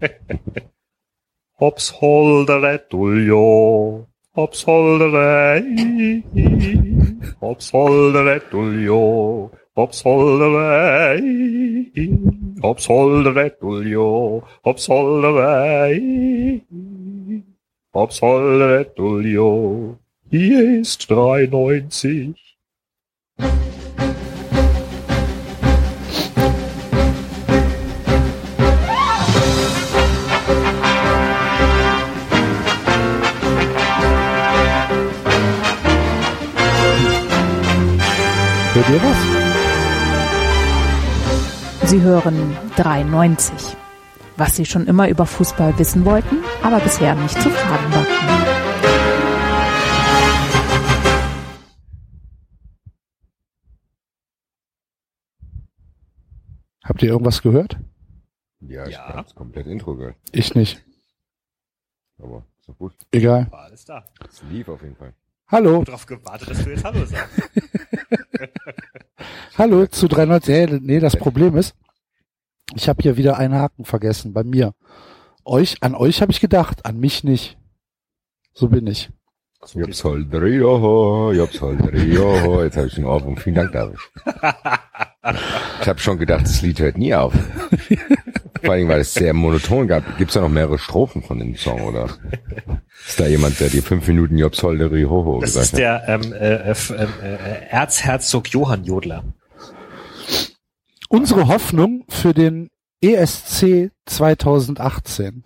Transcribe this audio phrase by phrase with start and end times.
[1.60, 6.22] Opsholdere tuljo, opsholdere i,
[7.40, 12.06] opsholdere tuljo, opsholdere i,
[12.62, 17.42] opsholdere tuljo, opsholdere i,
[17.92, 19.50] opsholdere tuljo.
[20.30, 22.49] Hier ist 93.
[38.90, 39.16] Ihr was?
[41.90, 43.76] Sie hören 93.
[44.36, 48.30] Was Sie schon immer über Fußball wissen wollten, aber bisher nicht zu fragen wagten.
[56.84, 57.78] Habt ihr irgendwas gehört?
[58.60, 59.08] Ja, ich Ja.
[59.08, 60.16] habe das komplett Intro gehört.
[60.32, 60.82] Ich nicht.
[62.18, 62.94] Aber ist doch gut.
[63.10, 63.50] Egal.
[63.50, 64.04] War alles da.
[64.28, 65.14] Es lief auf jeden Fall.
[65.48, 67.40] Hallo, Darauf gewartet, dass du jetzt Hallo sagst.
[69.58, 70.54] hallo zu 93.
[70.54, 71.74] Hey, nee, das Problem ist,
[72.74, 74.74] ich habe hier wieder einen Haken vergessen bei mir.
[75.44, 77.58] Euch, an euch habe ich gedacht, an mich nicht.
[78.52, 79.10] So bin ich.
[79.74, 82.62] Jobs Holdrio, Jobs Holdrio.
[82.64, 83.36] Jetzt habe ich den Ohrwurm.
[83.36, 83.98] Vielen Dank, David.
[85.82, 87.34] Ich habe schon gedacht, das Lied hört nie auf.
[88.62, 90.18] Vor allem, weil es sehr monoton gab.
[90.18, 92.08] Gibt es da noch mehrere Strophen von dem Song, oder?
[93.06, 96.56] Ist da jemand, der dir fünf Minuten Jobs Holdrio Das gesagt ist der ähm, äh,
[96.70, 99.24] f- ähm, äh, Erzherzog Johann Jodler.
[101.08, 102.68] Unsere Hoffnung für den
[103.02, 105.42] ESC 2018.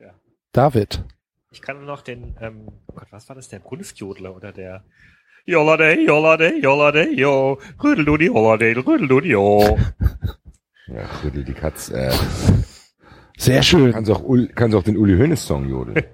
[0.00, 0.06] Ja.
[0.52, 1.04] David.
[1.50, 4.82] Ich kann nur noch den, ähm, oh Gott, was war das, der Gunftjodler oder der
[5.46, 9.78] Jollade, Jollade, Jollade, jo, Rödeldudi, Jollade, Rödeldudi, jo.
[10.86, 11.90] Ja, Rüttel die Katz.
[11.90, 12.12] Äh,
[13.38, 13.92] Sehr schön.
[13.92, 14.22] kannst auch,
[14.54, 16.04] kannst auch den Uli Hoeneß Song jodeln.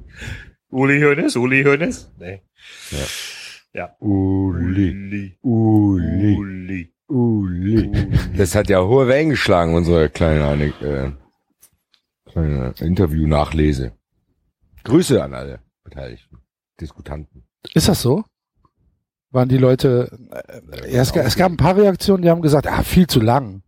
[0.70, 2.10] Uli Hönes, Uli Hönes.
[2.18, 2.42] Nee.
[2.90, 2.98] Ja.
[3.72, 3.96] Ja.
[4.00, 6.94] Uli, Uli, Uli, Uli.
[7.08, 7.90] Uli.
[8.36, 11.10] Das hat ja hohe Wellen geschlagen, unsere kleine, äh,
[12.30, 13.92] kleine Interview-Nachlese.
[14.84, 16.38] Grüße an alle Beteiligten,
[16.80, 17.44] Diskutanten.
[17.74, 18.24] Ist das so?
[19.32, 22.66] Waren die Leute, äh, ja, es, ga- es gab ein paar Reaktionen, die haben gesagt,
[22.68, 23.62] ah, viel zu lang.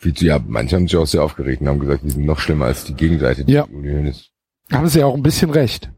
[0.00, 2.38] Viel zu, ja, manche haben sich auch sehr aufgeregt und haben gesagt, die sind noch
[2.38, 3.64] schlimmer als die Gegenseite, die Ja.
[3.64, 4.30] Uli Hoeneß.
[4.72, 5.90] Haben sie ja auch ein bisschen recht.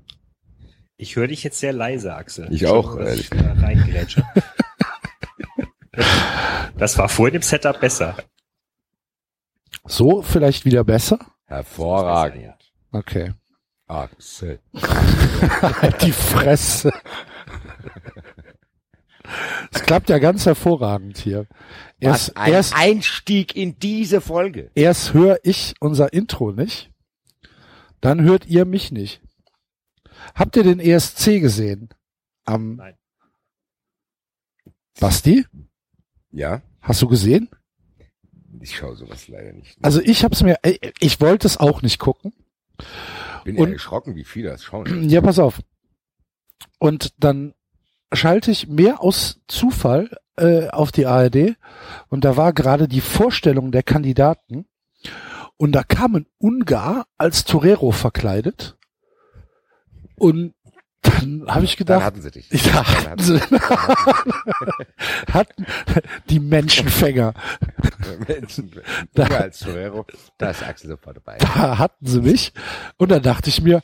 [0.97, 2.49] Ich höre dich jetzt sehr leise, Axel.
[2.51, 4.35] Ich auch, Schon, dass ehrlich ich da.
[6.79, 8.17] Das war vorhin im Setup besser.
[9.85, 11.19] So vielleicht wieder besser?
[11.45, 12.43] Hervorragend.
[12.43, 12.57] Ja.
[12.93, 13.35] Okay.
[13.87, 14.61] Axel.
[16.03, 16.91] Die Fresse.
[19.73, 21.47] Es klappt ja ganz hervorragend hier.
[22.01, 24.71] Erst, erst, Einstieg in diese Folge.
[24.75, 26.91] erst höre ich unser Intro nicht,
[28.01, 29.21] dann hört ihr mich nicht.
[30.35, 31.91] Habt ihr den ESC gesehen?
[32.45, 32.97] Am Nein.
[34.99, 35.47] Basti?
[36.31, 37.49] Ja, Hast du gesehen?
[38.61, 39.77] ich schaue sowas leider nicht.
[39.83, 42.33] Also ich hab's mir, äh, ich wollte es auch nicht gucken.
[43.45, 45.09] bin eher erschrocken, wie viele das schauen.
[45.09, 45.61] Ja, pass auf.
[46.79, 47.55] Und dann
[48.13, 51.57] schalte ich mehr aus Zufall äh, auf die ARD
[52.09, 54.67] und da war gerade die Vorstellung der Kandidaten
[55.57, 58.77] und da kam ein Ungar als Torero verkleidet
[60.17, 60.55] und
[61.03, 62.51] dann habe ich Dann gedacht, hatten sie dich.
[62.51, 63.41] ja, Dann hatten sie,
[65.33, 65.67] hatten
[66.29, 67.33] die Menschenfänger,
[68.29, 68.71] Menschen.
[69.15, 70.05] Da- als Torero,
[70.39, 71.39] da ist Axel sofort dabei.
[71.39, 72.53] da hatten sie mich
[72.99, 73.83] und dann dachte ich mir,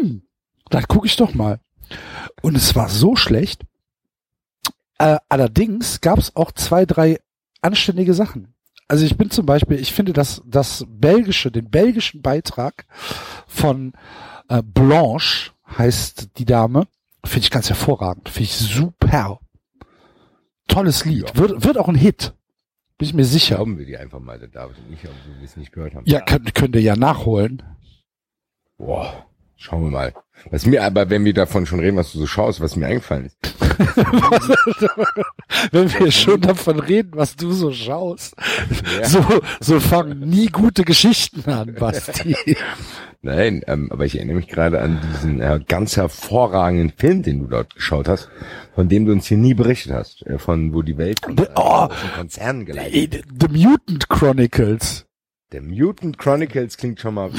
[0.00, 0.22] hm,
[0.70, 1.60] dann gucke ich doch mal.
[2.42, 3.62] Und es war so schlecht.
[4.98, 7.20] Äh, allerdings gab es auch zwei, drei
[7.60, 8.54] anständige Sachen.
[8.88, 12.86] Also ich bin zum Beispiel, ich finde das, das belgische, den belgischen Beitrag
[13.46, 13.92] von
[14.48, 16.86] äh, Blanche heißt die Dame,
[17.24, 19.40] finde ich ganz hervorragend, finde ich super.
[20.68, 21.36] Tolles Lied, Ja.
[21.36, 22.32] wird, wird auch ein Hit,
[22.98, 23.56] bin ich mir sicher.
[23.56, 26.04] Glauben wir die einfach mal, der David und ich, ob wir es nicht gehört haben.
[26.06, 27.62] Ja, könnt, könnt ihr ja nachholen.
[28.78, 30.14] Boah, schauen wir mal.
[30.50, 33.26] Was mir aber, wenn wir davon schon reden, was du so schaust, was mir eingefallen
[33.26, 33.36] ist.
[35.72, 38.34] Wenn wir schon davon reden, was du so schaust.
[38.98, 39.06] Ja.
[39.08, 39.24] So,
[39.60, 42.36] so fangen nie gute Geschichten an, Basti.
[43.22, 47.46] Nein, ähm, aber ich erinnere mich gerade an diesen äh, ganz hervorragenden Film, den du
[47.46, 48.28] dort geschaut hast,
[48.74, 51.46] von dem du uns hier nie berichtet hast, äh, von wo die Welt von, äh,
[51.56, 51.60] Oh.
[51.60, 55.05] aus dem Konzern geleitet The Mutant Chronicles.
[55.52, 57.30] Der Mutant Chronicles klingt schon mal,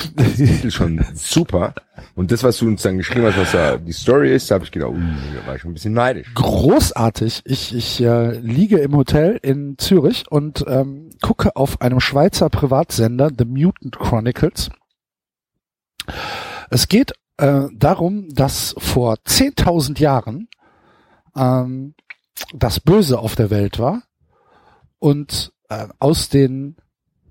[0.69, 1.73] schon super.
[2.15, 4.63] Und das, was du uns dann geschrieben hast, was da die Story ist, da habe
[4.63, 4.99] ich gedacht, uh,
[5.35, 6.33] da war ich ein bisschen neidisch.
[6.33, 7.41] Großartig.
[7.43, 13.29] Ich, ich äh, liege im Hotel in Zürich und ähm, gucke auf einem Schweizer Privatsender,
[13.37, 14.69] The Mutant Chronicles.
[16.69, 20.47] Es geht äh, darum, dass vor 10.000 Jahren
[21.35, 21.93] ähm,
[22.53, 24.03] das Böse auf der Welt war
[24.99, 26.77] und äh, aus den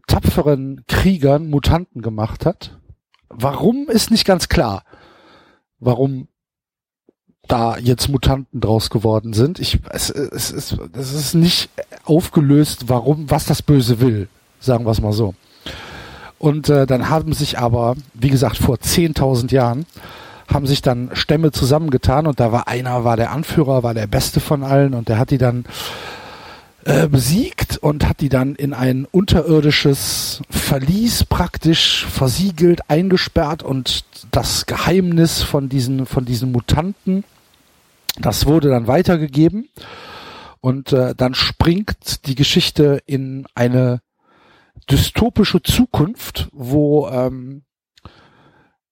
[0.06, 2.78] tapferen Kriegern Mutanten gemacht hat.
[3.28, 4.84] Warum ist nicht ganz klar.
[5.78, 6.28] Warum
[7.48, 9.58] da jetzt Mutanten draus geworden sind.
[9.58, 11.70] Ich, es, es, es, es ist nicht
[12.04, 14.28] aufgelöst, warum, was das Böse will,
[14.60, 15.34] sagen wir es mal so.
[16.38, 19.86] Und äh, dann haben sich aber, wie gesagt, vor 10.000 Jahren,
[20.52, 24.40] haben sich dann Stämme zusammengetan und da war einer, war der Anführer, war der Beste
[24.40, 25.64] von allen und der hat die dann
[26.86, 34.66] äh, besiegt und hat die dann in ein unterirdisches Verlies praktisch versiegelt, eingesperrt und das
[34.66, 37.24] Geheimnis von diesen, von diesen Mutanten,
[38.18, 39.68] das wurde dann weitergegeben.
[40.60, 44.00] Und äh, dann springt die Geschichte in eine
[44.88, 47.64] dystopische Zukunft, wo ähm,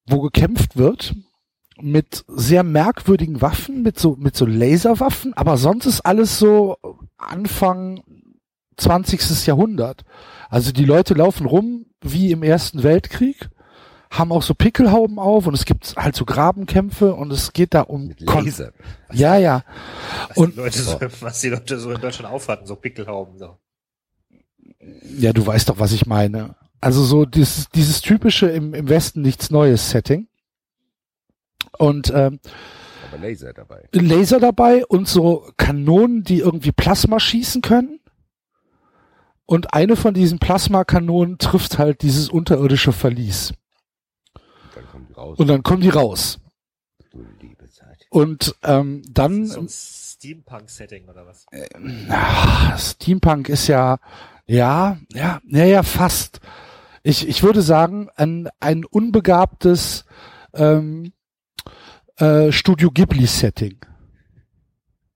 [0.06, 1.14] wo gekämpft wird
[1.80, 6.76] mit sehr merkwürdigen Waffen, mit so mit so Laserwaffen, aber sonst ist alles so
[7.18, 8.02] Anfang
[8.76, 9.46] 20.
[9.46, 10.02] Jahrhundert.
[10.50, 13.48] Also die Leute laufen rum wie im Ersten Weltkrieg,
[14.10, 17.82] haben auch so Pickelhauben auf und es gibt halt so Grabenkämpfe und es geht da
[17.82, 18.72] um Laser.
[19.12, 19.64] Ja, ja.
[20.28, 23.38] Was, Und- die Leute so, was die Leute so in Deutschland aufhatten, so Pickelhauben.
[23.38, 23.58] So.
[25.18, 26.54] Ja, du weißt doch, was ich meine.
[26.80, 30.28] Also so dieses, dieses typische im, im Westen nichts Neues Setting.
[31.78, 32.40] Und ähm,
[33.08, 33.88] Aber Laser dabei.
[33.92, 38.00] Laser dabei und so Kanonen, die irgendwie Plasma schießen können.
[39.46, 43.52] Und eine von diesen Plasmakanonen trifft halt dieses unterirdische Verlies.
[44.74, 45.38] Dann kommt die raus.
[45.38, 46.38] Und dann kommen die raus.
[47.12, 48.06] du liebe Zeit.
[48.08, 51.44] Und ähm, dann So ein Steampunk-Setting oder was?
[52.08, 53.98] Ah, Steampunk ist ja,
[54.46, 56.40] ja, ja, ja, ja, fast.
[57.02, 60.06] Ich, ich würde sagen, ein, ein unbegabtes
[60.54, 61.12] ähm,
[62.16, 63.78] äh, Studio Ghibli-Setting.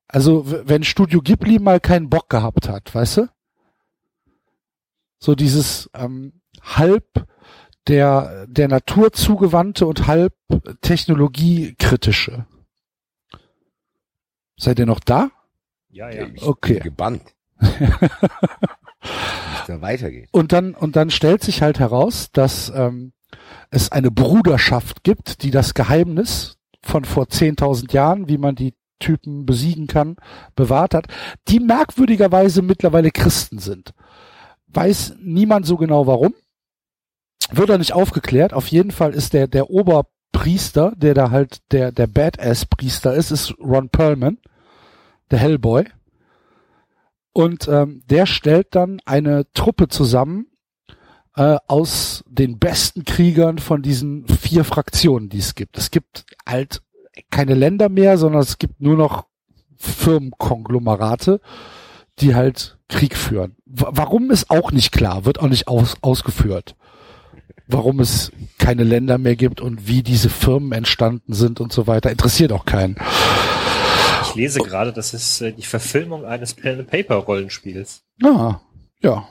[0.06, 3.28] Also, wenn Studio Ghibli mal keinen Bock gehabt hat, weißt du?
[5.18, 7.26] So dieses ähm, halb
[7.88, 10.34] der, der Natur zugewandte und halb
[10.80, 12.46] technologiekritische.
[14.56, 15.30] Seid ihr noch da?
[15.90, 16.26] Ja, ja.
[16.26, 16.74] Ich Okay.
[16.74, 17.34] bin gebannt.
[19.66, 20.28] Da weitergeht.
[20.32, 23.12] Und dann, und dann stellt sich halt heraus, dass ähm,
[23.70, 26.57] es eine Bruderschaft gibt, die das Geheimnis
[26.88, 30.17] von vor 10.000 Jahren, wie man die Typen besiegen kann,
[30.56, 31.06] bewahrt hat,
[31.49, 33.94] die merkwürdigerweise mittlerweile Christen sind.
[34.69, 36.35] Weiß niemand so genau warum.
[37.50, 38.52] Wird er nicht aufgeklärt.
[38.52, 43.55] Auf jeden Fall ist der, der Oberpriester, der da halt der, der Badass-Priester ist, ist
[43.58, 44.38] Ron Perlman,
[45.31, 45.85] der Hellboy.
[47.32, 50.46] Und ähm, der stellt dann eine Truppe zusammen
[51.38, 55.79] äh, aus den besten Kriegern von diesen vier Fraktionen, die es gibt.
[55.79, 56.82] Es gibt halt
[57.31, 59.26] keine Länder mehr, sondern es gibt nur noch
[59.76, 61.40] Firmenkonglomerate,
[62.19, 63.55] die halt Krieg führen.
[63.67, 66.75] W warum ist auch nicht klar, wird auch nicht aus ausgeführt.
[67.69, 72.11] Warum es keine Länder mehr gibt und wie diese Firmen entstanden sind und so weiter,
[72.11, 72.96] interessiert auch keinen.
[74.23, 78.02] Ich lese gerade, das ist äh, die Verfilmung eines Pen and Paper Rollenspiels.
[78.25, 78.61] Ah,
[79.00, 79.29] ja.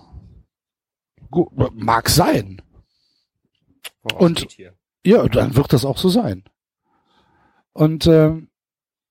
[1.31, 2.61] Gu mag sein.
[4.03, 4.47] Oh, Und-.
[5.05, 6.43] Ja, dann wird das auch so sein.
[7.73, 8.49] Und ähm,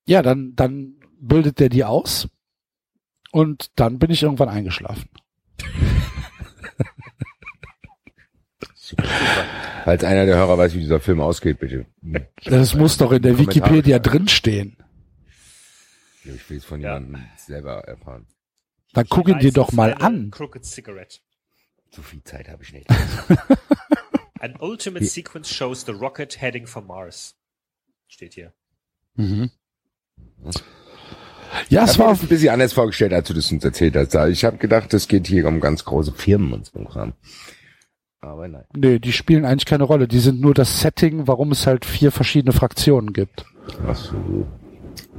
[0.07, 2.29] ja, dann, dann bildet der die aus
[3.33, 5.09] und dann bin ich irgendwann eingeschlafen.
[8.75, 9.45] Super, super.
[9.85, 11.87] Falls einer der Hörer weiß, wie dieser Film ausgeht, bitte.
[12.45, 14.77] Das muss doch in der Kommentare Wikipedia drinstehen.
[16.25, 16.95] Ich will es von Ja.
[16.95, 18.27] jemandem selber erfahren.
[18.93, 20.31] Dann guck ihn dir doch mal an.
[20.31, 21.19] Crooked Cigarette.
[21.91, 22.87] So viel Zeit habe ich nicht.
[24.41, 27.35] An ultimate Wie- sequence shows the rocket heading for Mars.
[28.09, 28.53] Steht hier.
[29.15, 29.51] Mhm.
[31.69, 34.15] Ja, Ich es war ein bisschen anders vorgestellt, als du das uns erzählt hast.
[34.31, 37.15] Ich habe gedacht, es geht hier um ganz große Firmen und so Kram.
[38.21, 38.65] Aber nein.
[38.75, 40.09] Nee, die spielen eigentlich keine Rolle.
[40.09, 43.47] Die sind nur das Setting, warum es halt vier verschiedene Fraktionen gibt.
[43.87, 44.47] Ach so.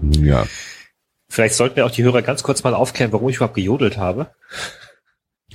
[0.01, 0.45] Ja.
[1.29, 4.33] Vielleicht sollten wir auch die Hörer ganz kurz mal aufklären, warum ich überhaupt gejodelt habe.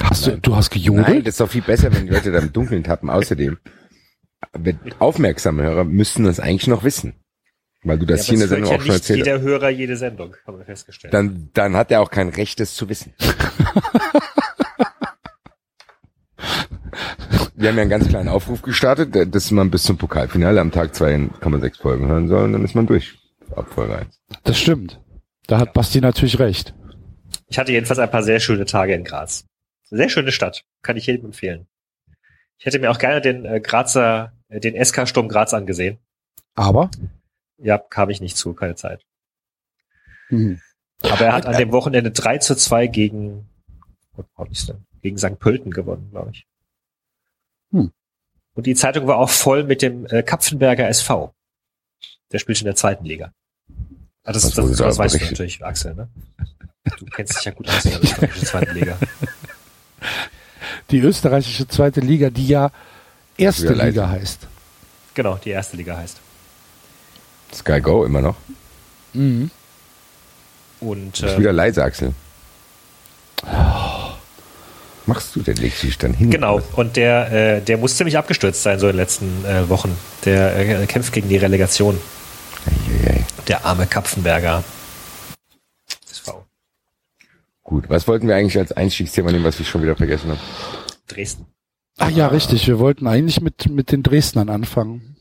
[0.01, 1.09] Hast du, du hast gejodelt?
[1.09, 3.11] Nein, das ist doch viel besser, wenn die Leute da im Dunkeln tappen.
[3.11, 3.59] Außerdem,
[4.53, 7.15] wenn aufmerksame Hörer müssten das eigentlich noch wissen.
[7.85, 9.27] Weil du das Ja, hier in der Sendung ja auch nicht schon erzählt hast.
[9.27, 11.13] jeder Hörer jede Sendung, haben wir festgestellt.
[11.13, 13.13] Dann, dann hat er auch kein Recht, das zu wissen.
[17.55, 20.95] wir haben ja einen ganz kleinen Aufruf gestartet, dass man bis zum Pokalfinale am Tag
[20.95, 23.19] zwei in 0,6 Folgen hören soll und dann ist man durch.
[23.55, 24.21] Ab Folge 1.
[24.45, 25.01] Das stimmt.
[25.49, 26.75] Da hat Basti natürlich recht.
[27.49, 29.45] Ich hatte jedenfalls ein paar sehr schöne Tage in Graz.
[29.95, 30.65] Sehr schöne Stadt.
[30.81, 31.67] Kann ich jedem empfehlen.
[32.57, 35.99] Ich hätte mir auch gerne den äh, Grazer, äh, den SK Sturm Graz angesehen.
[36.55, 36.91] Aber
[37.59, 39.05] Ja, kam ich nicht zu, keine Zeit.
[40.29, 40.61] hm,
[41.03, 43.49] Aber er hat an dem Wochenende 3 zu 2 gegen,
[44.17, 44.87] denn?
[45.03, 45.39] Gegen St.
[45.39, 46.47] Pölten gewonnen, glaube ich.
[47.73, 47.93] Hm.
[48.55, 51.35] Und die Zeitung war auch voll mit dem äh, Kapfenberger SV.
[52.33, 53.35] Der spielt in der zweiten Liga.
[54.25, 56.09] Ah, das, das, das, da weißt du natürlich, Axel, ne?
[56.99, 58.99] Du kennst dich ja gut aus in der zweiten Liga.
[60.91, 62.71] die österreichische zweite Liga, die ja
[63.37, 63.95] erste leid.
[63.95, 64.47] Liga heißt.
[65.15, 66.21] Genau, die erste Liga heißt.
[67.55, 68.37] Sky Go immer noch.
[69.13, 69.51] Mhm.
[70.81, 72.15] Und äh, wieder leise, Axel.
[75.07, 75.57] Machst du denn?
[75.57, 76.31] Legst du dich dann hin?
[76.31, 79.97] Genau, und der, äh, der muss ziemlich abgestürzt sein, so in den letzten äh, Wochen.
[80.25, 81.99] Der äh, kämpft gegen die Relegation.
[82.67, 83.25] Eieiei.
[83.49, 84.63] Der arme Kapfenberger.
[86.09, 86.45] SV.
[87.63, 90.41] Gut, was wollten wir eigentlich als Einstiegsthema nehmen, was ich schon wieder vergessen habe?
[91.07, 91.47] Dresden.
[91.99, 92.67] Ach ja, richtig.
[92.67, 95.17] Wir wollten eigentlich mit, mit den Dresdnern anfangen.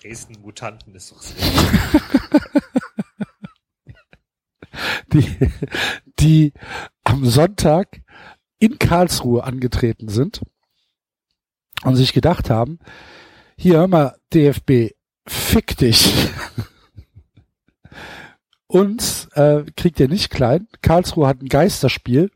[0.00, 1.34] Dresden Mutanten ist doch so.
[5.12, 5.36] Die,
[6.18, 6.52] die
[7.04, 8.00] am Sonntag
[8.58, 10.40] in Karlsruhe angetreten sind
[11.84, 12.78] und sich gedacht haben,
[13.56, 14.94] hier hör mal, DFB,
[15.26, 16.10] fick dich.
[18.72, 20.66] Uns äh, kriegt ihr nicht klein.
[20.80, 22.30] Karlsruhe hat ein Geisterspiel.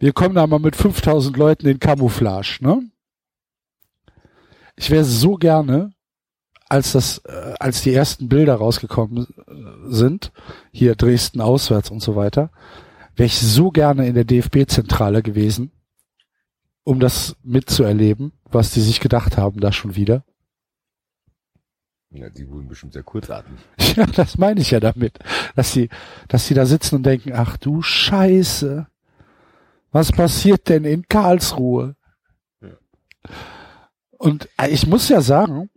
[0.00, 2.82] Wir kommen da mal mit 5000 Leuten in Camouflage, ne?
[4.74, 5.92] Ich wäre so gerne,
[6.68, 10.32] als das, äh, als die ersten Bilder rausgekommen äh, sind,
[10.72, 12.50] hier Dresden auswärts und so weiter,
[13.14, 15.70] wäre ich so gerne in der DFB-Zentrale gewesen,
[16.82, 20.24] um das mitzuerleben, was die sich gedacht haben da schon wieder.
[22.10, 23.60] Ja, die wurden bestimmt sehr kurzatmig.
[23.96, 25.18] Ja, das meine ich ja damit,
[25.56, 25.88] dass sie,
[26.28, 28.86] dass sie da sitzen und denken, ach du Scheiße,
[29.90, 31.96] was passiert denn in Karlsruhe?
[34.18, 35.70] Und äh, ich muss ja sagen,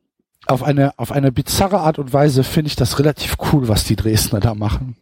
[0.46, 3.96] auf eine, auf eine bizarre Art und Weise finde ich das relativ cool, was die
[3.96, 4.96] Dresdner da machen.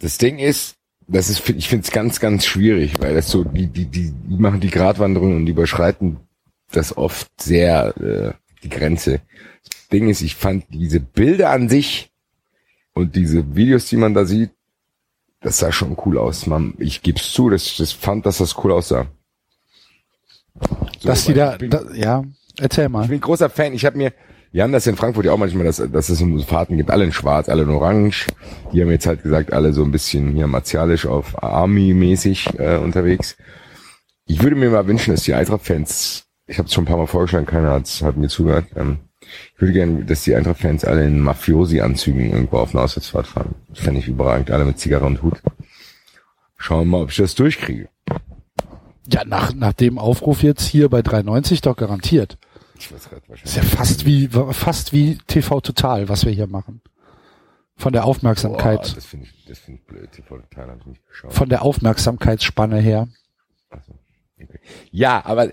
[0.00, 3.66] Das Ding ist, das ist, ich finde es ganz, ganz schwierig, weil das so, die,
[3.66, 6.18] die, die, die machen die Gratwanderung und die überschreiten
[6.70, 9.20] das oft sehr, äh, die Grenze.
[9.88, 12.10] Das Ding ist, ich fand diese Bilder an sich
[12.92, 14.50] und diese Videos, die man da sieht,
[15.40, 16.46] das sah schon cool aus.
[16.46, 19.06] Man, ich geb's zu, dass ich das fand, dass das cool aussah.
[20.98, 22.22] So, dass die da, ich bin- da, ja,
[22.58, 23.06] erzähl Ich mal.
[23.08, 23.72] bin großer Fan.
[23.72, 24.12] Ich habe mir,
[24.52, 27.04] wir haben das in Frankfurt ja auch manchmal, dass, dass es so Fahrten gibt, alle
[27.04, 28.26] in schwarz, alle in orange.
[28.72, 33.36] Die haben jetzt halt gesagt, alle so ein bisschen hier martialisch auf Army-mäßig äh, unterwegs.
[34.26, 37.06] Ich würde mir mal wünschen, dass die Eintracht-Fans, ich habe es schon ein paar Mal
[37.06, 38.98] vorgeschlagen, keiner hat's, hat mir zugehört, ähm,
[39.54, 43.54] ich würde gerne, dass die Eintracht-Fans alle in Mafiosi-Anzügen irgendwo auf eine Auswärtsfahrt fahren.
[43.68, 45.40] Das fände ich überragend, alle mit Zigarre und Hut.
[46.56, 47.88] Schauen wir mal, ob ich das durchkriege.
[49.10, 52.36] Ja, nach, nach dem Aufruf jetzt hier bei 390 doch garantiert.
[52.78, 56.80] Ich weiß grad Ist ja fast wie, fast wie TV Total, was wir hier machen.
[57.76, 60.10] Von der Boah, Aufmerksamkeit, das finde ich, das finde ich blöd.
[60.12, 61.32] TV Total habe ich nicht geschaut.
[61.32, 63.08] von der Aufmerksamkeitsspanne her.
[63.70, 63.94] So,
[64.42, 64.60] okay.
[64.90, 65.52] Ja, aber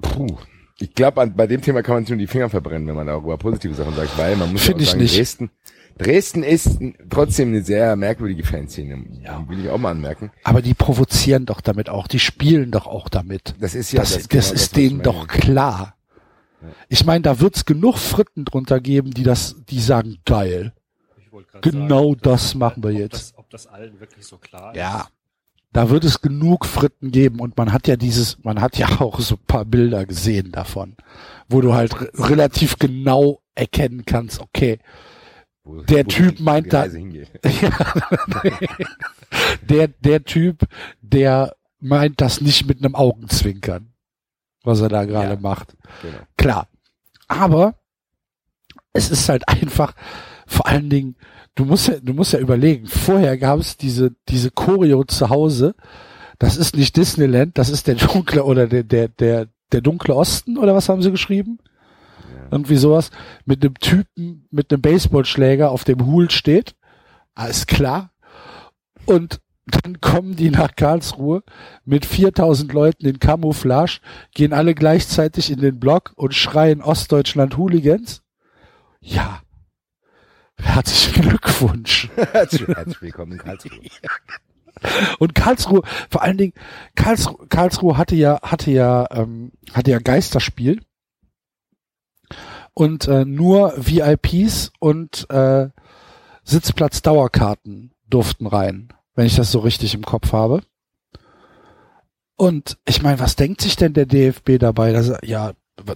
[0.00, 0.36] puh,
[0.80, 3.36] ich glaube, bei dem Thema kann man sich nur die Finger verbrennen, wenn man darüber
[3.36, 5.18] positive Sachen sagt, weil man muss ja Find auch ich sagen, nicht.
[5.18, 5.50] Dresden,
[5.98, 6.78] Dresden ist
[7.10, 9.04] trotzdem eine sehr merkwürdige Fanszene.
[9.22, 9.44] Ja.
[9.48, 10.30] Will ich auch mal anmerken.
[10.44, 13.56] Aber die provozieren doch damit auch, die spielen doch auch damit.
[13.58, 15.96] Das ist ja das, das, genau ist was ich denen doch klar.
[16.88, 20.72] Ich meine, da wird's genug Fritten drunter geben, die das, die sagen, geil.
[21.60, 23.14] Genau sagen, das machen wir ob jetzt.
[23.14, 24.78] Das, ob das allen wirklich so klar ist.
[24.78, 25.08] Ja.
[25.72, 29.20] Da wird es genug Fritten geben und man hat ja dieses, man hat ja auch
[29.20, 30.96] so ein paar Bilder gesehen davon,
[31.48, 34.78] wo du halt re relativ genau erkennen kannst, okay,
[35.64, 36.86] Wo- der wo Typ meint da-
[39.68, 40.66] der, der Typ,
[41.00, 43.92] der meint das nicht mit einem Augenzwinkern,
[44.64, 45.40] was er da gerade Ja.
[45.40, 45.76] macht.
[46.02, 46.18] Genau.
[46.36, 46.68] Klar.
[47.28, 47.74] Aber
[48.92, 49.92] es ist halt einfach,
[50.48, 51.16] vor allen Dingen,
[51.54, 55.74] du musst ja, du musst ja überlegen, vorher gab es diese, diese Choreo zu Hause.
[56.38, 60.56] Das ist nicht Disneyland, das ist der dunkle oder der, der, der, der dunkle Osten
[60.56, 61.58] oder was haben sie geschrieben?
[62.50, 63.10] Irgendwie sowas.
[63.44, 66.74] Mit einem Typen mit einem Baseballschläger auf dem Hul steht.
[67.34, 68.10] Alles klar.
[69.04, 71.42] Und dann kommen die nach Karlsruhe
[71.84, 74.00] mit 4000 Leuten in Camouflage,
[74.32, 78.22] gehen alle gleichzeitig in den Block und schreien Ostdeutschland Hooligans.
[79.00, 79.42] Ja.
[80.60, 82.08] Herzlichen Glückwunsch.
[82.16, 83.80] Herzlich herzlich willkommen in Karlsruhe.
[85.18, 86.52] Und Karlsruhe, vor allen Dingen,
[86.94, 90.80] Karlsruhe, Karlsruhe hatte ja, hatte ja, ähm, hatte ja Geisterspiel.
[92.74, 95.68] Und äh, nur VIPs und äh,
[96.44, 100.62] Sitzplatz-Dauerkarten durften rein, wenn ich das so richtig im Kopf habe.
[102.36, 104.92] Und ich meine, was denkt sich denn der DFB dabei?
[104.92, 105.54] Dass ja,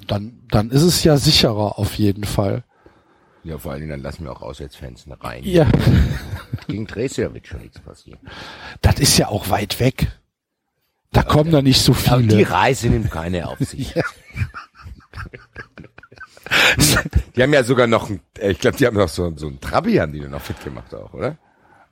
[0.09, 2.65] dann, dann ist es ja sicherer auf jeden Fall.
[3.45, 5.43] Ja, vor allen Dingen, dann lassen wir auch Auswärtsfans rein.
[5.45, 5.67] Ja,
[6.69, 8.21] Gegen Dresden wird schon nichts passieren.
[8.81, 10.07] das ist ja auch weit weg.
[11.11, 12.51] Da kommen da nicht so Aber die viele.
[12.51, 13.95] Reise nimmt keine auf sich.
[17.37, 19.61] die haben ja sogar noch, ein, äh, ich glaube, die haben noch so, so einen
[19.61, 21.37] Trabi, haben die dann noch fit gemacht auch, oder?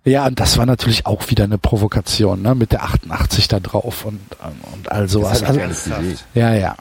[0.05, 4.07] Ja, und das war natürlich auch wieder eine Provokation, ne, mit der 88 da drauf
[4.07, 4.21] und,
[4.73, 5.43] und all sowas.
[5.43, 5.61] ich Also,
[6.35, 6.77] ja, ja.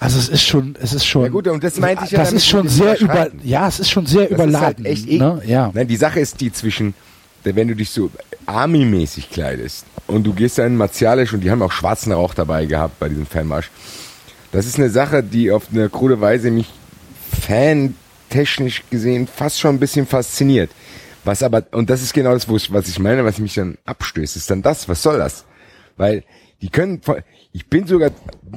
[0.00, 1.22] Also es ist schon, es ist schon.
[1.22, 3.90] Ja gut, und das meinte ich ja Das ist schon sehr über, ja, es ist
[3.90, 4.84] schon sehr Das ist überladen.
[4.84, 5.42] halt echt ne?
[5.46, 5.70] Ja.
[5.72, 6.94] Nein, die Sache ist die zwischen,
[7.44, 8.10] wenn du dich so
[8.46, 12.66] Army-mäßig kleidest und du gehst da in Martialisch und die haben auch schwarzen Rauch dabei
[12.66, 13.70] gehabt bei diesem Fanmarsch.
[14.50, 16.66] Das ist eine Sache, die auf eine krude Weise mich
[17.46, 20.70] fantechnisch gesehen fast schon ein bisschen fasziniert.
[21.24, 24.36] Was aber, und das ist genau das, ich, was ich meine, was mich dann abstößt,
[24.36, 25.44] ist dann das, was soll das?
[25.96, 26.24] Weil
[26.62, 27.00] die können,
[27.52, 28.10] ich bin sogar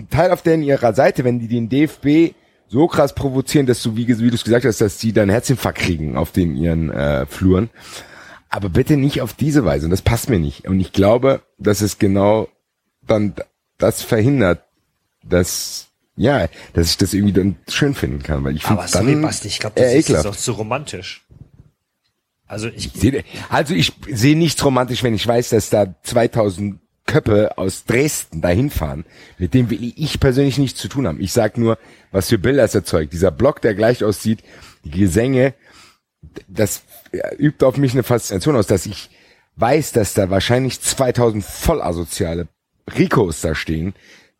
[0.09, 2.33] Teil auf deren ihrer Seite, wenn die den DFB
[2.67, 5.79] so krass provozieren, dass du, wie, wie du es gesagt hast, dass die dann Herzinfarkt
[5.79, 7.69] kriegen auf den ihren äh, Fluren.
[8.49, 9.85] Aber bitte nicht auf diese Weise.
[9.85, 10.67] Und das passt mir nicht.
[10.67, 12.47] Und ich glaube, dass es genau
[13.05, 13.35] dann
[13.77, 14.63] das verhindert,
[15.23, 18.43] dass, ja, dass ich das irgendwie dann schön finden kann.
[18.43, 21.25] Weil ich finde Aber sorry, dann Basti, ich glaube, das ist doch zu romantisch.
[22.47, 26.79] Also ich, Seht ihr- Also ich sehe nichts romantisch, wenn ich weiß, dass da 2000
[27.05, 29.05] Köppe aus Dresden dahin fahren,
[29.38, 31.21] mit dem will ich persönlich nichts zu tun haben.
[31.21, 31.77] Ich sag nur,
[32.12, 33.13] was für Bilder es erzeugt.
[33.13, 34.43] Dieser Block, der gleich aussieht,
[34.83, 35.53] die Gesänge,
[36.47, 36.83] das
[37.13, 39.09] ja, übt auf mich eine Faszination aus, dass ich
[39.57, 42.47] weiß, dass da wahrscheinlich 2000 vollasoziale
[42.97, 43.93] Ricos da stehen,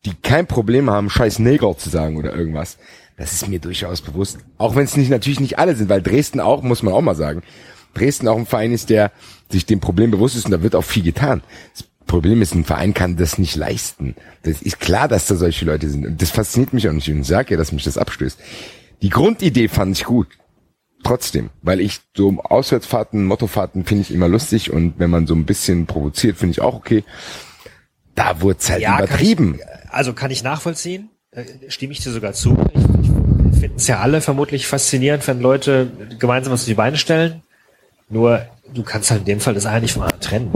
[0.06, 2.78] die kein Problem haben, scheiß Neger zu sagen oder irgendwas.
[3.18, 4.40] Das ist mir durchaus bewusst.
[4.58, 7.16] Auch wenn es nicht, natürlich nicht alle sind, weil Dresden auch, muss man auch mal
[7.16, 7.44] sagen,
[7.94, 9.12] Dresden auch ein Verein ist, der
[9.50, 11.42] sich dem Problem bewusst ist und da wird auch viel getan.
[11.74, 14.16] Das Problem ist, ein Verein kann das nicht leisten.
[14.44, 16.06] Das ist klar, dass da solche Leute sind.
[16.06, 17.10] Und das fasziniert mich auch nicht.
[17.10, 18.40] Und ich sage ja, dass mich das abstößt.
[19.02, 20.28] Die Grundidee fand ich gut.
[21.04, 25.46] Trotzdem, weil ich so Auswärtsfahrten, Mottofahrten finde ich immer lustig und wenn man so ein
[25.46, 27.04] bisschen provoziert, finde ich auch okay.
[28.16, 29.56] Da wurde es halt ja, kann übertrieben.
[29.60, 32.58] ich, also kann ich nachvollziehen, äh, stimme ich dir sogar zu.
[32.74, 32.82] Ich,
[33.54, 37.44] ich finde es ja alle vermutlich faszinierend, wenn Leute gemeinsam was auf die Beine stellen.
[38.10, 40.54] Nur, du kannst halt in dem Fall das eine nicht vom anderen trennen.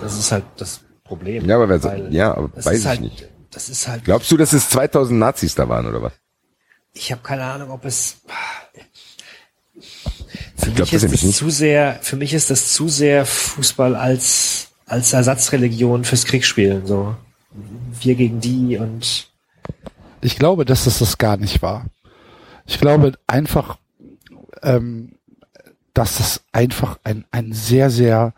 [0.00, 1.48] Das ist halt das Problem.
[1.48, 3.28] Ja, aber wer- Weil ja, aber das weiß ist ich halt, nicht.
[3.50, 6.12] Das ist halt, Glaubst du, dass es 2000 Nazis da waren oder was?
[6.96, 8.18] ich habe keine Ahnung, ob es.
[10.56, 11.36] Für glaub, mich das ist das nicht.
[11.36, 17.16] zu sehr, für mich ist das zu sehr Fußball als als Ersatzreligion fürs Kriegsspielen so.
[18.00, 19.28] Wir gegen die und
[20.20, 21.86] Ich glaube, dass das das gar nicht war.
[22.66, 23.78] Ich glaube einfach,
[24.62, 25.12] ähm,
[25.94, 28.32] dass das einfach ein, ein sehr, sehr,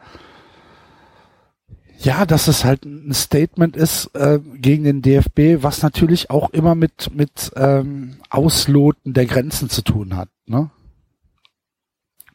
[1.98, 6.74] ja, dass es halt ein Statement ist äh, gegen den DFB, was natürlich auch immer
[6.74, 10.28] mit, mit ähm, Ausloten der Grenzen zu tun hat.
[10.46, 10.70] Ne?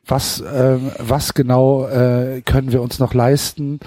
[0.05, 3.79] Was, ähm, was genau äh, können wir uns noch leisten?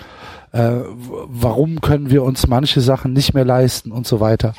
[0.52, 4.54] Äh, warum können wir uns manche Sachen nicht mehr leisten und so weiter?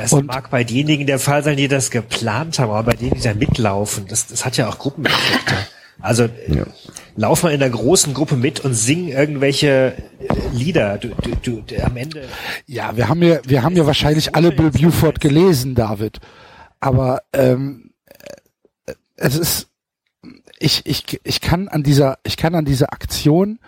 [0.00, 3.14] Das Und- mag bei denjenigen der Fall sein, die das geplant haben, aber bei denen,
[3.14, 5.54] die da mitlaufen, das, das hat ja auch Gruppeneffekte.
[6.00, 6.64] Also Ja.
[7.16, 10.98] Lauf mal in einer großen Gruppe mit und sing irgendwelche äh, Lieder.
[10.98, 12.28] Du, du, du, du, am Ende.
[12.66, 16.20] Ja, wir haben ja, wir haben ja wahrscheinlich alle Bill Buford gelesen, David.
[16.78, 17.90] Aber ähm,
[18.86, 19.68] äh, es ist,
[20.58, 23.58] ich, ich, ich kann an dieser, ich kann an dieser Aktion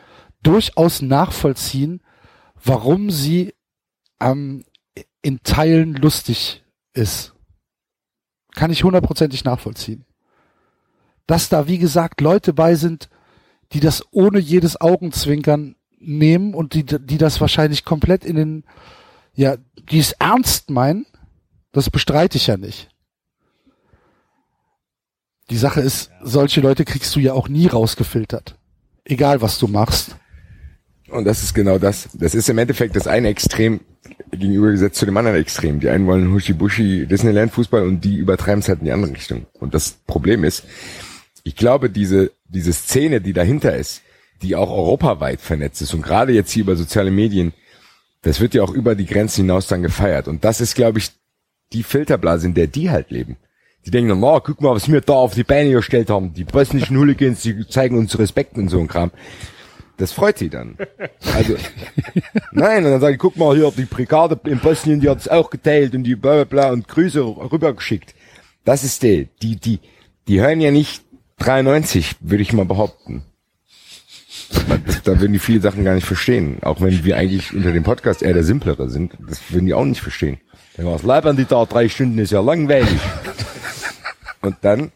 [0.43, 2.03] durchaus nachvollziehen,
[2.63, 3.55] warum sie
[4.21, 4.65] ähm,
[5.23, 7.35] in Teilen lustig ist.
[8.55, 10.05] Kann ich hundertprozentig nachvollziehen.
[11.27, 13.09] Dass da, wie gesagt, Leute bei sind,
[13.73, 18.65] die das ohne jedes Augenzwinkern nehmen und die, die das wahrscheinlich komplett in den,
[19.35, 19.57] ja,
[19.91, 21.07] die es ernst meinen,
[21.73, 22.89] das bestreite ich ja nicht.
[25.51, 28.57] Die Sache ist, solche Leute kriegst du ja auch nie rausgefiltert.
[29.05, 30.17] Egal was du machst.
[31.09, 32.11] Und das ist genau das.
[32.13, 33.81] Das ist im Endeffekt das eine Extrem
[34.31, 35.81] gegenübergesetzt zu dem anderen Extrem.
[35.81, 39.47] Die einen wollen Huschi-Bushi Disneyland Fußball und die übertreiben es halt in die andere Richtung.
[39.55, 40.65] Und das Problem ist,
[41.49, 44.03] ich glaube, diese, diese Szene, die dahinter ist,
[44.43, 47.55] die auch europaweit vernetzt ist und gerade jetzt hier über soziale Medien,
[48.21, 50.29] das wird ja auch über die Grenzen hinaus dann gefeiert.
[50.29, 51.11] Und das ist, glaube ich,
[51.73, 53.39] die Filterblase, in der die halt leben.
[53.87, 56.35] Die denken, dann, na, guck mal, was wir da auf die Beine gestellt haben.
[56.35, 59.11] Die bosnischen Hooligans, die zeigen uns Respekt und so ein Kram.
[59.97, 60.77] Das freut sie dann.
[61.35, 61.57] Also,
[62.53, 65.29] nein, und dann sage ich, guck mal hier, die Brigade in Bosnien, die hat es
[65.29, 68.15] auch geteilt und die bla bla bla und Grüße rübergeschickt.
[68.67, 69.79] Das ist die, die, die,
[70.27, 71.08] die hören ja nicht
[71.39, 73.23] 93, würde ich mal behaupten.
[75.05, 76.59] Da würden die viele Sachen gar nicht verstehen.
[76.63, 79.85] Auch wenn wir eigentlich unter dem Podcast eher der simplere sind, das würden die auch
[79.85, 80.39] nicht verstehen.
[80.77, 83.01] Dann was labern die da drei Stunden, ist ja langweilig.
[84.41, 84.93] Und dann,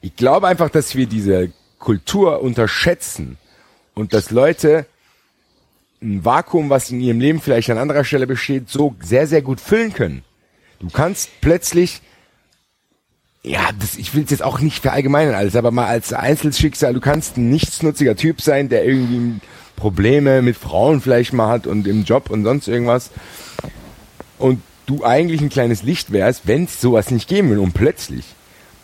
[0.00, 3.36] ich glaube einfach, dass wir diese Kultur unterschätzen
[3.94, 4.86] und dass Leute
[6.00, 9.60] ein Vakuum, was in ihrem Leben vielleicht an anderer Stelle besteht, so sehr, sehr gut
[9.60, 10.22] füllen können.
[10.80, 12.00] Du kannst plötzlich
[13.48, 17.00] ja, das, ich will es jetzt auch nicht verallgemeinern alles, aber mal als Einzelschicksal, du
[17.00, 19.40] kannst ein nichtsnutziger Typ sein, der irgendwie
[19.74, 23.10] Probleme mit Frauen vielleicht mal hat und im Job und sonst irgendwas.
[24.38, 27.58] Und du eigentlich ein kleines Licht wärst, wenn es sowas nicht geben will.
[27.58, 28.24] Und plötzlich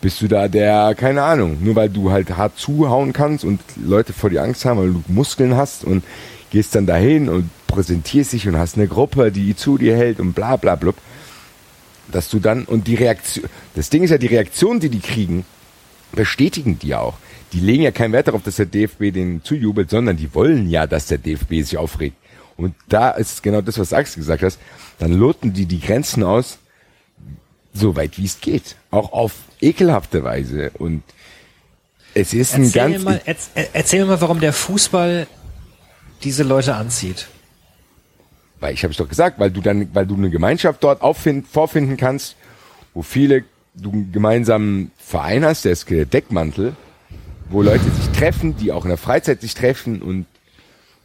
[0.01, 4.13] bist du da der, keine Ahnung, nur weil du halt hart zuhauen kannst und Leute
[4.13, 6.03] vor dir Angst haben, weil du Muskeln hast und
[6.49, 10.33] gehst dann dahin und präsentierst dich und hast eine Gruppe, die zu dir hält und
[10.33, 10.95] bla bla blub
[12.11, 15.45] dass du dann, und die Reaktion, das Ding ist ja, die Reaktion, die die kriegen,
[16.11, 17.15] bestätigen die auch.
[17.53, 20.87] Die legen ja keinen Wert darauf, dass der DFB den zujubelt, sondern die wollen ja,
[20.87, 22.17] dass der DFB sich aufregt.
[22.57, 24.59] Und da ist genau das, was Axel gesagt hast,
[24.99, 26.57] dann loten die die Grenzen aus,
[27.73, 28.75] so weit wie es geht.
[28.91, 30.71] Auch auf ekelhafte Weise.
[30.75, 31.03] Und
[32.13, 33.03] es ist erzähl ein ganz...
[33.03, 33.21] Mal,
[33.73, 35.27] erzähl mir mal, warum der Fußball
[36.23, 37.27] diese Leute anzieht.
[38.59, 41.47] Weil ich habe es doch gesagt, weil du dann, weil du eine Gemeinschaft dort auffind,
[41.47, 42.35] vorfinden kannst,
[42.93, 43.43] wo viele
[43.75, 46.75] du einen gemeinsamen Verein hast, der ist der Deckmantel,
[47.49, 50.25] wo Leute sich treffen, die auch in der Freizeit sich treffen und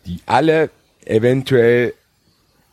[0.07, 0.71] die alle
[1.05, 1.95] eventuell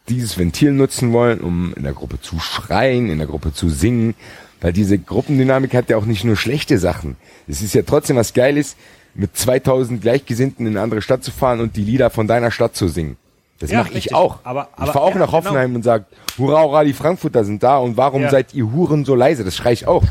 [0.09, 4.15] dieses Ventil nutzen wollen, um in der Gruppe zu schreien, in der Gruppe zu singen,
[4.61, 7.17] weil diese Gruppendynamik hat ja auch nicht nur schlechte Sachen.
[7.47, 8.75] Es ist ja trotzdem was Geiles,
[9.13, 12.75] mit 2000 Gleichgesinnten in eine andere Stadt zu fahren und die Lieder von deiner Stadt
[12.75, 13.17] zu singen.
[13.59, 14.39] Das ja, mache ich auch.
[14.43, 15.37] Aber, aber, ich fahre auch ja, nach genau.
[15.37, 15.77] Hoffenheim genau.
[15.77, 16.05] und sag,
[16.37, 18.29] hurra, hurra, die Frankfurter sind da und warum ja.
[18.29, 19.43] seid ihr Huren so leise?
[19.43, 20.03] Das schrei ich auch.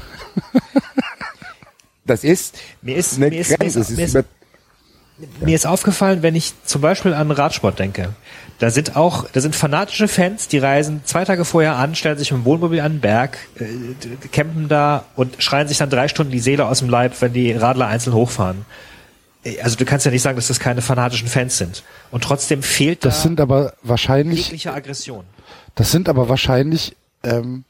[2.05, 3.79] das ist mir ist, eine mir ist, Grenze.
[3.79, 4.29] Mir ist, mir, ist,
[5.41, 8.11] mir ist aufgefallen, wenn ich zum Beispiel an Radsport denke,
[8.59, 12.33] da sind auch, da sind fanatische Fans, die reisen zwei Tage vorher an, stellen sich
[12.33, 13.67] mit dem Wohnmobil an den Berg, äh,
[14.33, 17.53] campen da und schreien sich dann drei Stunden die Seele aus dem Leib, wenn die
[17.53, 18.65] Radler einzeln hochfahren
[19.63, 21.83] also du kannst ja nicht sagen, dass das keine fanatischen Fans sind.
[22.11, 25.25] Und trotzdem fehlt das da sind aber wahrscheinlich jegliche Aggression.
[25.75, 27.65] Das sind aber wahrscheinlich ähm,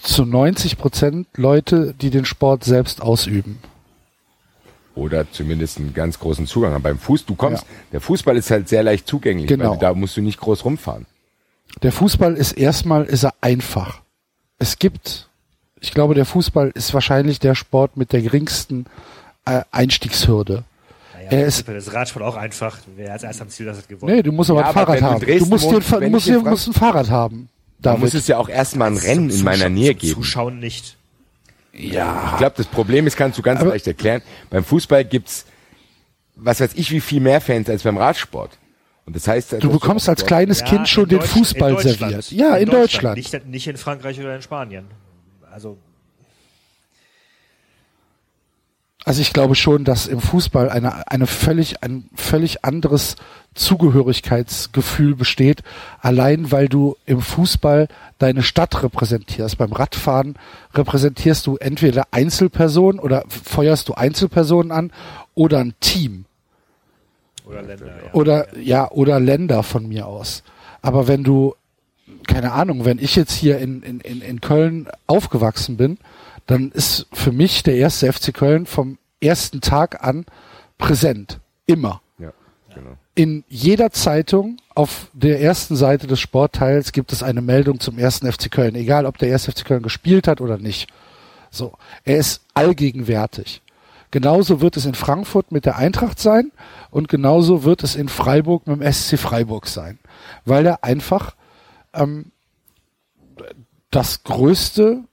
[0.00, 3.58] zu 90 Prozent Leute, die den Sport selbst ausüben.
[4.94, 6.82] Oder zumindest einen ganz großen Zugang haben.
[6.82, 7.68] Beim Fuß, du kommst, ja.
[7.92, 9.76] der Fußball ist halt sehr leicht zugänglich, genau.
[9.76, 11.06] da musst du nicht groß rumfahren.
[11.82, 14.02] Der Fußball ist erstmal, ist er einfach.
[14.58, 15.30] Es gibt,
[15.80, 18.88] ich glaube, der Fußball ist wahrscheinlich der Sport mit der geringsten äh,
[19.44, 20.64] Einstiegshürde.
[21.14, 22.78] Naja, er ist das Radsport auch einfach.
[22.96, 24.14] Wer als erster am Ziel das hat gewonnen.
[24.14, 25.20] Nee, du musst aber ja, ein Fahrrad haben.
[25.20, 27.48] Du, du musst, wohnst, dir, du musst, dir, musst ein Fahrrad haben.
[27.78, 30.14] Da muss es ja auch erstmal ein Rennen in meiner Nähe geben.
[30.14, 30.96] Zuschauen nicht.
[31.72, 32.30] Ja.
[32.32, 34.22] Ich glaube, das Problem ist, kannst du ganz aber leicht erklären.
[34.50, 35.46] Beim Fußball gibt's,
[36.36, 38.58] was weiß ich, wie viel mehr Fans als beim Radsport.
[39.04, 42.30] Und das heißt, du bekommst als kleines ja, Kind schon den Fußball serviert.
[42.30, 43.16] Ja, in, in Deutschland.
[43.16, 43.16] Deutschland.
[43.16, 44.84] Nicht, nicht in Frankreich oder in Spanien.
[45.50, 45.76] Also
[49.04, 53.16] Also ich glaube schon, dass im Fußball eine, eine völlig, ein völlig anderes
[53.54, 55.62] Zugehörigkeitsgefühl besteht,
[56.00, 57.88] allein weil du im Fußball
[58.18, 59.58] deine Stadt repräsentierst.
[59.58, 60.36] Beim Radfahren
[60.74, 64.92] repräsentierst du entweder Einzelpersonen oder feuerst du Einzelpersonen an
[65.34, 66.24] oder ein Team.
[67.44, 67.86] Oder Länder.
[67.86, 68.12] Ja.
[68.12, 70.44] Oder, ja, oder Länder von mir aus.
[70.80, 71.54] Aber wenn du,
[72.26, 75.98] keine Ahnung, wenn ich jetzt hier in, in, in Köln aufgewachsen bin,
[76.46, 80.26] dann ist für mich der erste FC Köln vom ersten Tag an
[80.78, 81.40] präsent.
[81.66, 82.02] Immer.
[82.18, 82.32] Ja,
[82.74, 82.96] genau.
[83.14, 88.30] In jeder Zeitung auf der ersten Seite des Sportteils gibt es eine Meldung zum ersten
[88.30, 90.88] FC Köln, egal ob der erste FC Köln gespielt hat oder nicht.
[91.50, 91.74] So.
[92.04, 93.62] Er ist allgegenwärtig.
[94.10, 96.52] Genauso wird es in Frankfurt mit der Eintracht sein
[96.90, 99.98] und genauso wird es in Freiburg mit dem SC Freiburg sein,
[100.44, 101.34] weil er einfach
[101.94, 102.32] ähm,
[103.90, 105.04] das größte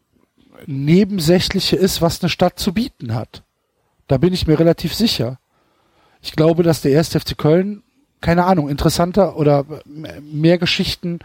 [0.65, 3.43] Nebensächliche ist, was eine Stadt zu bieten hat.
[4.07, 5.39] Da bin ich mir relativ sicher.
[6.21, 7.83] Ich glaube, dass der erste FC Köln,
[8.21, 9.65] keine Ahnung, interessanter oder
[10.21, 11.19] mehr Geschichten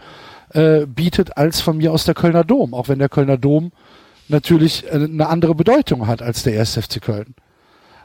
[0.51, 3.71] äh, bietet als von mir aus der Kölner Dom, auch wenn der Kölner Dom
[4.27, 7.35] natürlich äh, eine andere Bedeutung hat als der erste FC Köln.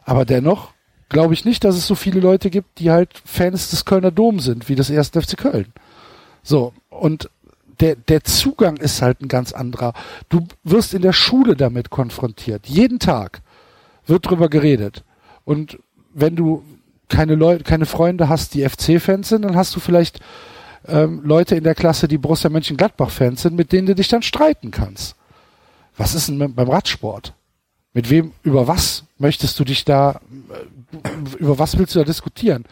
[0.04, 0.72] Aber dennoch
[1.08, 4.40] glaube ich nicht, dass es so viele Leute gibt, die halt Fans des Kölner Dom
[4.40, 5.72] sind, wie des ersten FC Köln.
[6.42, 7.28] So, und
[7.80, 9.94] der, der Zugang ist halt ein ganz anderer.
[10.28, 12.66] Du wirst in der Schule damit konfrontiert.
[12.66, 13.42] Jeden Tag
[14.06, 15.04] wird drüber geredet.
[15.44, 15.78] Und
[16.12, 16.62] wenn du
[17.08, 20.20] keine Leute, keine Freunde hast, die FC-Fans sind, dann hast du vielleicht
[20.86, 24.70] ähm, Leute in der Klasse, die Borussia Mönchengladbach-Fans sind, mit denen du dich dann streiten
[24.70, 25.16] kannst.
[25.96, 27.34] Was ist denn beim Radsport?
[27.92, 30.20] Mit wem, über was möchtest du dich da,
[30.92, 32.64] äh, über was willst du da diskutieren?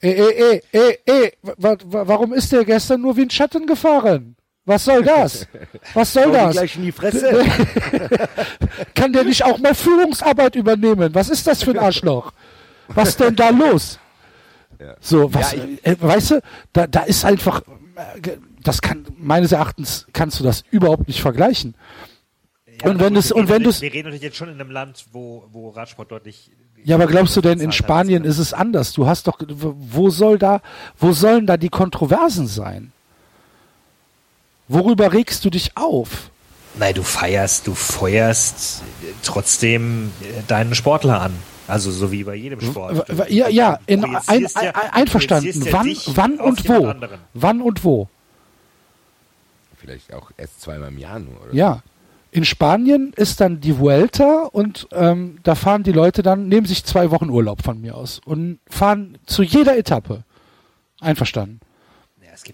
[0.00, 4.36] Ey, ey, ey, ey, ey, warum ist der gestern nur wie ein Schatten gefahren?
[4.68, 5.46] Was soll das?
[5.94, 6.52] Was soll das?
[6.52, 7.42] Gleich in die Fresse.
[8.94, 11.14] Kann der nicht auch mal Führungsarbeit übernehmen?
[11.14, 12.32] Was ist das für ein Arschloch?
[12.88, 13.98] Was denn da los?
[14.78, 14.94] Ja.
[15.00, 16.40] So, was, ja, äh, weißt du,
[16.74, 17.62] da, da ist einfach,
[18.22, 21.74] äh, das kann, meines Erachtens kannst du das überhaupt nicht vergleichen.
[22.82, 25.06] Ja, und wenn es, und wenn du Wir reden natürlich jetzt schon in einem Land,
[25.12, 26.52] wo, wo Radsport deutlich
[26.84, 28.92] ja, aber glaubst du denn in Spanien ist es anders?
[28.92, 30.60] Du hast doch, wo soll da,
[30.98, 32.92] wo sollen da die Kontroversen sein?
[34.68, 36.30] Worüber regst du dich auf?
[36.78, 38.82] Nein, du feierst, du feuerst
[39.22, 40.12] trotzdem
[40.46, 41.32] deinen Sportler an.
[41.66, 43.08] Also so wie bei jedem Sport.
[43.28, 45.66] ja, ja, in, ein, ein, einverstanden.
[45.70, 46.94] wann, wann und wo?
[47.34, 48.08] Wann und wo?
[49.76, 51.34] Vielleicht auch erst zweimal im Jahr nur.
[51.42, 51.54] Oder?
[51.54, 51.82] Ja.
[52.30, 56.84] In Spanien ist dann die Vuelta und ähm, da fahren die Leute dann, nehmen sich
[56.84, 60.24] zwei Wochen Urlaub von mir aus und fahren zu jeder Etappe.
[61.00, 61.60] Einverstanden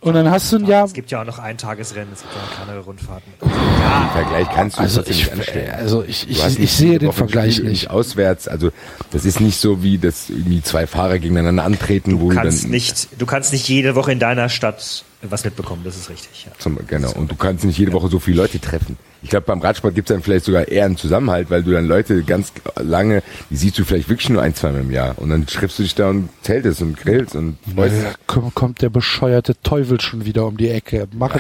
[0.00, 0.84] und dann hast du ein Jahr.
[0.84, 3.32] Es gibt ja auch noch Eintagesrennen, es gibt ja auch kleinere Rundfahrten.
[3.42, 5.72] Ja, Vergleich kannst du also ich, nicht anstellen.
[5.72, 7.90] Also ich, ich, ich, ich sehe den Vergleich nicht.
[7.90, 8.70] Auswärts, also
[9.10, 12.70] das ist nicht so wie das irgendwie zwei Fahrer gegeneinander antreten, du wo kannst dann,
[12.70, 16.46] nicht, du kannst nicht jede Woche in deiner Stadt was mitbekommen, das ist richtig.
[16.46, 16.52] Ja.
[16.58, 17.12] Zum, genau.
[17.12, 18.96] Und du kannst nicht jede Woche so viele Leute treffen.
[19.22, 21.87] Ich glaube, beim Radsport gibt es dann vielleicht sogar eher einen Zusammenhalt, weil du dann
[21.87, 25.18] Leute ganz lange, die siehst du vielleicht wirklich nur ein, zweimal im Jahr.
[25.18, 28.90] Und dann schriftst du dich da und zeltest und grillst und freust ja, kommt der
[28.90, 31.08] bescheuerte Teufel schon wieder um die Ecke.
[31.14, 31.37] Mach,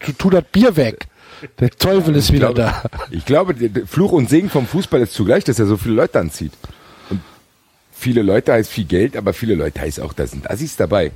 [0.00, 1.06] tu, tu das Bier weg.
[1.58, 3.06] Der Teufel ist wieder glaube, da.
[3.10, 6.20] Ich glaube, der Fluch und Segen vom Fußball ist zugleich, dass er so viele Leute
[6.20, 6.52] anzieht.
[7.08, 7.20] Und
[7.92, 11.12] viele Leute heißt viel Geld, aber viele Leute heißt auch, da sind Assis dabei.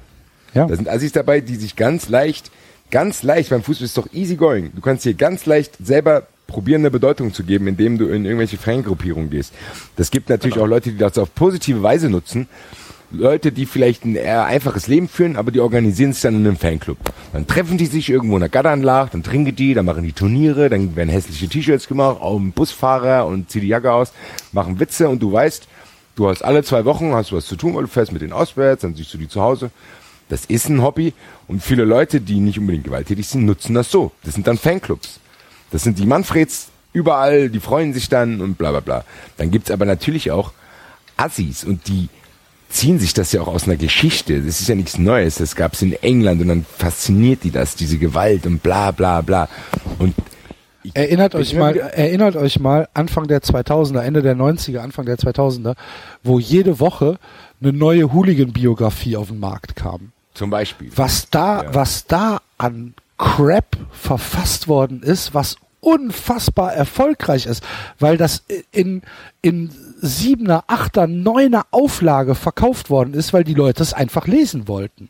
[0.54, 0.66] Ja.
[0.66, 2.50] Da sind Assis dabei, die sich ganz leicht,
[2.90, 4.70] ganz leicht, beim Fußball ist doch easy going.
[4.74, 8.58] Du kannst hier ganz leicht selber probieren, eine Bedeutung zu geben, indem du in irgendwelche
[8.58, 9.52] Fangruppierungen gehst.
[9.96, 10.66] Das gibt natürlich genau.
[10.66, 12.48] auch Leute, die das auf positive Weise nutzen.
[13.10, 16.56] Leute, die vielleicht ein eher einfaches Leben führen, aber die organisieren sich dann in einem
[16.56, 16.98] Fanclub.
[17.32, 20.68] Dann treffen die sich irgendwo in der Gatteranlage, dann trinken die, dann machen die Turniere,
[20.68, 24.12] dann werden hässliche T-Shirts gemacht, auch ein Busfahrer und zieh die Jacke aus,
[24.52, 25.68] machen Witze und du weißt,
[26.16, 28.32] du hast alle zwei Wochen, hast du was zu tun, weil du fährst mit denen
[28.32, 29.70] auswärts, dann siehst du die zu Hause
[30.28, 31.12] das ist ein Hobby
[31.48, 34.12] und viele Leute, die nicht unbedingt gewalttätig sind, nutzen das so.
[34.24, 35.20] Das sind dann Fanclubs.
[35.70, 39.04] Das sind die Manfreds überall, die freuen sich dann und bla bla bla.
[39.36, 40.52] Dann gibt's aber natürlich auch
[41.16, 42.08] Assis und die
[42.68, 44.40] ziehen sich das ja auch aus einer Geschichte.
[44.40, 45.36] Das ist ja nichts Neues.
[45.36, 49.48] Das gab's in England und dann fasziniert die das, diese Gewalt und bla bla bla.
[49.98, 50.14] Und
[50.82, 55.16] ich, erinnert euch mal, erinnert euch mal Anfang der 2000er, Ende der 90er, Anfang der
[55.16, 55.74] 2000er,
[56.22, 57.18] wo jede Woche
[57.62, 60.12] eine neue Hooligan-Biografie auf den Markt kam.
[60.34, 60.90] Zum Beispiel.
[60.94, 61.74] Was da, ja.
[61.74, 67.62] was da an Crap verfasst worden ist, was unfassbar erfolgreich ist,
[67.98, 68.42] weil das
[68.72, 69.02] in,
[69.42, 69.70] in
[70.00, 75.08] siebener, achter, neuner Auflage verkauft worden ist, weil die Leute es einfach lesen wollten.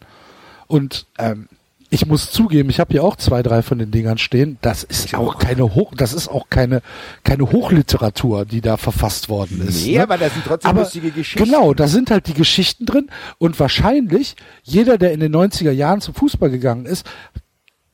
[0.66, 1.48] Und ähm,
[1.94, 4.58] ich muss zugeben, ich habe hier auch zwei, drei von den Dingern stehen.
[4.62, 6.82] Das ist ich auch, keine Hoch, das ist auch keine
[7.22, 9.86] keine Hochliteratur, die da verfasst worden ist.
[9.86, 10.02] Nee, ne?
[10.02, 11.44] aber da sind trotzdem aber, lustige Geschichten.
[11.44, 16.00] Genau, da sind halt die Geschichten drin und wahrscheinlich jeder, der in den 90er Jahren
[16.00, 17.06] zum Fußball gegangen ist,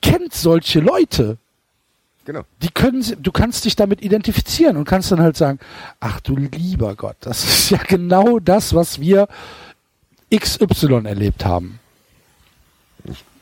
[0.01, 1.37] kennt solche Leute.
[2.25, 2.43] Genau.
[2.63, 5.59] Die können, du kannst dich damit identifizieren und kannst dann halt sagen,
[6.01, 9.29] ach du lieber Gott, das ist ja genau das, was wir
[10.35, 11.81] XY erlebt haben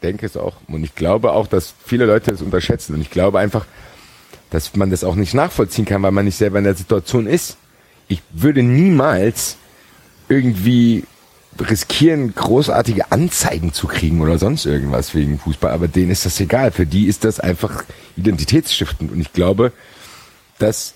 [0.02, 0.56] denke es auch.
[0.68, 2.94] Und ich glaube auch, dass viele Leute es unterschätzen.
[2.94, 3.66] Und ich glaube einfach,
[4.50, 7.56] dass man das auch nicht nachvollziehen kann, weil man nicht selber in der Situation ist.
[8.08, 9.56] Ich würde niemals
[10.28, 11.04] irgendwie
[11.60, 15.72] riskieren, großartige Anzeigen zu kriegen oder sonst irgendwas wegen Fußball.
[15.72, 16.70] Aber denen ist das egal.
[16.70, 17.84] Für die ist das einfach
[18.16, 19.10] identitätsstiftend.
[19.10, 19.72] Und ich glaube,
[20.58, 20.94] dass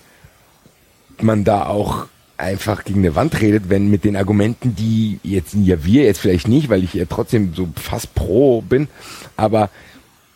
[1.21, 2.07] man da auch
[2.43, 6.47] einfach gegen eine Wand redet, wenn mit den Argumenten, die jetzt, ja wir jetzt vielleicht
[6.47, 8.87] nicht, weil ich ja trotzdem so fast pro bin,
[9.35, 9.69] aber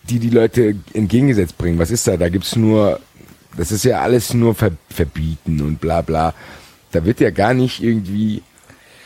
[0.09, 1.79] die die Leute entgegengesetzt bringen.
[1.79, 2.17] Was ist da?
[2.17, 2.99] Da gibt's nur,
[3.57, 6.33] das ist ja alles nur ver verbieten und bla bla.
[6.91, 8.41] Da wird ja gar nicht irgendwie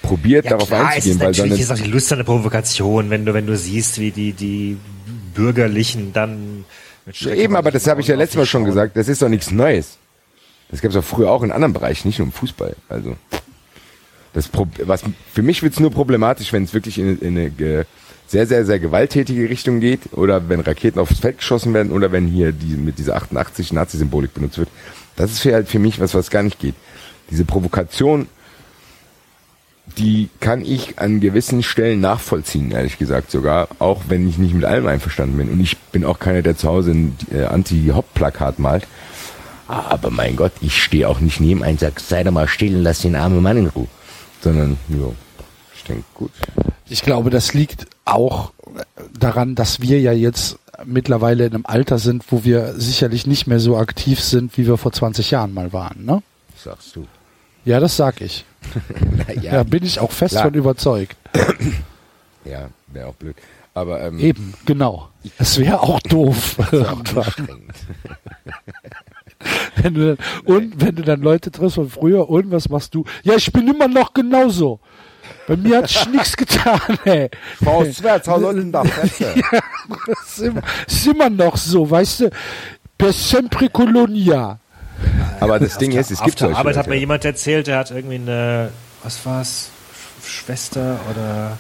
[0.02, 1.20] probiert, ja, darauf klar, einzugehen.
[1.20, 4.12] weil natürlich ist auch die Lust an der Provokation, wenn du, wenn du siehst, wie
[4.12, 4.78] die, die
[5.34, 6.66] Bürgerlichen dann
[7.06, 9.30] mit ja, Eben, aber das habe ich ja letztes Mal schon gesagt, das ist doch
[9.30, 9.98] nichts Neues.
[10.72, 12.76] Das gab es auch früher auch in anderen Bereichen, nicht nur im Fußball.
[12.90, 13.16] Also
[14.34, 14.50] das
[14.86, 15.04] was
[15.34, 17.86] für mich wird es nur problematisch, wenn es wirklich in, in eine
[18.28, 22.28] sehr, sehr, sehr gewalttätige Richtung geht oder wenn Raketen aufs Feld geschossen werden oder wenn
[22.28, 24.70] hier die mit dieser 88 Nazi-Symbolik benutzt wird.
[25.18, 26.76] Das ist für, halt für mich was, was gar nicht geht.
[27.30, 28.28] Diese Provokation
[29.98, 34.66] die kann ich an gewissen Stellen nachvollziehen, ehrlich gesagt sogar, auch wenn ich nicht mit
[34.66, 35.50] allem einverstanden bin.
[35.50, 38.88] Und ich bin auch keiner, der zu Hause ein äh, Anti-Hop-Plakat malt.
[39.72, 42.76] Aber mein Gott, ich stehe auch nicht neben einem und sage, sei doch mal still
[42.76, 43.88] und lass den armen Mann in Ruhe.
[44.42, 45.08] Sondern, ja,
[45.74, 46.32] ich denke, gut.
[46.90, 48.52] Ich glaube, das liegt auch
[49.18, 53.62] daran, dass wir ja jetzt mittlerweile in einem Alter sind, wo wir sicherlich nicht mehr
[53.62, 56.22] so aktiv sind, wie wir vor 20 Jahren mal waren, ne?
[56.58, 57.08] Sagst du.
[57.64, 58.44] Ja, das sag ich.
[59.28, 60.46] Na Da bin ich auch fest Klar.
[60.46, 61.16] von überzeugt.
[62.44, 63.36] Ja, wäre auch blöd.
[63.76, 65.10] Aber ähm, Eben, genau.
[65.38, 66.58] Es wäre auch doof.
[66.72, 67.24] irgendwann.
[67.24, 67.76] anstrengend.
[69.78, 73.04] wenn du, dann- und wenn du dann Leute triffst von früher, und was machst du?
[73.24, 74.80] Ja, ich bin immer noch genauso.
[75.48, 77.30] Bei mir hat sich nichts getan, ey.
[77.66, 79.34] Auswärts, hau unten da Fresse.
[80.08, 82.30] Das ist immer, ist immer noch so, weißt du?
[82.98, 84.60] Per sempre colonia.
[85.40, 87.00] Aber das Ding ist, es Auf gibt der solche Arbeit hat mir Leute.
[87.00, 88.70] jemand erzählt, der hat irgendwie eine,
[89.04, 89.70] was war's,
[90.24, 91.58] Schwester oder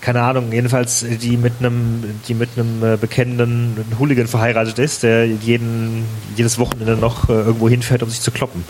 [0.00, 5.26] keine Ahnung, jedenfalls die mit einem, die mit einem äh, bekennenden Hooligan verheiratet ist, der
[5.26, 6.04] jeden,
[6.36, 8.64] jedes Wochenende noch äh, irgendwo hinfährt, um sich zu kloppen.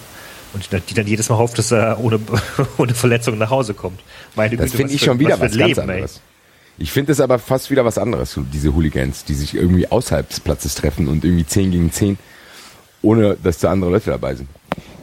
[0.53, 2.19] Und die, dann jedes Mal hofft, dass er ohne,
[2.79, 4.01] ohne Verletzung nach Hause kommt.
[4.35, 5.95] Meine Das finde was ich für- schon wieder für was, ein ganz Leben, ey.
[5.97, 6.21] anderes.
[6.79, 10.41] Ich finde das aber fast wieder was anderes, diese Hooligans, die sich irgendwie außerhalb des
[10.41, 12.19] Platzes treffen und irgendwie 10 gegen 10,
[13.03, 14.49] ohne dass da andere Leute dabei sind.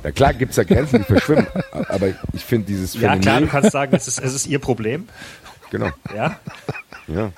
[0.03, 1.47] Ja klar gibt's da Grenzen, die verschwimmen,
[1.89, 4.59] aber ich finde dieses Ja, Phänomen, klar, du kannst sagen, es ist, es ist ihr
[4.59, 5.07] Problem.
[5.71, 6.39] Genau, Ja.
[7.07, 7.31] ja.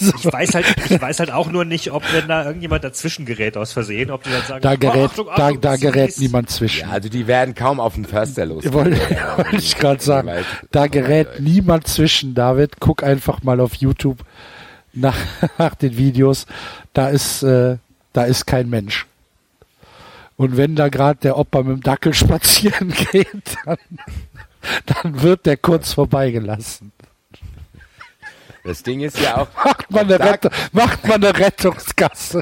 [0.00, 3.58] Ich weiß halt, ich weiß halt auch nur nicht, ob wenn da irgendjemand dazwischen gerät
[3.58, 6.08] aus Versehen, ob die dann sagen, Da oh, gerät, Achtung, da, Achtung, da das gerät
[6.08, 6.80] ist- niemand zwischen.
[6.88, 8.64] Ja, also die werden kaum auf den Förster los.
[8.72, 8.98] Wollte
[9.36, 10.30] wollte ich gerade sagen.
[10.70, 12.80] Da gerät niemand zwischen, David.
[12.80, 14.24] Guck einfach mal auf YouTube
[14.94, 15.16] nach,
[15.58, 16.46] nach den Videos.
[16.94, 17.76] Da ist, äh,
[18.14, 19.06] da ist kein Mensch.
[20.36, 23.28] Und wenn da gerade der Opa mit dem Dackel spazieren geht,
[23.66, 23.76] dann,
[24.86, 26.92] dann wird der kurz vorbeigelassen.
[28.64, 32.40] Das Ding ist ja auch, Macht man eine, Rettung, macht man eine Rettungsgasse.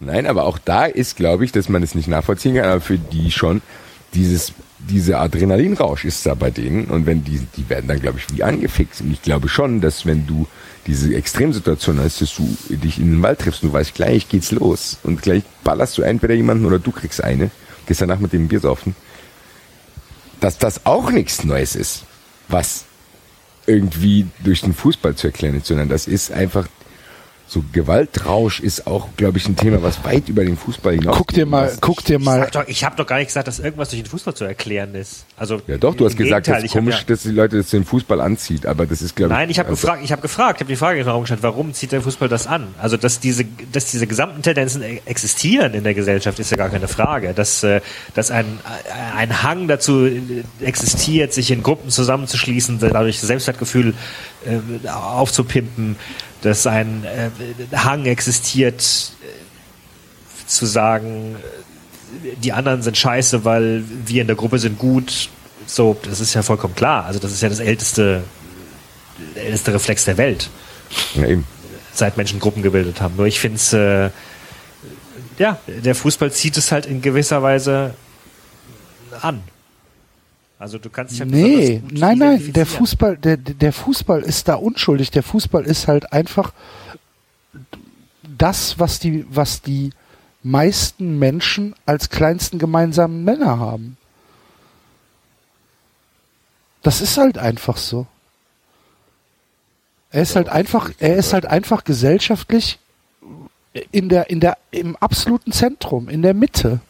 [0.00, 2.96] Nein, aber auch da ist, glaube ich, dass man es nicht nachvollziehen kann, aber für
[2.96, 3.60] die schon
[4.14, 8.34] dieses, dieser Adrenalinrausch ist da bei denen und wenn die, die werden dann, glaube ich,
[8.34, 9.02] wie angefixt.
[9.02, 10.46] Und ich glaube schon, dass wenn du
[10.86, 14.52] diese Extremsituation hast, dass du dich in den Wald triffst und du weißt, gleich geht's
[14.52, 17.50] los und gleich ballerst du entweder jemanden oder du kriegst eine,
[17.86, 18.96] gehst danach mit dem Bier saufen,
[20.40, 22.04] dass das auch nichts Neues ist,
[22.48, 22.84] was
[23.66, 26.68] irgendwie durch den Fußball zu erklären ist, sondern das ist einfach
[27.54, 31.16] so Gewaltrausch ist auch, glaube ich, ein Thema, was weit über den Fußball hinaus.
[31.16, 33.60] Guck dir mal, guck dir Ich, mal, doch, ich habe doch gar nicht gesagt, dass
[33.60, 35.24] irgendwas durch den Fußball zu erklären ist.
[35.36, 37.70] Also Ja, doch, du hast gesagt, das Gegenteil, ist komisch, ja, dass die Leute das
[37.70, 39.38] den Fußball anzieht, aber das ist, glaube ich.
[39.38, 41.22] Nein, ich habe also- gefragt, ich habe gefragt, ich habe die Frage in den Raum
[41.22, 42.74] gestellt, warum zieht der Fußball das an?
[42.82, 46.70] Also, dass diese, dass diese gesamten Tendenzen e- existieren in der Gesellschaft, ist ja gar
[46.70, 47.34] keine Frage.
[47.34, 47.80] Dass, äh,
[48.14, 50.20] dass ein, äh, ein Hang dazu äh,
[50.60, 53.94] existiert, sich in Gruppen zusammenzuschließen, dadurch das Selbstwertgefühl
[54.44, 55.96] äh, aufzupimpen,
[56.44, 57.30] dass ein äh,
[57.76, 58.82] Hang existiert,
[59.22, 61.36] äh, zu sagen,
[62.22, 65.30] äh, die anderen sind scheiße, weil wir in der Gruppe sind gut.
[65.66, 67.06] So, das ist ja vollkommen klar.
[67.06, 68.24] Also, das ist ja das älteste
[69.34, 70.50] älteste Reflex der Welt,
[71.14, 71.46] Ja, eben.
[71.92, 73.16] seit Menschen Gruppen gebildet haben.
[73.16, 74.10] Nur ich finde es, äh,
[75.38, 77.94] ja, der Fußball zieht es halt in gewisser Weise
[79.20, 79.42] an.
[80.58, 82.66] Also du kannst halt Nee, nein, nein, der.
[82.66, 85.10] Fußball, der, der Fußball ist da unschuldig.
[85.10, 86.52] Der Fußball ist halt einfach
[88.22, 89.90] das, was die, was die
[90.42, 93.96] meisten Menschen als kleinsten gemeinsamen Nenner haben.
[96.82, 98.06] Das ist halt einfach so.
[100.10, 102.78] Er ist halt einfach, er ist halt einfach gesellschaftlich
[103.90, 106.80] in der, in der, im absoluten Zentrum, in der Mitte.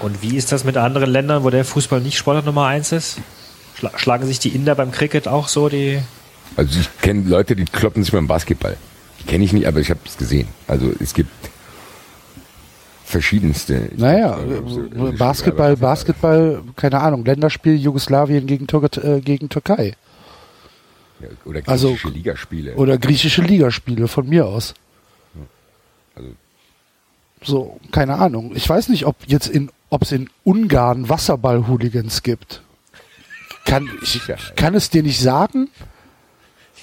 [0.00, 3.18] Und wie ist das mit anderen Ländern, wo der Fußball nicht Sportart Nummer eins ist?
[3.74, 6.00] Schla schlagen sich die Inder beim Cricket auch so die?
[6.56, 8.76] Also ich kenne Leute, die kloppen sich beim Basketball.
[9.20, 10.48] Die kenne ich nicht, aber ich habe es gesehen.
[10.66, 11.30] Also es gibt
[13.04, 13.90] verschiedenste.
[13.96, 19.94] Naja, äh, äh, Basketball, Basketball, keine Ahnung, Länderspiel Jugoslawien gegen, Tür äh, gegen Türkei.
[21.20, 22.74] Ja, Oder Also- griechische Ligaspiele.
[22.74, 24.74] Oder griechische Ligaspiele von mir aus.
[26.14, 26.28] Also,
[27.42, 28.52] So, keine Ahnung.
[28.54, 32.62] Ich weiß nicht, ob jetzt in, ob es in Ungarn Wasserball-Hooligans gibt.
[33.64, 34.20] Kann, ich,
[34.56, 35.68] kann es dir nicht sagen.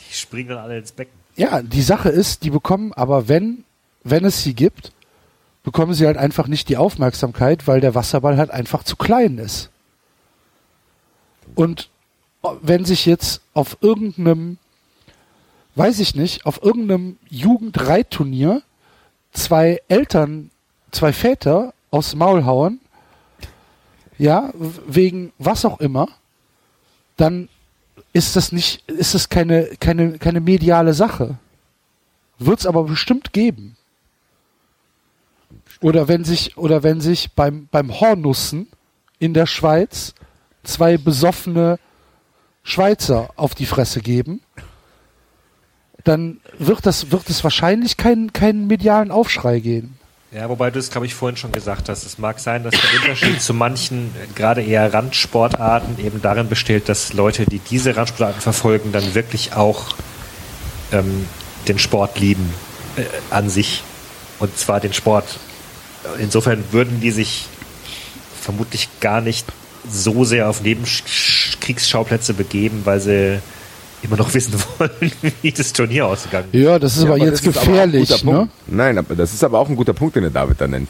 [0.10, 1.14] Die springen dann alle ins Becken.
[1.36, 3.64] Ja, die Sache ist, die bekommen aber, wenn,
[4.04, 4.94] wenn es sie gibt,
[5.64, 9.72] bekommen sie halt einfach nicht die Aufmerksamkeit, weil der Wasserball halt einfach zu klein ist.
[11.56, 11.90] Und
[12.62, 14.58] wenn sich jetzt auf irgendeinem,
[15.76, 18.62] weiß ich nicht, auf irgendeinem Jugendreitturnier
[19.34, 20.52] zwei Eltern,
[20.92, 22.80] zwei Väter aufs Maul hauen,
[24.18, 24.52] ja,
[24.88, 26.08] wegen was auch immer,
[27.18, 27.50] dann
[28.14, 31.38] ist das nicht, ist das keine, keine, keine mediale Sache.
[32.40, 33.78] Wird's aber bestimmt geben.
[35.82, 38.68] Oder wenn sich, oder wenn sich beim, beim Hornussen
[39.20, 40.14] in der Schweiz
[40.64, 41.80] zwei besoffene
[42.64, 44.42] Schweizer auf die Fresse geben,
[46.04, 49.98] dann wird das, wird es wahrscheinlich keinen, keinen medialen Aufschrei gehen.
[50.36, 52.06] Ja, wobei du es, glaube ich, vorhin schon gesagt hast.
[52.06, 57.14] Es mag sein, dass der Unterschied zu manchen, gerade eher Randsportarten, eben darin besteht, dass
[57.14, 59.96] Leute, die diese Randsportarten verfolgen, dann wirklich auch
[60.92, 61.26] ähm,
[61.70, 62.54] den Sport lieben
[62.98, 63.82] äh, an sich.
[64.40, 65.40] Und zwar den Sport.
[66.20, 67.48] Insofern würden die sich
[68.42, 69.48] vermutlich gar nicht
[69.90, 73.40] so sehr auf Nebenkriegsschauplätze begeben, weil sie
[74.06, 76.62] immer noch wissen wollen, wie das Turnier ausgegangen ist.
[76.62, 78.50] Ja, das ist Ja, aber aber jetzt das aber gefährlich, guter ne?
[78.68, 80.90] Nein, aber das ist aber auch ein guter Punkt, den der David da nennt.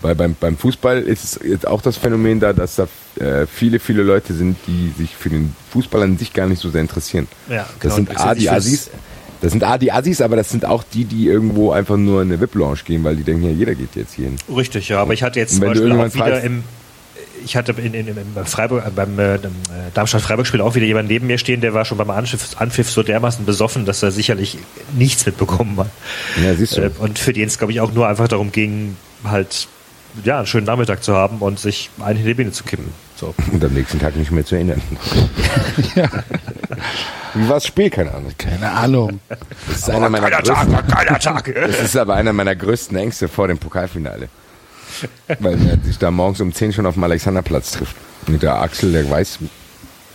[0.00, 2.88] Weil beim, beim Fußball ist es jetzt auch das Phänomen da, dass da
[3.24, 6.70] äh, viele, viele Leute sind, die sich für den Fußball an sich gar nicht so
[6.70, 7.28] sehr interessieren.
[7.48, 7.94] Ja, Das genau.
[7.94, 8.90] sind Und A, die Assis.
[9.40, 12.28] Das sind A, die Assis, aber das sind auch die, die irgendwo einfach nur in
[12.32, 14.36] eine VIP-Lounge gehen, weil die denken, ja, jeder geht jetzt hier hin.
[14.56, 16.64] Richtig, ja, aber ich hatte jetzt zum wenn du Beispiel auch irgendwann wieder fragst- im
[17.44, 19.40] ich hatte in, in, im Freiburg, äh, beim äh, äh,
[19.94, 23.44] Darmstadt-Freiburg-Spiel auch wieder jemand neben mir stehen, der war schon beim Anpfiff, Anpfiff so dermaßen
[23.44, 24.58] besoffen, dass er sicherlich
[24.96, 25.90] nichts mitbekommen hat.
[26.42, 26.82] Ja, siehst du.
[26.82, 29.68] Äh, und für den es, glaube ich, auch nur einfach darum ging, halt
[30.24, 32.92] ja, einen schönen Nachmittag zu haben und sich einen in die Biene zu kippen.
[33.16, 33.34] So.
[33.52, 34.82] Und am nächsten Tag nicht mehr zu erinnern.
[37.34, 37.88] Wie war das Spiel?
[37.88, 38.32] Keine Ahnung.
[38.36, 39.20] Keine Ahnung.
[39.68, 41.54] Das ist, einer meiner größten, war geiler Tag.
[41.66, 44.28] das ist aber einer meiner größten Ängste vor dem Pokalfinale.
[45.38, 47.96] Weil er sich da morgens um 10 schon auf dem Alexanderplatz trifft.
[48.26, 49.38] Und der Axel, der weiß,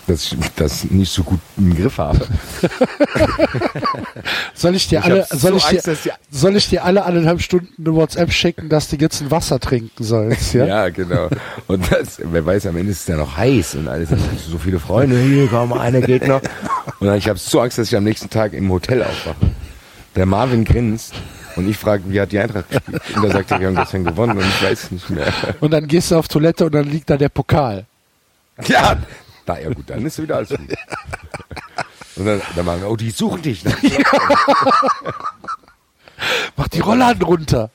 [0.08, 2.26] dass ich das nicht so gut im Griff habe.
[4.54, 7.42] Soll ich dir Ich alle, soll so ich Angst, dir, soll ich dir alle anderthalb
[7.42, 10.66] Stunden eine WhatsApp schicken, dass du jetzt ein Wasser trinken sollst, ja?
[10.66, 11.30] Ja, genau.
[11.68, 14.10] Und das, wer weiß, am Ende ist es ja noch heiß und alles.
[14.50, 16.42] So viele Freunde, hier, komm, einer geht noch.
[17.00, 19.36] Und dann, ich habe so Angst, dass ich am nächsten Tag im Hotel aufwache.
[20.16, 21.14] Der Marvin grinst
[21.58, 23.02] und ich frage, wie hat die Eintracht gespielt?
[23.16, 25.34] Und er sagt, ja, wir haben gestern gewonnen und ich weiß nicht mehr.
[25.60, 27.86] Und dann gehst du auf Toilette und dann liegt da der Pokal.
[28.66, 28.98] Ja,
[29.46, 30.60] da, ja gut, dann ist wieder alles gut.
[32.16, 33.64] Und dann, dann machen wir, oh, die suchen dich.
[36.56, 37.70] Mach die Rollladen runter.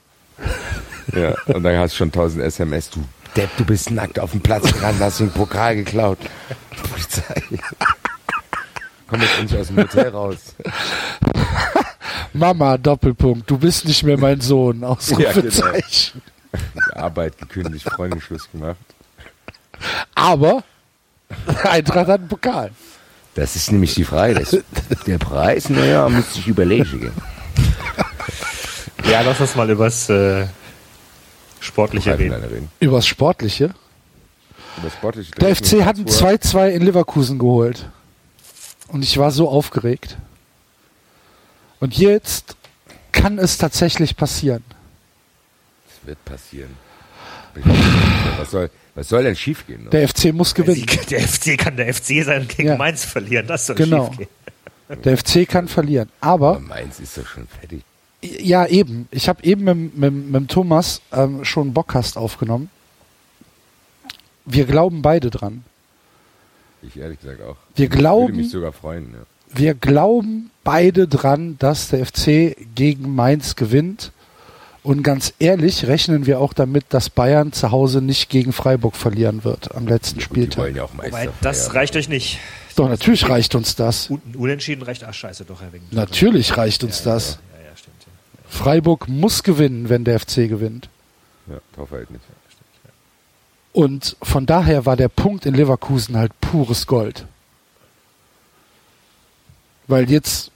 [1.15, 3.05] Ja, und dann hast du schon tausend SMS, du
[3.37, 6.19] Depp, du bist nackt auf dem Platz gerannt, hast den Pokal geklaut.
[6.91, 7.43] Polizei.
[9.07, 10.55] Komm jetzt endlich aus dem Hotel raus.
[12.33, 14.81] Mama, Doppelpunkt, du bist nicht mehr mein Sohn.
[14.81, 14.93] Ja, genau.
[14.93, 16.23] Ausrufezeichen.
[16.55, 18.77] Die Arbeit gekündigt, Freundinschluss gemacht.
[20.15, 20.63] Aber
[21.65, 22.71] Eintracht hat einen Pokal.
[23.35, 24.35] Das ist nämlich die Frage.
[24.35, 24.57] Das,
[25.07, 27.11] der Preis, naja, müsste ich überlegen.
[29.11, 30.47] Ja, lass uns mal übers äh,
[31.61, 32.35] Sportliche reden.
[32.35, 32.69] reden.
[32.81, 33.75] Übers Sportliche.
[34.79, 36.35] Über sportliche Der FC hat ein Karlsruhe.
[36.35, 37.89] 2-2 in Leverkusen geholt.
[38.89, 40.19] Und ich war so aufgeregt.
[41.83, 42.55] Und jetzt
[43.11, 44.63] kann es tatsächlich passieren.
[45.89, 46.71] Das wird passieren.
[48.39, 49.91] Was soll, was soll denn schiefgehen?
[49.91, 50.87] Der FC muss gewinnen.
[51.11, 52.77] Der FC kann der FC sein und gegen Ja.
[52.77, 53.47] Mainz verlieren.
[53.49, 54.07] Das soll Genau.
[54.11, 54.29] schiefgehen.
[55.05, 56.09] Der FC kann verlieren.
[56.21, 57.83] Aber Aber, Mainz ist doch schon fertig.
[58.23, 62.71] ja eben, ich habe eben mit, mit, mit dem Thomas ähm, schon einen Bockcast aufgenommen.
[64.45, 65.65] Wir glauben beide dran.
[66.83, 67.57] Ich ehrlich gesagt auch.
[67.75, 69.13] Wir Ich würde glauben, mich sogar freuen.
[69.15, 69.57] Ja.
[69.59, 74.13] wir glauben beide dran, dass der FC gegen Mainz gewinnt.
[74.85, 79.45] Und ganz ehrlich rechnen wir auch damit, dass Bayern zu Hause nicht gegen Freiburg verlieren
[79.45, 80.59] wird am letzten Die Spieltag.
[80.59, 81.77] wollen ja auch Meister Wobei, das feiern.
[81.77, 82.39] reicht euch nicht.
[82.75, 84.11] Doch, natürlich reicht uns das.
[84.11, 85.05] Un Unentschieden reicht.
[85.05, 85.83] Ach, scheiße, doch, Herr Wing.
[85.93, 87.39] Natürlich reicht uns das.
[87.57, 87.95] Ja, ja, stimmt.
[88.07, 88.43] Ja.
[88.49, 90.89] Freiburg muss gewinnen, wenn der FC gewinnt.
[91.49, 92.21] Ja, Torverhältnis.
[93.73, 97.27] Und von daher war der Punkt in Leverkusen halt pures Gold.
[99.87, 100.51] Weil jetzt,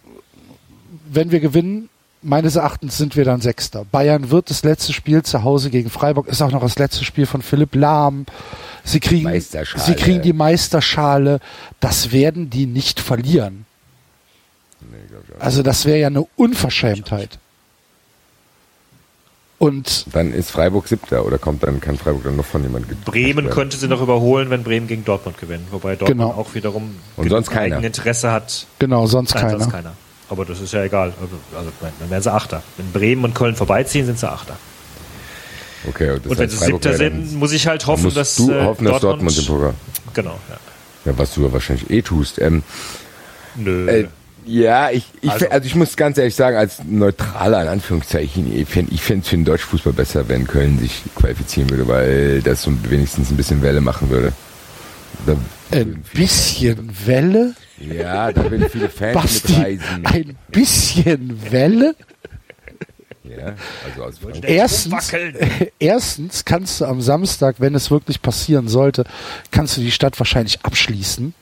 [1.11, 1.89] wenn wir gewinnen,
[2.23, 3.85] meines Erachtens sind wir dann Sechster.
[3.85, 7.27] Bayern wird das letzte Spiel zu Hause gegen Freiburg, ist auch noch das letzte Spiel
[7.27, 8.27] von Philipp Lahm.
[8.85, 9.85] Sie kriegen, Meisterschale.
[9.85, 11.41] sie kriegen die Meisterschale.
[11.81, 13.67] Das werden die nicht verlieren.
[14.81, 14.97] Nee.
[15.39, 17.39] Also das wäre ja eine Unverschämtheit.
[19.59, 23.45] Und Dann ist Freiburg siebter oder kommt dann, kann Freiburg dann noch von jemandem Bremen
[23.45, 23.51] werden?
[23.51, 25.73] könnte sie noch überholen, wenn Bremen gegen Dortmund gewinnt.
[25.73, 26.31] Wobei Dortmund Genau.
[26.33, 27.83] auch wiederum Und sonst keiner.
[27.83, 28.67] Interesse hat.
[28.79, 29.59] genau, sonst Nein, keiner.
[29.59, 29.93] sonst keiner.
[30.29, 31.13] Aber das ist ja egal.
[31.21, 32.63] Also, also, dann wären sie Achter.
[32.77, 34.57] Wenn Bremen und Köln vorbeiziehen, sind sie Achter.
[35.89, 38.51] Okay, und, das und wenn sie Siebter sind, muss ich halt hoffen, musst dass du
[38.51, 39.75] äh, hoffen, dass Dortmund, den Pokal.
[40.15, 40.57] Genau, ja.
[41.05, 42.41] Ja, was du ja wahrscheinlich eh tust.
[42.41, 42.63] Ähm,
[43.55, 43.89] Nö.
[43.89, 44.09] äh,
[44.47, 48.69] Ja, ich, ich Also- also, ich muss ganz ehrlich sagen, als neutraler in Anführungszeichen, ich
[48.69, 52.63] fände ich fänd's für den deutschen Fußball besser, wenn Köln sich qualifizieren würde, weil das
[52.63, 54.33] so wenigstens ein bisschen Welle machen würde.
[55.27, 55.37] Da
[55.73, 57.55] Ein bisschen Welle?
[57.79, 60.07] Ja, da würden viele Fans Basti, mitreisen.
[60.07, 61.95] ein bisschen Welle?
[63.25, 63.55] Ja,
[63.85, 64.15] also aus.
[64.43, 65.13] Erstens,
[65.79, 69.05] erstens kannst du am Samstag, wenn es wirklich passieren sollte,
[69.51, 71.35] kannst du die Stadt wahrscheinlich abschließen.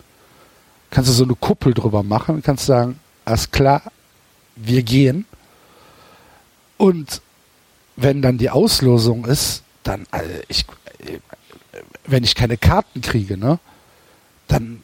[0.91, 3.82] Kannst du so eine Kuppel drüber machen und kannst sagen, alles klar,
[4.57, 5.26] wir gehen.
[6.76, 7.20] Und
[7.97, 10.64] wenn dann die Auslosung ist, dann, also ich,
[10.99, 11.18] äh,
[12.07, 13.59] wenn ich keine Karten kriege, ne,
[14.49, 14.84] dann,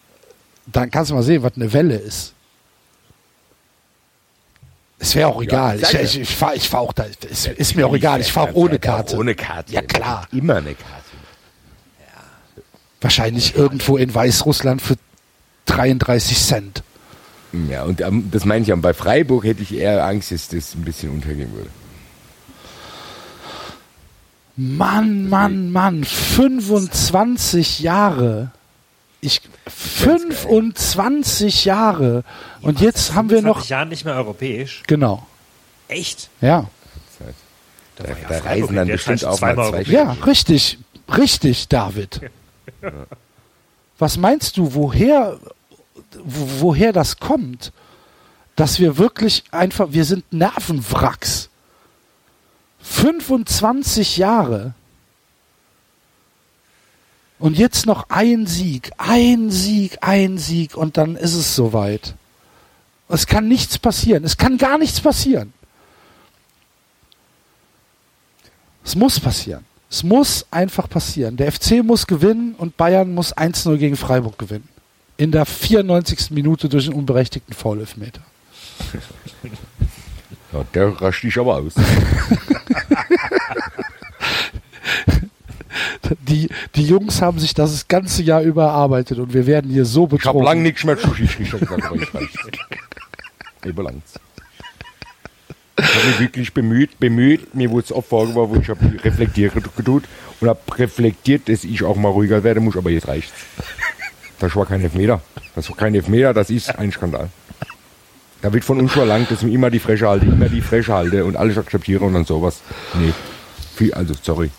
[0.77, 2.35] dann kannst du mal sehen, was eine Welle ist.
[4.99, 5.79] Es wäre auch egal.
[5.79, 6.01] sag ich ja.
[6.03, 7.05] ich, ich fahre fahr auch da.
[7.05, 8.21] Ist, ist mir auch egal.
[8.21, 9.17] Ich fahre auch ohne Karte.
[9.17, 9.73] Ohne Karte.
[9.73, 10.29] Ja, klar.
[10.31, 11.01] Immer eine Karte.
[13.01, 14.97] Wahrscheinlich irgendwo in Weißrussland für
[15.65, 16.83] 33 Cent.
[17.69, 18.79] Ja, und ähm, das meine ich auch.
[18.79, 21.71] Bei Freiburg hätte ich eher Angst, dass das ein bisschen untergehen würde.
[24.57, 28.51] Mann, Mann, Mann, 25 Jahre.
[29.23, 32.25] Ich 25 Jahre.
[32.63, 34.83] Und jetzt haben wir noch 20 Jahren nicht mehr europäisch.
[34.87, 35.27] genau.
[35.89, 36.31] Echt?
[36.41, 36.69] Ja.
[37.97, 39.83] Da, Da- da reisen dann bestimmt auch mal zwei.
[39.83, 40.79] Ja, richtig.
[41.17, 42.21] Richtig, David.
[43.99, 45.39] Was meinst du, woher
[46.25, 47.73] wo, woher das kommt?
[48.57, 51.49] Dass wir wirklich einfach wir sind Nervenwracks.
[52.83, 54.75] 25 Jahre.
[57.41, 62.15] Und jetzt noch ein Sieg, ein Sieg, ein Sieg und dann ist es soweit.
[63.09, 64.25] Es kann nichts passieren.
[64.25, 65.55] Es kann gar nichts passieren.
[68.85, 69.65] Es muss passieren.
[69.91, 71.39] Es muss einfach passieren.
[71.39, 74.69] Der FC muss gewinnen und Bayern muss 1-0 gegen Freiburg gewinnen.
[75.17, 76.31] In der 94.
[76.31, 78.21] Minute durch einen unberechtigten Foul-Elfmeter.
[80.53, 81.75] Ja, der rascht dich aber aus.
[86.29, 90.05] Die, die Jungs haben sich das ganze Jahr über erarbeitet und wir werden hier so
[90.05, 90.45] Ich habe betrogen.
[90.45, 92.29] lang nichts mehr Schiedsrichter gesagt, aber ich weiß.
[93.65, 94.19] Über lang's.
[95.79, 97.55] Ich habe mich wirklich bemüht, bemüht.
[97.55, 100.05] Mir wurde es oft vorgeworfen, wo ich habe reflektiert getut
[100.41, 103.33] und habe reflektiert, dass ich auch mal ruhiger werden muss, aber jetzt reicht's.
[104.39, 105.23] Das war kein Elfmeter.
[105.55, 107.29] Das war kein Elfmeter, das ist ein Skandal.
[108.43, 111.25] Da wird von uns verlangt, dass ich immer die Fresche halte, immer die Fresche halte
[111.25, 112.61] und alles akzeptiere und dann sowas.
[112.95, 113.13] Nee.
[113.77, 114.51] Viel, also, sorry.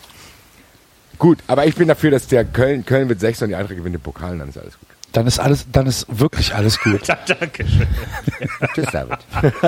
[1.22, 3.94] Gut, aber ich bin dafür, dass der Köln, Köln wird 6 und die Eintracht gewinnt
[3.94, 4.90] den Pokal, dann ist alles gut.
[5.12, 7.08] Dann ist alles, dann ist wirklich alles gut.
[7.08, 7.88] Ja, Dankeschön.
[8.74, 9.20] Tschüss, David.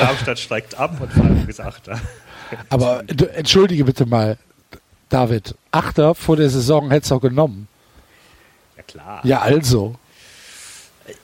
[0.00, 2.00] Darmstadt steigt ab und Freiburg ist Achter.
[2.70, 4.36] Aber du, entschuldige bitte mal,
[5.08, 7.68] David, Achter vor der Saison hättest du auch genommen.
[8.76, 9.20] Ja klar.
[9.22, 9.94] Ja, also.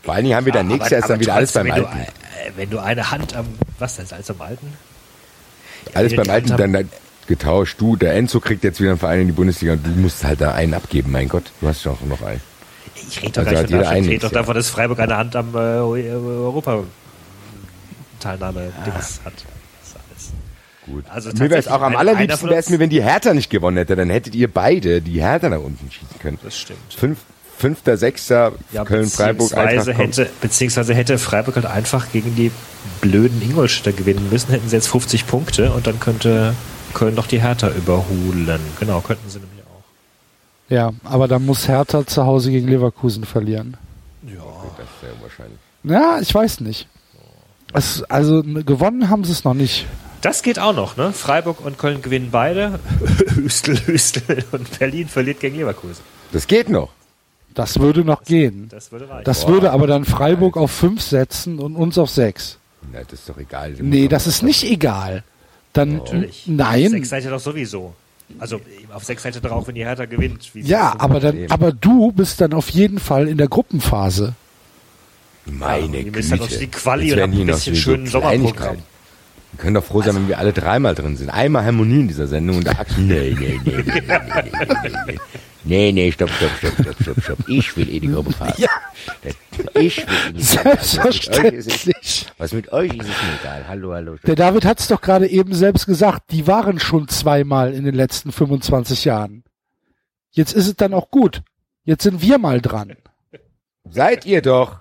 [0.05, 1.91] Vor allen Dingen haben wir dann nächstes Jahr ist dann wieder alles beim Alten.
[1.91, 3.49] Wenn du, wenn du eine Hand am,
[3.81, 4.73] was denn, ist alles am Alten?
[5.95, 6.89] Alles beim Alten, dann, dann
[7.27, 7.81] getauscht.
[7.81, 10.41] Du, der Enzo kriegt jetzt wieder einen Verein in die Bundesliga und du musst halt
[10.41, 11.45] da einen abgeben, mein Gott.
[11.61, 12.41] Du hast doch noch einen.
[12.95, 14.39] Ich rede doch Also gar hat nicht jeder von Darmstadt, ich jetzt, doch ja.
[14.39, 16.85] davon, dass Freiburg eine Hand am äh, Europa
[18.19, 19.33] Teilnahme Dings hat.
[19.35, 20.33] Das ist alles.
[20.87, 21.05] Gut.
[21.09, 23.77] Also mir wäre es auch am allerliebsten wäre es mir, wenn die Hertha nicht gewonnen
[23.77, 23.95] hätte.
[23.95, 26.39] Dann hättet ihr beide die Hertha nach unten schießen können.
[26.43, 26.95] Das stimmt.
[26.97, 27.19] Fünf,
[27.59, 30.19] fünfter, sechster, Ja, Köln, Freiburg, beziehungsweise Eintracht kommt.
[30.19, 32.51] hätte, beziehungsweise hätte Freiburg halt einfach gegen die
[33.01, 36.55] blöden Ingolstädter gewinnen müssen, hätten sie jetzt 50 Punkte und dann könnte
[36.95, 38.61] Köln noch die Hertha überholen.
[38.81, 40.73] Genau, könnten sie nämlich auch.
[40.73, 43.77] Ja, aber dann muss Hertha zu Hause gegen Leverkusen verlieren.
[44.23, 45.59] Das wäre wahrscheinlich.
[45.85, 46.87] Ja, ich weiß nicht.
[47.73, 49.87] Es, also gewonnen haben sie es noch nicht.
[50.21, 51.13] Das geht auch noch, ne?
[51.13, 52.79] Freiburg und Köln gewinnen beide.
[53.35, 56.03] Hüstel, Hüstel und Berlin verliert gegen Leverkusen.
[56.33, 56.91] Das geht noch.
[57.59, 58.69] Das würde noch das, gehen.
[58.71, 59.25] Das würde reichen.
[59.25, 62.57] Das Boah, würde aber dann Freiburg auf 5 setzen und uns auf 6.
[62.93, 63.75] Na, das ist doch egal.
[63.75, 65.25] Sie nee, das ist nicht egal.
[65.73, 66.05] Dann oh.
[66.05, 66.45] Natürlich.
[66.47, 66.87] nein.
[66.87, 67.95] Auf 6 seid ihr doch sowieso.
[68.39, 68.61] Also
[68.95, 70.53] auf 6 seid ihr doch auch, wenn ihr Hertha gewinnt.
[70.55, 74.35] ja, aber dann, aber du bist dann auf jeden Fall in der Gruppenphase.
[75.45, 76.21] Meine ja, Güte.
[76.21, 78.77] Ihr halt noch die Quali und ein bisschen schönen Sommerprogramm.
[79.53, 81.31] Wir können doch froh sein, also, wenn wir alle dreimal drin sind.
[81.31, 85.19] Einmal Harmonie in dieser Sendung und da nee, nee, nee, nee, nee, nee, nee, nee.
[85.69, 87.49] Nee, nee, stopp, stopp, stopp, stopp, stopp, stopp.
[87.49, 88.55] Ich will eh die Gruppe fahren.
[88.57, 88.71] Ja.
[89.75, 90.79] Ich will in die Gruppe fahren.
[90.81, 92.27] Selbstverständlich.
[92.39, 93.69] Was mit euch ist, ist mir egal.
[93.69, 94.17] Hallo, hallo.
[94.27, 97.95] Der David hat es doch gerade eben selbst gesagt, die waren schon zweimal in den
[97.95, 99.45] letzten 25 Jahren.
[100.31, 101.43] Jetzt ist es dann auch gut.
[101.85, 102.97] Jetzt sind wir mal dran.
[103.91, 104.81] Seid ihr doch.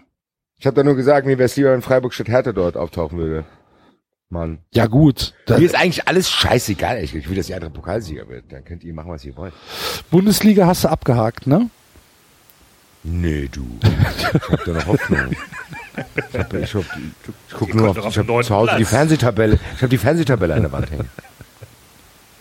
[0.57, 3.17] Ich habe doch nur gesagt, mir wäre es lieber, wenn Freiburg statt Hertha dort auftauchen
[3.17, 3.45] würde.
[4.29, 4.59] Mann.
[4.73, 5.33] Ja gut.
[5.47, 7.03] Mir ist eigentlich alles scheißegal.
[7.03, 8.45] Ich will, dass ihr andere Pokalsieger wird.
[8.51, 9.53] Dann könnt ihr machen, was ihr wollt.
[10.11, 11.69] Bundesliga hast du abgehakt, ne?
[13.03, 13.65] Nee, du.
[13.81, 15.31] Ich hab da noch Hoffnung.
[15.31, 18.89] Ich, hab, ich, hab, ich guck nur auf, ich hab zu Hause die Platz.
[18.89, 19.59] Fernsehtabelle.
[19.75, 21.09] Ich habe die Fernsehtabelle an der Wand hängen.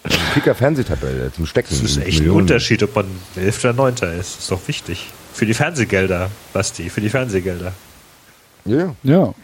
[0.04, 1.68] Die Kicker-Fernsehtabelle zum Stecken.
[1.70, 2.42] Das ist echt ein Millionen.
[2.42, 3.06] Unterschied, ob man
[3.36, 4.34] Elfter oder Neunter ist.
[4.34, 5.06] Das ist doch wichtig.
[5.32, 7.72] Für die Fernsehgelder, Basti, für die Fernsehgelder.
[8.64, 9.34] Ja, ja.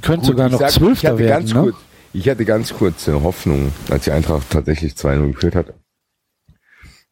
[0.00, 1.60] Die können Gut, sogar noch sag, Zwölfter hatte werden, ganz ne?
[1.60, 1.76] kurz,
[2.14, 5.74] Ich hatte ganz kurz eine Hoffnung, als die Eintracht tatsächlich 2-0 geführt hat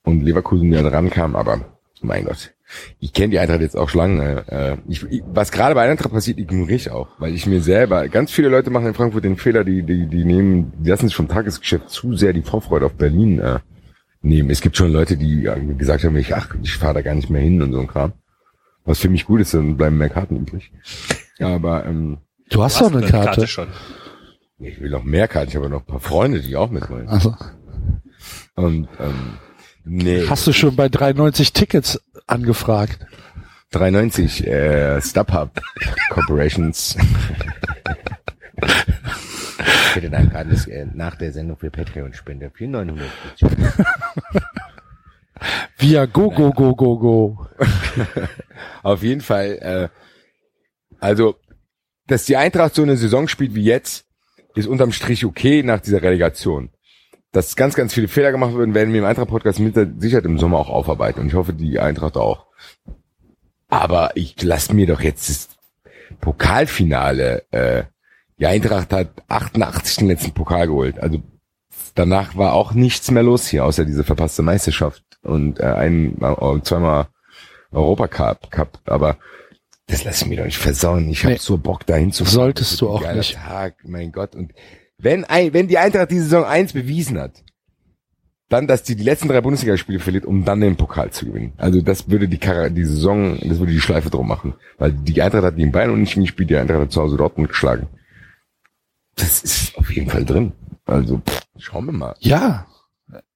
[0.05, 1.61] und Leverkusen wieder rankam, aber
[2.01, 2.55] mein Gott.
[2.99, 4.45] Ich kenne die Eintracht jetzt auch schon lange.
[4.49, 8.09] Äh, ich, ich, was gerade bei Eintracht passiert, ignoriere ich auch, weil ich mir selber,
[8.09, 11.17] ganz viele Leute machen in Frankfurt den Fehler, die, die, die nehmen, die lassen sich
[11.17, 13.59] vom Tagesgeschäft zu sehr die Vorfreude auf Berlin äh,
[14.23, 14.49] nehmen.
[14.49, 17.29] Es gibt schon Leute, die äh, gesagt haben, ich, ach, ich fahre da gar nicht
[17.29, 18.15] mehr hin und so ein Kram.
[18.87, 20.73] Was für mich gut ist, dann bleiben mehr Karten übrig.
[21.39, 22.19] Aber ähm,
[22.51, 23.47] Du hast doch eine Karte.
[23.47, 23.69] schon.
[24.59, 27.09] ich will noch mehr Karten, ich habe noch ein paar Freunde, die auch mit wollen.
[27.09, 27.37] Also,
[28.55, 29.39] Und ähm,
[29.85, 32.99] nee, hast du schon bei 93 Tickets angefragt?
[33.73, 35.51] 93 äh, StubHub
[36.11, 36.97] Corporations.
[39.91, 43.09] Ich hätte dann gerade das, äh, nach der Sendung für Patreon spende für 900.
[45.79, 47.47] Via Go, Go, Go, Go, Go.
[48.83, 49.89] Auf jeden Fall, äh,
[51.01, 51.37] also,
[52.09, 54.05] dass die Eintracht so eine Saison spielt wie jetzt,
[54.55, 56.71] ist unterm Strich okay nach dieser Relegation.
[57.31, 60.59] Dass ganz, ganz viele Fehler gemacht werden, werden wir im Eintracht-Podcast mit Sicherheit im Sommer
[60.59, 61.21] auch aufarbeiten.
[61.21, 62.47] Und ich hoffe, die Eintracht auch.
[63.69, 65.49] Aber ich lass mir doch jetzt das
[66.21, 67.85] Pokalfinale, äh,
[68.39, 70.99] die Eintracht hat 88 den letzten Pokal geholt.
[71.01, 71.23] Also
[71.95, 76.63] danach war auch nichts mehr los hier, außer diese verpasste Meisterschaft und äh, ein, äh,
[76.63, 77.09] zweimal
[77.73, 78.51] Europacup.
[78.51, 78.79] Cup.
[78.87, 79.19] Aber
[79.89, 81.09] das lass ich mir doch nicht versauen.
[81.09, 81.41] Ich habe Nee.
[81.41, 82.35] so Bock dahin zu fahren.
[82.35, 83.35] Solltest du auch nicht.
[83.35, 84.35] Tag, mein Gott.
[84.37, 84.53] Und
[84.99, 87.43] wenn, ein, wenn die Eintracht die Saison 1 bewiesen hat,
[88.51, 91.53] dann, dass die die letzten drei Bundesligaspiele verliert, um dann den Pokal zu gewinnen.
[91.59, 94.55] Also das würde die, Kara die Saison, das würde die Schleife drum machen.
[94.79, 97.51] Weil die Eintracht hat gegen Bayern und nicht gespielt, die Eintracht hat zu Hause Dortmund
[97.51, 97.89] geschlagen.
[99.17, 100.53] Das ist auf jeden Fall drin.
[100.87, 102.15] Also pff, schauen wir mal.
[102.21, 102.67] Ja,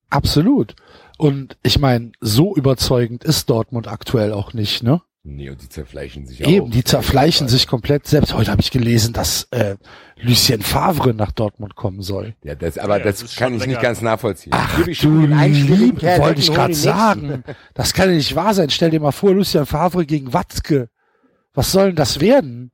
[0.09, 0.75] absolut.
[1.19, 5.03] Und ich meine, so überzeugend ist Dortmund aktuell auch nicht, ne?
[5.25, 6.71] Nee, und die zerfleischen sich Eben, auch.
[6.71, 8.09] die zerfleischen sich komplett.
[8.09, 9.77] Selbst heute habe ich gelesen, dass äh,
[10.17, 12.35] Lucien Favre nach Dortmund kommen soll.
[12.43, 13.81] Ja, das, aber Ja, das, das kann ich nicht länger.
[13.83, 14.53] ganz nachvollziehen.
[14.53, 17.45] Ach du lieb, wollte ich gerade sagen.
[17.75, 18.71] Das kann ja nicht wahr sein.
[18.71, 20.89] Stell dir mal vor, Lucien Favre gegen Watzke.
[21.55, 22.73] Was soll denn das werden?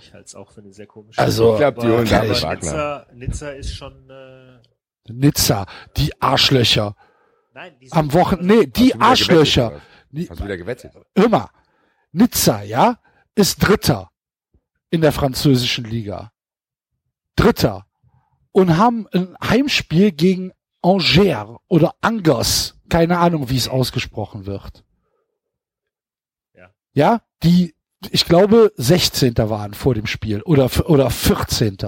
[0.00, 2.54] Ich halte es auch für eine sehr komische Also, Ich glaub, die holen Wagner.
[2.54, 4.58] Nizza, Nizza ist schon, äh,
[5.12, 5.66] Nizza,
[5.96, 6.96] die Arschlöcher.
[7.54, 9.70] Nein, die Am Wochenende, nee, die Arschlöcher.
[9.70, 10.28] gewettet, Die?
[10.30, 10.92] Hast du wieder gewettet?
[11.16, 11.48] hör mal,
[12.12, 12.98] Nizza, ja,
[13.34, 14.10] ist Dritter
[14.90, 16.32] in der französischen Liga.
[17.36, 17.86] Dritter.
[18.52, 20.52] Und haben ein Heimspiel gegen
[20.82, 22.76] Angers oder Angers.
[22.88, 24.84] Keine Ahnung, wie es ausgesprochen wird.
[26.54, 26.70] Ja.
[26.92, 27.74] Ja, die,
[28.10, 29.36] ich glaube, 16.
[29.38, 31.78] waren vor dem Spiel oder, oder 14.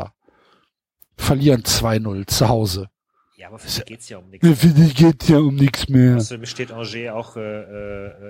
[1.17, 2.89] Verlieren 2-0 zu Hause.
[3.47, 4.49] Ja, aber für die geht's ja um nichts.
[4.61, 6.17] Für die geht ja um nichts mehr.
[6.17, 7.41] Außerdem steht Angers auch äh,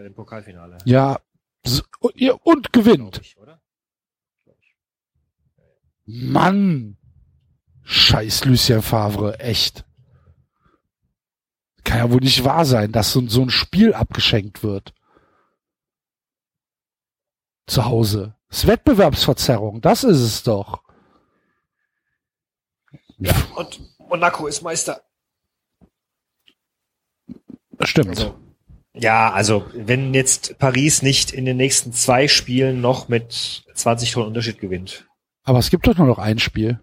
[0.03, 0.77] äh, im Pokalfinale.
[0.85, 1.21] Ja,
[1.65, 1.83] so-
[2.15, 3.21] ja, und gewinnt.
[3.23, 3.35] Ich.
[6.05, 6.99] Mann!
[7.83, 9.87] Scheiß Lucien Favre, echt.
[11.85, 14.93] Kann ja wohl nicht wahr sein, dass so, so ein Spiel abgeschenkt wird.
[17.67, 18.37] Zu Hause.
[18.49, 20.83] Das ist Wettbewerbsverzerrung, das ist es doch.
[23.19, 25.03] Ja, und Monaco ist Meister.
[27.81, 28.09] Stimmt.
[28.09, 28.35] Also,
[28.95, 34.29] ja, also wenn jetzt Paris nicht in den nächsten zwei Spielen noch mit 20 Toren
[34.29, 35.07] Unterschied gewinnt.
[35.45, 36.81] Aber es gibt doch nur noch ein Spiel.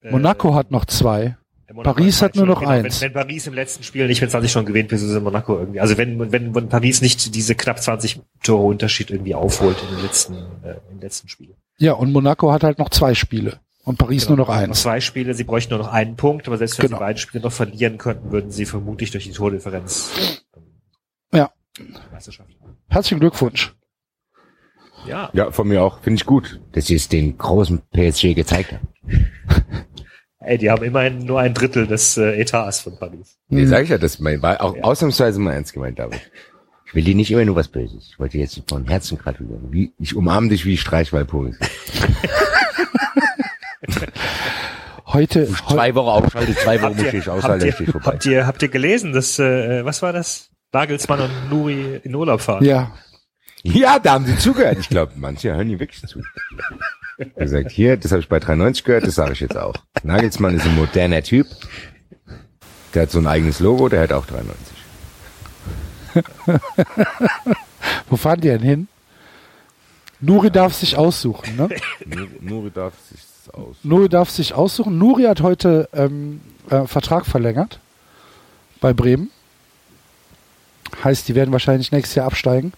[0.00, 1.36] äh, Monaco hat noch zwei.
[1.72, 3.00] Monaco Paris hat nur noch genau, eins.
[3.00, 5.58] Wenn, wenn Paris im letzten Spiel nicht mit 20 Toren gewinnt, bis es in Monaco
[5.58, 5.80] irgendwie.
[5.80, 10.04] Also wenn, wenn, wenn Paris nicht diese knapp 20 Tore Unterschied irgendwie aufholt in den
[10.04, 11.54] letzten, äh, im letzten Spiel.
[11.78, 13.60] Ja, und Monaco hat halt noch zwei Spiele.
[13.84, 14.82] Und Paris Genau, nur noch eins.
[14.82, 16.98] zwei Spiele, sie bräuchten nur noch einen Punkt, aber selbst wenn Genau.
[16.98, 20.12] sie beide Spiele noch verlieren könnten, würden sie vermutlich durch die Tordifferenz
[20.56, 20.62] ähm,
[21.32, 21.50] Ja.
[22.12, 22.50] Meisterschaft.
[22.88, 23.74] Herzlichen Glückwunsch.
[25.06, 26.00] Ja, Ja, von mir auch.
[26.00, 26.60] Finde ich gut.
[26.72, 28.88] Dass sie es den großen PSG gezeigt haben.
[30.38, 33.36] ey, die haben immerhin nur ein Drittel des äh, Etats von Paris.
[33.48, 33.68] Nee, Hm.
[33.68, 34.82] sag ich ja, das war auch Ja.
[34.84, 36.20] ausnahmsweise mal ernst gemeint, David.
[36.86, 38.10] Ich will dir nicht immer nur was Böses.
[38.10, 39.72] Ich wollte dir jetzt von Herzen gratulieren.
[39.72, 41.58] Wie, ich umarme dich wie Streichwaldpolis.
[45.06, 47.90] Heute, heu Zwei Wochen aufschaltet, zwei Wochen Habt muss ihr, ich habt, ausschalten, ihr, ich
[47.90, 48.12] vorbei.
[48.12, 50.48] habt, ihr, habt ihr gelesen, dass, äh, was war das?
[50.72, 52.64] Nagelsmann und Nuri in Urlaub fahren.
[52.64, 52.92] ja,
[53.62, 54.78] Ja, da haben sie zugehört.
[54.80, 56.22] Ich glaube, manche hören die wirklich zu.
[57.36, 59.74] gesagt, hier, das habe ich bei 93 gehört, das sage ich jetzt auch.
[60.02, 61.46] Nagelsmann ist ein moderner Typ.
[62.94, 64.76] Der hat so ein eigenes Logo, der hat auch 93.
[68.08, 68.88] Wo fahren die denn hin?
[70.20, 71.68] Nuri darf sich aussuchen, ne?
[72.06, 73.76] Nur, Nuri darf sich das aus.
[73.82, 74.98] Nuri darf sich aussuchen.
[74.98, 76.40] Nuri hat heute ähm,
[76.70, 77.80] äh, Vertrag verlängert
[78.80, 79.30] bei Bremen.
[81.02, 82.72] Heißt, die werden wahrscheinlich nächstes Jahr absteigen.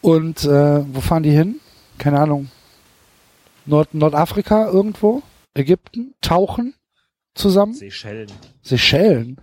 [0.00, 1.60] Und äh, wo fahren die hin?
[1.98, 2.50] Keine Ahnung.
[3.64, 5.22] Nord Nordafrika irgendwo?
[5.54, 6.14] Ägypten?
[6.20, 6.74] Tauchen
[7.34, 7.74] zusammen?
[7.74, 8.32] Seychellen.
[8.62, 9.40] Seychellen.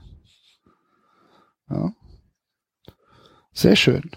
[1.70, 1.94] Ja.
[3.54, 4.12] Sehr schön.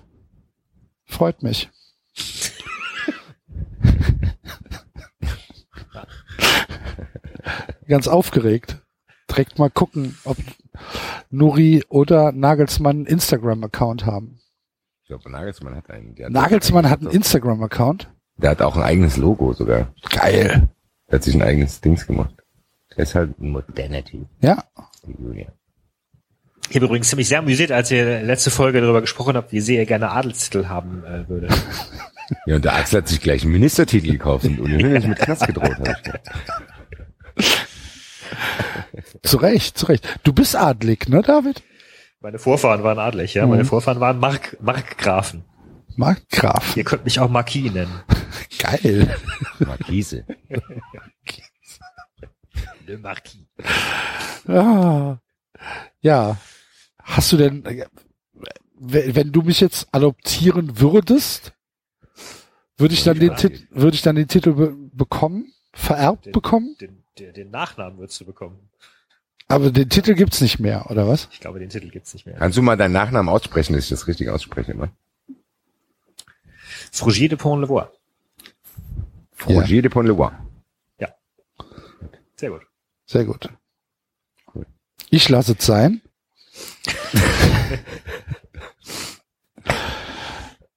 [1.04, 1.70] Freut mich.
[7.88, 8.78] Ganz aufgeregt.
[9.30, 10.36] Direkt mal gucken, ob
[11.30, 14.38] Nuri oder Nagelsmann einen Instagram-Account haben.
[15.02, 16.14] Ich glaube, Nagelsmann hat einen.
[16.14, 18.10] Der hat Nagelsmann hat einen Instagram-Account.
[18.38, 19.94] Der hat auch ein eigenes Logo sogar.
[20.10, 20.68] Geil.
[21.08, 22.34] Der hat sich ein eigenes Dings gemacht.
[22.96, 24.64] Der ist halt ein moderner Typ, Ja.
[25.06, 25.46] die Julia.
[26.68, 29.80] Ich habe übrigens ziemlich sehr amüsiert, als ihr letzte Folge darüber gesprochen habt, wie sehr
[29.80, 31.48] ihr gerne Adelstitel haben äh, würde.
[32.46, 35.46] Ja, und der Axel hat sich gleich einen Ministertitel gekauft und Uli Hoeneß mit Knast
[35.46, 35.76] gedroht.
[35.78, 36.30] Hab ich gedacht.
[39.22, 40.06] Zu Recht, zu Recht.
[40.24, 41.62] Du bist adlig, ne, David?
[42.20, 43.46] Meine Vorfahren waren adlig, ja.
[43.46, 43.68] Meine Mhm.
[43.68, 45.44] Vorfahren waren Mark, Markgrafen.
[45.96, 46.76] Markgraf.
[46.76, 48.00] Ihr könnt mich auch Marquis nennen.
[48.58, 49.14] Geil.
[49.58, 50.24] Markise.
[52.86, 53.46] Le Marquis.
[54.46, 55.18] Ah.
[56.00, 56.36] Ja.
[57.02, 57.86] Hast du denn, äh,
[58.78, 61.52] wenn du mich jetzt adoptieren würdest,
[62.76, 66.76] würde ich dann den, Tit würde ich dann den Titel be bekommen, vererbt Den- bekommen?
[66.80, 68.70] Den, den, den Nachnamen würdest du bekommen.
[69.48, 71.28] Aber den Titel gibt's nicht mehr, oder was?
[71.32, 72.36] Ich glaube, den Titel gibt's nicht mehr.
[72.36, 74.90] Kannst du mal deinen Nachnamen aussprechen, dass ich das richtig ausspreche, ne?
[76.90, 77.90] Frougier de Pont-le-Voix.
[79.46, 80.32] Roger de Pont-le-Roi.
[82.36, 82.62] Sehr gut.
[83.06, 83.48] Sehr gut.
[85.10, 86.00] Ich lasse es sein.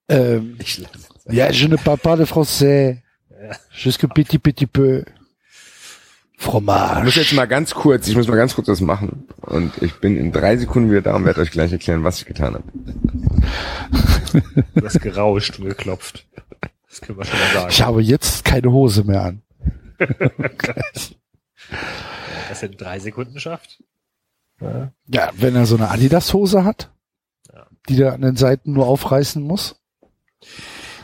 [0.10, 1.34] ähm, Ich lasse es.
[1.34, 3.02] ja, je ne parle pas de français.
[3.72, 5.04] Jusque petit petit peu.
[6.38, 7.36] Ich muss jetzt Fromage.
[7.36, 9.26] mal ganz kurz, ich muss mal ganz kurz was machen.
[9.42, 12.26] Und ich bin in drei Sekunden wieder da und werde euch gleich erklären, was ich
[12.26, 12.64] getan habe.
[14.76, 16.28] Du hast gerauscht und geklopft.
[16.90, 17.68] Das können wir schon mal sagen.
[17.70, 19.42] Ich habe jetzt keine Hose mehr an.
[22.50, 23.82] Das in drei Sekunden schafft.
[25.08, 26.92] Ja, wenn er so eine Adidas-Hose hat,
[27.54, 27.66] Ja.
[27.90, 29.76] die er an den Seiten nur aufreißen muss.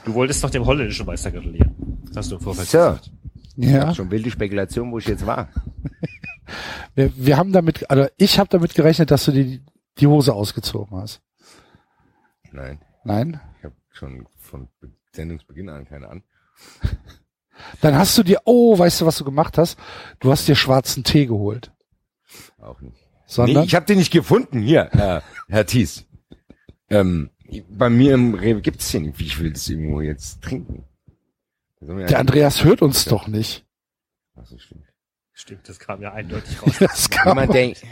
[0.06, 1.76] Du wolltest noch dem holländischen Meister gratulieren.
[2.08, 2.78] Das hast du im Vorfeld So.
[2.78, 3.12] gesagt.
[3.58, 5.50] Ja, Schon wilde Spekulation, wo ich jetzt war.
[6.96, 9.64] wir, wir haben damit, also ich habe damit gerechnet, dass du die,
[10.00, 11.22] die Hose ausgezogen hast.
[12.52, 13.40] Nein, Nein?
[13.58, 16.24] ich habe schon von Be- Sendungsbeginn an keine Ahnung.
[17.82, 19.78] Dann hast du dir, oh, weißt du, was du gemacht hast?
[20.20, 21.72] Du hast dir schwarzen Tee geholt.
[22.60, 22.98] Auch nicht.
[23.28, 24.62] Sondern, Nee, ich habe den nicht gefunden.
[24.62, 26.06] Hier, Herr, Herr Thies.
[26.90, 27.30] Ähm,
[27.70, 29.22] bei mir im Rewe gibt's den nicht.
[29.22, 30.84] Ich will das irgendwo jetzt trinken.
[31.06, 33.66] Da soll man ja- der Andreas hört uns doch nicht.
[34.36, 34.86] Ach so, stimmt.
[35.34, 36.76] Stimmt, das kam ja eindeutig raus.
[36.80, 37.84] Das kann Jemand man, denkt,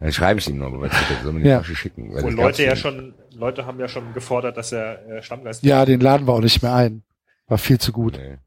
[0.00, 0.92] dann schreibe ich ihm noch, aber was
[1.22, 1.62] soll man die Ja.
[1.62, 2.12] Schicken?
[2.12, 2.80] Weil das Leute ja nicht.
[2.80, 6.40] schon, Leute haben ja schon gefordert, dass er äh, Stammgast ja, den laden wir auch
[6.40, 7.02] nicht mehr ein.
[7.46, 8.18] War viel zu gut.
[8.18, 8.38] Nee.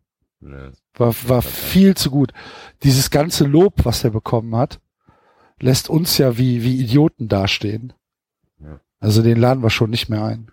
[0.41, 0.71] Nee.
[0.95, 2.33] War, war viel zu gut.
[2.83, 4.79] Dieses ganze Lob, was er bekommen hat,
[5.59, 7.93] lässt uns ja wie, wie Idioten dastehen.
[8.59, 8.79] Ja.
[8.99, 10.51] Also den laden wir schon nicht mehr ein.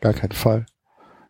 [0.00, 0.66] Gar keinen Fall.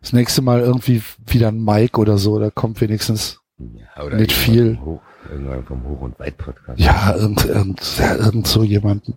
[0.01, 4.31] Das nächste Mal irgendwie wieder ein Mike oder so, da kommt wenigstens, Ja, oder Nicht
[4.33, 4.75] viel.
[4.75, 6.79] vom Hoch, irgendwann vom Hoch- und Weit-Podcast.
[6.79, 9.15] ja, irgend, irgend, ja, irgend so jemanden.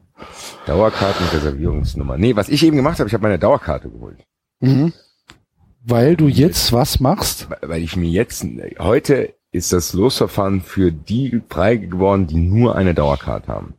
[0.66, 2.18] Dauerkartenreservierungsnummer.
[2.18, 4.18] Nee, was ich eben gemacht habe, ich habe meine Dauerkarte geholt.
[4.61, 4.93] Mhm.
[5.87, 7.49] Weil du jetzt was machst?
[7.51, 8.47] Weil- Weil ich mir jetzt,
[8.78, 13.74] heute ist das Losverfahren für die frei geworden, die nur eine Dauerkarte haben.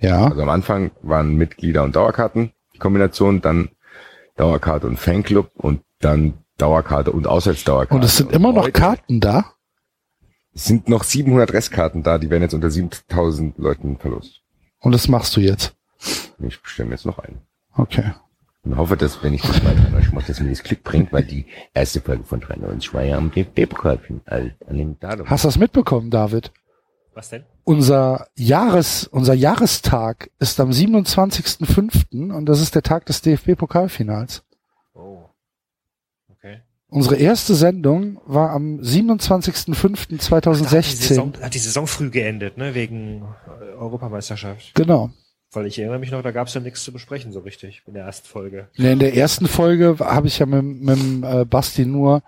[0.00, 0.26] Ja.
[0.28, 3.68] Also am Anfang waren Mitglieder und Dauerkarten, die Kombination, dann
[4.36, 7.94] Dauerkarte und Fanclub und dann Dauerkarte und Auswärtsdauerkarte.
[7.94, 9.44] Und es sind immer noch Karten da?
[10.52, 14.42] Es sind noch 700 Restkarten da, die werden jetzt unter 7000 Leuten verlost.
[14.80, 15.74] Und das machst du jetzt.
[16.38, 17.40] Ich bestelle mir jetzt noch einen.
[17.74, 18.12] Okay.
[18.62, 21.12] Und hoffe, dass, wenn ich das mal an euch mache, dass mir das Glück bringt,
[21.12, 25.30] weil die erste Folge von 93 war ja am DFB-Pokal an dem Datum.
[25.30, 26.52] Hast du das mitbekommen, David?
[27.14, 27.44] Was denn?
[27.64, 32.32] Unser Jahres, unser Jahrestag ist am 27.05.
[32.32, 34.42] und das ist der Tag des DFB-Pokalfinals.
[36.90, 40.82] Unsere erste Sendung war am Da hat die, 27.05.2016.
[40.96, 42.74] Saison, hat die Saison früh geendet, ne?
[42.74, 43.24] Wegen
[43.78, 44.74] Europameisterschaft.
[44.74, 45.10] Genau.
[45.52, 47.94] Weil ich erinnere mich noch, da gab es ja nichts zu besprechen so richtig in
[47.94, 48.68] der ersten Folge.
[48.76, 52.22] Ne, In der ersten Folge habe ich ja mit, mit dem, äh, Basti nur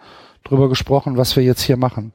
[0.44, 2.12] drüber gesprochen, was wir jetzt hier machen.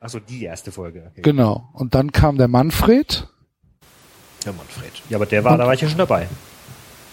[0.00, 1.10] Achso, die erste Folge.
[1.12, 1.22] Okay.
[1.22, 1.68] Genau.
[1.72, 3.26] Und dann kam der Manfred.
[4.44, 4.92] Ja, Manfred.
[5.08, 6.28] Ja, aber der war, da war ich ja schon dabei.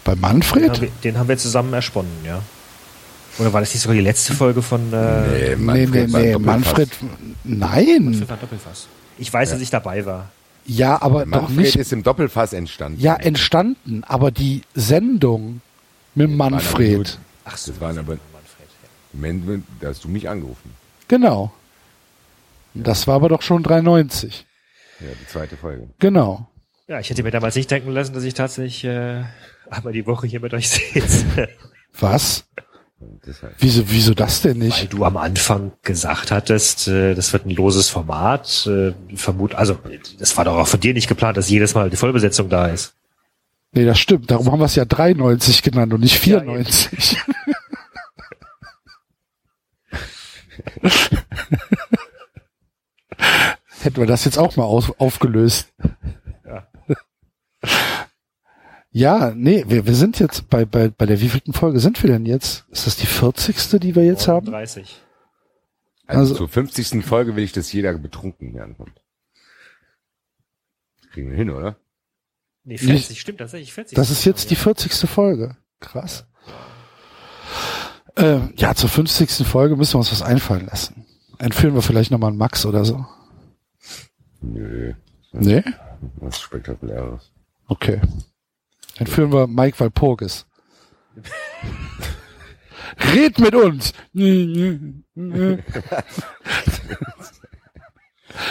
[0.03, 0.69] Bei Den Manfred?
[0.69, 2.41] haben, wir, den haben wir zusammen ersponnen, ja.
[3.39, 6.31] Oder war das nicht sogar die letzte Folge von äh, Nee, nee, war ein nee,
[6.33, 6.39] Doppelpass.
[6.45, 6.89] Manfred,
[7.43, 8.13] nein.
[8.13, 8.87] Pfeffer Doppelfass?
[9.17, 10.29] Ich weiß, dass ich dabei war.
[10.65, 12.99] Ja, aber doch Manfred nicht, ist im Doppelfass entstanden.
[13.01, 15.61] ja, entstanden, aber die Sendung
[16.13, 17.17] mit Manfred.
[17.45, 18.67] Ach so, Das waren aber- Manfred.
[18.83, 18.87] Ja.
[19.13, 20.71] Moment, da hast du mich angerufen.
[21.07, 21.51] Genau.
[22.73, 24.45] Das war aber doch schon 93.
[24.99, 25.87] Ja, die zweite Folge.
[25.99, 26.47] Genau.
[26.87, 29.23] Ja, ich hätte mir damals nicht denken lassen, dass ich tatsächlich äh,
[29.69, 31.49] einmal die Woche hier mit euch sitze.
[31.99, 32.45] Was?
[33.25, 33.53] Deshalb.
[33.59, 34.93] Wieso, wieso das denn Weil nicht?
[34.93, 38.67] du am Anfang gesagt hattest, äh, das wird ein loses Format.
[38.67, 39.77] Äh, vermut, also
[40.19, 42.93] das war doch auch von dir nicht geplant, dass jedes Mal die Vollbesetzung da ist.
[43.73, 44.29] Nee, das stimmt.
[44.31, 47.17] Darum haben wir es ja 93 genannt und nicht 94.
[53.81, 55.73] Hätten wir das jetzt auch mal auf, aufgelöst.
[56.45, 56.67] Ja.
[58.91, 62.25] Ja, nee, wir, wir sind jetzt bei, bei, bei der wievielten Folge sind wir denn
[62.25, 62.65] jetzt?
[62.69, 63.79] Ist das die 40.
[63.79, 64.45] die wir jetzt haben?
[64.47, 65.01] 30.
[66.07, 67.05] Also, Also- zur 50.
[67.05, 69.01] Folge will ich, dass jeder betrunken hier ankommt.
[71.13, 71.77] Kriegen wir hin, oder?
[72.63, 73.95] Nee, 40, stimmt tatsächlich 40.
[73.95, 74.93] Das ist jetzt die 40.
[75.09, 75.57] Folge.
[75.79, 76.25] Krass.
[78.15, 79.47] Äh, ja, zur 50.
[79.47, 81.05] Folge müssen wir uns was einfallen lassen.
[81.39, 83.05] Entführen wir vielleicht nochmal einen Max oder so.
[84.41, 84.93] Nö,
[85.31, 85.63] Nee?
[86.17, 87.31] was Spektakuläres.
[87.67, 88.01] Okay.
[89.01, 90.45] Entführen wir Mike Walpurgis.
[93.11, 93.93] Red mit uns!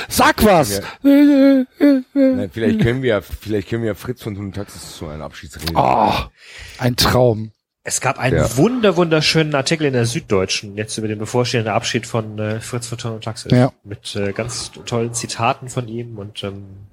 [0.09, 0.80] Sag was!
[1.03, 5.72] Vielleicht können wir, vielleicht können wir Fritz von Thun Taxis zu einer Abschiedsrede.
[5.76, 6.12] Oh,
[6.78, 7.53] ein Traum.
[7.84, 8.57] Es gab einen Ja.
[8.57, 12.98] wunder wunderschönen Artikel in der Süddeutschen jetzt über den bevorstehenden Abschied von äh, Fritz von
[12.98, 13.53] Ton und Taxis.
[13.53, 13.72] Ja.
[13.84, 16.88] Mit äh, ganz tollen Zitaten von ihm und ähm,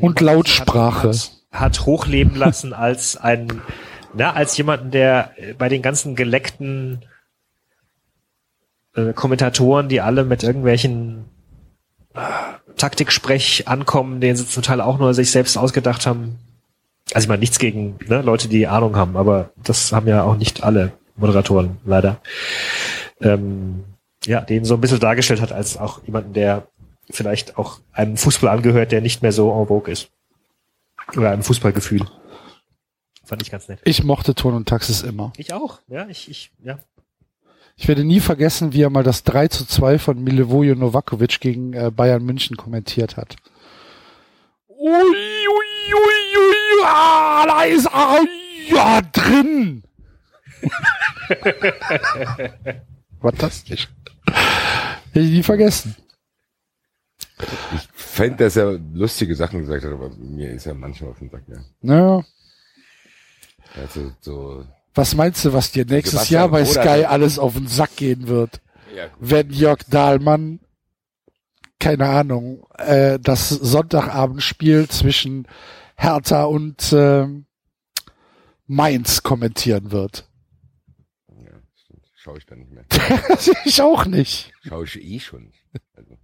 [0.00, 1.08] Und Lautsprache.
[1.08, 3.62] Hat, hat hochleben lassen als ein,
[4.14, 7.04] na, als jemanden, der bei den ganzen geleckten
[8.94, 11.26] äh, Kommentatoren, die alle mit irgendwelchen
[12.14, 12.20] äh,
[12.76, 16.38] Taktiksprech ankommen, den sie zum Teil auch nur sich selbst ausgedacht haben,
[17.14, 20.36] also ich meine nichts gegen ne, Leute, die Ahnung haben, aber das haben ja auch
[20.36, 22.20] nicht alle Moderatoren leider.
[23.20, 23.84] Ähm,
[24.24, 26.66] ja, den so ein bisschen dargestellt hat als auch jemanden, der
[27.08, 30.10] vielleicht auch einem Fußball angehört, der nicht mehr so en vogue ist.
[31.14, 32.06] Oder einem Fußballgefühl.
[33.24, 33.80] Fand ich ganz nett.
[33.84, 35.32] Ich mochte Ton und Taxis immer.
[35.36, 36.78] Ich auch, ja, ich, ich, ja.
[37.76, 41.72] Ich werde nie vergessen, wie er mal das 3 zu 2 von Milivoje Novakovic gegen
[41.74, 43.36] äh, Bayern München kommentiert hat.
[44.68, 48.20] Ui, ui, ui, ui, ah, da ist ah,
[48.68, 49.82] ja drin.
[53.20, 53.88] Fantastisch.
[55.12, 55.96] Hätte ich nie vergessen.
[57.74, 61.28] Ich fände, dass er lustige Sachen gesagt hat, aber mir ist er manchmal auf den
[61.30, 61.58] Sack, ja.
[61.82, 62.24] Naja,
[63.74, 64.64] Also, so,
[64.94, 68.26] was meinst du, was dir nächstes Sebastian Jahr bei Sky alles auf den Sack gehen
[68.28, 68.62] wird?
[68.94, 70.60] ja, wenn Jörg Dahlmann,
[71.78, 75.46] keine Ahnung, äh, das Sonntagabendspiel zwischen
[75.96, 77.44] Hertha und ähm,
[78.66, 80.26] Mainz kommentieren wird.
[81.28, 82.06] ja, stimmt.
[82.14, 82.84] Schau ich dann nicht mehr.
[83.66, 84.52] ich auch nicht.
[84.66, 85.52] Schau ich eh schon.
[85.94, 86.16] Also,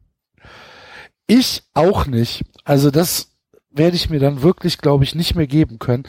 [1.27, 2.45] Ich auch nicht.
[2.65, 3.31] Also das
[3.71, 6.05] werde ich mir dann wirklich, glaube ich, nicht mehr geben können.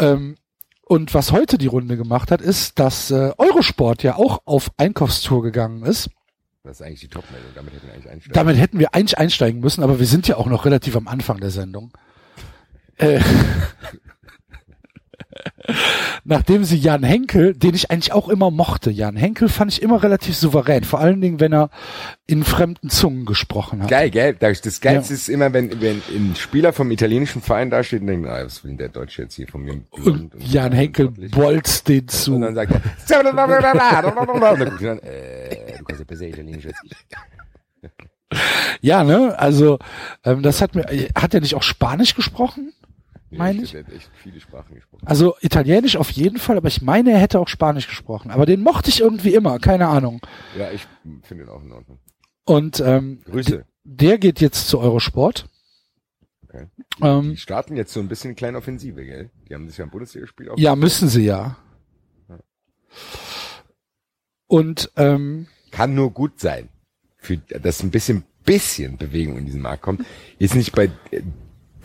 [0.00, 0.36] Ähm,
[0.82, 5.42] und was heute die Runde gemacht hat, ist, dass äh, Eurosport ja auch auf Einkaufstour
[5.42, 6.08] gegangen ist.
[6.64, 7.50] das ist eigentlich die Top-Meldung.
[7.54, 8.32] Damit hätten wir eigentlich einsteigen.
[8.34, 11.40] Damit hätten wir eigentlich einsteigen müssen, aber wir sind ja auch noch relativ am Anfang
[11.40, 11.92] der Sendung.
[12.96, 13.20] Äh,
[16.24, 20.02] nachdem sie Jan Henkel, den ich eigentlich auch immer mochte, Jan Henkel fand ich immer
[20.02, 21.70] relativ souverän, vor allen Dingen, wenn er
[22.26, 23.88] in fremden Zungen gesprochen hat.
[23.90, 24.34] Geil, gell?
[24.38, 25.16] Das Geilste Ja.
[25.16, 28.62] ist immer, wenn, wenn ein Spieler vom italienischen Verein da steht und denkt, ah, was
[28.64, 29.80] will denn der Deutsche jetzt hier von mir?
[29.90, 32.32] Und Jan Henkel bolzt den Und zu.
[32.54, 32.80] sagt und
[33.36, 33.36] dann
[34.66, 36.92] guckt er dann, äh, du kannst ja besser Italienisch als ich.
[38.80, 39.34] Ja, ne?
[39.38, 39.78] Also
[40.24, 40.84] ähm, das hat mir,
[41.14, 42.72] hat er nicht auch Spanisch gesprochen?
[43.30, 43.74] Meine ich?
[43.74, 45.06] Hat echt viele Sprachen gesprochen.
[45.06, 48.30] Also Italienisch auf jeden Fall, aber ich meine, er hätte auch Spanisch gesprochen.
[48.30, 50.20] Aber den mochte ich irgendwie immer, keine Ahnung.
[50.56, 50.86] Ja, ich
[51.22, 51.98] finde ihn auch in Ordnung.
[52.44, 53.64] Und ähm, Grüße.
[53.84, 55.46] der geht jetzt zu Eurosport.
[56.44, 56.66] Okay.
[57.02, 59.30] Ähm, Die starten jetzt so ein bisschen kleine Offensive, gell?
[59.48, 60.56] Die haben sich ja im Bundesligaspiel auch.
[60.58, 61.58] ja, müssen sie ja.
[64.46, 66.68] Und ähm, Kann nur gut sein.
[67.18, 70.04] Für, dass ein bisschen, bisschen Bewegung in diesen Markt kommt.
[70.38, 71.22] Ist nicht bei äh,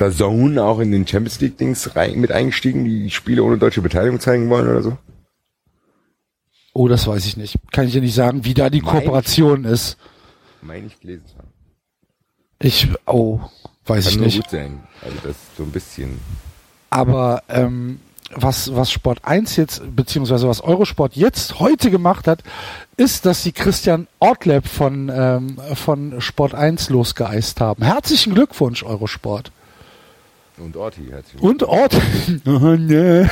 [0.04, 3.82] der Zone auch in den Champions League Dings rein, mit eingestiegen, die Spiele ohne deutsche
[3.82, 4.98] Beteiligung zeigen wollen oder so?
[6.74, 7.58] oh, das weiß ich nicht.
[7.72, 9.06] Kann ich dir nicht sagen, wie da die Meine ich.
[9.06, 9.98] Kooperation ist.
[10.62, 11.54] Meine ich gelesen zu haben.
[12.60, 13.40] Ich, oh,
[13.86, 14.42] weiß Kann ich nur nicht.
[14.42, 14.84] gut sein.
[15.02, 16.20] Also das so ein bisschen.
[16.90, 18.00] Aber ähm,
[18.36, 22.44] was, was Sport 1 jetzt, beziehungsweise was Eurosport jetzt heute gemacht hat,
[22.98, 27.84] ist, dass sie Christian Ortleb von, ähm, von Sport 1 losgeeist haben.
[27.84, 29.52] Herzlichen Glückwunsch, Eurosport.
[30.58, 31.42] Und Orti herzlich.
[31.42, 31.96] Und Ort.
[32.46, 33.28] oh, nee.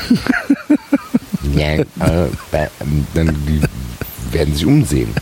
[1.54, 3.62] Ja, äh, ähm, dann die
[4.32, 5.14] werden sich umsehen.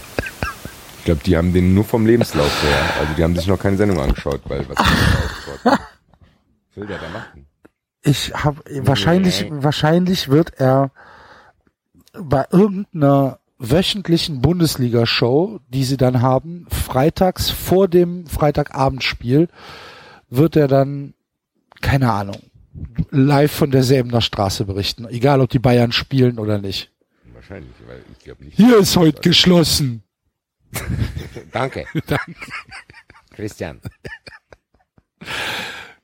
[1.00, 2.80] Ich glaube, die haben den nur vom Lebenslauf her.
[3.00, 4.78] Also die haben sich noch keine Sendung angeschaut, weil was,
[6.76, 7.46] will der da machen?
[8.02, 10.92] Ich habe wahrscheinlich, wahrscheinlich wird er
[12.14, 19.50] bei irgendeiner wöchentlichen Bundesliga-Show, die sie dann haben, freitags vor dem Freitagabendspiel,
[20.30, 21.14] wird er dann,
[21.82, 22.42] keine Ahnung,
[23.12, 26.92] live von der Säbener Straße berichten, egal ob die Bayern spielen oder nicht.
[27.34, 28.58] Wahrscheinlich, weil ich glaube nicht.
[28.58, 30.04] Hier ist heute geschlossen.
[31.52, 31.86] Danke.
[33.32, 33.80] Christian.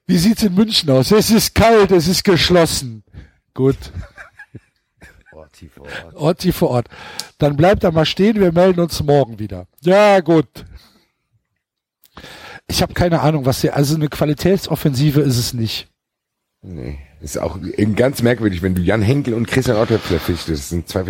[0.07, 1.11] Wie sieht's in München aus?
[1.11, 3.03] Es ist kalt, es ist geschlossen.
[3.53, 3.78] Gut.
[5.32, 6.15] Orti vor Ort.
[6.15, 6.89] Orti vor Ort.
[7.38, 9.67] Dann bleibt da mal stehen, wir melden uns morgen wieder.
[9.82, 10.65] Ja, gut.
[12.68, 15.88] Ich habe keine Ahnung, was hier, also eine Qualitätsoffensive ist es nicht.
[16.61, 16.97] Nee.
[17.22, 17.57] Ist auch
[17.95, 20.49] ganz merkwürdig, wenn du Jan Henkel und Christian Otter verpflichtest.
[20.49, 21.03] Das sind zwei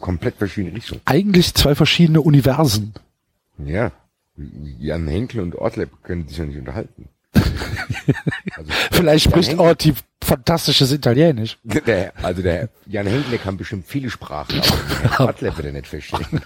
[0.00, 1.00] komplett verschiedene Richtungen.
[1.04, 2.94] Eigentlich zwei verschiedene Universen.
[3.64, 3.92] Ja.
[4.78, 7.08] Jan Henkel und Ortleb können sich ja nicht unterhalten.
[8.56, 11.58] Also, Vielleicht Jan spricht Orti fantastisches Italienisch.
[11.86, 14.60] Der, also der Jan Henkel kann bestimmt viele Sprachen,
[15.10, 16.40] aber Ortleb wird er nicht verstehen.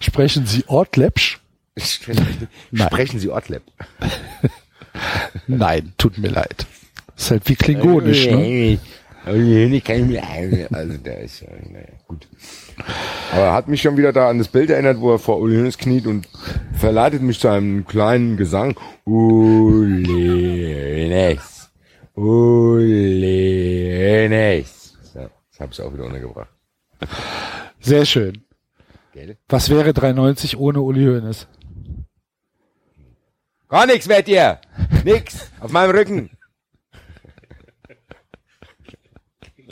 [0.00, 1.39] Sprechen Sie Ortlepsch?
[1.78, 3.62] Sprechen, Sie Ortleb.
[5.46, 6.66] Nein, tut mir leid.
[7.16, 8.78] Ist halt wie Klingonisch, ne?
[9.24, 12.26] Also der ist ja, naja, gut.
[13.32, 15.76] Aber hat mich schon wieder da an das Bild erinnert, wo er vor Uli Hoeneß
[15.76, 16.26] kniet und
[16.72, 18.74] verleitet mich zu einem kleinen Gesang.
[19.04, 20.08] Uli.
[22.14, 24.94] Uli Hoeneß.
[25.12, 26.48] So, das habe ich auch wieder untergebracht.
[27.78, 28.44] Sehr schön.
[29.48, 31.46] Was wäre 390 ohne Uli Hoeneß?
[33.70, 34.60] Gar nichts werdet ihr.
[35.04, 35.50] Nix.
[35.60, 36.30] Auf meinem Rücken.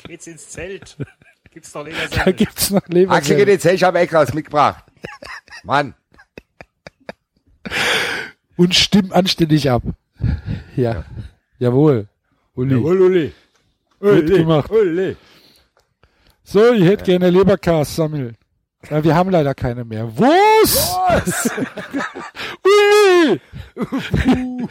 [0.07, 0.97] Geht's ins Zelt.
[1.51, 2.37] Gibt's doch Da Lebersen.
[2.37, 4.85] gibt's noch Axel geht jetzt her, ich habe extra was mitgebracht.
[5.65, 5.95] Mann.
[8.57, 9.83] Und stimm anständig ab.
[10.77, 11.05] Ja.
[11.59, 12.09] Jawohl.
[12.55, 12.77] Uli.
[12.77, 13.33] Uli.
[13.99, 14.71] Gut gemacht.
[14.71, 15.17] Uli.
[16.45, 18.37] So, ich hätte gerne Leberkas sammeln.
[18.83, 20.09] Wir haben leider keine mehr.
[20.17, 21.51] Was?
[22.65, 23.41] Uli!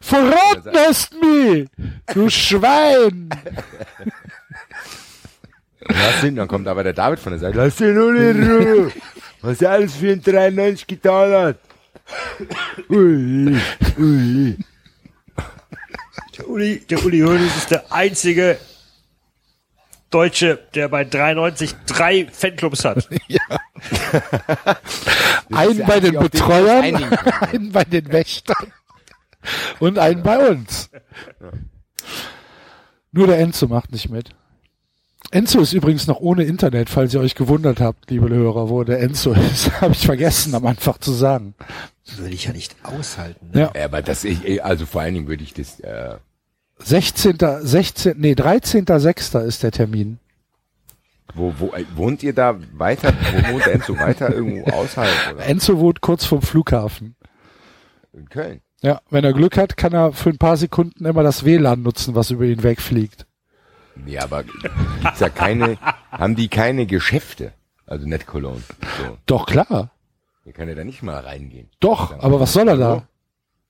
[0.00, 1.68] Verraten hast mich!
[2.12, 3.30] Du Schwein!
[5.80, 7.58] Lass ihn, dann kommt aber der David von der Seite.
[7.58, 8.92] Lass den Uli in Ruhe.
[9.40, 11.58] Was er alles für ein 93 getan hat.
[12.88, 13.56] Uli,
[13.96, 14.58] Uli.
[16.36, 18.58] Der Uli, der Uli Hoeneß ist der einzige
[20.10, 23.08] Deutsche, der bei 93 drei Fanclubs hat.
[25.50, 26.94] Einen bei den Betreuern,
[27.52, 28.72] einen bei den Wächtern
[29.80, 30.90] und einen bei uns.
[33.12, 34.30] Nur der Enzo macht nicht mit.
[35.30, 39.00] Enzo ist übrigens noch ohne Internet, falls ihr euch gewundert habt, liebe Hörer, wo der
[39.00, 39.80] Enzo ist.
[39.80, 41.54] Habe ich vergessen, am Anfang zu sagen.
[42.16, 43.50] Würde ich ja nicht aushalten.
[43.52, 43.60] Ne?
[43.60, 43.72] Ja.
[43.74, 46.16] Ja, aber das, ich, also vor allen Dingen würde ich das, äh,
[46.80, 47.36] 16.
[47.62, 48.14] 16.
[48.18, 49.44] Nee, 13.06.
[49.44, 50.18] ist der Termin.
[51.34, 55.46] wo, wo, äh, wohnt ihr da weiter, wo wohnt Enzo weiter irgendwo außerhalb oder?
[55.46, 57.16] Enzo wohnt kurz vom Flughafen.
[58.12, 58.60] In Köln.
[58.80, 62.14] Ja, wenn er Glück hat, kann er für ein paar Sekunden immer das WLAN nutzen,
[62.14, 63.26] was über ihn wegfliegt.
[64.06, 65.76] Ja, aber gibt's ja keine,
[66.12, 67.52] haben die keine Geschäfte?
[67.86, 68.62] Also nicht Cologne.
[68.98, 69.18] So.
[69.26, 69.90] Doch, klar.
[70.44, 71.68] Hier kann er da nicht mal reingehen.
[71.80, 73.08] Doch, Sagen, aber was soll er da?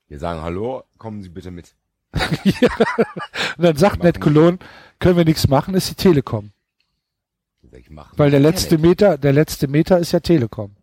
[0.08, 1.74] Wir sagen, hallo, kommen Sie bitte mit.
[2.12, 4.58] Und dann sagt Ned Cologne,
[4.98, 6.52] können wir nichts machen, ist die Telekom.
[8.16, 8.90] Weil der letzte Internet.
[8.90, 10.74] Meter, der letzte Meter ist ja Telekom.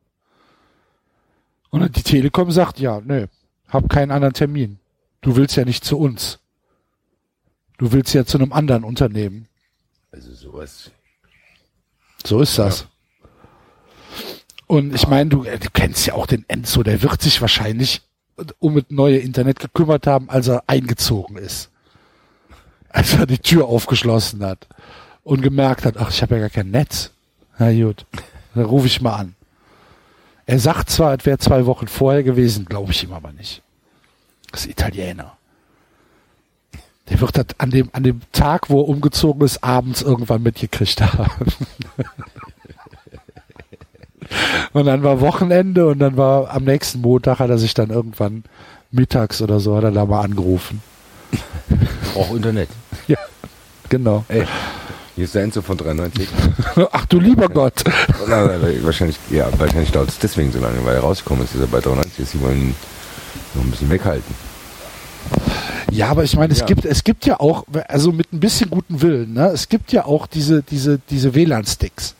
[1.71, 3.27] Und dann die Telekom sagt, ja, nö,
[3.67, 4.79] hab keinen anderen Termin.
[5.21, 6.39] Du willst ja nicht zu uns.
[7.77, 9.47] Du willst ja zu einem anderen Unternehmen.
[10.11, 10.91] Also sowas.
[12.23, 12.87] So ist das.
[14.67, 18.01] Und ich meine, du, äh, du kennst ja auch den Enzo, der wird sich wahrscheinlich
[18.59, 21.69] um das neue Internet gekümmert haben, als er eingezogen ist.
[22.89, 24.67] Als er die Tür aufgeschlossen hat
[25.23, 27.11] und gemerkt hat, ach, ich habe ja gar kein Netz.
[27.57, 28.05] Na gut,
[28.53, 29.35] dann rufe ich mal an.
[30.45, 33.61] Er sagt zwar, es wäre zwei Wochen vorher gewesen, glaube ich ihm aber nicht.
[34.51, 35.35] Das ist Italiener.
[37.09, 41.01] Der wird das an dem, an dem Tag, wo er umgezogen ist, abends irgendwann mitgekriegt
[41.01, 41.51] haben.
[44.73, 48.43] und dann war Wochenende und dann war am nächsten Montag hat er sich dann irgendwann
[48.91, 50.81] mittags oder so, hat er da mal angerufen.
[52.15, 52.69] Auch Internet.
[53.07, 53.17] Ja,
[53.89, 54.25] genau.
[54.29, 54.45] Ey,
[55.15, 56.27] hier ist der Enzo von 93.
[56.91, 57.83] Ach du lieber Gott.
[58.27, 61.81] Wahrscheinlich, ja, wahrscheinlich dauert es deswegen so lange, weil er rausgekommen ist, ist er bei
[61.81, 62.31] 93 ist.
[62.31, 62.75] Sie wollen ihn
[63.53, 64.33] noch ein bisschen weghalten.
[65.91, 66.65] Ja, aber ich meine, es Ja.
[66.65, 69.47] gibt, es gibt ja auch, also mit ein bisschen guten Willen, ne?
[69.53, 72.15] Es gibt ja auch diese, diese, diese WLAN-Sticks.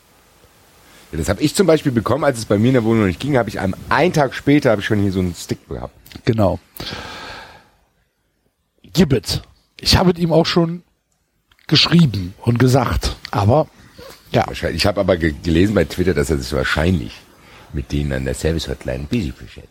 [1.16, 3.22] Ja, das habe ich zum Beispiel bekommen, als es bei mir in der Wohnung nicht
[3.22, 5.93] ging, habe ich am einen Tag später habe ich schon hier so einen Stick gehabt.
[6.26, 6.59] Genau.
[8.84, 9.41] Gibbet.
[9.80, 10.84] Ich habe ihm auch schon
[11.68, 13.16] geschrieben und gesagt.
[13.32, 13.68] Aber
[14.34, 14.45] ja.
[14.51, 17.13] Ich habe aber ge gelesen bei Twitter, dass er sich wahrscheinlich
[17.72, 19.63] mit denen an der Service Hotline ein bisschen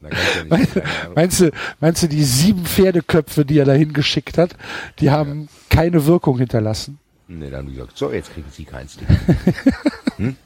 [0.00, 0.48] ja sagen,
[0.80, 1.10] ja.
[1.16, 4.54] meinst du, meinst du die sieben Pferdeköpfe, die er dahin geschickt hat,
[5.00, 7.00] die haben keine Wirkung hinterlassen?
[7.28, 9.06] Nee, dann haben die gesagt, so, jetzt kriegen Sie Stick.
[10.16, 10.36] hm?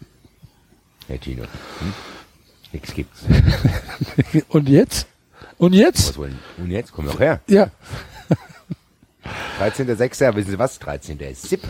[1.06, 1.94] Herr Tino, hm?
[2.72, 3.20] nix gibt's.
[4.48, 5.06] Und jetzt?
[5.58, 6.08] Und jetzt?
[6.08, 7.40] Was wollen Und jetzt, komm doch her.
[7.46, 7.70] Ja,
[9.60, 10.34] 13.06.
[10.34, 10.78] Wissen Sie was?
[10.80, 11.18] 13.
[11.20, 11.62] ist 7.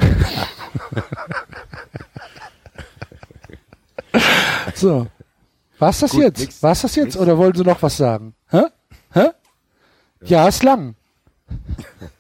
[4.75, 5.07] so.
[5.79, 6.41] War's das Gut, jetzt?
[6.41, 7.07] nix- War's das jetzt?
[7.07, 7.17] nix.
[7.17, 8.35] Oder wollen Sie noch was sagen?
[8.51, 8.63] Hä?
[9.13, 9.29] Hä?
[10.25, 10.95] Ja, ist lang.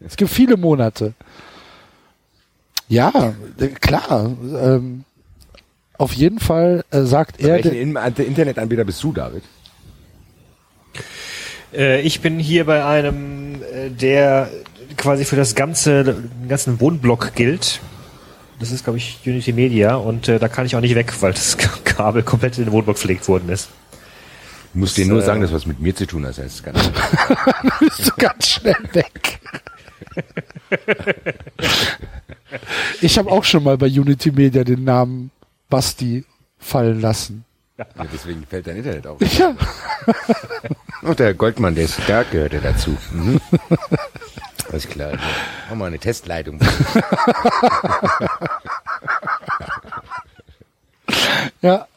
[0.01, 1.14] Es gibt viele Monate.
[2.93, 4.30] Ja, äh, klar.
[4.61, 5.05] Ähm,
[5.97, 9.43] auf jeden Fall äh, sagt er, Welchen der- In Internetanbieter bist du, David?
[11.74, 14.51] Äh, ich bin hier bei einem, äh, der
[14.99, 17.80] quasi für das ganze, den ganzen Wohnblock gilt.
[18.61, 21.32] Das ist, glaube ich, Unity Media und äh, da kann ich auch nicht weg, weil
[21.32, 23.70] das Kabel komplett in den Wohnblock verlegt worden ist.
[24.74, 26.36] Du musst dir nur äh, sagen, dass was mit mir zu tun hat.
[26.36, 26.78] Das ist ganz
[27.80, 29.40] bist du ganz schnell weg.
[33.01, 35.31] ich habe auch schon mal bei Unity Media den Namen
[35.69, 36.25] Basti
[36.59, 37.45] fallen lassen.
[37.79, 39.21] ja, deswegen fällt dein Internet auf.
[39.39, 39.55] Ja,
[41.03, 42.97] Und der Goldmann, der ist da, gehört er dazu.
[43.13, 43.41] Mhm.
[44.71, 45.11] Alles klar.
[45.11, 45.25] Also,
[45.69, 46.61] Mach mal eine Testleitung.
[51.61, 51.89] ja.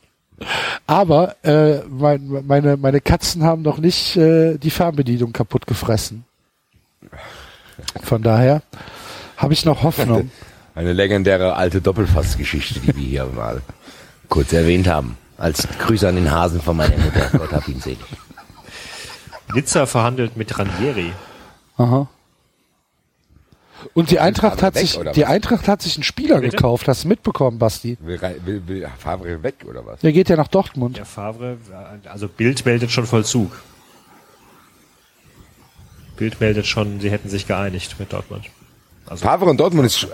[0.87, 6.25] Aber äh, mein, meine, meine Katzen haben noch nicht äh, die Fernbedienung kaputt gefressen.
[8.03, 8.61] Von daher
[9.37, 10.31] habe ich noch Hoffnung.
[10.75, 13.61] Eine legendäre alte Doppelfassgeschichte, die wir hier mal
[14.29, 15.17] kurz erwähnt haben.
[15.37, 17.29] Als Grüße an den Hasen von meiner Mutter.
[17.37, 17.99] Gott hab ihn selig.
[19.53, 21.11] Nizza verhandelt mit Ranieri.
[21.77, 22.07] Aha.
[23.93, 25.25] Und die Eintracht hat weg, sich, oder die?
[25.25, 26.55] Eintracht hat sich einen Spieler Bitte?
[26.55, 26.87] gekauft.
[26.87, 27.97] Hast du mitbekommen, Basti?
[28.01, 29.99] Will, will, will Favre weg oder was?
[29.99, 30.97] Der geht ja nach Dortmund.
[30.97, 31.57] Der Favre,
[32.05, 33.51] also Bild meldet schon Vollzug.
[36.17, 38.45] Bild meldet schon, sie hätten sich geeinigt mit Dortmund.
[39.07, 40.07] Also Favre und Dortmund ist.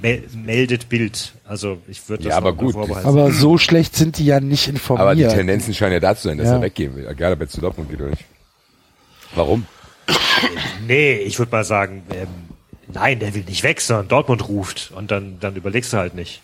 [0.00, 1.32] mel meldet Bild.
[1.46, 2.74] Also ich würde das Ja, aber gut.
[3.04, 5.32] Aber so schlecht sind die ja nicht Aber die informiert.
[5.32, 6.54] Tendenzen scheinen ja da zu sein, dass Ja.
[6.54, 7.06] er weggehen will.
[7.08, 8.24] Egal, ob er zu Dortmund geht oder nicht.
[9.34, 9.66] Warum?
[10.86, 12.26] Nee, ich würde mal sagen, ähm,
[12.92, 16.40] nein, der will nicht weg, sondern Dortmund ruft und dann, dann überlegst du halt nicht.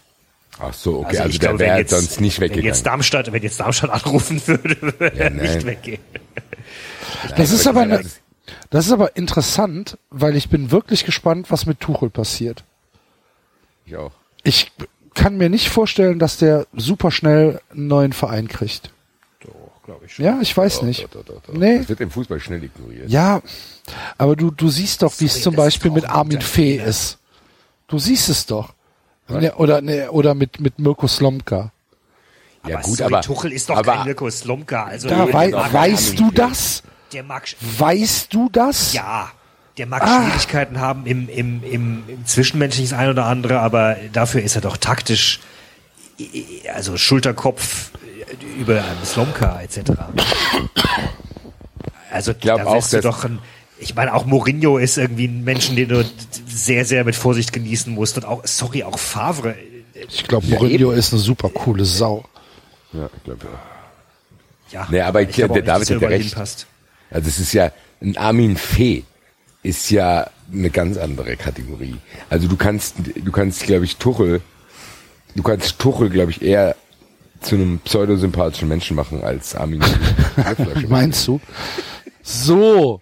[0.58, 1.18] Ach so, okay.
[1.18, 2.66] Also, ich der glaube, wenn wäre jetzt- sonst nicht Wenn weggegangen.
[2.68, 5.98] jetzt Darmstadt, wenn jetzt Darmstadt anrufen würde, würde Ja, er nicht weggehen.
[7.36, 8.08] Das ist aber, eine, eine,
[8.70, 12.64] das ist aber interessant, weil ich bin wirklich gespannt, was mit Tuchel passiert.
[13.84, 14.12] Ich auch.
[14.42, 14.72] Ich
[15.14, 18.90] kann mir nicht vorstellen, dass der super schnell einen neuen Verein kriegt.
[19.40, 19.50] Doch,
[19.84, 20.24] glaube ich schon.
[20.24, 21.04] Ja, ich weiß Doch, nicht.
[21.04, 21.54] doch, doch, doch, doch.
[21.54, 21.78] Nee.
[21.78, 23.08] Das wird im Fußball schnell ignoriert.
[23.08, 23.42] Ja,
[24.18, 27.18] aber du, du siehst doch, wie es zum das Beispiel mit Armin Fee ist.
[27.88, 28.74] Du siehst es doch.
[29.28, 31.72] Ne, oder, ne, oder mit, mit Mirko Slomka.
[32.66, 33.22] Ja, aber gut, sorry, aber.
[33.22, 34.84] Tuchel ist doch aber, kein Mirko Slomka.
[34.84, 36.34] Also Da wei weißt du Fee.
[37.12, 38.92] Der mag, Weißt du das?
[38.92, 39.30] ja,
[39.78, 40.22] der mag Ah.
[40.24, 44.62] Schwierigkeiten haben im, im, im, im Zwischenmenschlichen das ein oder andere, aber dafür ist er
[44.62, 45.40] doch taktisch,
[46.18, 47.90] äh, also Schulterkopf
[48.28, 49.90] äh, über einen Slomka etc.
[52.10, 53.38] Also glaub da auch, du dass- doch ein,
[53.78, 56.04] ich meine, auch Mourinho ist irgendwie ein Menschen, den du
[56.48, 58.16] sehr, sehr mit Vorsicht genießen musst.
[58.16, 59.54] Und auch, sorry, auch Favre.
[60.08, 62.24] Ich glaube, Mourinho ist eine super coole Sau.
[62.92, 64.80] Ja, ich glaube ja.
[64.80, 66.28] Ja, Nee, aber ich ich- glaube der David dass hat ja recht.
[66.30, 66.66] hinpasst.
[67.10, 67.70] Also es ist ja,
[68.00, 69.04] ein Armin Fee
[69.62, 71.96] ist ja eine ganz andere Kategorie.
[72.30, 74.40] Also du kannst, du kannst, glaube ich, Tuchel,
[75.34, 76.76] du kannst Tuchel, glaube ich, eher
[77.40, 80.86] zu einem pseudosympathischen Menschen machen als Armin Fee.
[80.88, 81.40] Meinst du?
[82.22, 83.00] So,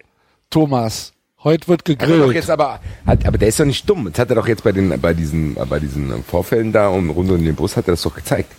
[0.49, 1.13] Thomas,
[1.43, 2.35] heute wird Hat er doch gegrillt.
[2.35, 4.07] jetzt aber, hat, aber der ist doch nicht dumm.
[4.07, 7.31] Jetzt hat er doch jetzt bei den, bei diesen, bei diesen Vorfällen da um rund
[7.31, 8.51] um den Bus hat er das doch gezeigt.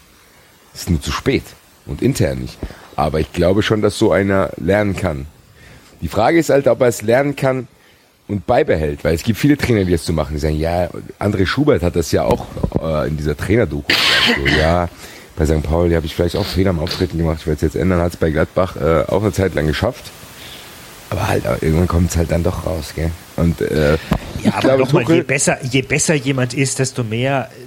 [0.75, 1.45] Ist nur zu spät
[1.87, 2.59] und intern nicht.
[2.97, 5.27] Aber ich glaube schon, dass so einer lernen kann.
[6.01, 7.69] Die Frage ist halt, ob er es lernen kann
[8.29, 10.35] und beibehält, weil es gibt viele Trainer, die das so machen.
[10.35, 12.47] Die sagen, ja, André Schubert hat das ja auch
[12.83, 13.93] äh, in dieser Trainerdoku.
[14.37, 14.89] So, ja,
[15.37, 15.63] bei St.
[15.63, 17.39] Pauli habe ich vielleicht auch Fehler am Auftreten gemacht.
[17.41, 18.01] Ich werde es jetzt ändern.
[18.01, 20.11] Hat es bei Gladbach äh, auch eine Zeit lang geschafft.
[21.11, 23.11] Aber halt, aber irgendwann kommt es halt dann doch raus, gell?
[23.37, 23.97] Und äh,
[24.43, 27.66] Ja, aber glaube, nochmal, je besser, je besser jemand ist, desto mehr äh,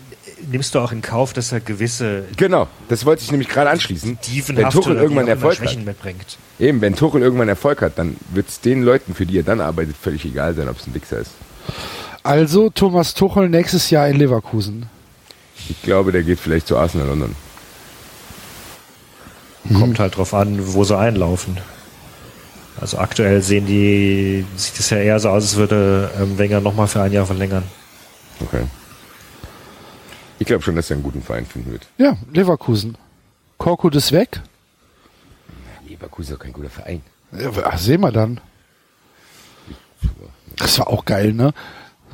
[0.52, 4.18] nimmst du auch in Kauf, dass er gewisse genau, das wollte ich nämlich gerade anschließen.
[4.48, 6.38] Wenn Tuchel irgendwann Erfolg hat, mitbringt.
[6.60, 9.61] eben, wenn Tuchel irgendwann Erfolg hat, dann wird es den Leuten, für die er dann
[9.61, 11.32] arbeitet, völlig egal sein, ob es ein Wichser ist.
[12.24, 14.88] Also Thomas Tuchel nächstes Jahr in Leverkusen.
[15.70, 17.36] Ich glaube, der geht vielleicht zu Arsenal London.
[19.74, 21.57] Kommt halt drauf an, wo sie einlaufen.
[22.80, 26.88] Also aktuell sehen die, sieht es ja eher so aus, als würde ähm, Wenger nochmal
[26.88, 27.64] für ein Jahr verlängern.
[28.40, 28.64] Okay.
[30.40, 31.88] Ich glaube schon, dass er einen guten Verein finden wird.
[31.98, 32.98] Ja, Leverkusen.
[33.57, 34.41] Korkut ist weg.
[35.88, 37.02] Leverkusen ist doch kein guter Verein.
[37.38, 38.40] Ja, ach, sehen wir dann.
[40.56, 41.53] Das war auch geil, ne?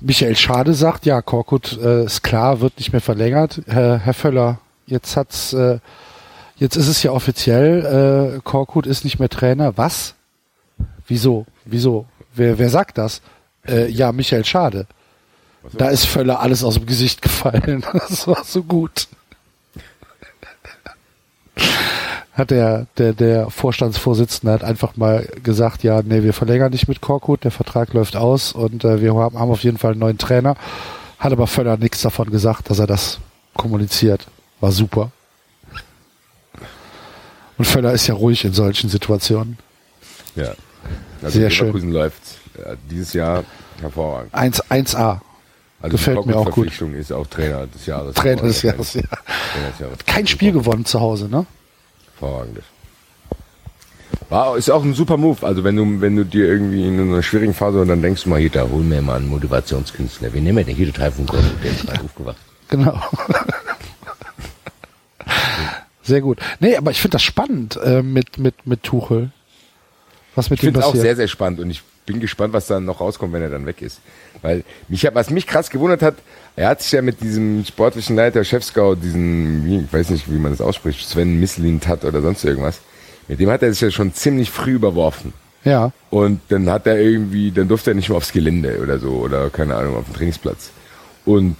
[0.02, 3.62] Michael Schade sagt, ja, Korkut äh, ist klar, wird nicht mehr verlängert.
[3.68, 5.80] Herr, Herr Völler, jetzt hat's, äh,
[6.58, 9.78] jetzt ist es ja offiziell, äh, Korkut ist nicht mehr Trainer.
[9.78, 10.16] Was?
[11.08, 11.46] Wieso?
[11.64, 12.08] Wieso?
[12.34, 13.22] Wer, wer sagt das?
[13.68, 14.88] Äh, ja, Michael Schade.
[15.74, 17.86] Da ist Völler alles aus dem Gesicht gefallen.
[17.94, 19.08] Das war so gut.
[22.34, 27.00] Hat der, der, der Vorstandsvorsitzende hat einfach mal gesagt, ja, nee, wir verlängern nicht mit
[27.00, 30.18] Korkut, der Vertrag läuft aus und äh, wir haben, haben auf jeden Fall einen neuen
[30.18, 30.56] Trainer.
[31.18, 33.20] Hat aber Völler nichts davon gesagt, dass er das
[33.56, 34.28] kommuniziert.
[34.60, 35.12] War super.
[37.58, 39.58] Und Völler ist ja ruhig in solchen Situationen.
[40.36, 40.54] Ja.
[41.22, 41.68] Also Sehr schön.
[41.68, 42.22] Leverkusen läuft
[42.58, 43.44] äh, dieses Jahr
[43.80, 44.34] hervorragend.
[44.34, 45.22] 1, 1A.
[45.86, 46.82] Also Gefällt mir auch gut.
[46.98, 48.16] Ist auch Trainer des Jahres.
[48.16, 49.04] Trainer des Jahres, ja.
[49.04, 49.98] Trainer des Jahres.
[50.08, 51.46] Kein Spiel gewonnen zu Hause, ne?
[52.18, 52.64] Hervorragend.
[54.30, 55.46] War, ist auch ein super Move.
[55.46, 58.30] Also wenn du, wenn du dir irgendwie in einer schwierigen Phase und dann denkst du
[58.30, 60.34] mal, hier, da holen wir mal einen Motivationskünstler.
[60.34, 60.76] Wen nehmen wir denn?
[60.76, 62.38] Hier, der Treffen der ist gerade aufgewacht.
[62.68, 63.00] Genau.
[66.02, 66.40] Sehr gut.
[66.60, 69.30] Nee, aber ich finde das spannend äh, mit, mit, mit Tuchel.
[70.34, 72.86] Was mit Ich finde es auch sehr, sehr spannend und ich bin gespannt, was dann
[72.86, 74.00] noch rauskommt, wenn er dann weg ist.
[74.42, 76.16] Weil mich, hat- was mich krass gewundert hat,
[76.56, 80.52] er hat sich ja mit diesem sportlichen Leiter, Chefscout, diesen, ich weiß nicht, wie man
[80.52, 82.80] das ausspricht, Sven Misslint hat oder sonst irgendwas,
[83.28, 85.34] mit dem hat er sich ja schon ziemlich früh überworfen.
[85.64, 85.92] ja.
[86.12, 89.50] Und dann hat er irgendwie, dann durfte er nicht mehr aufs Gelände oder so, oder
[89.50, 90.70] keine Ahnung, auf den Trainingsplatz.
[91.26, 91.56] Und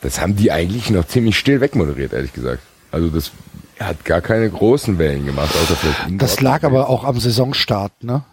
[0.00, 2.62] das haben die eigentlich noch ziemlich still wegmoderiert, ehrlich gesagt.
[2.90, 3.30] Also das
[3.78, 8.24] hat gar keine großen Wellen gemacht, außer vielleicht Das lag aber auch am Saisonstart, ne?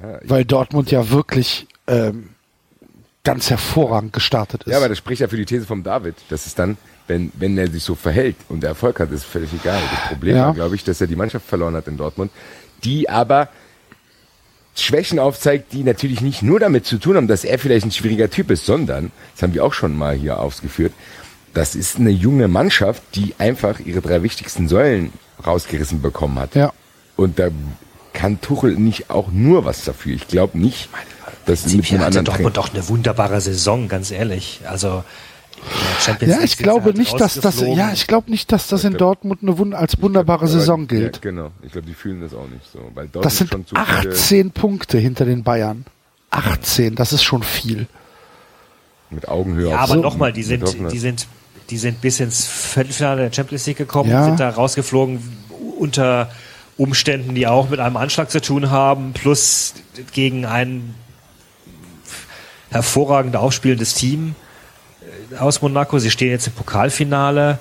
[0.00, 2.30] Ja, Weil Dortmund ja wirklich ähm,
[3.24, 4.70] ganz hervorragend gestartet ist.
[4.70, 6.76] ja, aber das spricht ja für die These vom David, dass es dann,
[7.08, 9.80] wenn, wenn er sich so verhält und er Erfolg hat, ist völlig egal.
[9.90, 10.46] Das Problem Ja.
[10.48, 12.30] war, glaube ich, dass er die Mannschaft verloren hat in Dortmund,
[12.84, 13.48] die aber
[14.74, 18.28] Schwächen aufzeigt, die natürlich nicht nur damit zu tun haben, dass er vielleicht ein schwieriger
[18.28, 20.92] Typ ist, sondern, das haben wir auch schon mal hier ausgeführt,
[21.54, 25.10] das ist eine junge Mannschaft, die einfach ihre drei wichtigsten Säulen
[25.46, 26.54] rausgerissen bekommen hat.
[26.54, 26.72] Ja.
[27.16, 27.48] Und da
[28.16, 30.14] kann Tuchel nicht auch nur was dafür.
[30.14, 30.88] Ich glaube nicht,
[31.46, 34.60] dass mit einem hatte Dortmund doch eine wunderbare Saison, ganz ehrlich.
[34.68, 35.04] Also
[36.20, 39.20] ja, ich glaube halt nicht, dass das, ja, ich glaube nicht, dass das in glaub-
[39.20, 41.16] Dortmund eine Wund als wunderbare Aber- Saison gilt.
[41.16, 41.50] Ja, genau.
[41.62, 42.78] Ich glaube, die fühlen das auch nicht so.
[42.94, 45.84] Weil dort Das sind schon zu viele 18 Punkte hinter den Bayern.
[46.30, 47.86] 18, das ist schon viel.
[49.08, 49.70] mit Augenhöhe.
[49.70, 51.26] Ja, aber nochmal, die sind, die sind,
[51.70, 54.24] die sind bis ins Viertelfinale der Champions League gekommen, Ja.
[54.24, 55.20] sind da rausgeflogen
[55.78, 56.28] unter
[56.76, 59.74] Umständen, die auch mit einem Anschlag zu tun haben, plus
[60.12, 60.94] gegen ein
[62.70, 64.34] hervorragend aufspielendes Team
[65.38, 65.98] aus Monaco.
[65.98, 67.58] Sie stehen jetzt im Pokalfinale.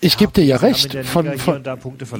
[0.00, 0.96] Ich gebe dir ja recht.
[1.04, 1.62] Von, von,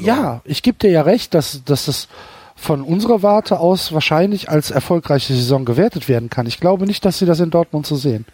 [0.00, 2.08] ja, ich gebe dir ja recht, dass, dass das
[2.54, 6.46] von unserer Warte aus wahrscheinlich als erfolgreiche Saison gewertet werden kann.
[6.46, 8.24] Ich glaube nicht, dass sie das in Dortmund so sehen.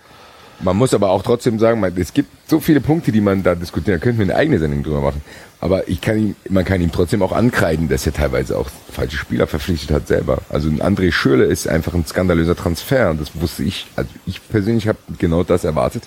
[0.61, 3.55] Man muss aber auch trotzdem sagen, man, es gibt so viele Punkte, die man da
[3.55, 5.23] diskutieren, da könnten wir eine eigene Sendung drüber machen.
[5.61, 9.17] Aber ich kann ihm, man kann ihm trotzdem auch ankreiden, dass er teilweise auch falsche
[9.17, 10.39] Spieler verpflichtet hat selber.
[10.49, 14.41] Also ein André Schürle ist einfach ein skandalöser Transfer und das wusste ich, also ich
[14.49, 16.05] persönlich habe genau das erwartet.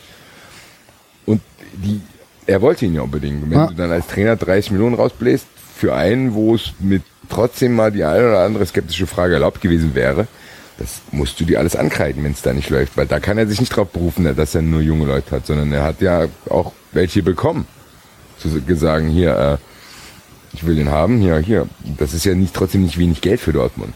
[1.26, 1.42] Und
[1.74, 2.02] die,
[2.46, 3.44] er wollte ihn ja unbedingt.
[3.44, 3.68] Wenn Ja.
[3.68, 5.46] du dann als Trainer 30 Millionen rausbläst
[5.78, 9.96] für einen, wo es mit trotzdem mal die eine oder andere skeptische Frage erlaubt gewesen
[9.96, 10.28] wäre,
[10.82, 13.46] das musst du dir alles ankreiden, wenn es da nicht läuft, weil da kann er
[13.46, 16.74] sich nicht drauf berufen, dass er nur junge Leute hat, sondern er hat ja auch
[16.92, 17.68] welche bekommen.
[18.40, 19.58] Zu sagen, hier, äh,
[20.56, 21.68] ich will den haben, hier, hier.
[22.00, 23.94] Das ist ja nicht trotzdem nicht wenig Geld für Dortmund.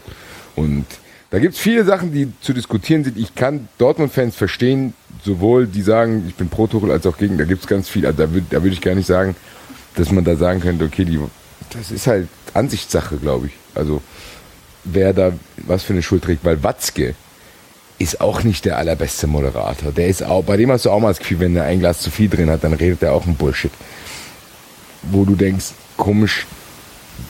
[0.54, 0.86] Und
[1.30, 3.18] da gibt's viele Sachen, die zu diskutieren sind.
[3.18, 4.94] Ich kann Dortmund-Fans verstehen,
[5.24, 7.36] sowohl die sagen, ich bin pro Tuchel, als auch gegen.
[7.36, 8.06] Da gibt's ganz viel.
[8.06, 9.34] Also da würde da würd ich gar nicht sagen,
[9.96, 11.18] dass man da sagen könnte, okay, die,
[11.70, 13.52] das ist halt Ansichtssache, glaube ich.
[13.74, 14.00] Also
[14.92, 15.32] wer da
[15.66, 17.14] was für eine Schuld trägt, weil Watzke
[17.98, 19.90] ist auch nicht der allerbeste Moderator.
[19.92, 22.00] Der ist auch, bei dem hast du auch mal das Gefühl, wenn er ein Glas
[22.00, 23.72] zu viel drin hat, dann redet er auch ein Bullshit.
[25.02, 26.46] Wo du denkst, komisch,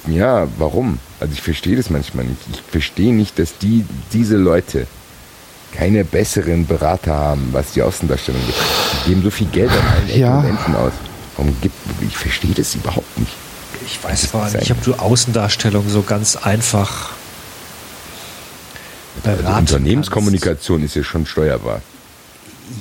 [0.09, 0.99] Ja, warum?
[1.21, 2.41] Also ich verstehe das manchmal nicht.
[2.53, 4.87] Ich verstehe nicht, dass die, diese Leute
[5.73, 9.05] keine besseren Berater haben, was die Außendarstellung betrifft.
[9.05, 10.39] Die geben so viel Geld an allen Ecken Ja.
[10.41, 10.93] und Enden aus.
[11.37, 13.33] Warum gibt, ich verstehe das überhaupt nicht.
[13.87, 17.11] Ich weiß allem nicht, ob du Außendarstellung so ganz einfach
[19.25, 21.75] Also beraten Unternehmenskommunikation ist ja schon steuerbar.
[21.75, 21.97] kannst.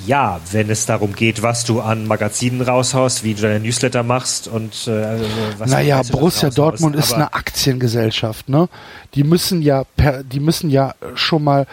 [0.08, 4.48] Ja, wenn es darum geht, was du an Magazinen raushaust, wie du deine Newsletter machst
[4.48, 5.20] und äh,
[5.58, 6.50] was Naja, Borussia.
[6.50, 8.68] Dortmund ist eine Aktiengesellschaft, ne?
[9.14, 11.68] Die müssen ja per, die müssen ja schon mal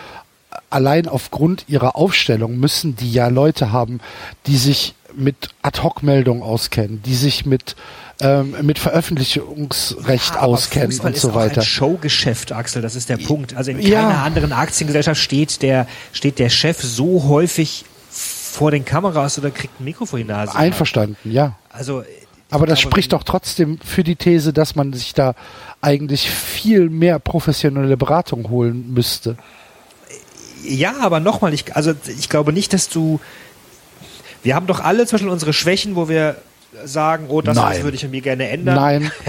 [0.68, 4.00] allein aufgrund ihrer Aufstellung müssen die ja Leute haben,
[4.46, 7.76] die sich mit Ad-Hoc-Meldungen auskennen, die sich mit
[8.22, 11.60] ähm, mit Veröffentlichungsrecht aber auskennen Fußball und ist so weiter.
[11.60, 13.54] Ein Showgeschäft, Axel, das ist der Punkt.
[13.56, 14.02] Also in Ja.
[14.02, 19.80] keiner anderen Aktiengesellschaft steht der, steht der Chef so häufig vor den Kameras oder kriegt
[19.80, 20.54] ein Mikro vor die Nase.
[20.54, 21.56] Einverstanden, ja.
[21.70, 22.04] Also,
[22.50, 25.34] Aber das glaube, spricht doch trotzdem für die These, dass man sich da
[25.80, 29.36] eigentlich viel mehr professionelle Beratung holen müsste.
[30.64, 33.20] Ja, aber nochmal, ich, also ich glaube nicht, dass du.
[34.44, 36.36] Wir haben doch alle zum Beispiel unsere Schwächen, wo wir
[36.84, 38.76] sagen, oh, das, würde ich an mir gerne ändern.
[38.76, 39.12] Nein,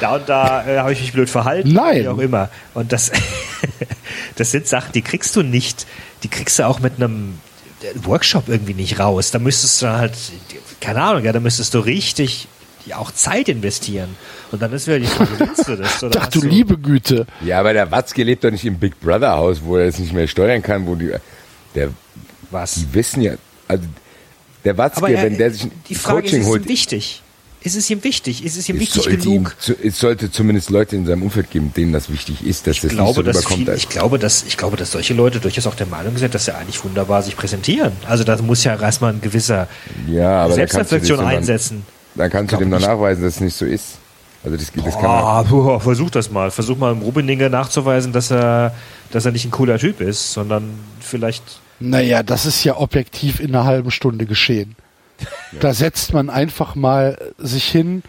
[0.00, 1.72] Da und da äh, habe ich mich blöd verhalten.
[1.72, 2.02] Nein.
[2.02, 2.50] Wie auch immer.
[2.74, 3.12] Und das,
[4.36, 5.86] das sind Sachen, die kriegst du nicht.
[6.22, 7.38] Die kriegst du auch mit einem
[8.02, 9.30] Workshop irgendwie nicht raus.
[9.30, 10.14] Da müsstest du halt,
[10.80, 12.48] keine Ahnung, ja, da müsstest du richtig
[12.86, 14.16] ja, auch Zeit investieren.
[14.52, 16.02] Und dann ist wieder die Frage, willst du das?
[16.02, 17.26] Oder ach hast du liebe Güte.
[17.42, 20.12] Ja, aber der Watzke lebt doch nicht im Big Brother Haus, wo er es nicht
[20.12, 21.12] mehr steuern kann, wo die,
[21.74, 21.90] der,
[22.50, 22.74] Was?
[22.74, 23.34] die wissen ja,
[23.68, 23.84] also
[24.64, 27.20] der Watzke, er, wenn der sich die Frage Coaching ist, ist holt, ihm wichtig?
[27.62, 28.44] Ist es ihm wichtig?
[28.44, 29.56] Ist es ihm es wichtig ihm, genug?
[29.58, 32.82] zu- es sollte zumindest Leute in seinem Umfeld geben, denen das wichtig ist, dass Ich
[32.82, 35.66] das glaube, nicht so dass viel, ich, glaube, dass, ich glaube, dass solche Leute durchaus
[35.66, 37.92] auch der Meinung sind, dass sie eigentlich wunderbar sich präsentieren.
[38.06, 39.66] Also da muss ja erstmal ein gewisser
[40.06, 41.82] ja, aber Selbstreflexion das dann- einsetzen.
[42.16, 42.80] Dann kannst du dem nicht.
[42.82, 43.96] nachweisen, dass es nicht so ist.
[44.44, 46.50] Also das, das kann man, Ah, puh, versuch das mal.
[46.50, 48.74] Versuch mal dem Rubeninger nachzuweisen, dass er,
[49.10, 50.68] dass er nicht ein cooler Typ ist, sondern
[51.00, 51.42] vielleicht.
[51.80, 54.76] Naja, das ist ja objektiv in einer halben Stunde geschehen.
[55.60, 58.02] Da setzt man einfach mal sich hin,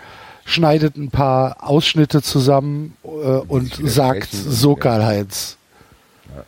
[0.43, 5.57] schneidet ein paar Ausschnitte zusammen äh, und sagt, so Karl-Heinz.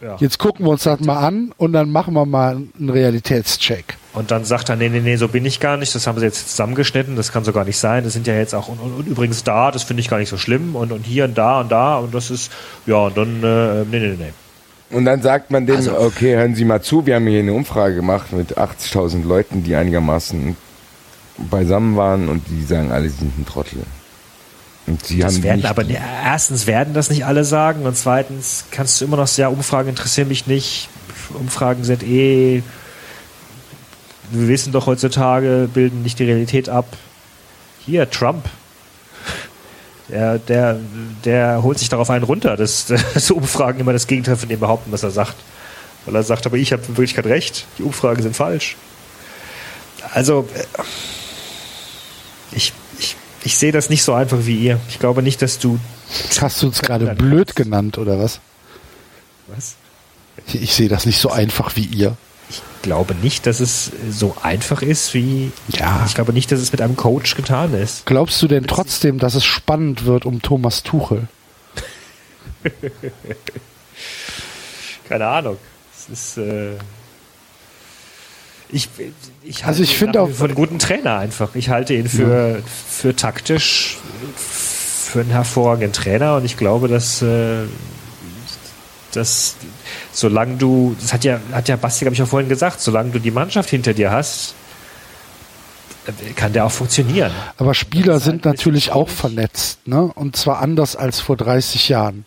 [0.02, 0.18] Ja.
[0.20, 3.98] Jetzt gucken wir uns das mal an und dann machen wir mal einen Realitätscheck.
[4.14, 5.94] Und dann sagt er, nee, nee, nee, so bin ich gar nicht.
[5.96, 7.16] Das haben sie jetzt zusammengeschnitten.
[7.16, 8.04] Das kann so gar nicht sein.
[8.04, 9.72] Das sind ja jetzt auch und, und, und übrigens da.
[9.72, 10.76] Das finde ich gar nicht so schlimm.
[10.76, 11.98] Und, und hier und da und da.
[11.98, 12.52] Und das ist
[12.86, 14.34] ja und dann äh, nee, nee, nee.
[14.90, 17.54] Und dann sagt man denen, Also- okay, hören Sie mal zu, wir haben hier eine
[17.54, 20.56] Umfrage gemacht mit 80.000 Leuten, die einigermaßen
[21.38, 23.84] beisammen waren und die sagen alle, sind ein Trottel.
[24.88, 28.66] Und sie Das haben werden aber ne, erstens werden das nicht alle sagen und zweitens
[28.72, 30.88] kannst du immer noch sagen, ja, Umfragen interessieren mich nicht.
[31.34, 32.64] Umfragen sind eh,
[34.32, 36.86] wir wissen doch heutzutage, bilden nicht die Realität ab.
[37.86, 38.46] Hier, Trump.
[40.10, 40.80] Der, der,
[41.26, 44.92] der holt sich darauf einen runter, dass, dass Umfragen immer das Gegenteil von dem behaupten,
[44.92, 45.36] was er sagt.
[46.06, 48.78] Weil er sagt, aber ich habe in Wirklichkeit recht, die Umfragen sind falsch.
[50.14, 50.64] Also, äh,
[52.54, 54.80] ich, ich, ich sehe das nicht so einfach wie ihr.
[54.88, 55.80] Ich glaube nicht, dass du.
[56.40, 58.40] Hast du uns gerade blöd genannt oder was?
[59.48, 59.76] Was?
[60.48, 62.16] Ich, ich sehe das nicht so einfach wie ihr.
[62.88, 65.52] Ich glaube nicht, dass es so einfach ist wie.
[65.68, 66.06] Ja.
[66.08, 68.06] Ich glaube nicht, dass es mit einem Coach getan ist.
[68.06, 71.28] Glaubst du denn trotzdem, dass es spannend wird um Thomas Tuchel?
[75.10, 75.58] Keine Ahnung.
[75.94, 76.38] Es ist.
[76.38, 76.76] Äh
[78.70, 78.88] ich,
[79.44, 81.56] ich Also ich ihn finde auch- einen guten Trainer einfach.
[81.56, 83.98] Ich halte ihn für, für taktisch,
[84.38, 87.64] für einen hervorragenden Trainer und ich glaube, dass, äh,
[89.18, 89.56] dass
[90.14, 93.20] solange du, das hat ja, hat ja Basti, glaube ich, auch vorhin gesagt, solange du
[93.20, 94.56] die Mannschaft hinter dir hast,
[96.06, 97.32] äh, kann der auch funktionieren.
[97.58, 100.04] Aber Spieler Das halt sind natürlich auch vernetzt, ne?
[100.04, 102.26] Und zwar anders als vor 30 Jahren.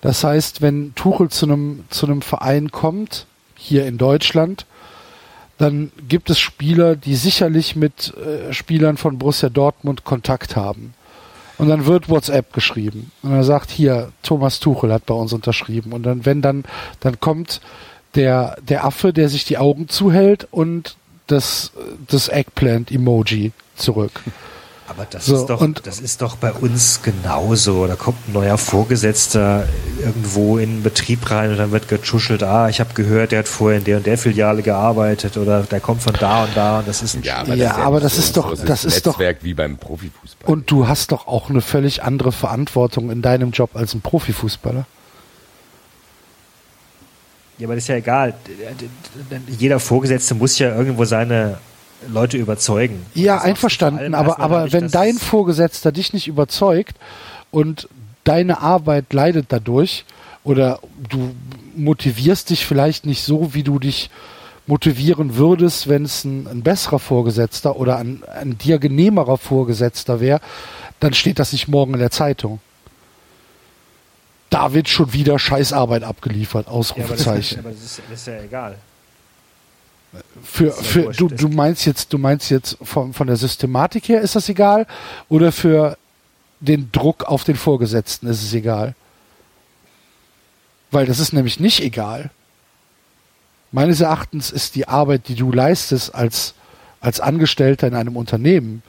[0.00, 4.66] Das heißt, wenn Tuchel zu einem zu einem Verein kommt, hier in Deutschland,
[5.58, 10.94] dann gibt es Spieler, die sicherlich mit äh, Spielern von Borussia Dortmund Kontakt haben.
[11.62, 13.12] Und dann wird WhatsApp geschrieben.
[13.22, 15.92] Und er sagt, hier, Thomas Tuchel hat bei uns unterschrieben.
[15.92, 16.64] Und dann, wenn dann,
[16.98, 17.60] dann kommt
[18.16, 20.96] der, der Affe, der sich die Augen zuhält und
[21.28, 21.70] das,
[22.08, 24.10] das Eggplant-Emoji zurück.
[24.88, 27.86] Aber das, So, ist doch, und- das ist doch bei uns genauso.
[27.86, 29.66] Da kommt ein neuer Vorgesetzter
[30.00, 33.48] irgendwo in den Betrieb rein und dann wird geschuschelt, ah, ich habe gehört, der hat
[33.48, 36.88] vorher in der und der Filiale gearbeitet oder der kommt von da und da und
[36.88, 39.12] das ist ein Ja, Ja, ja aber das so ist doch- großes das ist doch-
[39.18, 40.50] Netzwerk wie beim Profifußball.
[40.52, 44.84] Und du hast doch auch eine völlig andere Verantwortung in deinem Job als ein Profifußballer.
[47.58, 48.34] Ja, aber das ist ja egal.
[49.58, 51.58] Jeder Vorgesetzte muss ja irgendwo seine
[52.08, 53.04] Leute überzeugen.
[53.14, 56.96] Ja, auch einverstanden, aber, aber dadurch, wenn dein es- Vorgesetzter dich nicht überzeugt
[57.50, 57.88] und
[58.24, 60.04] deine Arbeit leidet dadurch
[60.44, 61.34] oder du
[61.76, 64.10] motivierst dich vielleicht nicht so, wie du dich
[64.66, 70.40] motivieren würdest, wenn es ein, ein besserer Vorgesetzter oder ein, ein dir genehmerer Vorgesetzter wäre,
[71.00, 72.60] dann steht das nicht morgen in der Zeitung.
[74.50, 77.58] Da wird schon wieder Scheißarbeit abgeliefert, ja, aber, das ist, Ausrufezeichen.
[77.60, 78.76] aber das, ist, das ist ja egal.
[80.42, 84.36] Für, für du, du meinst jetzt, du meinst jetzt von, von der Systematik her ist
[84.36, 84.86] das egal
[85.28, 85.96] oder für
[86.60, 88.94] den Druck auf den Vorgesetzten ist es egal?
[90.90, 92.30] Weil das ist nämlich nicht egal.
[93.72, 96.54] Meines Erachtens ist die Arbeit, die du leistest als,
[97.00, 98.82] als Angestellter in einem Unternehmen,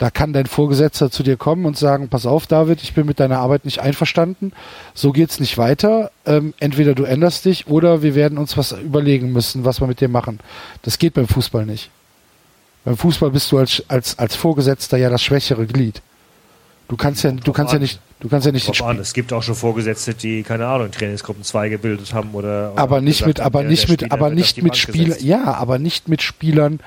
[0.00, 3.20] da kann dein Vorgesetzter zu dir kommen und sagen, pass auf, David, ich bin mit
[3.20, 4.52] deiner Arbeit nicht einverstanden,
[4.94, 6.10] so geht's nicht weiter.
[6.24, 10.00] Ähm, entweder du änderst dich oder wir werden uns was überlegen müssen, was wir mit
[10.00, 10.40] dir machen.
[10.80, 11.90] Das geht beim Fußball nicht.
[12.82, 16.00] Beim Fußball bist du als, als, als Vorgesetzter ja das schwächere Glied.
[16.88, 18.98] Du kannst ja, du kannst ja nicht, du kannst ja nicht den an.
[18.98, 22.72] Es gibt auch schon Vorgesetzte, die, keine Ahnung, Trainingsgruppen 2 gebildet haben oder.
[22.76, 25.78] aber oder nicht gesagt mit, aber nicht mit, Spieler aber nicht mit Spielern, ja, aber
[25.78, 26.80] nicht mit Spielern,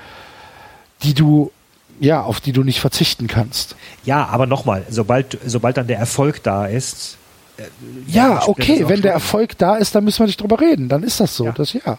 [1.04, 1.52] die du,
[2.00, 3.76] ja, auf die du nicht verzichten kannst.
[4.04, 7.16] Ja, aber nochmal, sobald, sobald dann der Erfolg da ist.
[7.56, 7.62] äh,
[8.06, 10.88] Ja, spielt okay, wenn der Erfolg da ist, dann müssen wir nicht drüber reden.
[10.88, 11.46] Dann ist das so.
[11.46, 11.52] Ja.
[11.52, 11.80] Das ja.
[11.86, 11.98] Ja.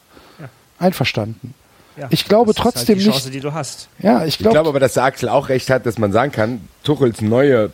[0.79, 1.53] Einverstanden.
[1.97, 3.87] Ja, ich glaube das trotzdem halt die nicht- Chance, die du hast.
[3.99, 6.67] Ja, ich Ich glaube aber, dass der Axel auch recht hat, dass man sagen kann,
[6.83, 7.71] Tuchels neue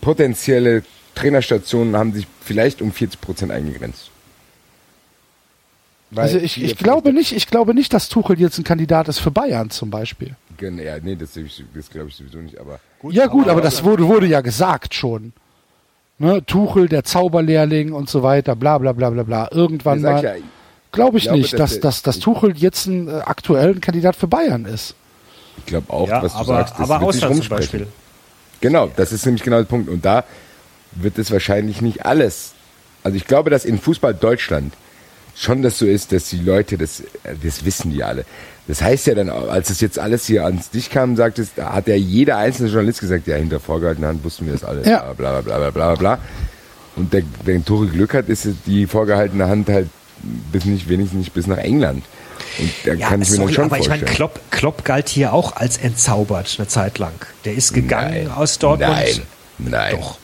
[0.00, 0.84] potenzielle
[1.16, 4.10] Trainerstationen haben sich vielleicht um 40 Prozent eingegrenzt.
[6.10, 9.18] Weil Also ich, ich glaube nicht, ich glaube nicht, dass Tuchel jetzt ein Kandidat ist
[9.18, 10.36] für Bayern zum Beispiel.
[10.60, 11.30] Ja, nee, das,
[11.74, 12.80] das glaube ich sowieso nicht, aber
[13.10, 15.32] ja gut, aber das wurde, wurde ja gesagt schon.
[16.20, 19.48] Ne, Tuchel, der Zauberlehrling und so weiter, bla bla bla bla bla.
[19.52, 20.22] Irgendwann mal.
[20.24, 20.32] ja,
[20.90, 24.16] Glaube ich glaube, nicht, dass dass, dass, dass Tuchel jetzt ein äh, aktuell ein Kandidat
[24.16, 24.94] für Bayern ist.
[25.58, 27.80] ich glaube auch, Ja, was du aber, sagst, das aber wird sich Ausland zum rumsprechen.
[27.80, 27.86] Beispiel.
[28.60, 29.88] Genau, das ist nämlich genau der Punkt.
[29.88, 30.24] Und da
[30.92, 32.54] wird es wahrscheinlich nicht alles.
[33.04, 34.74] Also ich glaube, dass in Fußball Deutschland
[35.36, 37.02] schon das so ist, dass die Leute, das,
[37.42, 38.24] das wissen die alle.
[38.68, 41.94] Das heißt ja dann, als es jetzt alles hier ans dich kam, sagtest, hat ja
[41.94, 44.86] jeder einzelne Journalist gesagt, ja, hinter vorgehaltener Hand wussten wir das alles.
[44.86, 45.12] Ja.
[45.14, 46.18] Bla, bla, bla, bla, bla, bla.
[46.94, 49.88] Und der, wenn Tuchel Glück hat, ist die vorgehaltene Hand halt
[50.52, 52.04] bis nicht, wenigstens nicht bis nach England.
[52.58, 55.08] Und da Ja, kann ich mir sorry, dann schon aber ich meine, Klopp, Klopp galt
[55.08, 57.12] hier auch als entzaubert eine Zeit lang.
[57.46, 58.90] Der ist gegangen aus Dortmund.
[58.92, 59.22] Nein,
[59.58, 59.96] nein.
[59.98, 60.18] Doch.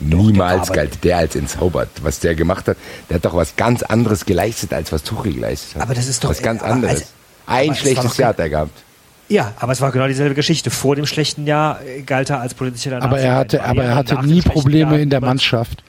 [0.00, 1.88] Niemals galt der als entzaubert.
[2.02, 2.76] Was der gemacht hat,
[3.08, 5.82] der hat doch was ganz anderes geleistet, als was Tuchel geleistet hat.
[5.82, 6.94] Aber das ist doch- was ganz anderes.
[7.00, 7.04] also-
[7.48, 8.82] Ein aber schlechtes Jahr hat er gehabt.
[9.28, 10.70] Ja, aber es war genau dieselbe Geschichte.
[10.70, 14.22] Vor dem schlechten Jahr äh, galt er als potenzieller Aber er hatte, aber er hatte
[14.24, 15.82] nie Probleme Jahr in der Mannschaft.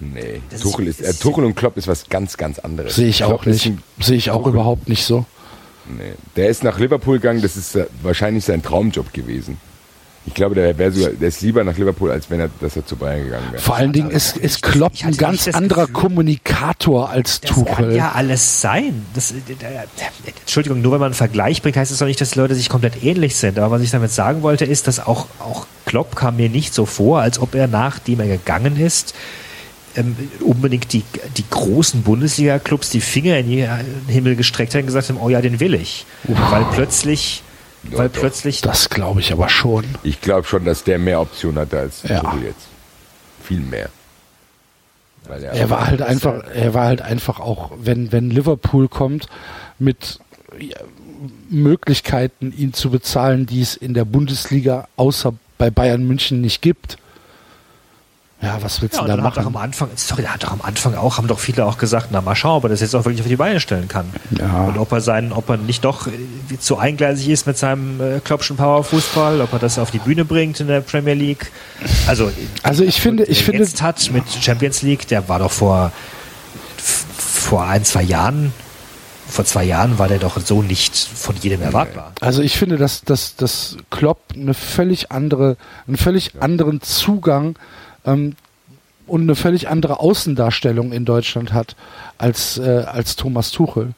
[0.00, 2.94] Nee, Das Tuchel, ist- ist, äh, Tuchel und Klopp ist was ganz, ganz anderes.
[2.94, 3.72] Sehe ich Klopp auch nicht.
[4.00, 5.26] Sehe ich auch überhaupt nicht so.
[5.88, 6.12] Nee.
[6.36, 9.58] Der ist nach Liverpool gegangen, das ist äh, wahrscheinlich sein Traumjob gewesen.
[10.28, 12.84] Ich glaube, der wäre sogar, der ist lieber nach Liverpool, als wenn er, dass er
[12.84, 13.62] zu Bayern gegangen wäre.
[13.62, 17.96] Vor allen Dingen ist, ist Klopp ein ganz anderer Gefühl- Kommunikator als Das kann Tuchel.
[17.96, 19.06] ja alles sein.
[19.14, 19.86] Das, äh, äh,
[20.40, 22.68] Entschuldigung, nur wenn man einen Vergleich bringt, heißt es doch nicht, dass die Leute sich
[22.68, 23.58] komplett ähnlich sind.
[23.58, 26.84] Aber was ich damit sagen wollte, ist, dass auch, auch Klopp kam mir nicht so
[26.84, 29.14] vor, als ob er, nachdem er gegangen ist,
[29.96, 31.02] ähm, unbedingt die,
[31.38, 33.68] die großen Bundesliga-Clubs die Finger in den
[34.08, 36.04] Himmel gestreckt haben und gesagt haben, oh ja, den will ich.
[36.50, 37.42] Weil plötzlich,
[37.96, 38.20] weil doch.
[38.20, 39.84] plötzlich Das glaube ich aber schon.
[40.02, 42.20] Ich glaube schon, dass der mehr Optionen hatte als Ja.
[42.20, 42.66] Tuchel jetzt.
[43.42, 43.88] Viel mehr.
[45.26, 49.26] Weil Er war halt einfach, er war halt einfach auch, wenn, wenn Liverpool kommt
[49.78, 50.20] mit
[50.58, 50.76] ja,
[51.50, 56.96] Möglichkeiten, ihn zu bezahlen, die es in der Bundesliga außer bei Bayern München nicht gibt.
[58.40, 59.64] Ja, was willst Ja, du da dann hat am machen?
[59.64, 62.36] Anfang, sorry, da hat doch am Anfang auch, haben doch viele auch gesagt, na mal
[62.36, 64.06] schauen, ob er das jetzt auch wirklich auf die Beine stellen kann.
[64.38, 64.64] Ja.
[64.64, 66.12] Und ob er seinen, ob er nicht doch äh,
[66.60, 70.60] zu eingleisig ist mit seinem äh, Kloppschen Powerfußball, ob er das auf die Bühne bringt
[70.60, 71.50] in der Premier League.
[72.06, 72.30] Also,
[72.62, 75.90] Also ich finde, der ich finde, jetzt hat mit Champions League, der war doch vor,
[76.76, 78.52] vor ein, zwei Jahren,
[79.26, 82.12] vor zwei Jahren war der doch so nicht von jedem erwartbar.
[82.20, 85.56] Also ich finde, dass, dass, dass Klopp eine völlig andere,
[85.88, 87.56] einen völlig anderen Zugang
[88.08, 88.36] ähm,
[89.06, 91.76] und eine völlig andere Außendarstellung in Deutschland hat
[92.18, 93.94] als, äh, als Thomas Tuchel.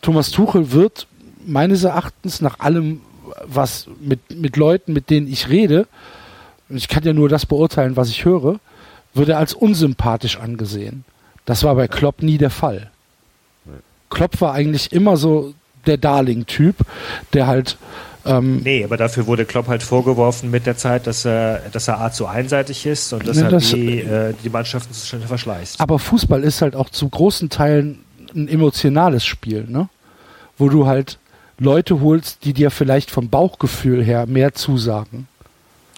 [0.00, 1.06] Thomas Tuchel wird
[1.44, 3.00] meines Erachtens nach allem,
[3.44, 5.86] was mit, mit Leuten, mit denen ich rede,
[6.68, 8.58] ich kann ja nur das beurteilen, was ich höre,
[9.14, 11.04] wird er als unsympathisch angesehen.
[11.44, 12.90] Das war bei Klopp nie der Fall.
[14.08, 15.54] Klopp war eigentlich immer so
[15.86, 16.76] der Darling-Typ,
[17.32, 17.76] der halt
[18.24, 22.00] ähm, Nee, aber dafür wurde Klopp halt vorgeworfen mit der Zeit, dass er, dass er
[22.00, 25.22] A zu einseitig ist und dass Ja, er das- die, äh, die Mannschaften zu schnell
[25.22, 25.80] verschleißt.
[25.80, 28.00] Aber Fußball ist halt auch zu großen Teilen
[28.34, 29.88] ein emotionales Spiel, ne?
[30.58, 31.18] Wo du halt
[31.58, 35.28] Leute holst, die dir vielleicht vom Bauchgefühl her mehr zusagen.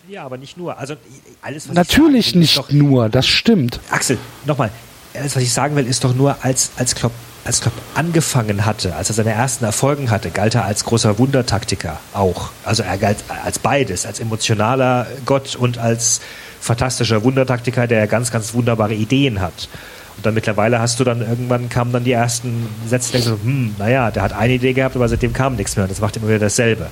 [0.08, 0.76] Ja, aber nicht nur.
[0.78, 0.94] Also
[1.42, 3.80] alles, was Natürlich ich will, nicht doch, nur, das stimmt.
[3.90, 4.70] Axel, nochmal.
[5.14, 7.12] Alles, was ich sagen will, ist doch nur, als, als Klopp,
[7.44, 12.00] als Klopp angefangen hatte, als er seine ersten Erfolgen hatte, galt er als großer Wundertaktiker
[12.14, 12.50] auch.
[12.64, 16.20] Also er galt als beides, als emotionaler Gott und als
[16.60, 19.68] fantastischer Wundertaktiker, der ganz, ganz wunderbare Ideen hat.
[20.16, 23.74] Und dann mittlerweile hast du dann irgendwann kamen dann die ersten Sätze, denkst du, hm,
[23.78, 25.86] naja, der hat eine Idee gehabt, aber seitdem kam nichts mehr.
[25.86, 26.86] Das macht immer wieder dasselbe.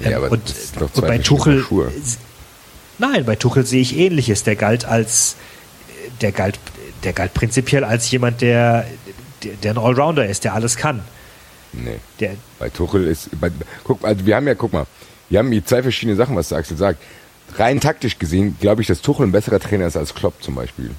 [0.00, 1.64] Ja, aber und, das ist doch und bei Tuchel,
[2.98, 4.42] nein, bei Tuchel sehe ich Ähnliches.
[4.42, 5.36] Der galt als,
[6.20, 6.58] der galt,
[7.04, 8.84] der galt prinzipiell als jemand, der,
[9.46, 11.00] der, der ein Allrounder ist, der alles kann.
[11.72, 11.96] Nee.
[12.20, 13.50] Der, Bei Tuchel ist, bei,
[13.84, 14.86] guck, also wir haben ja, guck mal,
[15.28, 17.02] wir haben hier zwei verschiedene Sachen, was der Axel sagt.
[17.58, 20.90] Rein taktisch gesehen glaube ich, dass Tuchel ein besserer Trainer ist als Klopp zum Beispiel.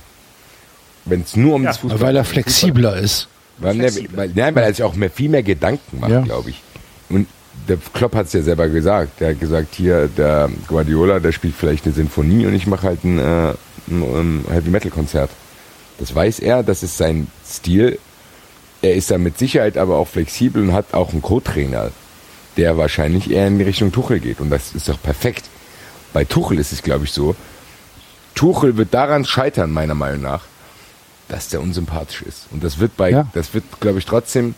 [1.06, 3.28] Wenn es nur um Ja, das Fußball Weil er Fußball- flexibler ist.
[3.58, 4.18] Weil, ne, flexibler.
[4.18, 6.22] weil, nein, weil er sich auch mehr, viel mehr Gedanken macht, Ja.
[6.22, 6.62] glaube ich.
[7.10, 7.28] Und
[7.68, 9.20] der Klopp hat es ja selber gesagt.
[9.20, 13.04] Der hat gesagt, hier, der Guardiola, der spielt vielleicht eine Sinfonie und ich mache halt
[13.04, 13.54] ein, äh,
[13.90, 15.30] ein, ein Heavy Metal Konzert.
[16.00, 17.98] Das weiß er, das ist sein Stil.
[18.82, 21.92] Er ist da mit Sicherheit aber auch flexibel und hat auch einen Co-Trainer,
[22.58, 24.40] der wahrscheinlich eher in die Richtung Tuchel geht.
[24.40, 25.46] Und das ist doch perfekt.
[26.14, 27.36] Bei Tuchel ist es, glaube ich, so.
[28.36, 30.44] Tuchel wird daran scheitern, meiner Meinung nach,
[31.28, 32.44] dass der unsympathisch ist.
[32.52, 33.28] Und das wird bei, Ja.
[33.34, 34.54] das wird, glaube ich, trotzdem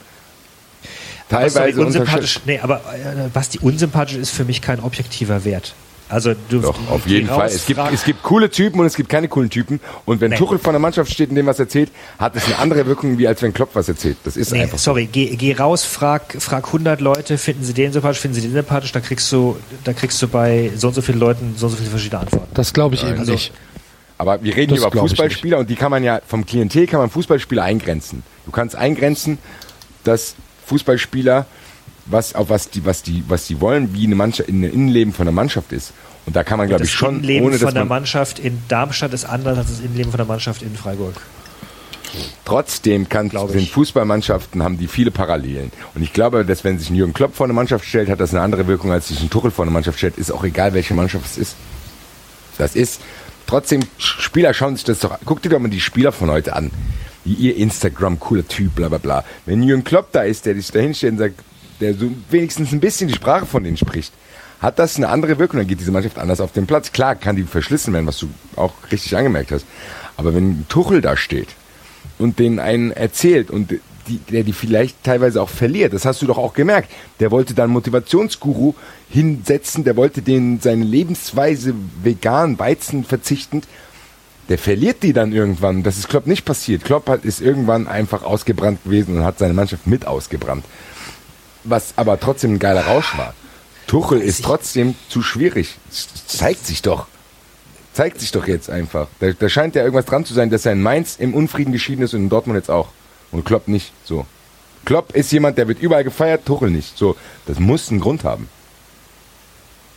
[1.30, 2.46] teilweise unsympathisch, unterschätzt.
[2.46, 5.74] nee, aber äh, was die unsympathisch ist für mich kein objektiver Wert.
[6.10, 7.48] Also du Doch, auf jeden Fall.
[7.48, 9.80] Es gibt, es gibt coole Typen und es gibt keine coolen Typen.
[10.06, 10.38] Und wenn Nee.
[10.38, 13.28] Tuchel von der Mannschaft steht und dem was erzählt, hat es eine andere Wirkung, wie
[13.28, 14.18] als wenn Klopp was erzählt.
[14.24, 14.86] Das ist Nee, einfach so.
[14.92, 18.54] sorry, geh, geh raus, frag, frag 100 Leute, finden sie den sympathisch, finden sie den
[18.54, 21.72] sympathisch, da kriegst du, da kriegst du bei so und so vielen Leuten so und
[21.74, 22.48] so viele verschiedene Antworten.
[22.56, 23.52] Das glaube ich eben Also- nicht.
[24.18, 27.00] Aber wir reden Das hier über Fußballspieler und die kann man ja, vom Klientel kann
[27.00, 28.24] man Fußballspieler eingrenzen.
[28.46, 29.38] Du kannst eingrenzen,
[30.04, 31.46] dass Fußballspieler,
[32.10, 35.14] was, auf was die, was die, was die wollen, wie eine Mannschaft, in ein Innenleben
[35.14, 35.94] von der Mannschaft ist.
[36.26, 38.62] Und da kann man, glaube das ich, schon, Innenleben ohne von der man, Mannschaft in
[38.68, 41.16] Darmstadt ist anders als das Innenleben von der Mannschaft in Freiburg.
[42.46, 43.70] Trotzdem kann, sind.
[43.70, 45.72] Fußballmannschaften, haben die viele Parallelen.
[45.94, 48.32] Und ich glaube, dass wenn sich ein Jürgen Klopp vor eine Mannschaft stellt, hat das
[48.32, 50.18] eine andere Wirkung, als sich ein Tuchel vor eine Mannschaft stellt.
[50.18, 51.56] Ist auch egal, welche Mannschaft es ist.
[52.58, 53.02] Das ist,
[53.46, 56.72] trotzdem, Spieler schauen sich das doch, guck dir doch mal die Spieler von heute an.
[57.26, 59.24] Wie ihr Instagram, cooler Typ, bla, bla, bla.
[59.46, 61.36] Wenn Jürgen Klopp da ist, der sich da hinstellt und sagt,
[61.80, 64.14] der so wenigstens ein bisschen die Sprache von denen spricht,
[64.60, 66.92] hat das eine andere Wirkung, dann geht diese Mannschaft anders auf den Platz.
[66.92, 69.66] Klar kann die verschlissen werden, was du auch richtig angemerkt hast.
[70.18, 71.50] Aber wenn Tuchel da steht
[72.18, 73.72] und den einen erzählt und
[74.10, 76.92] die, der die vielleicht teilweise auch verliert, das hast du doch auch gemerkt.
[77.20, 78.74] Der wollte dann Motivationsguru
[79.10, 81.74] hinsetzen, der wollte den seine Lebensweise
[82.04, 83.66] vegan, Weizen verzichtend,
[84.50, 85.84] der verliert die dann irgendwann.
[85.84, 86.84] Das ist Klopp nicht passiert.
[86.84, 90.66] Klopp hat, ist irgendwann einfach ausgebrannt gewesen und hat seine Mannschaft mit ausgebrannt.
[91.64, 93.34] Was aber trotzdem ein geiler Rausch war.
[93.88, 95.78] Tuchel ist trotzdem zu schwierig.
[96.28, 97.08] Zeigt sich doch.
[97.94, 99.08] Zeigt sich doch jetzt einfach.
[99.20, 102.04] Da, da scheint ja irgendwas dran zu sein, dass er in Mainz im Unfrieden geschieden
[102.04, 102.90] ist und in Dortmund jetzt auch.
[103.32, 103.92] Und Klopp nicht.
[104.06, 104.26] So.
[104.86, 106.98] Klopp ist jemand, der wird überall gefeiert, Tuchel nicht.
[106.98, 107.16] So.
[107.46, 108.48] Das muss einen Grund haben.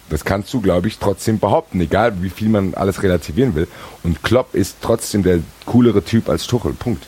[0.08, 3.68] Das kannst du, glaube ich, trotzdem behaupten, egal wie viel man alles relativieren will.
[4.02, 6.72] Und Klopp ist trotzdem der coolere Typ als Tuchel.
[6.72, 7.06] Punkt.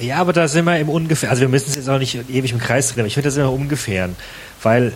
[0.00, 2.52] Ja, aber da sind wir im Ungefähr, also wir müssen es jetzt auch nicht ewig
[2.52, 4.16] im Kreis drehen, aber ich finde, das sind wir ungefähren,
[4.62, 4.92] weil äh,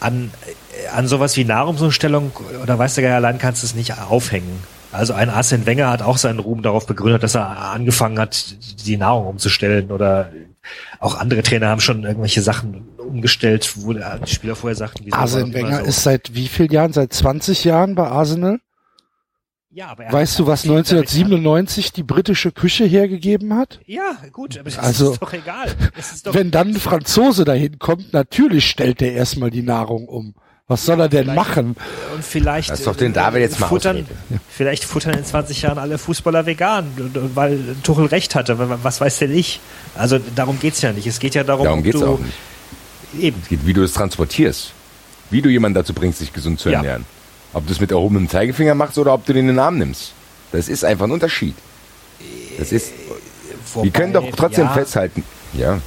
[0.00, 3.98] an, äh, an sowas wie Nahrungsumstellung oder weiß der Geier allein kannst du es nicht
[3.98, 4.62] aufhängen.
[4.92, 8.96] Also ein Arsene Wenger hat auch seinen Ruhm darauf begründet, dass er angefangen hat, die
[8.96, 10.32] Nahrung umzustellen oder
[10.98, 15.44] auch andere Trainer haben schon irgendwelche Sachen umgestellt, wo die Spieler vorher sagten, war Arsene
[15.44, 15.84] immer Wenger so?
[15.84, 16.92] ist seit wie vielen Jahren?
[16.92, 18.60] Seit 20 Jahren bei Arsenal?
[19.72, 23.80] Ja, aber er Weißt hat du, was viel damit- 1997 die britische Küche hergegeben hat?
[23.86, 25.68] Ja, gut, aber das Also, ist doch egal.
[25.96, 30.06] Das ist doch, Wenn dann ein Franzose dahin kommt, natürlich stellt er erstmal die Nahrung
[30.08, 30.34] um.
[30.66, 31.76] Was soll er denn vielleicht- machen?
[32.14, 34.06] Und vielleicht Lass doch den David jetzt mal futtern,
[34.48, 36.86] vielleicht futtern in 20 Jahren alle Fußballer vegan,
[37.34, 38.56] weil Tuchel recht hatte.
[38.84, 39.58] Was weiß denn ich?
[39.96, 41.08] Also darum geht's ja nicht.
[41.08, 42.34] Es geht ja darum, Darum geht's du auch nicht.
[43.20, 43.36] eben.
[43.42, 44.72] Es geht, wie du es transportierst.
[45.30, 46.82] Wie du jemanden dazu bringst, sich gesund zu Ja.
[47.52, 50.12] Ob du es mit erhobenem Zeigefinger machst oder ob du den in den Arm nimmst.
[50.52, 51.54] Das ist einfach ein Unterschied.
[52.58, 52.92] Das ist,
[53.80, 55.24] wir können doch trotzdem ja, festhalten.
[55.52, 55.80] Ja,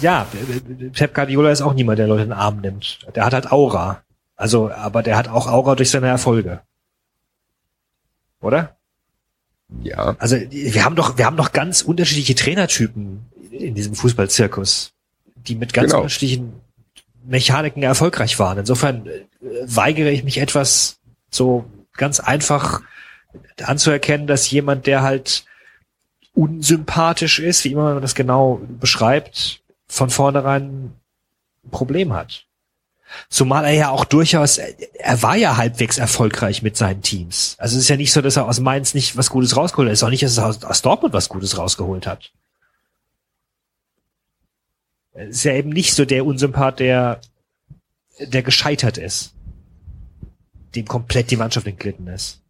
[0.00, 0.26] Ja,
[0.92, 2.98] Pep Guardiola ist auch niemand, der Leute in den Arm nimmt.
[3.14, 4.02] Der hat halt Aura.
[4.36, 6.60] Also, aber der hat auch Aura durch seine Erfolge.
[8.40, 8.76] Oder?
[9.82, 10.14] ja.
[10.18, 14.92] Also wir haben doch, wir haben doch ganz unterschiedliche Trainertypen in diesem Fußballzirkus,
[15.34, 16.02] die mit ganz Genau.
[16.02, 16.52] unterschiedlichen
[17.26, 18.58] Mechaniken erfolgreich waren.
[18.58, 19.24] Insofern äh,
[19.64, 20.98] weigere ich mich etwas
[21.30, 21.64] so
[21.96, 22.82] ganz einfach
[23.62, 25.44] anzuerkennen, dass jemand, der halt
[26.34, 30.92] unsympathisch ist, wie immer man das genau beschreibt, von vornherein
[31.64, 32.44] ein Problem hat.
[33.28, 37.54] Zumal er ja auch durchaus, er war ja halbwegs erfolgreich mit seinen Teams.
[37.58, 39.92] Also es ist ja nicht so, dass er aus Mainz nicht was Gutes rausgeholt hat.
[39.92, 42.32] Es ist auch nicht, dass er aus, aus Dortmund was Gutes rausgeholt hat.
[45.16, 47.20] Ist ja eben nicht so der Unsympath, der,
[48.20, 49.34] der gescheitert ist.
[50.74, 52.42] Dem komplett die Mannschaft entglitten ist.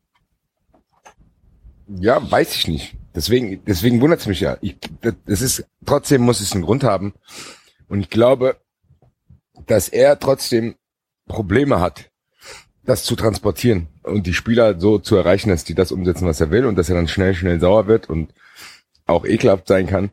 [1.89, 2.97] Ja, weiß ich nicht.
[3.15, 4.59] Deswegen, deswegen wundert es mich ja.
[4.61, 7.15] Ich, das ist, trotzdem muss es einen Grund haben.
[7.89, 8.61] Und ich glaube,
[9.67, 10.75] dass er trotzdem
[11.27, 12.11] Probleme hat,
[12.85, 16.51] das zu transportieren und die Spieler so zu erreichen, dass die das umsetzen, was er
[16.51, 18.33] will und dass er dann schnell, schnell sauer wird und
[19.07, 20.11] auch ekelhaft sein kann.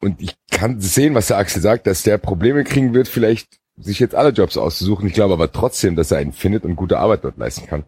[0.00, 3.98] Und ich kann sehen, was der Axel sagt, dass der Probleme kriegen wird, vielleicht sich
[3.98, 5.06] jetzt alle Jobs auszusuchen.
[5.06, 7.84] Ich glaube aber trotzdem, dass er einen findet und gute Arbeit dort leisten kann.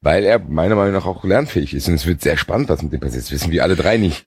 [0.00, 1.88] Weil er meiner Meinung nach auch lernfähig ist.
[1.88, 3.24] Und es wird sehr spannend, was mit dem passiert.
[3.24, 4.26] Das wissen wir alle drei nicht.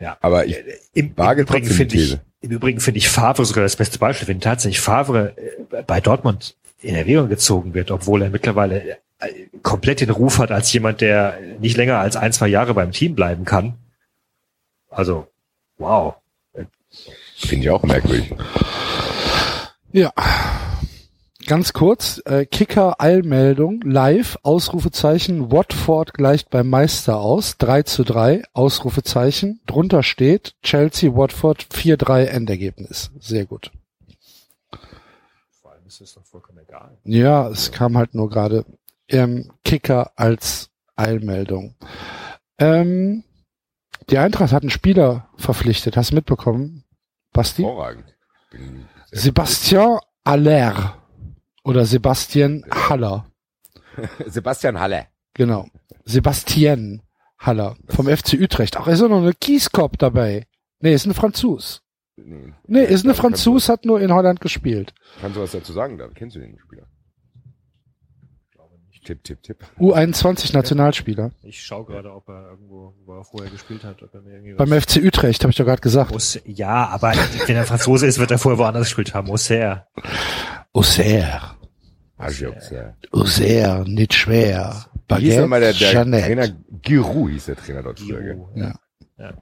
[0.00, 0.16] Ja.
[0.20, 0.56] Aber ich
[0.94, 2.20] Im, wage im Übrigen trotzdem finde die ich, These.
[2.40, 4.26] im Übrigen finde ich Favre sogar das beste Beispiel.
[4.26, 8.96] Wenn tatsächlich Favre äh, bei Dortmund in Erwägung gezogen wird, obwohl er mittlerweile äh,
[9.62, 13.14] komplett den Ruf hat als jemand, der nicht länger als ein, zwei Jahre beim Team
[13.14, 13.74] bleiben kann.
[14.90, 15.28] Also,
[15.78, 16.16] wow.
[17.44, 18.34] Finde ich auch merkwürdig.
[19.92, 20.12] Ja.
[21.46, 29.60] Ganz kurz, äh, Kicker-Eilmeldung, live, Ausrufezeichen, Watford gleicht beim Meister aus, 3 zu 3, Ausrufezeichen,
[29.66, 33.10] drunter steht Chelsea, Watford, 4-3 Endergebnis.
[33.18, 33.72] Sehr gut.
[35.60, 36.96] Vor allem ist es doch vollkommen egal.
[37.04, 38.64] Ja, es kam halt nur gerade
[39.08, 41.74] im Kicker als Eilmeldung.
[42.58, 43.24] Ähm,
[44.10, 46.81] die Eintracht hat einen Spieler verpflichtet, hast du mitbekommen,
[47.32, 47.62] Basti?
[47.62, 48.04] Hervorragend.
[49.10, 50.96] Sebastian Aller
[51.64, 53.26] oder Sebastian Haller.
[54.26, 55.06] Sebastian Halle.
[55.34, 55.68] Genau.
[56.04, 57.02] Sebastian
[57.38, 58.76] Haller vom FC Utrecht.
[58.76, 60.46] Ach, ist auch noch eine Kieskop dabei.
[60.80, 61.82] Nee, ist ein Franzos.
[62.16, 64.92] Nee, Nee, ist eine Kannst Franzos, hat nur in Holland gespielt.
[65.20, 65.98] Kannst du was dazu sagen?
[65.98, 66.86] Da kennst du den Spieler?
[69.04, 69.56] Tipp, tipp, tipp.
[69.80, 71.32] U21 Nationalspieler.
[71.42, 74.54] Ich schaue gerade, ob er irgendwo, wo er vorher gespielt hat, ob er mir irgendwie
[74.54, 76.12] Beim was- FC Utrecht, habe ich doch gerade gesagt.
[76.12, 77.12] Muss, ja, aber
[77.46, 79.28] wenn er Franzose ist, wird er vorher woanders gespielt haben.
[79.48, 79.88] Er.
[80.72, 81.56] Auxerre.
[82.16, 82.94] Ajox, ja.
[83.10, 84.84] Auxerre, nicht schwer.
[84.84, 86.22] Wie hieß Baguette, nochmal der, der Jeanette.
[86.26, 86.48] Trainer?
[86.82, 88.36] Giroud hieß der Trainer dort früher.
[88.54, 88.74] Ja.
[89.18, 89.32] ja.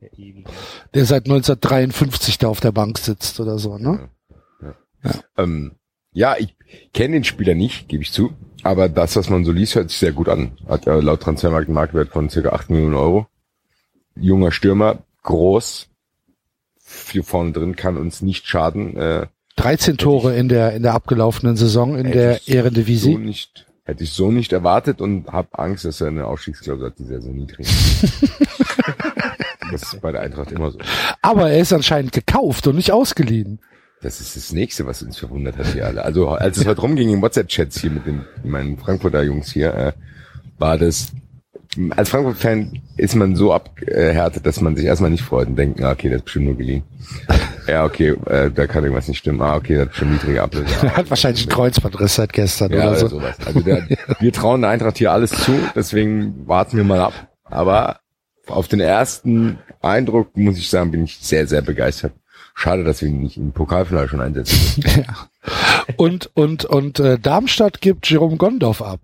[0.00, 0.48] Der ewige.
[0.94, 4.08] Der seit 1953 da auf der Bank sitzt oder so, ne?
[5.36, 5.72] Ähm,
[6.16, 6.56] ja, ich
[6.94, 8.32] kenne den Spieler nicht, gebe ich zu.
[8.62, 10.52] Aber das, was man so liest, hört sich sehr gut an.
[10.66, 13.26] Hat äh, laut Transfermarkt einen Marktwert von circa 8 Millionen Euro.
[14.16, 15.88] Junger Stürmer, groß,
[17.12, 18.96] hier vorne drin, kann uns nicht schaden.
[18.96, 19.26] Äh,
[19.56, 22.46] 13 Tore in der in der abgelaufenen Saison in der ich
[23.12, 26.98] So nicht, hätte ich so nicht erwartet und habe Angst, dass er eine Aufstiegsklausel hat,
[26.98, 27.66] die sehr, sehr niedrig
[29.70, 30.78] Das ist bei der Eintracht immer so.
[31.20, 33.60] Aber er ist anscheinend gekauft und nicht ausgeliehen.
[34.02, 36.04] Das ist das nächste, was uns verwundert hat hier alle.
[36.04, 39.92] Also als es heute rumging im WhatsApp-Chats hier mit den meinen Frankfurter Jungs hier, äh,
[40.58, 41.12] war das
[41.90, 45.92] als Frankfurt-Fan ist man so abgehärtet, dass man sich erstmal nicht freut und denkt, ah,
[45.92, 46.82] okay, das ist bestimmt nur geliehen.
[47.66, 49.40] Ja, okay, äh, da kann irgendwas nicht stimmen.
[49.42, 50.72] Ah, okay, das ist schon niedrige Ablöse.
[50.82, 53.08] Er hat wahrscheinlich einen Kreuzbandriss seit gestern ja, oder oder so.
[53.08, 53.34] sowas.
[53.44, 53.86] Also der,
[54.20, 57.12] wir trauen der Eintracht hier alles zu, deswegen warten wir mal ab.
[57.44, 58.00] Aber
[58.46, 62.12] auf den ersten Eindruck muss ich sagen, bin ich sehr, sehr begeistert.
[62.58, 64.82] Schade, dass wir ihn nicht im Pokalfinale schon einsetzen.
[64.96, 65.28] Ja.
[65.96, 68.98] Und und und äh, Darmstadt gibt Jerome Gondorf ab.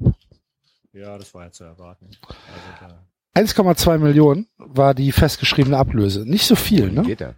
[0.93, 2.09] Ja, das war ja zu erwarten.
[2.27, 2.89] Also
[3.35, 6.29] da 1,2 Millionen war die festgeschriebene Ablöse.
[6.29, 7.03] Nicht so viel, ne?
[7.03, 7.35] Geht er?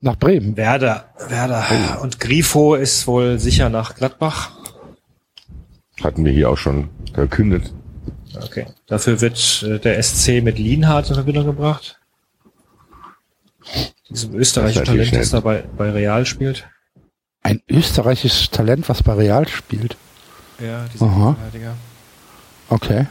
[0.00, 0.56] Nach Bremen.
[0.56, 2.00] Werder, Werder.
[2.02, 4.52] Und Grifo ist wohl sicher nach Gladbach.
[6.02, 7.72] Hatten wir hier auch schon verkündet.
[8.36, 8.66] Okay.
[8.86, 11.98] Dafür wird äh, der SC mit Lienhardt in Verbindung gebracht.
[14.10, 16.66] Diesem österreichischen Talent, das da bei, bei Real spielt.
[17.42, 19.96] Ein österreichisches Talent, was bei Real spielt.
[20.58, 21.08] Ja, dieser.
[21.08, 21.74] Verteidiger.
[22.68, 23.06] Okay.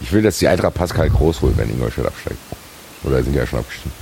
[0.00, 2.38] Ich will, dass die Eintracht Pascal Groß holt, wenn Ingolstadt absteigt.
[3.04, 3.92] Oder sind die ja schon abgestiegen?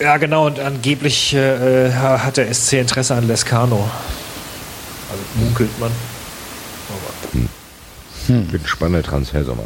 [0.00, 3.88] Ja, genau, und angeblich äh, hat der SC Interesse an Lescano.
[5.10, 5.92] Also munkelt man.
[6.88, 9.64] Aber Wird ein spannender Transfersommer.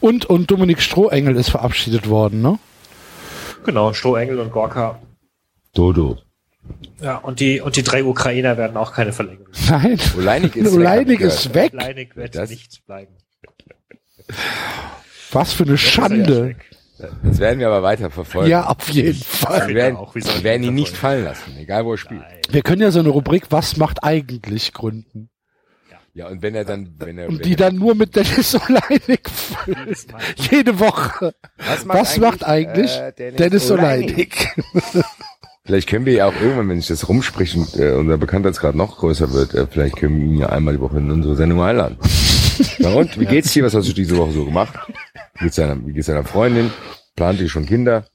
[0.00, 2.58] Und und Dominik Strohengel ist verabschiedet worden, ne?
[3.64, 4.98] genau, Strohengel und Gorka.
[5.74, 6.18] Dodo.
[7.00, 9.48] Ja, und die, und die drei Ukrainer werden auch keine Verlängerung.
[9.68, 9.98] Nein.
[10.16, 11.72] Oleinik ist Oleinik weg, ist weg.
[11.72, 13.12] Leinig wird Das- nicht bleiben.
[15.32, 16.56] Was für eine Schande.
[17.22, 18.50] Das werden wir aber weiter verfolgen.
[18.50, 19.68] Ja, auf jeden Fall.
[19.68, 22.20] Wir werden, auch, wir werden ihn nicht fallen lassen, egal wo er spielt.
[22.20, 22.40] Nein.
[22.50, 25.30] Wir können ja so eine Rubrik Was macht eigentlich gründen.
[26.12, 28.54] Ja, und wenn er dann, wenn er, Und wenn die er, dann nur mit Dennis
[28.54, 30.06] Oleinik füllt.
[30.50, 31.34] Jede Woche.
[31.56, 34.48] was Was macht eigentlich äh, Dennis Oleinik?
[35.64, 38.98] Vielleicht können wir ja auch irgendwann, wenn sich das rumspricht und äh, unser Bekanntheitsgrad noch
[38.98, 41.96] größer wird, äh, vielleicht können wir ihn ja einmal die Woche in unsere Sendung einladen.
[42.78, 43.64] Na und, wie geht's dir?
[43.64, 44.74] Was hast du diese Woche so gemacht?
[45.34, 46.70] Wie geht's deiner, wie geht's deiner Freundin?
[47.14, 48.06] Plant ihr schon Kinder?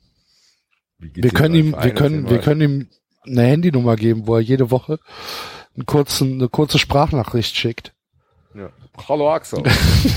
[0.98, 2.88] Wie geht's Wir können ihm, wir können, wir können ihm
[3.26, 5.00] eine Handynummer geben, wo er jede Woche
[5.76, 7.94] einen kurzen, eine kurze Sprachnachricht schickt.
[8.54, 8.70] Ja.
[9.10, 9.62] Hallo Axel.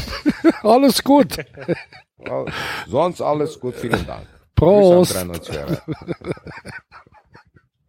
[0.63, 1.37] Alles gut.
[2.25, 2.45] Ja,
[2.89, 4.27] Sonst alles gut, vielen Dank.
[4.55, 5.13] Prost.
[5.13, 5.83] Grüße an 93 Jahre.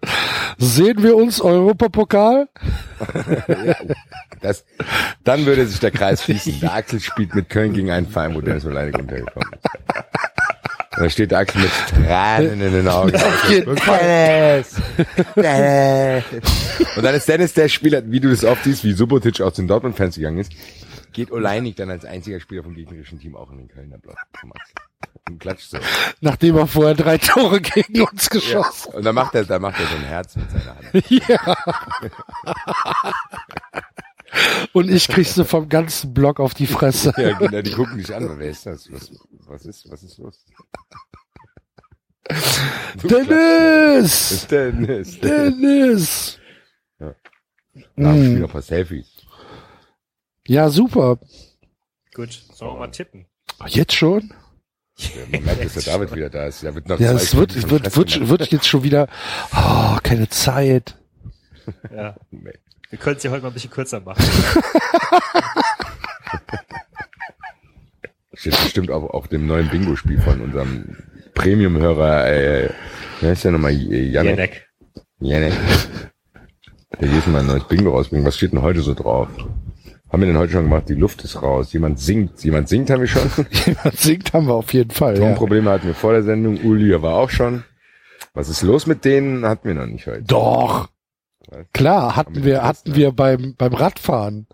[0.58, 2.50] Sehen wir uns Europapokal?
[4.42, 4.64] Das,
[5.26, 6.62] dann würde sich der Kreis schließen.
[6.62, 9.66] Der Axel spielt mit Köln gegen einen Verein, wo Dennis Oleinik untergekommen ist.
[10.96, 13.12] Und da steht der Axel mit Tränen in den Augen.
[13.12, 14.76] Dennis!
[15.36, 16.24] Dennis!
[16.96, 19.68] Und dann ist Dennis der Spieler, wie du das oft siehst, wie Subotic aus den
[19.68, 20.52] Dortmund-Fans gegangen ist,
[21.14, 24.18] geht Oleinik dann als einziger Spieler vom gegnerischen Team auch in den Kölner Block.
[25.30, 25.78] Und klatscht so.
[26.22, 28.30] Nachdem er vorher drei Tore gegen uns Ja.
[28.40, 31.12] geschossen Und dann macht er, dann macht er so ein Herz mit seiner Hand.
[31.12, 31.56] Ja.
[34.74, 37.14] Und ich krieg sie vom ganzen Block auf die Fresse.
[37.18, 38.38] Ja, genau, die gucken dich an.
[38.38, 38.92] Wer ist das?
[38.92, 39.12] Was,
[39.48, 40.46] was ist, was ist los?
[43.04, 44.48] Dennis!
[44.50, 45.20] Dennis!
[45.20, 46.40] Dennis!
[47.96, 48.40] Nach dem Spiel Mm.
[48.42, 49.08] noch ein paar Selfies.
[50.48, 51.20] Ja, super.
[52.14, 53.26] Gut, sollen wir mal tippen?
[53.68, 54.34] Jetzt schon?
[54.98, 56.64] Ja, Man merkt, dass der David wieder da ist.
[56.64, 59.08] Da wird noch Ja, es wird, wird, wird, wird jetzt schon wieder,
[59.56, 60.98] oh, keine Zeit.
[61.94, 62.16] Ja.
[62.32, 62.54] Nee.
[62.90, 64.24] Wir können es ja heute mal ein bisschen kürzer machen.
[68.34, 70.98] Steht bestimmt auch auf dem neuen Bingo-Spiel von unserem
[71.36, 72.70] Premium-Hörer, äh,
[73.20, 73.74] wie heißt der nochmal?
[73.74, 74.68] Janek?
[75.20, 75.54] Janek.
[77.00, 78.26] Der jedes Mal ein neues Bingo rausbringen.
[78.26, 79.28] Was steht denn heute so drauf?
[80.12, 80.90] Haben wir denn heute schon gemacht?
[80.90, 81.72] Die Luft ist raus.
[81.72, 82.44] Jemand singt.
[82.44, 83.30] Jemand singt haben wir schon.
[83.66, 85.14] Jemand singt haben wir auf jeden Fall.
[85.20, 85.28] Ja.
[85.28, 86.60] Tonprobleme hatten wir vor der Sendung.
[86.64, 87.64] Uli war auch schon.
[88.34, 89.46] Was ist los mit denen?
[89.46, 90.24] Hatten wir noch nicht heute.
[90.24, 90.90] Doch.
[91.50, 91.66] Was?
[91.74, 92.96] Klar, hatten wir hatten ne?
[92.96, 94.48] wir beim, beim Radfahren.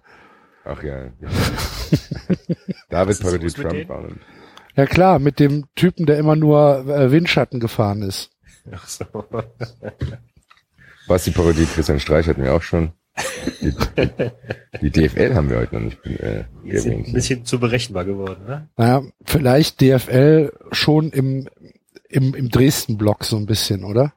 [0.63, 1.09] Ach ja.
[2.89, 3.89] David mit Trump.
[3.89, 4.17] noch.
[4.75, 8.31] Ja klar, mit dem Typen, der immer nur äh, Windschatten gefahren ist.
[8.71, 9.05] Ach so.
[11.07, 12.91] Basti parodiert Christian Streich hatten wir auch schon.
[13.61, 17.13] Die, die, die DFL haben wir heute noch nicht äh, sind ein erwähnt.
[17.13, 18.67] bisschen zu berechenbar geworden, ne?
[18.75, 21.47] Naja, vielleicht DFL schon im,
[22.09, 24.13] im, im Dresden-Block so ein bisschen, oder?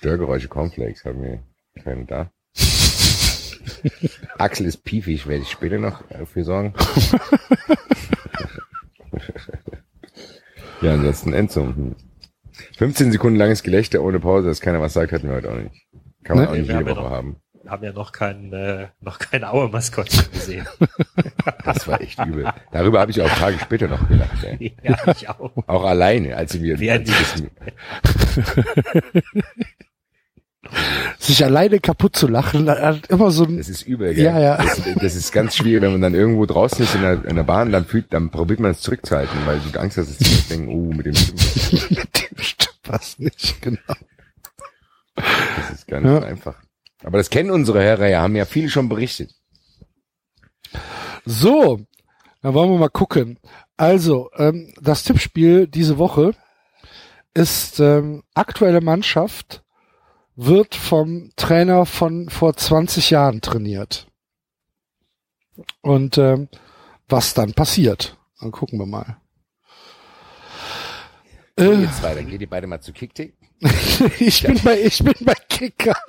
[0.00, 1.38] Störgeräusche Cornflakes haben wir
[1.82, 2.30] keine da.
[4.38, 6.74] Axel ist piefig, werde ich später noch dafür sorgen.
[10.82, 11.74] ja, ansonsten Endzone.
[11.74, 11.96] Hm.
[12.78, 15.86] 15 Sekunden langes Gelächter ohne Pause, dass keiner was sagt, hatten wir heute auch nicht.
[16.24, 16.50] Kann man Ne?
[16.50, 17.36] auch nicht Wir haben jede ja Woche noch- haben.
[17.62, 20.66] Wir haben ja noch kein, äh, noch kein Aue-Maskottchen gesehen.
[21.64, 22.48] Das war echt übel.
[22.70, 24.44] Darüber habe ich auch Tage später noch gelacht.
[24.44, 24.76] Ey.
[24.84, 25.50] ja, ich auch.
[25.66, 27.42] Auch alleine, als wir Wer als das,
[31.18, 34.24] Sich alleine kaputt zu lachen, hat immer so ein, das ist übel, gell?
[34.24, 34.56] Ja, ja.
[34.56, 37.42] Das, das ist ganz schwierig, wenn man dann irgendwo draußen ist in der, in der
[37.44, 40.68] Bahn, dann fühlt, dann probiert man es zurückzuhalten, weil du Angst hast, dass die denken,
[40.68, 43.78] oh, mit dem stimmt mit dem stimmt was nicht, genau.
[45.14, 46.20] Das ist gar nicht Ja.
[46.20, 46.54] so einfach.
[47.04, 49.32] Aber das kennen unsere Hörer ja, haben ja viele schon berichtet.
[51.24, 51.80] So,
[52.42, 53.38] dann wollen wir mal gucken.
[53.76, 56.32] Also, ähm, das Tippspiel diese Woche
[57.34, 59.62] ist ähm, aktuelle Mannschaft
[60.36, 64.06] wird vom Trainer von vor 20 Jahren trainiert.
[65.80, 66.48] Und ähm,
[67.08, 69.16] was dann passiert, dann gucken wir mal.
[71.58, 73.34] So, Äh, ihr zwei, dann geht ihr beide mal zu Kicktick.
[74.18, 75.96] ich bin bei ich bin bei Kicker.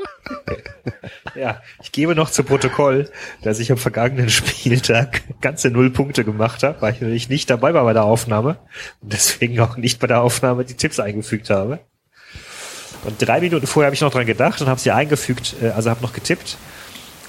[1.36, 6.64] Ja, ich gebe noch zu Protokoll, dass ich am vergangenen Spieltag ganze null Punkte gemacht
[6.64, 8.58] habe, weil ich nicht dabei war bei der Aufnahme
[9.02, 11.80] und deswegen auch nicht bei der Aufnahme die Tipps eingefügt habe.
[13.04, 15.90] Und drei Minuten vorher habe ich noch dran gedacht und habe sie eingefügt, äh, also
[15.90, 16.58] habe noch getippt.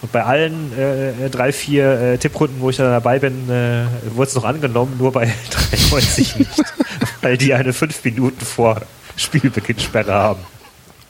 [0.00, 4.28] Und bei allen äh, drei, vier äh, Tipprunden, wo ich da dabei bin, äh, wurde
[4.28, 6.50] es noch angenommen, nur bei 93 nicht,
[7.20, 8.82] weil die eine fünf Minuten vor
[9.16, 10.40] Spielbeginnsperre haben.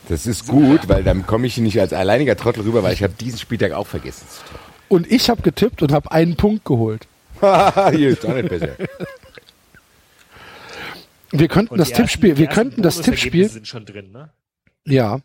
[0.09, 3.13] Das ist gut, weil dann komme ich nicht als alleiniger Trottel rüber, weil ich habe
[3.13, 4.59] diesen Spieltag auch vergessen zu tippen.
[4.89, 7.07] Und ich habe getippt und habe einen Punkt geholt.
[7.41, 8.71] Hier ist auch nicht besser.
[11.31, 14.31] Wir könnten das Tippspiel, die wir ersten könnten das Tippspiel, sind schon drin, ne?
[14.87, 15.21] Ja,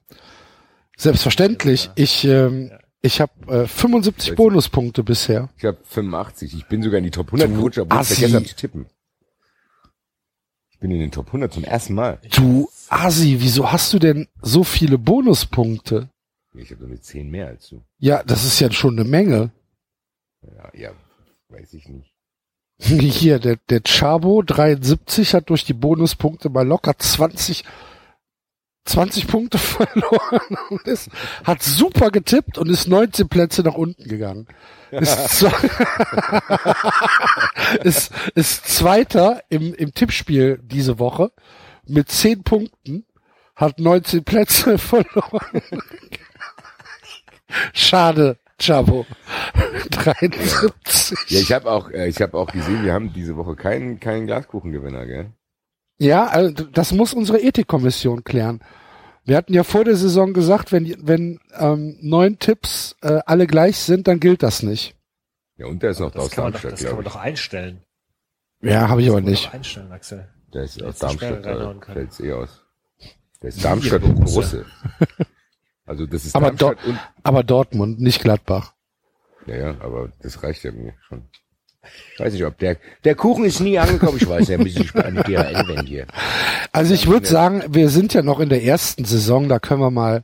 [0.98, 1.90] selbstverständlich.
[1.96, 2.72] Ich, ähm,
[3.02, 5.50] ich habe äh, 75 Bonuspunkte bisher.
[5.58, 6.54] Ich habe 85.
[6.56, 8.86] Ich bin sogar in die Top 100 gerutscht, obwohl ich vergessen habe zu tippen.
[10.72, 12.20] Ich bin in den Top 100 zum ersten Mal.
[12.36, 16.10] Du Asi, wieso hast du denn so viele Bonuspunkte?
[16.56, 17.84] Ich habe nur eine 10 mehr als du.
[17.98, 19.52] Ja, das ist ja schon eine Menge.
[20.42, 20.92] Ja, ja,
[21.50, 22.14] weiß ich nicht.
[22.80, 27.64] Hier, der, der Chabo 73 hat durch die Bonuspunkte mal locker 20,
[28.86, 31.10] 20 Punkte verloren und ist,
[31.44, 34.48] hat super getippt und ist 19 Plätze nach unten gegangen.
[34.92, 35.54] Ist, zwe-
[37.84, 41.32] ist, ist Zweiter im, im Tippspiel diese Woche
[41.86, 43.06] mit 10 Punkten,
[43.56, 45.62] hat 19 Plätze verloren.
[47.74, 49.06] Schade, Chabo.
[49.92, 51.18] 73.
[51.30, 54.28] Ja, ich habe auch, äh, ich habe auch gesehen, wir haben diese Woche keinen, keinen
[54.28, 55.32] Glaskuchengewinner, gell?
[56.00, 58.62] Ja, also das muss unsere Ethikkommission klären.
[59.26, 63.78] Wir hatten ja vor der Saison gesagt, wenn, wenn ähm, neun Tipps äh, alle gleich
[63.78, 64.96] sind, dann gilt das nicht.
[65.56, 67.84] Ja, und da ist noch Das aus man doch, Darmstadt, das kann man doch einstellen.
[68.62, 69.54] Ja, habe ich aber nicht.
[69.54, 70.28] einstellen, Axel.
[70.54, 72.62] Der ist aus Darmstadt, da fällt's eh aus.
[73.42, 74.16] Der ist Darmstadt und.
[74.16, 74.66] Borusse.
[75.86, 78.74] Also das ist Aber Darmstadt und, Aber Dortmund, nicht Gladbach.
[79.48, 81.28] ja, ja, aber das reicht ja mir schon.
[82.14, 84.86] Ich weiß nicht, ob der, der Kuchen ist nie angekommen, ich weiß, ja, ein bisschen
[84.86, 86.08] spät an die DHL wenn hier.
[86.72, 89.92] Also ich würde sagen, wir sind ja noch in der ersten Saison, da können wir
[89.92, 90.24] mal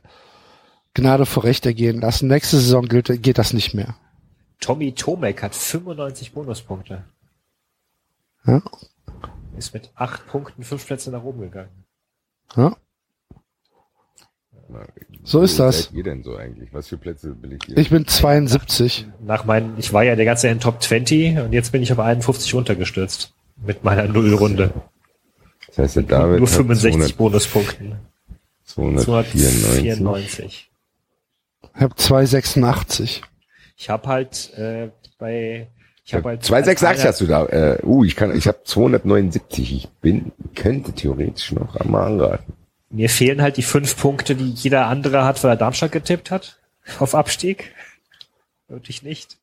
[0.94, 2.28] Gnade vor Recht ergehen lassen.
[2.28, 3.96] Nächste Saison gilt, geht das nicht mehr.
[4.60, 7.04] Tommy Tomek hat 95 Bonuspunkte.
[8.46, 8.62] Ja?
[9.56, 11.84] Ist mit acht Punkten fünf Plätze nach oben gegangen.
[12.56, 12.76] Ja?
[15.22, 15.84] So ist das.
[15.84, 16.72] Seid ihr denn so eigentlich?
[16.72, 17.76] Was für Plätze ich hier?
[17.76, 19.06] Ich bin 72.
[19.24, 21.98] Nach meinen, ich war ja der ganze in Top 20 und jetzt bin ich auf
[21.98, 23.34] 51 runtergestürzt.
[23.64, 24.72] Mit meiner Nullrunde.
[25.66, 27.96] das heißt, der David Nur hat 65 Bonuspunkten.
[28.64, 29.96] 200, 294.
[29.98, 30.70] 294.
[31.74, 33.22] Ich habe 286.
[33.76, 34.88] Ich habe halt äh,
[35.18, 35.68] bei
[36.04, 37.74] ich habe halt 286 als einer- hast du da.
[37.76, 39.74] Äh, uh, ich kann, ich habe 279.
[39.74, 42.54] Ich bin, könnte theoretisch noch einmal anraten.
[42.90, 46.58] Mir fehlen halt die fünf Punkte, die jeder andere hat, weil er Darmstadt getippt hat.
[46.98, 47.72] Auf Abstieg.
[48.68, 49.38] Wirklich nicht.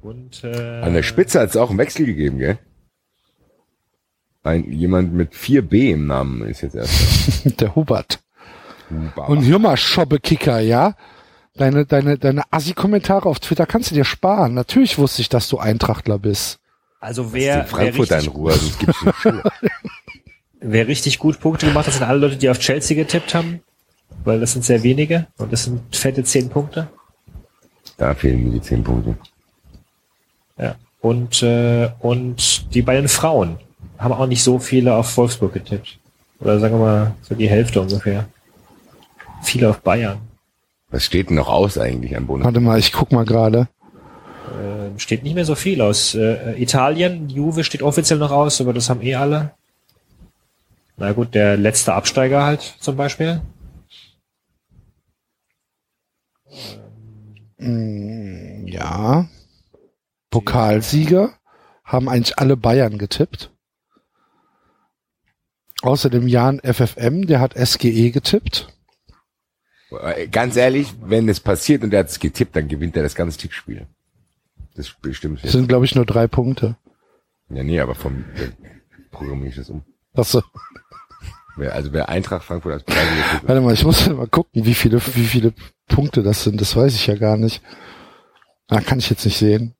[0.00, 2.58] Und äh, An der Spitze hat es auch einen Wechsel gegeben, gell?
[4.42, 7.60] Ein, jemand mit 4B im Namen ist jetzt erst.
[7.60, 8.20] Der Hubert.
[9.16, 9.24] da.
[9.24, 10.94] Und hör mal, Schobbekicker, ja?
[11.54, 14.54] Deine, deine, deine Assi-Kommentare auf Twitter kannst du dir sparen.
[14.54, 16.60] Natürlich wusste ich, dass du Eintrachtler bist.
[17.00, 19.42] also in wer, wer, Frankfurt in richtig, Ruhe, sonst gibt's eine Schuhe.
[20.72, 23.60] wer richtig gut Punkte gemacht hat, sind alle Leute, die auf Chelsea getippt haben.
[24.24, 26.88] Weil das sind sehr wenige und das sind fette zehn Punkte.
[27.96, 29.16] Da fehlen mir die 10 Punkte.
[30.58, 30.76] Ja.
[31.00, 33.58] Und, äh, und die beiden Frauen
[33.98, 35.98] haben auch nicht so viele auf Wolfsburg getippt.
[36.40, 38.26] Oder sagen wir mal so die Hälfte ungefähr.
[39.42, 40.18] Viele auf Bayern.
[40.90, 42.44] Was steht denn noch aus eigentlich an Bonus?
[42.44, 43.68] Warte mal, ich guck mal gerade.
[44.46, 46.14] Äh, steht nicht mehr so viel aus.
[46.14, 49.52] Äh, Italien, Juve steht offiziell noch aus, aber das haben eh alle.
[50.96, 53.42] Na gut, der letzte Absteiger halt zum Beispiel.
[57.58, 59.28] Mm, Ja.
[60.30, 61.34] Pokalsieger
[61.84, 63.52] haben eigentlich alle Bayern getippt.
[65.82, 68.68] Außerdem Jan FFM, der hat SGE getippt.
[69.90, 73.14] Äh, Ganz ehrlich, wenn es passiert und er hat es getippt, dann gewinnt er das
[73.14, 73.86] ganze Tippspiel.
[74.74, 76.76] Das bestimmt Das sind, glaube ich, nur drei Punkte.
[77.48, 78.50] Ja, nee, aber vom äh,
[79.10, 79.84] programmiere ich das um.
[80.14, 80.42] Achso.
[81.56, 85.00] Wer, also wer Eintracht Frankfurt als tippt, Warte mal, ich muss mal gucken, wie viele,
[85.14, 85.54] wie viele
[85.88, 86.60] Punkte das sind.
[86.60, 87.62] Das weiß ich ja gar nicht.
[88.68, 89.74] Ah, kann ich jetzt nicht sehen.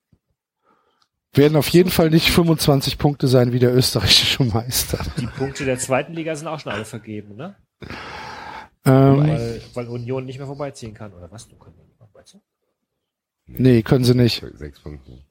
[1.34, 4.98] Werden auf jeden Fall nicht 25 Punkte sein wie der österreichische Meister.
[5.18, 7.56] Die Punkte der zweiten Liga sind auch schon alle vergeben, ne?
[8.86, 11.48] Ähm, Weil, weil Union nicht mehr vorbeiziehen kann, oder was?
[11.48, 12.40] Du kannst nicht mehr vorbeiziehen.
[13.46, 14.42] nee, können sie nicht.
[14.54, 15.25] sechs Punkte.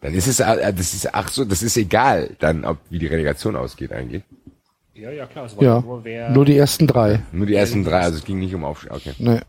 [0.00, 3.06] Dann ist es, äh, das ist, ach so, das ist egal, dann, ob, wie die
[3.06, 4.22] Relegation ausgeht eigentlich.
[4.94, 5.44] Ja, ja, klar.
[5.46, 6.30] Es war Ja, nur wer.
[6.30, 7.20] nur die ersten drei.
[7.32, 8.92] Nur die ersten drei, also es ging nicht um Aufstieg.
[8.92, 9.14] Okay.
[9.18, 9.40] Nee.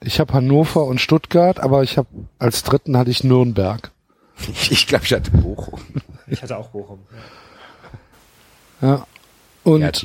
[0.00, 2.08] Ich habe Hannover und Stuttgart, aber ich habe
[2.38, 3.90] als dritten hatte ich Nürnberg.
[4.70, 5.80] Ich glaube, ich hatte Bochum.
[6.28, 7.00] ich hatte auch Bochum.
[8.80, 8.88] Ja.
[8.88, 9.06] Ja.
[9.64, 10.04] Und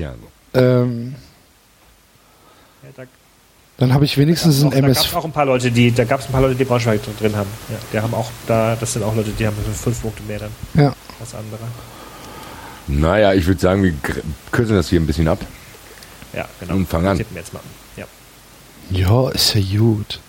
[0.56, 1.16] ähm,
[2.82, 3.04] Ja, da
[3.78, 5.16] dann habe ich wenigstens ein da gab es MS.
[5.16, 7.50] auch ein paar Leute, die, da gab es ein paar Leute, die Braunschweig drin haben.
[7.70, 10.52] Ja, die haben auch da, das sind auch Leute, die haben fünf Punkte mehr dann
[10.76, 10.94] Ja.
[11.20, 11.60] als andere.
[12.88, 13.94] Naja, ich würde sagen, wir
[14.52, 15.40] kürzen das hier ein bisschen ab.
[16.34, 16.76] Ja, genau.
[16.76, 17.18] Und fang an.
[17.18, 17.62] Tippen wir jetzt mal.
[17.98, 18.06] Ja.
[18.92, 20.20] Ja, ist ja gut.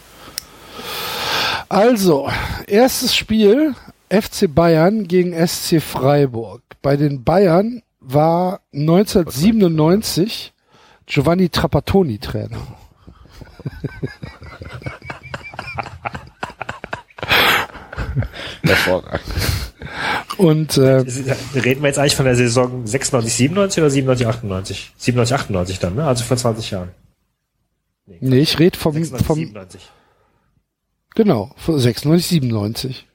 [1.68, 2.28] Also,
[2.66, 3.74] erstes Spiel
[4.10, 6.62] FC Bayern gegen SC Freiburg.
[6.82, 10.52] Bei den Bayern war 1997
[11.06, 12.58] Giovanni Trapattoni Trainer.
[18.62, 19.24] Hervorragend.
[20.38, 21.04] Und äh,
[21.54, 24.92] Reden wir jetzt eigentlich von der Saison 96, 97 oder 97, 98?
[24.96, 26.06] 97, 98 dann, ne?
[26.06, 26.90] Also vor 20 Jahren.
[28.06, 29.90] nee, ich rede vom, 96, vom 97.
[31.14, 33.06] genau, von 96, 97.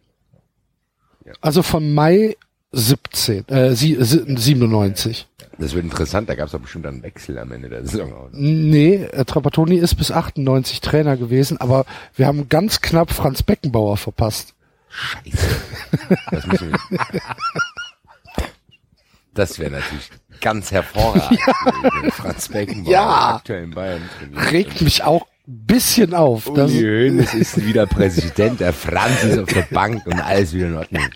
[1.41, 2.37] Also von Mai
[2.71, 5.27] 17, äh, sie, sie- 97.
[5.57, 8.13] Das wird interessant, da gab es doch bestimmt einen Wechsel am Ende der Saison.
[8.13, 8.29] auch.
[8.31, 11.85] Nee, äh, Trapattoni ist bis 98 Trainer gewesen, aber
[12.15, 14.53] wir haben ganz knapp Franz Beckenbauer verpasst.
[14.89, 15.47] Scheiße.
[16.31, 16.79] Das, müssen wir
[19.33, 20.09] das wäre natürlich
[20.41, 21.39] ganz hervorragend.
[22.01, 23.35] wenn Franz Beckenbauer Ja.
[23.35, 24.51] aktuell in Bayern trainiert.
[24.51, 26.45] Regt mich auch ein bisschen auf.
[26.55, 30.67] Das, Uli Hoeneß ist wieder Präsident, der Franz ist auf der Bank und alles wieder
[30.67, 31.03] in Ordnung.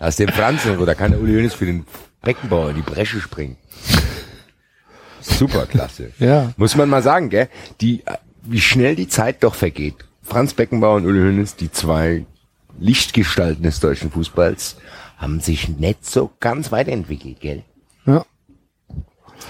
[0.00, 1.84] Aus dem Franz, noch, da kann der Uli Hoeneß für den
[2.22, 3.56] Beckenbauer in die Bresche springen.
[5.20, 6.12] Superklasse.
[6.18, 6.52] Ja.
[6.56, 7.48] Muss man mal sagen, gell?
[7.80, 8.02] Die,
[8.42, 9.96] wie schnell die Zeit doch vergeht.
[10.22, 12.24] Franz Beckenbauer und Uli Hoeneß, die zwei
[12.78, 14.76] Lichtgestalten des deutschen Fußballs,
[15.18, 17.62] haben sich nicht so ganz weiterentwickelt, gell?
[18.06, 18.24] ja.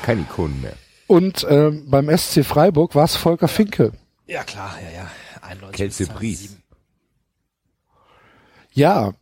[0.03, 0.75] Keine Ikonen mehr.
[1.07, 3.93] Und ähm, beim SC Freiburg war es Volker Finke.
[4.27, 5.11] Ja, klar, ja, ja.
[5.43, 6.39] 91 Kelsey bis Pries.
[6.39, 6.63] 2007.
[8.73, 9.13] Ja,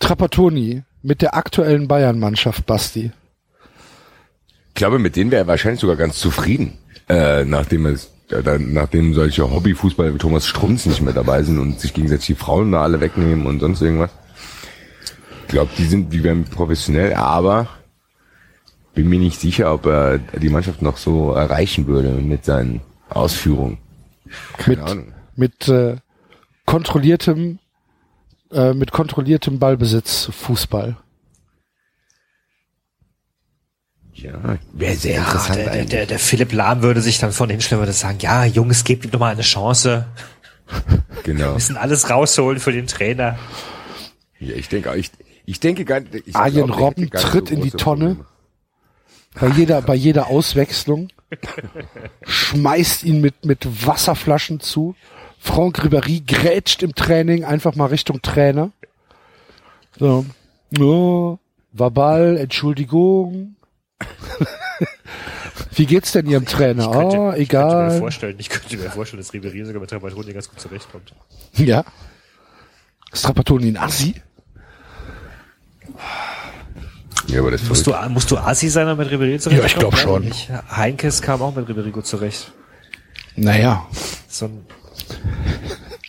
[0.00, 3.12] Trapattoni mit der aktuellen Bayern-Mannschaft, Basti.
[4.68, 6.78] Ich glaube, mit denen wäre er wahrscheinlich sogar ganz zufrieden,
[7.08, 11.80] äh, nachdem es, äh, nachdem solche Hobbyfußballer wie Thomas Strunz nicht mehr dabei sind und
[11.80, 14.10] sich gegenseitig die Frauen da alle wegnehmen und sonst irgendwas.
[15.42, 17.68] Ich glaube, die sind, die werden professionell, aber
[18.94, 23.78] bin mir nicht sicher, ob er die Mannschaft noch so erreichen würde mit seinen Ausführungen.
[24.58, 25.12] Keine Mit, Ahnung.
[25.36, 25.96] mit äh,
[26.66, 27.58] kontrolliertem,
[28.52, 30.96] äh, mit kontrolliertem Ballbesitz Fußball.
[34.14, 37.48] Ja, wäre sehr Ja, interessant der, der, der, der Philipp Lahm würde sich dann von
[37.48, 40.06] hinstellen und würde sagen, ja, Jungs, gebt ihm doch mal eine Chance.
[41.22, 41.46] genau.
[41.46, 43.38] Wir müssen alles rausholen für den Trainer.
[44.38, 45.10] Ja, ich denke, ich,
[45.46, 46.26] ich denke gar nicht.
[46.26, 48.16] ich Arjen glaub, Robben tritt in die Tonne.
[48.16, 48.26] Probleme.
[49.34, 51.08] Bei jeder, bei jeder Auswechslung
[52.24, 54.96] schmeißt ihn mit, mit Wasserflaschen zu.
[55.40, 58.70] Franck Ribéry grätscht im Training einfach mal Richtung Trainer.
[59.98, 60.26] So.
[60.78, 61.38] Oh,
[61.72, 63.56] Verbal, Entschuldigung.
[65.74, 66.84] Wie geht's denn Ihrem Trainer?
[66.84, 67.98] Ich könnte, oh, ich könnte mir egal.
[67.98, 71.14] vorstellen, ich könnte mir vorstellen, dass Ribéry sogar mit Trapattoni ganz gut zurechtkommt.
[71.54, 71.84] Ja.
[73.12, 74.14] Ist Trapattoni ein Assi?
[77.26, 79.58] Ja, aber das Musst du, musst du Assi sein, um mit Ribéry zurechtkommen?
[79.58, 80.26] Ja, ich glaub schon.
[80.26, 82.52] Ich, Heinkes kam auch mit Ribéry gut zurecht.
[83.36, 83.86] Naja,
[84.28, 84.66] So ein,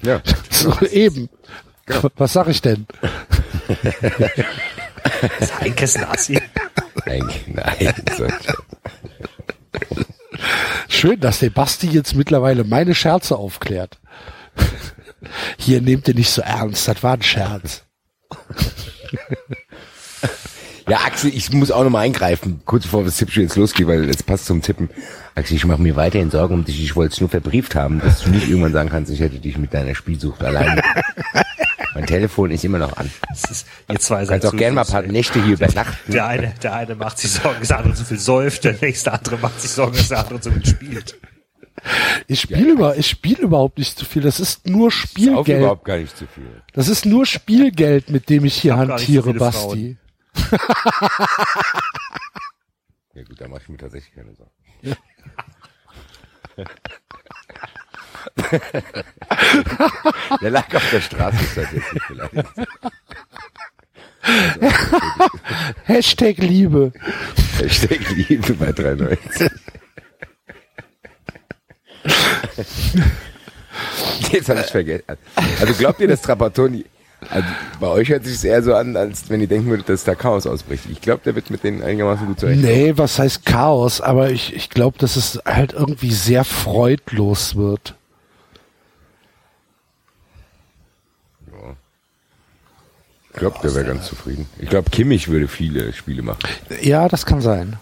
[0.01, 0.21] ja.
[0.49, 1.29] so eben.
[2.15, 2.85] Was sag ich denn?
[5.59, 5.75] ein
[6.05, 6.39] Assi?
[7.05, 7.93] Nein, nein.
[10.87, 13.99] Schön, dass der Basti jetzt mittlerweile meine Scherze aufklärt.
[15.57, 17.83] Hier nehmt ihr nicht so ernst, das war ein Scherz.
[20.91, 24.23] Ja, Axel, ich muss auch nochmal eingreifen, kurz bevor das Tippspiel jetzt losgeht, weil es
[24.23, 24.89] passt zum Tippen.
[25.35, 26.83] Axel, ich mache mir weiterhin Sorgen um dich.
[26.83, 29.57] Ich wollte es nur verbrieft haben, dass du nicht irgendwann sagen kannst, ich hätte dich
[29.57, 30.81] mit deiner Spielsucht allein.
[31.95, 33.09] mein Telefon ist immer noch an.
[33.29, 35.95] Das ist, ihr zwei Du seid kannst auch gerne mal ein paar Nächte hier übernachten.
[36.07, 36.11] ey.
[36.11, 39.13] der eine, der eine macht sich Sorgen, dass der andere zu viel säuft, der nächste
[39.13, 41.17] andere macht sich Sorgen, dass der andere zu viel spielt.
[42.27, 44.23] Ich spiele über, ich spiele überhaupt nicht zu viel.
[44.23, 45.59] Das ist nur Spielgeld.
[45.59, 46.61] überhaupt gar nicht zu viel.
[46.73, 49.97] Das ist nur Spielgeld, mit dem ich hier so hantiere, viele Basti.
[53.13, 54.51] Ja gut, da mache ich mir tatsächlich keine Sorgen.
[60.41, 62.33] der lag auf der Straße tatsächlich vielleicht.
[65.83, 66.93] Hashtag Liebe.
[67.57, 69.51] Hashtag Liebe bei 93.
[74.31, 75.03] Jetzt habe ich vergessen.
[75.59, 76.85] Also glaubt ihr, dass Trapattoni,
[77.29, 77.47] also
[77.79, 80.15] bei euch hört sich es eher so an, als wenn ihr denken würdet, dass da
[80.15, 80.85] Chaos ausbricht.
[80.89, 82.61] Ich glaube, der wird mit denen einigermaßen gut zurecht.
[82.61, 84.01] Nee, was heißt Chaos?
[84.01, 87.95] Aber ich, ich glaube, dass es halt irgendwie sehr freudlos wird.
[93.33, 94.45] Ich glaube, der wäre ganz zufrieden.
[94.59, 96.39] Ich glaube, Kimmich würde viele Spiele machen.
[96.81, 97.77] Ja, das kann sein.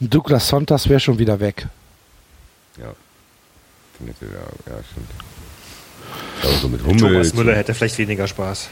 [0.00, 1.66] Douglas Sontas wäre schon wieder weg.
[2.78, 2.94] Ja.
[4.00, 5.10] Ja, stimmt.
[6.42, 7.34] Aber so mit Thomas Hummels.
[7.34, 8.68] Müller hätte vielleicht weniger Spaß.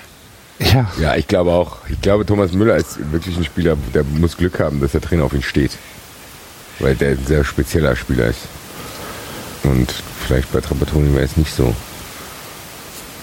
[0.58, 1.78] Ja, Ja, ich glaube auch.
[1.88, 5.24] Ich glaube, Thomas Müller ist wirklich ein Spieler, der muss Glück haben, dass der Trainer
[5.24, 5.72] auf ihn steht.
[6.78, 8.40] Weil der ein sehr spezieller Spieler ist.
[9.64, 9.92] Und
[10.26, 11.74] vielleicht bei Trapattoni wäre es nicht so.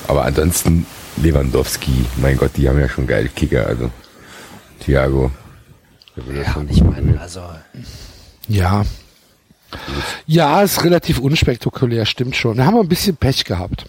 [0.07, 0.85] Aber ansonsten
[1.17, 3.89] Lewandowski, mein Gott, die haben ja schon geile Kicker, also
[4.79, 5.31] Thiago.
[6.15, 7.41] Ja, ich meine, also,
[8.47, 8.83] ja.
[10.27, 12.57] Ja, ist relativ unspektakulär, stimmt schon.
[12.57, 13.85] Da haben wir ein bisschen Pech gehabt.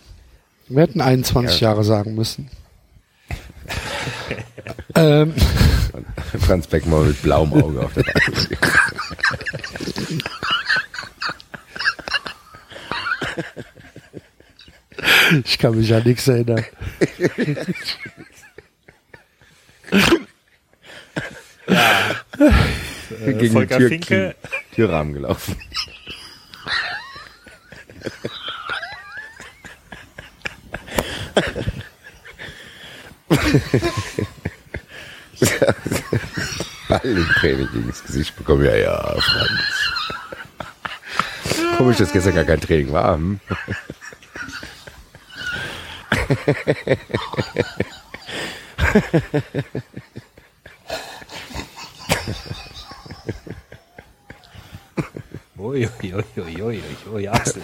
[0.69, 2.51] Wir hätten 21 Jahre sagen müssen.
[4.97, 5.35] Ähm,
[6.39, 8.59] Franz Beckmann mit blauem Auge auf der Bank.
[15.45, 16.65] ich kann mich an nichts erinnern.
[23.25, 24.35] Gegen den Volker Tür- Finke.
[24.75, 25.57] Türrahmen gelaufen.
[36.89, 38.65] Ballentraining gegen das Gesicht bekommen.
[38.65, 39.51] Ja, ja, Franz.
[41.77, 43.17] Komisch, dass gestern gar kein Training war.
[43.17, 43.41] Hm?
[55.59, 56.83] Ui, ui, ui, ui, ui,
[57.13, 57.63] ui, Axel.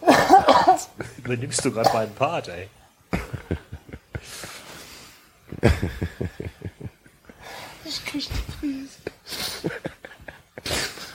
[1.18, 2.68] Übernimmst du gerade meinen Part, ey.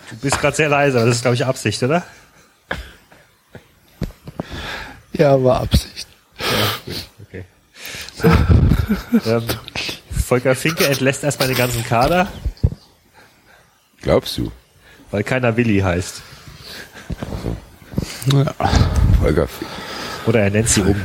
[0.10, 2.04] Du bist gerade sehr leise, aber das ist, glaube ich, Absicht, oder?
[5.14, 6.08] Ja, war Absicht.
[7.28, 7.46] Okay.
[8.16, 8.28] So.
[9.30, 9.44] ähm,
[10.26, 12.28] Volker Finke entlässt erstmal den ganzen Kader,
[14.02, 14.52] Glaubst du?
[15.12, 16.22] weil keiner Willi heißt.
[18.34, 18.54] Ja.
[19.22, 19.48] Volker,
[20.26, 21.00] Oder er nennt sie um.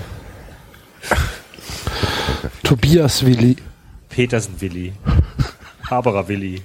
[2.69, 3.57] Tobias Willi.
[4.11, 4.93] Petersen Willi.
[5.91, 6.61] Haberer Willi.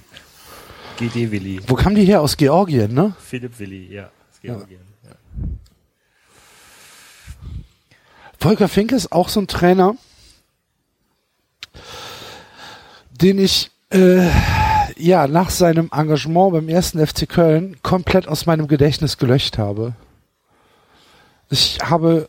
[0.98, 1.62] GD Willi.
[1.66, 2.20] Wo kam die her?
[2.20, 3.16] Aus Georgien, ne?
[3.22, 4.08] Philipp Willi, ja.
[4.30, 4.82] aus Georgien.
[5.06, 5.16] Ja.
[8.38, 9.96] Volker Finke ist auch so ein Trainer,
[13.12, 14.28] den ich äh,
[14.98, 19.96] ja nach seinem Engagement beim ersten FC Köln komplett aus meinem Gedächtnis gelöscht habe.
[21.50, 22.28] Ich habe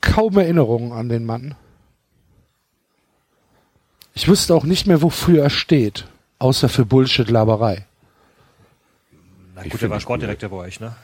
[0.00, 1.54] kaum Erinnerungen an den Mann.
[4.18, 6.04] Ich wüsste auch nicht mehr, wofür er steht,
[6.40, 7.84] außer für Bullshit-Laberei.
[9.54, 10.96] Na gut, er war Sportdirektor bei euch, ne?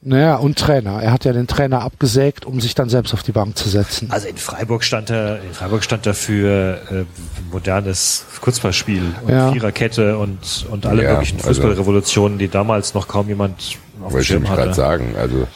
[0.00, 1.02] Naja, und Trainer.
[1.02, 4.10] Er hat ja den Trainer abgesägt, um sich dann selbst auf die Bank zu setzen.
[4.10, 7.04] Also in Freiburg stand er, in Freiburg stand er für äh,
[7.52, 9.52] modernes Kurzballspiel und Ja.
[9.52, 14.02] Viererkette und, und alle Ja, möglichen also- Fußballrevolutionen, die damals noch kaum jemand auf dem
[14.04, 14.80] wollte ich Schirm nämlich gerade hatte.
[14.80, 15.14] sagen.
[15.18, 15.46] Also,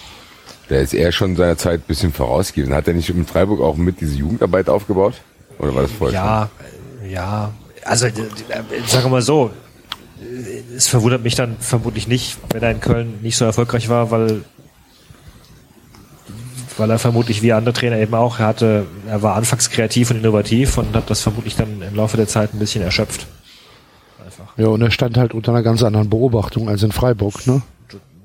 [0.69, 2.75] der ist eher schon seiner Zeit ein bisschen vorausgegeben.
[2.75, 5.15] Hat er nicht in Freiburg auch mit diese Jugendarbeit aufgebaut?
[5.59, 6.49] Oder war das vorher Ja, äh,
[7.09, 7.53] ja.
[7.85, 8.13] Also äh,
[8.87, 9.51] sagen wir mal so,
[10.77, 14.43] es verwundert mich dann vermutlich nicht, wenn er in Köln nicht so erfolgreich war, weil
[16.77, 20.19] weil er vermutlich wie andere Trainer eben auch, er hatte, er war anfangs kreativ und
[20.19, 23.27] innovativ und hat das vermutlich dann im Laufe der Zeit ein bisschen erschöpft.
[24.25, 24.57] Einfach.
[24.57, 27.63] Ja, und er stand halt unter einer ganz anderen Beobachtung als in Freiburg, ne?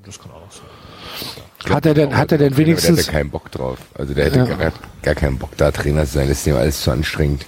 [0.06, 0.62] Das kann auch sein.
[1.66, 1.74] schon?
[1.76, 3.80] Hat er denn, hat er denn Der wenigstens, hätte keinen Bock drauf.
[3.96, 4.46] Also der hätte Ja.
[4.46, 6.28] gar, gar keinen Bock da Trainer zu sein.
[6.28, 7.48] Das ist ihm alles zu anstrengend.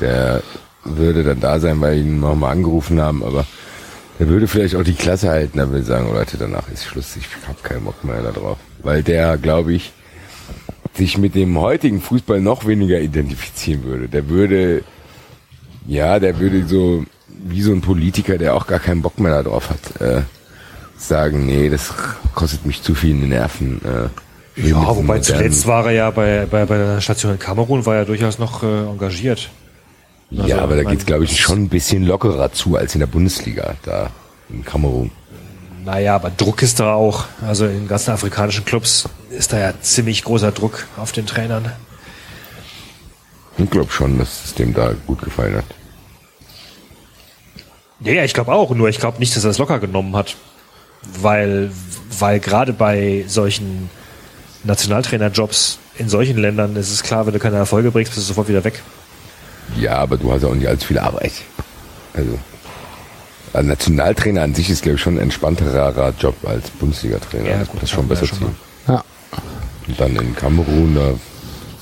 [0.00, 0.42] Der
[0.84, 3.46] würde dann da sein, weil ihn nochmal angerufen haben, aber
[4.18, 5.58] der würde vielleicht auch die Klasse halten.
[5.58, 7.16] Er würde sagen, oh Leute, danach ist Schluss.
[7.16, 8.58] Ich habe keinen Bock mehr da drauf.
[8.82, 9.92] Weil der, glaube ich,
[10.94, 14.08] sich mit dem heutigen Fußball noch weniger identifizieren würde.
[14.08, 14.84] Der würde,
[15.86, 19.42] ja, der würde so, wie so ein Politiker, der auch gar keinen Bock mehr da
[19.42, 20.22] drauf hat, äh,
[20.96, 21.92] sagen, nee, das
[22.34, 23.80] kostet mich zu viel in den Nerven.
[23.84, 27.96] Äh, Ja, wobei zuletzt war er ja bei, bei, bei der Station in Kamerun, war
[27.96, 29.50] er durchaus noch äh, engagiert.
[30.36, 33.00] Also, ja, aber da mein, geht's, glaube ich, schon ein bisschen lockerer zu als in
[33.00, 34.10] der Bundesliga, da
[34.50, 35.10] in Kamerun.
[35.84, 37.26] Naja, aber Druck ist da auch.
[37.46, 41.70] Also in ganzen afrikanischen Clubs ist da ja ziemlich großer Druck auf den Trainern.
[43.58, 45.64] Ich glaube schon, dass es dem da gut gefallen hat.
[48.00, 48.70] Ja, ja, ich glaube auch.
[48.70, 50.36] Nur ich glaube nicht, dass er es locker genommen hat.
[51.20, 51.70] Weil,
[52.18, 53.90] weil gerade bei solchen
[54.64, 58.48] Nationaltrainerjobs in solchen Ländern ist es klar, wenn du keine Erfolge bringst, bist du sofort
[58.48, 58.82] wieder weg.
[59.76, 61.32] Ja, aber du hast ja auch nicht allzu viel Arbeit.
[62.14, 62.38] Also,
[63.52, 67.48] als Nationaltrainer an sich ist, glaube ich, schon ein entspannterer Job als Bundesliga-Trainer.
[67.50, 68.44] Ja, das gut, das schon haben wir besser ja schon zu.
[68.92, 68.94] mal.
[68.96, 69.04] ja,
[69.88, 71.12] Und dann in Kamerun, da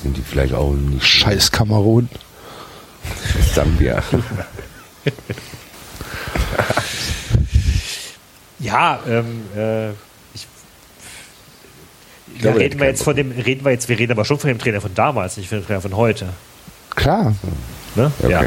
[0.02, 2.08] sind die vielleicht auch nicht scheiß Kamerun.
[3.54, 4.02] Sambia.
[8.58, 9.90] Ja, ähm, äh,
[10.34, 10.46] ich,
[12.38, 14.38] glaube, da er reden wir jetzt von dem, reden wir jetzt, wir reden aber schon
[14.38, 16.28] von dem Trainer von damals, nicht von dem Trainer von heute.
[16.90, 17.34] Klar.
[17.94, 18.10] Ne?
[18.22, 18.30] Okay.
[18.30, 18.42] Ja.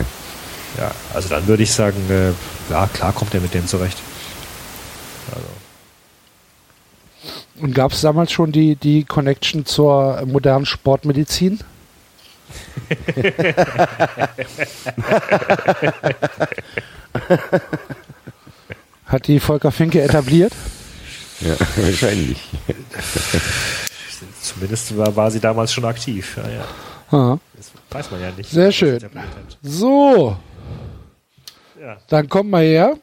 [0.77, 2.31] ja, also dann würde ich sagen, äh,
[2.71, 3.97] ja, klar kommt er mit dem zurecht.
[5.31, 5.47] Also.
[7.61, 11.59] Und gab es damals schon die, die Connection zur modernen Sportmedizin?
[19.07, 20.51] Hat die Volker Finke etabliert?
[21.39, 22.39] Ja, wahrscheinlich.
[24.41, 26.37] Zumindest war, war sie damals schon aktiv.
[26.37, 26.65] Ja, ja.
[27.15, 27.39] Ah.
[27.55, 28.49] Das weiß man ja nicht.
[28.49, 28.99] Sehr schön.
[29.61, 30.35] So,
[31.79, 31.97] Ja.
[32.09, 32.97] Dann komm mal her,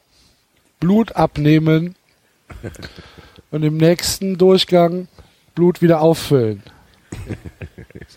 [0.81, 1.95] Blut abnehmen
[3.51, 5.09] und im nächsten Durchgang
[5.55, 6.63] Blut wieder auffüllen.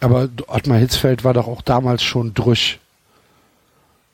[0.00, 2.78] aber Ottmar Hitzfeld war doch auch damals schon durch.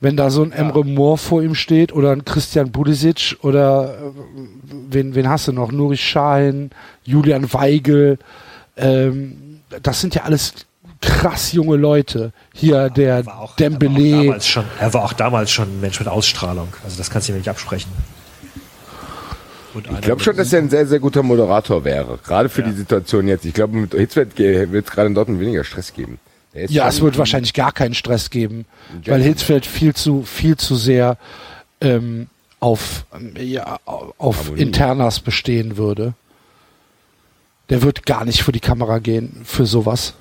[0.01, 4.11] Wenn da so ein Emre Moore vor ihm steht oder ein Christian Pulisic oder äh,
[4.91, 5.73] wen, wen hast du noch?
[5.73, 6.71] Nuri Sahin,
[7.05, 8.19] Julian Weigel,
[8.77, 10.53] ähm, das sind ja alles
[11.05, 12.33] krass junge Leute.
[12.53, 14.09] Hier der auch, Dembele.
[14.09, 16.69] Er war, auch damals schon, er war auch damals schon ein Mensch mit Ausstrahlung.
[16.85, 17.91] Also das kannst du mir nicht absprechen.
[19.75, 22.19] Und Ich glaube schon, dass er ein sehr, sehr guter Moderator wäre.
[22.25, 22.69] Gerade für Ja.
[22.69, 23.45] die Situation jetzt.
[23.45, 26.19] Ich glaube, mit Hitzfeld wird es gerade in Dortmund weniger Stress geben.
[26.69, 28.65] Ja, es wird wahrscheinlich gar keinen Stress geben,
[29.07, 31.19] weil Hitzfeld viel zu viel zu sehr
[31.81, 32.29] ähm,
[32.61, 33.05] auf
[33.37, 34.63] ja, auf Harmonie.
[34.63, 36.15] Internas bestehen würde.
[37.71, 40.15] Der wird gar nicht vor die Kamera gehen für sowas.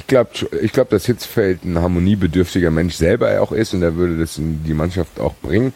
[0.00, 0.30] Ich glaube,
[0.62, 4.64] ich glaub, dass Hitzfeld ein harmoniebedürftiger Mensch selber auch ist und er würde das in
[4.64, 5.74] die Mannschaft auch bringen.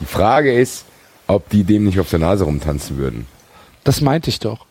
[0.00, 0.86] Die Frage ist,
[1.26, 3.26] ob die dem nicht auf der Nase rumtanzen würden.
[3.84, 4.64] Das meinte ich doch.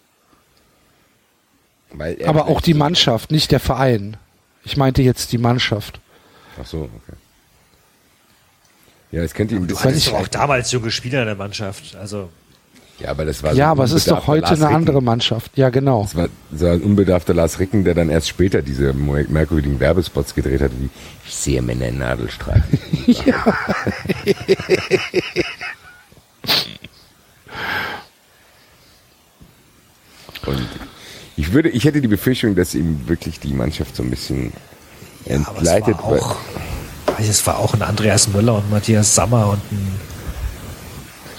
[1.94, 4.18] Weil er Aber auch die so- Mannschaft, nicht der Verein.
[4.64, 6.00] Ich meinte jetzt die Mannschaft.
[6.60, 7.18] Ach so, okay.
[9.12, 11.96] Ja, das kennt ihr Du hattest doch auch damals junge Spieler in der Mannschaft.
[11.96, 12.30] Also
[13.00, 14.76] Ja, aber das war so ja, aber es ist doch heute Lars eine Ricken.
[14.76, 15.52] andere Mannschaft.
[15.58, 16.04] Ja, genau.
[16.04, 20.62] Das war so ein unbedarfter Lars Ricken, der dann erst später diese merkwürdigen Werbespots gedreht
[20.62, 20.90] hat, wie
[21.26, 22.80] ich sehe Männer in Nadelstreifen.
[30.46, 30.68] Und
[31.38, 34.54] ich würde, ich hätte die Befürchtung, dass ihm wirklich die Mannschaft so ein bisschen
[35.26, 35.98] aber es entgleitet.
[35.98, 36.36] war auch,
[37.20, 40.00] es war auch ein Andreas Müller und Matthias Sammer und ein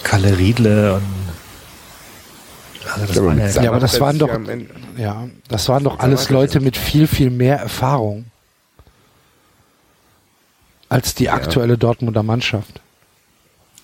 [0.02, 1.15] Kalle Riedle und
[2.94, 4.38] also das Aber waren ja, Ja, aber das waren doch,
[4.96, 8.26] ja, das waren doch alles Leute mit viel, viel mehr Erfahrung
[10.88, 12.80] als die aktuelle Dortmunder Mannschaft.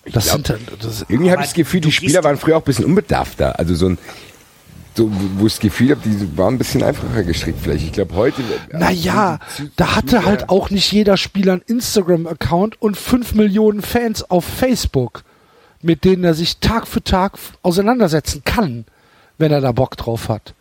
[0.05, 2.65] Das glaub, sind, das, Irgendwie habe ich das Gefühl, die Spieler waren früher auch ein
[2.65, 3.59] bisschen unbedarfter.
[3.59, 3.99] Also so ein,
[4.97, 7.85] so, wo ich das Gefühl habe, die waren ein bisschen einfacher gestrickt vielleicht.
[7.85, 8.43] Ich glaube heute.
[8.73, 10.25] naja, also, da hatte ja.
[10.25, 15.23] halt auch nicht jeder Spieler einen Instagram-Account und fünf Millionen Fans auf Facebook,
[15.83, 18.85] mit denen er sich Tag für Tag auseinandersetzen kann,
[19.39, 20.55] wenn er da Bock drauf hat.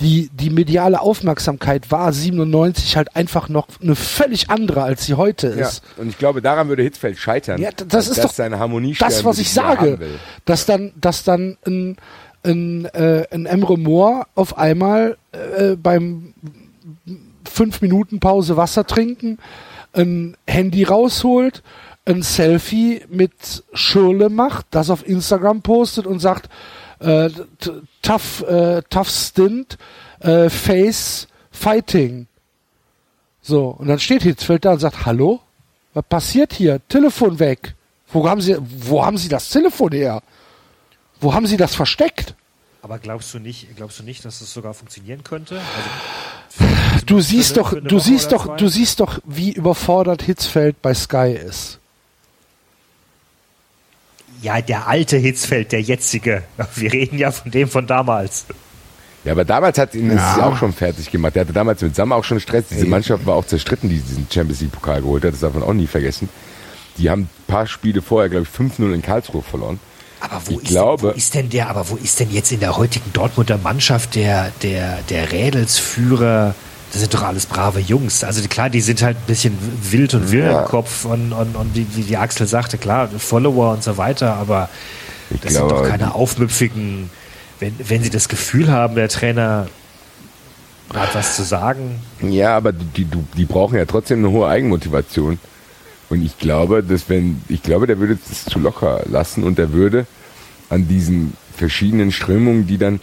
[0.00, 5.54] Die, die mediale Aufmerksamkeit war 97 halt einfach noch eine völlig andere, als sie heute
[5.58, 5.82] Ja, ist.
[5.98, 7.60] und ich glaube, daran würde Hitzfeld scheitern.
[7.60, 9.98] Ja, das ist doch seine Harmonie das, was ich sage.
[10.46, 11.96] Dass dann, dass dann ein,
[12.42, 16.32] ein, äh, ein Emre Moore auf einmal äh, beim
[17.44, 19.36] fünf Minuten Pause Wasser trinken,
[19.92, 21.62] ein Handy rausholt,
[22.10, 26.48] ein Selfie mit Schirle macht, das auf Instagram postet und sagt,
[27.00, 27.30] äh,
[28.02, 29.78] tough, äh, tough stint,
[30.20, 32.26] äh, face fighting.
[33.42, 35.40] So, und dann steht Hitzfeld da und sagt, hallo?
[35.94, 36.80] Was passiert hier?
[36.88, 37.74] Telefon weg.
[38.12, 40.22] Wo haben Sie, wo haben Sie das Telefon her?
[41.20, 42.34] Wo haben Sie das versteckt?
[42.82, 45.60] aber glaubst du nicht, glaubst du nicht, dass es sogar funktionieren könnte?
[45.60, 48.56] Also, Du siehst doch, du Woche siehst doch, zwei?
[48.56, 51.79] du siehst doch, wie überfordert Hitzfeld bei Sky ist.
[54.42, 56.42] Ja, der alte Hitzfeld, der jetzige.
[56.76, 58.46] Wir reden ja von dem von damals.
[59.24, 61.34] Ja, aber damals hat ihn das auch schon fertig gemacht.
[61.34, 62.64] Der hatte damals mit Sammer auch schon Stress.
[62.70, 65.34] Diese Mannschaft war auch zerstritten, die diesen Champions League Pokal geholt hat.
[65.34, 66.30] Das darf man auch nie vergessen.
[66.96, 69.78] Die haben ein paar Spiele vorher, glaube ich, 5-0 in Karlsruhe verloren.
[70.20, 72.50] Aber wo, Ich ist glaube- denn, wo ist denn der, aber wo ist denn jetzt
[72.50, 76.54] in der heutigen Dortmunder Mannschaft der, der, der Rädelsführer?
[76.92, 78.24] Das sind doch alles brave Jungs.
[78.24, 79.56] Also klar, die sind halt ein bisschen
[79.90, 80.60] wild und wirr Ja.
[80.62, 84.34] im Kopf und, und, und wie, wie die Axel sagte, klar, Follower und so weiter,
[84.34, 84.68] aber
[85.30, 87.10] Ich das glaube, sind doch keine aufmüpfigen,
[87.60, 89.68] wenn, wenn sie das Gefühl haben, der Trainer
[90.92, 92.00] hat was zu sagen.
[92.20, 93.06] Ja, aber die, die,
[93.36, 95.38] die brauchen ja trotzdem eine hohe Eigenmotivation.
[96.08, 99.72] Und ich glaube, dass wenn, ich glaube, der würde es zu locker lassen und der
[99.72, 100.06] würde
[100.68, 102.98] an diesen verschiedenen Strömungen, die dann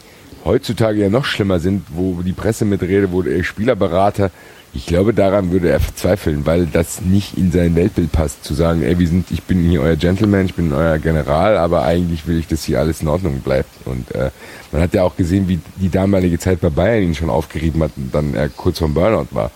[0.47, 4.31] heutzutage ja noch schlimmer sind, wo die Presse mitrede, wo der Spielerberater,
[4.73, 8.83] ich glaube, daran würde er verzweifeln, weil das nicht in sein Weltbild passt, zu sagen,
[8.83, 12.37] ey, wir sind, ich bin hier euer Gentleman, ich bin euer General, aber eigentlich will
[12.37, 13.69] ich, dass hier alles in Ordnung bleibt.
[13.85, 14.29] Und äh,
[14.71, 17.91] man hat ja auch gesehen, wie die damalige Zeit bei Bayern ihn schon aufgerieben hat
[17.97, 19.51] und dann er kurz vom Burnout war.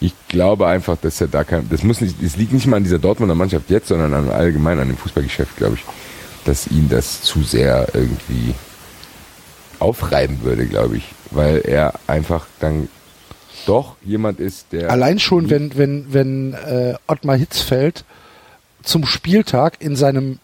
[0.00, 2.84] Ich glaube einfach, dass er da kein, das muss nicht, es liegt nicht mal an
[2.84, 5.84] dieser Dortmunder Mannschaft jetzt, sondern allgemein an dem Fußballgeschäft, glaube ich,
[6.44, 8.54] dass ihn das zu sehr irgendwie
[9.80, 12.88] aufreiben würde, glaube ich, weil er einfach dann
[13.66, 18.04] doch jemand ist, der Allein schon, wenn, wenn, wenn äh, Ottmar Hitzfeld
[18.82, 20.38] zum Spieltag in seinem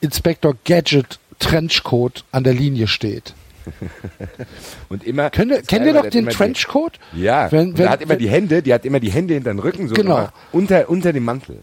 [0.00, 3.34] Inspector Gadget Trenchcoat an der Linie steht.
[4.88, 6.98] und immer ihr, das kennt ihr noch den die- Trenchcoat?
[7.12, 9.52] Ja, Wenn- wenn- er hat immer wenn- die Hände, die hat immer die Hände hinter
[9.52, 10.16] den Rücken so Genau.
[10.16, 11.58] gemacht, unter unter dem Mantel,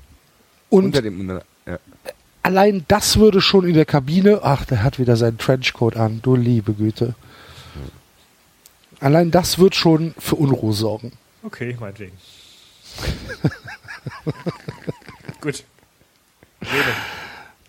[0.69, 1.43] Und unter dem unter.
[2.43, 6.35] Allein das würde schon in der Kabine, ach, der hat wieder seinen Trenchcoat an, du
[6.35, 7.15] liebe Güte.
[8.99, 11.13] Allein das wird schon für Unruhe sorgen.
[11.43, 12.17] Okay, meinetwegen.
[15.41, 15.63] Gut.
[16.59, 16.93] Bremen.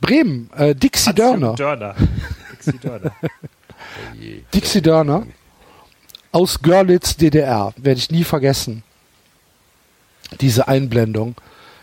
[0.01, 1.55] Bremen, äh, Dixie Dörner.
[1.55, 1.95] Dörner.
[2.53, 3.13] Dixie Dörner.
[4.55, 5.27] Dixie Dörner
[6.33, 7.73] aus Görlitz, DDR.
[7.77, 8.83] Werde ich nie vergessen.
[10.41, 11.35] Diese Einblendung.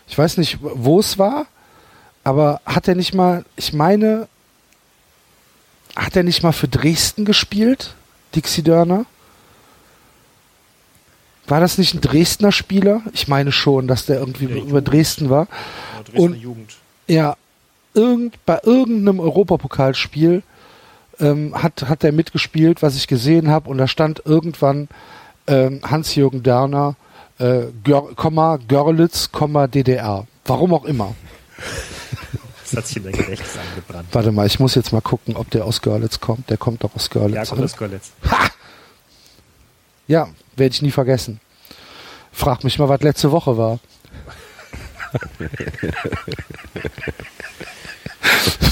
[0.08, 1.48] Ich weiß nicht, wo es war,
[2.28, 4.28] aber hat er nicht mal, ich meine,
[5.96, 7.94] hat er nicht mal für Dresden gespielt,
[8.36, 9.06] Dixie Dörner?
[11.48, 13.02] War das nicht ein Dresdner Spieler?
[13.14, 15.48] Ich meine schon, dass der irgendwie Der über Dresden war.
[15.96, 16.78] Ja, Dresdner Und- Jugend.
[17.08, 17.38] Ja,
[17.94, 20.44] irgend, bei irgendeinem Europapokalspiel
[21.22, 24.90] ähm, hat, hat er mitgespielt, was ich gesehen habe, und da stand irgendwann
[25.48, 26.98] ähm, Hans-Jürgen Dörner,
[27.40, 30.28] äh, Gör, Komma, Görlitz, Komma, DDR.
[30.44, 31.16] Warum auch immer.
[32.70, 34.08] Das hat sich in dein Gedächtnis angebrannt.
[34.12, 36.50] Warte mal, ich muss jetzt mal gucken, ob der aus Görlitz kommt.
[36.50, 37.36] Der kommt doch aus Görlitz.
[37.36, 37.66] Ja, kommt oder?
[37.66, 38.12] aus Görlitz.
[40.08, 41.40] ja werde ich nie vergessen.
[42.34, 43.80] Frag mich mal, was letzte Woche war.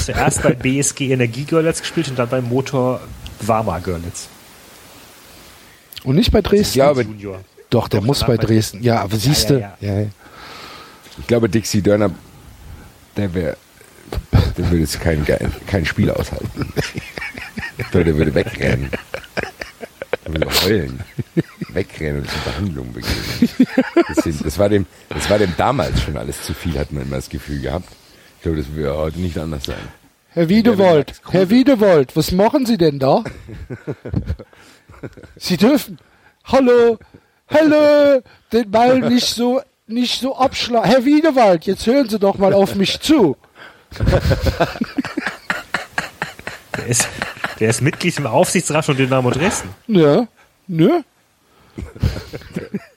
[0.04, 3.00] Zuerst bei BSG Energie Görlitz gespielt und dann bei Motor
[3.40, 4.28] Warma Görlitz.
[6.04, 6.68] Und nicht bei Dresden.
[6.68, 7.40] Ich glaube, Junior.
[7.70, 8.82] doch, der Doch, muss bei bei Dresden.
[8.82, 9.58] Ja, aber siehst du.
[9.60, 10.06] ja, Ja, ja.
[11.18, 12.10] ich glaube Dixie Dörner,
[13.16, 13.56] der wäre,
[14.56, 15.24] der würde es kein
[15.66, 16.72] kein Spiel aushalten.
[17.92, 18.90] Der würde wegrennen.
[20.24, 21.00] Der würde heulen.
[21.68, 23.66] Wegrennen und zur Behandlung begeben.
[24.08, 27.16] Das, das, war dem, das war dem damals schon alles zu viel, hat man immer
[27.16, 27.88] das Gefühl gehabt.
[28.36, 29.76] Ich glaube, das würde heute nicht anders sein.
[30.30, 31.20] Herr Wiedewold.
[31.30, 33.24] Herr Wiedewold, was machen Sie denn da?
[35.36, 35.98] Sie dürfen.
[36.44, 36.98] Hallo,
[37.48, 38.22] hallo,
[38.52, 40.88] den Ball nicht so, nicht so abschlagen.
[40.88, 43.36] Herr Wiedewald, jetzt hören Sie doch mal auf mich zu.
[46.76, 47.08] Der ist,
[47.60, 49.70] der ist Mitglied im Aufsichtsrat von Dynamo Dresden.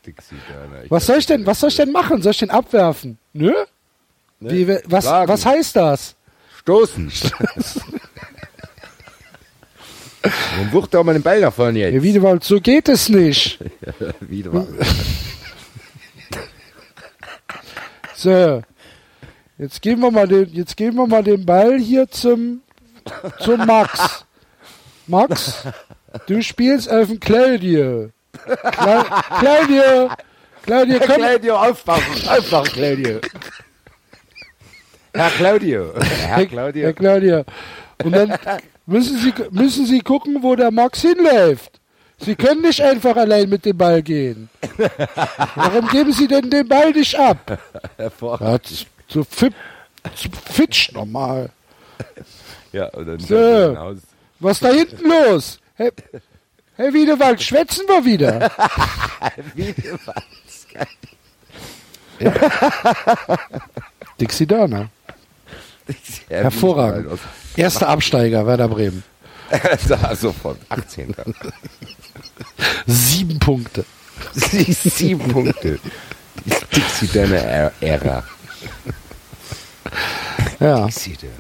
[0.06, 0.84] Dixie Dörner.
[0.84, 2.22] Ich Was soll ich denn, was soll ich denn machen?
[2.22, 3.18] Soll ich den abwerfen?
[3.34, 3.54] Ne?
[4.40, 6.16] Wie, was, was heißt das?
[6.60, 7.12] Stoßen.
[10.22, 12.04] Dann wucht doch mal den Ball nach vorne jetzt.
[12.04, 13.60] Wiedewald, so geht es nicht.
[14.20, 14.68] Wieder mal.
[18.16, 18.62] So.
[19.60, 22.62] Jetzt geben wir mal den, jetzt geben wir mal den Ball hier zum,
[23.40, 24.26] zum Max.
[25.06, 25.64] Max,
[26.28, 28.10] du spielst auf den Claudio.
[28.72, 29.04] Cla
[29.40, 30.10] Claudio,
[30.64, 31.16] Claudio, komm.
[31.18, 33.20] Claudio, aufwachen, aufwachen, Claudio.
[35.14, 35.94] Herr Claudio.
[36.00, 36.84] Herr Claudio.
[36.86, 37.44] Herr Claudio.
[38.02, 38.38] Und dann
[38.86, 41.82] müssen Sie, müssen Sie gucken, wo der Max hinläuft.
[42.18, 44.50] Sie können nicht einfach allein mit dem Ball gehen.
[45.56, 47.60] Warum geben Sie denn den Ball nicht ab?
[47.98, 48.88] Hervorragend.
[49.10, 49.54] Ja, so fit,
[50.16, 51.50] so fitsch normal.
[52.72, 53.76] Ja, dann So.
[53.78, 54.02] Hause.
[54.40, 55.60] Was ist da hinten los?
[55.76, 55.92] Herr,
[56.76, 58.52] Herr Wiedewald, schwätzen wir wieder.
[64.20, 64.90] Dixie Dörner.
[66.28, 67.06] Herr Hervorragend.
[67.06, 67.20] Wiedewald
[67.58, 69.04] Erster Absteiger, Werder Bremen.
[69.88, 70.60] Da sofort.
[70.70, 71.16] 18.
[72.86, 73.84] Sieben Punkte.
[74.34, 75.80] Sieben Punkte.
[76.46, 78.24] Die Dixie Dörner Ära.
[80.60, 81.36] Ja, Dixie Dörner.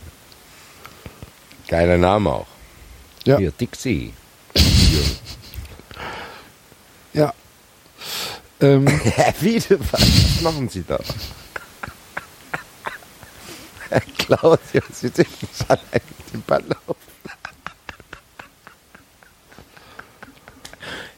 [1.67, 2.47] Geiler Name auch.
[3.25, 3.37] Ja.
[3.37, 4.13] Hier, Dixie.
[7.13, 7.33] ja.
[8.61, 8.87] Ähm,
[9.39, 10.99] Wiedewald, was machen Sie da?
[13.89, 16.95] Herr Claudio, Sie sind nicht allein mit dem Ball auf.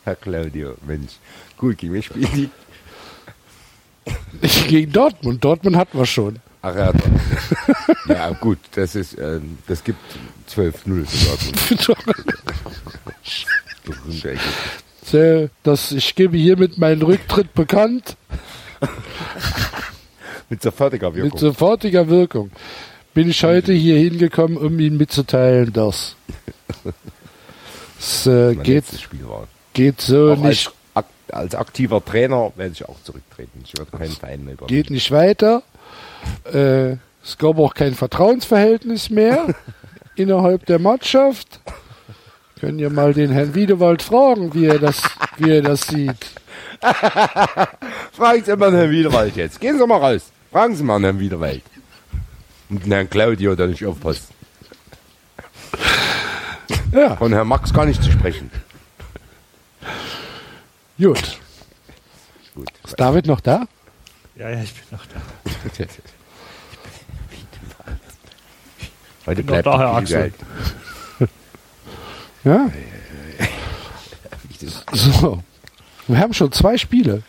[0.04, 1.14] Herr Claudio, Mensch.
[1.58, 2.50] Gut, gegen mich spielen die.
[4.68, 5.44] gegen Dortmund.
[5.44, 6.40] Dortmund hatten wir schon.
[6.64, 6.92] Ach ja,
[8.08, 10.00] ja gut, das ist, äh, das gibt
[10.50, 11.08] 12-0 in
[11.86, 12.18] Dortmund.
[13.84, 14.42] Berühmte Ecke.
[15.04, 18.16] Sehr, das, ich gebe hiermit meinen Rücktritt bekannt
[20.50, 21.32] Mit sofortiger Wirkung.
[21.32, 22.52] mit sofortiger Wirkung.
[23.14, 26.16] Bin ich heute hier hingekommen, um Ihnen mitzuteilen, dass
[28.00, 28.86] es äh, geht,
[29.74, 33.62] geht so Auch nicht, als, als aktiver Trainer werde ich auch zurücktreten.
[33.64, 34.68] Ich werde keinen Verein mehr übernehmen.
[34.84, 35.64] geht nicht weiter.
[36.52, 39.54] Äh, es gab auch kein Vertrauensverhältnis mehr
[40.16, 41.60] innerhalb der Mannschaft.
[42.60, 45.02] Können ja mal den Herrn Wiedewald fragen, wie er das,
[45.38, 46.16] wie er das sieht.
[48.12, 49.60] Fragen Sie mal den Herrn Wiederwald jetzt.
[49.60, 50.32] Gehen Sie mal raus.
[50.52, 51.64] Fragen Sie mal den Herrn Wiederwald.
[52.70, 54.28] Und den Herrn Claudio, der nicht aufpasst.
[56.92, 58.52] Ja, Von Herrn Max gar nicht zu sprechen.
[60.98, 61.40] gut.
[62.54, 62.68] Gut.
[62.84, 63.66] Ist David noch da?
[64.36, 65.22] Ja, ja, ich bin noch da.
[69.26, 70.34] Heute bin noch da, Herr Axel.
[72.44, 72.72] Ja.
[74.94, 75.44] So.
[76.08, 77.24] Wir haben schon zwei Spiele.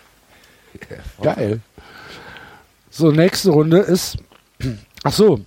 [1.21, 1.61] Geil.
[2.91, 4.19] So, nächste Runde ist.
[5.03, 5.41] Ach so.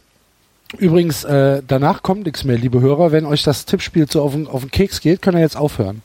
[0.78, 3.12] Übrigens, äh, danach kommt nichts mehr, liebe Hörer.
[3.12, 6.02] Wenn euch das Tippspiel so auf den, auf den Keks geht, könnt ihr jetzt aufhören.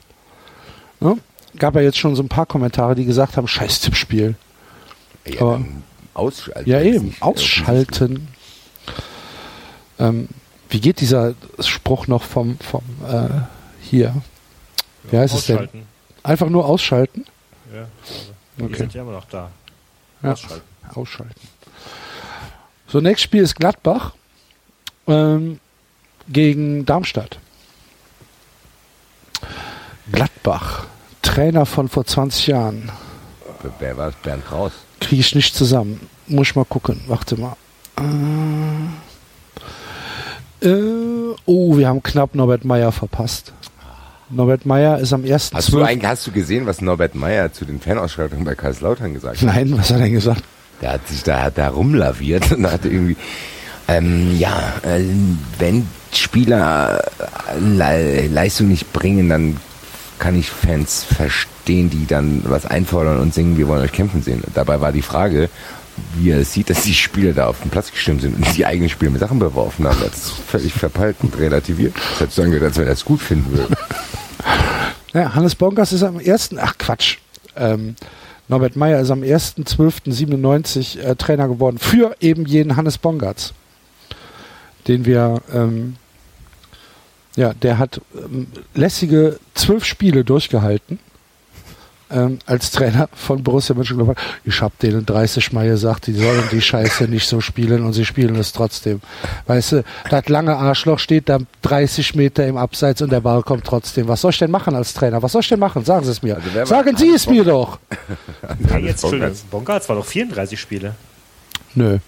[0.99, 1.17] Ne?
[1.57, 4.35] Gab ja jetzt schon so ein paar Kommentare, die gesagt haben, scheiß Tippspiel.
[5.25, 5.65] Ja, Aber-
[6.13, 6.69] ausschalten.
[6.69, 7.11] Ja, eben.
[7.11, 8.27] äh, Ausschalten.
[9.99, 10.27] Ähm,
[10.69, 13.29] wie geht dieser Spruch noch vom, vom äh,
[13.81, 14.15] hier?
[15.09, 15.55] Wie heißt es denn?
[15.57, 15.87] Ausschalten.
[16.23, 17.25] Einfach nur ausschalten?
[17.73, 18.75] Ja, also, Die Okay.
[18.77, 19.49] sind ja immer noch da.
[20.23, 20.31] Ja.
[20.33, 20.63] Ausschalten.
[20.93, 21.47] Ausschalten.
[22.87, 24.13] So, nächstes Spiel ist Gladbach
[25.07, 25.59] ähm,
[26.27, 27.39] gegen Darmstadt.
[30.11, 30.85] Gladbach,
[31.21, 32.91] Trainer von vor 20 Jahren.
[33.79, 34.15] Wer war es?
[34.15, 34.71] Bernd Kraus.
[35.01, 35.99] Kriege ich nicht zusammen.
[36.27, 37.01] Muss ich mal gucken.
[37.07, 37.57] Warte mal.
[40.61, 43.51] Äh, äh, oh, wir haben knapp Norbert Meyer verpasst.
[44.29, 45.51] Norbert Meyer ist am 1.
[45.53, 49.41] Hast du eigentlich, hast du gesehen, was Norbert Meyer zu den Fanausschreitungen bei Kaiserslautern gesagt
[49.41, 49.43] hat?
[49.43, 50.43] Nein, was hat er denn gesagt?
[50.81, 53.17] Der hat sich da, da rumlaviert und hat irgendwie,
[53.87, 55.03] ähm, ja, äh,
[55.59, 57.03] wenn Spieler
[57.59, 59.57] Le Leistung nicht bringen, dann
[60.21, 64.43] kann ich Fans verstehen, die dann was einfordern und singen, wir wollen euch kämpfen sehen.
[64.53, 65.49] Dabei war die Frage,
[66.15, 68.65] wie er es sieht, dass die Spieler da auf den Platz gestimmt sind und die
[68.65, 69.97] eigenen Spieler mit Sachen beworfen haben.
[69.99, 71.95] Das ist völlig verpeilt und relativiert.
[71.95, 73.75] Das hätte sagen wir, als wenn er das gut finden würde.
[75.13, 76.51] Ja, Hannes Bonkers ist am 1.
[76.57, 77.17] Ach Quatsch.
[77.57, 77.97] Ähm,
[78.47, 83.53] Norbert Meyer ist am 1.12.97 äh, Trainer geworden für eben jeden Hannes Bongartz.
[84.87, 85.97] Den wir, ähm,
[87.35, 90.99] ja, der hat ähm, lässige zwölf Spiele durchgehalten
[92.11, 94.21] ähm, als Trainer von Borussia Mönchengladbach.
[94.43, 98.05] Ich habe denen 30 Mal gesagt, die sollen die Scheiße nicht so spielen und sie
[98.05, 99.01] spielen es trotzdem.
[99.47, 103.65] Weißt du, das lange Arschloch steht da 30 Meter im Abseits und der Ball kommt
[103.65, 104.07] trotzdem.
[104.07, 105.23] Was soll ich denn machen als Trainer?
[105.23, 105.85] Was soll ich denn machen?
[105.85, 106.35] Sagen Sie es mir.
[106.35, 107.79] Also Sagen Sie es mir doch.
[108.69, 109.35] Ja, jetzt, Entschuldigung.
[109.49, 110.95] Bongartz war doch 34 Spiele.
[111.75, 111.99] Nö.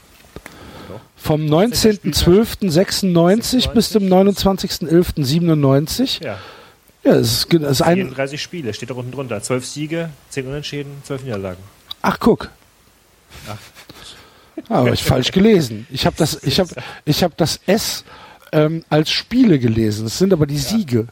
[1.23, 6.21] Vom 19.12.96 bis zum 29.11.97.
[6.21, 6.37] Ja,
[7.05, 7.95] Ja, es ist, es ist ein.
[7.95, 9.41] 34 Spiele, steht da unten drunter.
[9.41, 11.63] 12 Siege, 10 Unentschieden, 12 Niederlagen.
[12.01, 12.49] Ach, guck.
[13.47, 13.55] Ah,
[14.67, 15.87] Aber ich falsch gelesen.
[15.89, 16.71] Ich habe das, ich habe,
[17.05, 18.03] ich habe das S
[18.51, 20.07] ähm, als Spiele gelesen.
[20.07, 21.07] Es sind aber die Siege.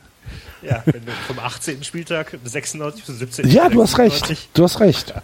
[0.61, 1.85] Ja, wenn du vom 18.
[1.85, 3.49] Spieltag bis 96 bis 17.
[3.49, 4.49] Ja, du hast 97 recht.
[4.55, 5.11] Du hast recht.
[5.11, 5.23] Ja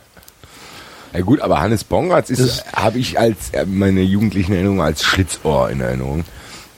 [1.22, 5.82] gut, aber Hannes Bongartz ist, habe ich als äh, meine jugendlichen Erinnerungen als Schlitzohr in
[5.82, 6.26] Erinnerung.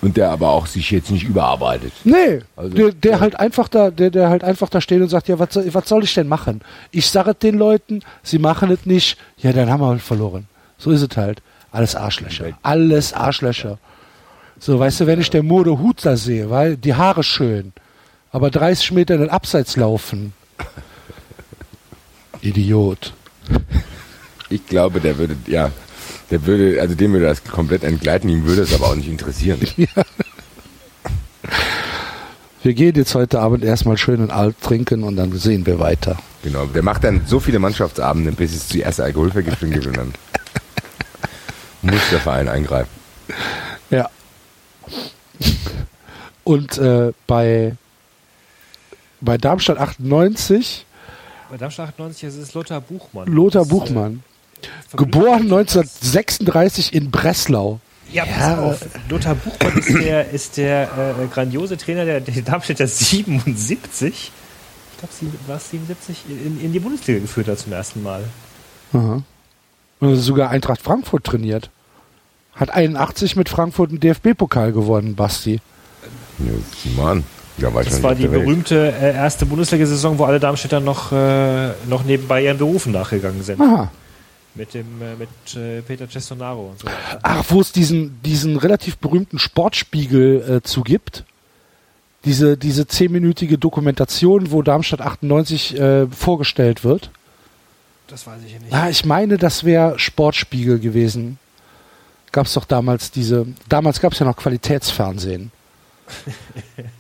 [0.01, 1.91] Und der aber auch sich jetzt nicht überarbeitet.
[2.05, 3.19] Nee, Also, der, der ja.
[3.19, 5.89] halt einfach da, der, der halt einfach da steht und sagt, ja, was soll, was
[5.89, 6.61] soll ich denn machen?
[6.91, 10.47] Ich sage den Leuten, sie machen es nicht, ja, dann haben wir halt verloren.
[10.77, 11.41] So ist es halt.
[11.73, 12.57] Alles Arschlöcher.
[12.63, 13.77] Alles Arschlöcher.
[14.57, 17.73] So, weißt du, wenn ich der Mode Hut da sehe, weil die Haare schön,
[18.31, 20.33] aber 30 Meter in den Abseits laufen.
[22.41, 23.13] Idiot.
[24.49, 25.71] Ich glaube, der würde, ja,
[26.31, 29.59] der würde, also dem würde das komplett entgleiten, ihm würde es aber auch nicht interessieren.
[32.61, 36.17] Wir gehen jetzt heute Abend erstmal schön und alt trinken und dann sehen wir weiter.
[36.43, 40.13] Genau, der macht dann so viele Mannschaftsabende, bis es die erste Alkoholvergiftung gibt und dann
[41.81, 42.89] muss der Verein eingreifen.
[43.89, 44.09] Ja.
[46.43, 47.77] Und äh, bei,
[49.21, 50.85] bei Darmstadt 98,
[51.49, 53.27] Bei Darmstadt 98 ist es Lothar Buchmann.
[53.27, 54.23] Lothar äh, Buchmann.
[54.95, 57.79] Geboren 1936 in Breslau.
[58.11, 58.61] Ja, pass Ja.
[58.61, 58.79] auf.
[59.09, 64.31] Lothar Buchmann ist der, ist der äh, grandiose Trainer der, der Darmstädter 77.
[64.91, 66.17] Ich glaube, war es 77?
[66.27, 68.23] In, in die Bundesliga geführt hat zum ersten Mal.
[68.93, 69.21] Aha.
[69.99, 71.69] Und sogar Eintracht Frankfurt trainiert.
[72.55, 75.59] Hat 81 mit Frankfurt einen DFB-Pokal gewonnen, Basti.
[76.39, 77.23] Ja, an.
[77.57, 81.69] Da war ich Das war die berühmte äh, erste Bundesliga-Saison, wo alle Darmstädter noch, äh,
[81.87, 83.61] noch nebenbei ihren Berufen nachgegangen sind.
[83.61, 83.91] Aha.
[84.59, 86.87] Mit dem äh, mit äh, Peter Cestonaro und so.
[87.23, 91.23] Ach, wo es diesen, diesen relativ berühmten Sportspiegel äh, zugibt.
[92.25, 97.09] Diese, diese zehnminütige Dokumentation, wo Darmstadt 98 äh, vorgestellt wird.
[98.07, 98.73] Das weiß ich nicht.
[98.73, 101.39] Ja, ich meine, das wäre Sportspiegel gewesen.
[102.33, 105.51] Gab's doch damals diese, damals gab's ja noch Qualitätsfernsehen.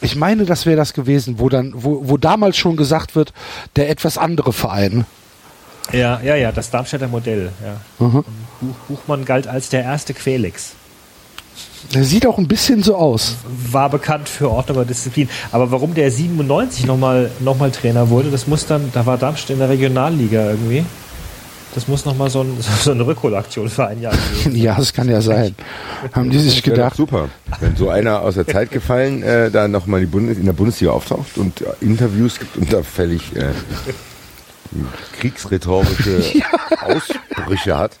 [0.00, 3.32] Ich meine, das wäre das gewesen, wo dann, wo, wo damals schon gesagt wird,
[3.74, 5.06] der etwas andere Verein.
[5.92, 7.50] Ja, ja, ja, das Darmstädter Modell.
[7.62, 8.06] Ja.
[8.06, 8.24] Mhm.
[8.60, 10.72] Buch, Buchmann galt als der erste Quelix.
[11.94, 13.36] Der sieht auch ein bisschen so aus.
[13.70, 15.28] War bekannt für Ordnung und Disziplin.
[15.52, 19.50] Aber warum der 97 nochmal noch mal Trainer wurde, das muss dann, da war Darmstadt
[19.50, 20.84] in der Regionalliga irgendwie.
[21.74, 24.56] Das muss nochmal so, ein, so eine Rückholaktion für ein Jahr gewesen.
[24.56, 25.54] Ja, das kann ja sein.
[26.12, 27.28] Haben die sich gedacht, super,
[27.60, 31.60] wenn so einer aus der Zeit gefallen äh, da nochmal in der Bundesliga auftaucht und
[31.60, 33.50] äh, Interviews gibt und da völlig äh,
[35.18, 36.42] kriegsrhetorische
[36.80, 37.92] Ausbrüche hat.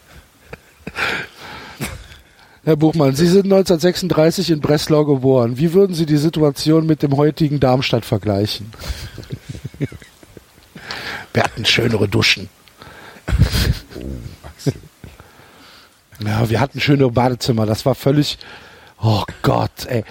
[2.64, 5.56] Herr Buchmann, Sie sind 1936 in Breslau geboren.
[5.58, 8.72] Wie würden Sie die Situation mit dem heutigen Darmstadt vergleichen?
[11.32, 12.48] Wir hatten schönere Duschen.
[16.24, 17.64] Ja, wir hatten schönere Badezimmer.
[17.64, 18.38] Das war völlig.
[19.00, 20.04] Oh Gott, ey.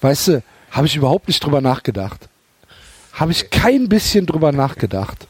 [0.00, 2.28] Weißt du, habe ich überhaupt nicht drüber nachgedacht.
[3.12, 5.26] Habe ich kein bisschen drüber nachgedacht.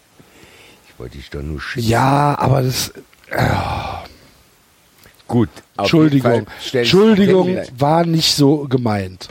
[1.00, 1.88] Ich wollte dich doch nur schicken.
[1.88, 2.92] Ja, aber das.
[5.26, 5.48] Gut.
[5.78, 6.46] auf Entschuldigung.
[6.74, 9.30] Entschuldigung, war nicht so gemeint.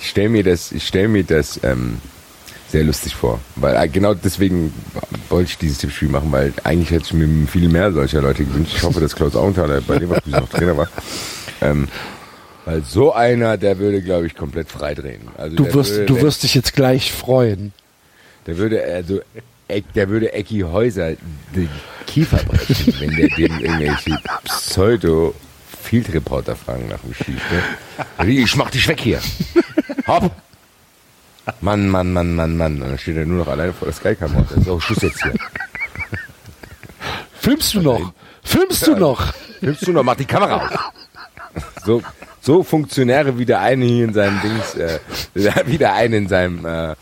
[0.00, 1.98] Ich stelle mir das, ich stell mir das ähm,
[2.70, 3.38] sehr lustig vor.
[3.56, 4.72] Weil äh, genau deswegen
[5.28, 8.72] wollte ich dieses Tippspiel machen, weil eigentlich hätte ich mir viel mehr solcher Leute gewünscht.
[8.74, 10.88] Ich hoffe, dass Klaus Augenthaler bei Leverkusen noch Trainer war.
[11.60, 11.86] Ähm,
[12.64, 15.28] weil so einer, der würde, glaube ich, komplett freidrehen.
[15.36, 17.74] Also Du wirst, würde, du wirst dich jetzt gleich freuen.
[18.46, 19.20] Der würde, also,
[19.68, 21.12] der würde Ecki Häuser
[21.54, 21.68] die
[22.06, 25.34] Kiefer brechen, wenn der dem irgendwelche pseudo
[25.82, 27.34] Field Reporter fragen nach dem Spiel.
[27.34, 28.32] Ne?
[28.32, 29.20] Ich mach dich weg hier.
[30.06, 30.30] Hopp.
[31.60, 32.80] Mann, Mann, Mann, Mann, Mann.
[32.80, 34.46] Und dann steht er nur noch alleine vor der Skykamera.
[34.64, 35.34] So, Schluss jetzt hier.
[37.40, 38.12] Filmst du noch?
[38.42, 39.34] Filmst du noch?
[39.60, 41.62] Nimmst du noch, mach die Kamera aus.
[41.84, 42.02] So,
[42.40, 44.98] so Funktionäre wie der eine hier in seinem Dings, äh,
[45.66, 46.94] wie der eine in seinem, äh,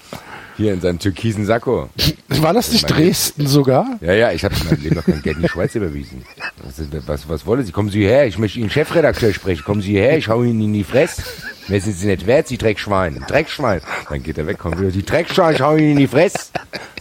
[0.57, 1.89] hier in seinem türkisen Sakko.
[2.29, 3.99] War das nicht Dresden sogar?
[4.01, 6.25] Ja, ja, ich habe in meinem Leben noch kein Geld in die Schweiz überwiesen.
[6.63, 7.73] Was, was, was wollen Sie?
[7.73, 9.65] Kommen Sie her, ich möchte Ihnen Chefredakteur sprechen.
[9.65, 11.23] Kommen Sie her, ich hau Ihnen in die Fresse.
[11.69, 13.25] Mehr sind Sie nicht wert, Sie Dreckschwein.
[13.27, 13.81] Dreckschwein.
[14.09, 16.51] Dann geht er weg, kommt wieder, die Dreckschwein, ich hau Ihnen in die Fresse.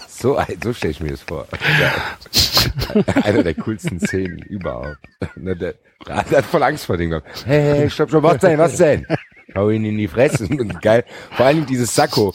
[0.07, 1.47] So, so stelle ich mir das vor.
[1.79, 3.03] Ja.
[3.23, 4.97] Einer der coolsten Szenen überhaupt.
[5.35, 5.73] Der, der
[6.07, 7.27] hat voll Angst vor dem gehabt.
[7.45, 9.07] Hey, hey, stopp, stopp, was denn, was denn?
[9.55, 10.47] Hau ihn in die Fresse.
[10.47, 11.05] Und geil.
[11.31, 12.33] Vor allem dieses Sakko.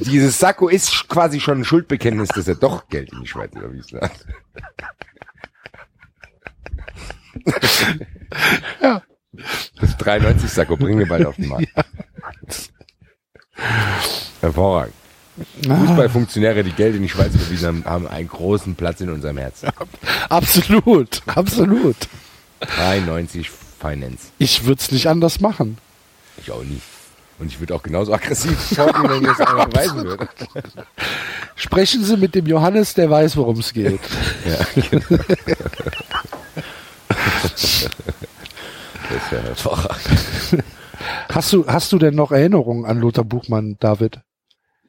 [0.00, 4.00] Dieses Sakko ist quasi schon ein Schuldbekenntnis, dass er doch Geld in die Schweiz überwiesen
[4.00, 4.12] hat.
[8.80, 9.02] Ja.
[9.80, 11.68] Das 93 Sakko bringen wir bald auf den Markt.
[14.40, 14.94] Hervorragend.
[15.62, 19.70] Fußballfunktionäre, die Geld in die Schweiz überwiesen haben, haben einen großen Platz in unserem Herzen.
[20.28, 21.96] Absolut, absolut.
[22.60, 24.28] 93 Finance.
[24.38, 25.78] Ich würde es nicht anders machen.
[26.42, 26.82] Ich auch nicht.
[27.38, 30.28] Und ich würde auch genauso aggressiv talken, wenn mir das einer beweisen würde.
[31.56, 34.00] Sprechen Sie mit dem Johannes, der weiß, worum es geht.
[34.44, 35.22] Ja, genau.
[37.08, 40.64] Das ist ja hervorragend.
[41.30, 44.20] Hast du, hast du denn noch Erinnerungen an Lothar Buchmann, David?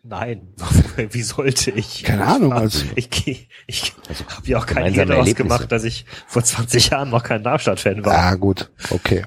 [0.03, 0.53] Nein,
[0.97, 2.03] wie sollte ich?
[2.03, 3.93] Keine Ahnung, also- Ich, ich, ich
[4.35, 8.03] habe ja auch keinen Hehl daraus gemacht, dass ich vor 20 Jahren noch kein Darmstadt-Fan
[8.03, 8.13] war.
[8.17, 9.25] Ah, gut, okay.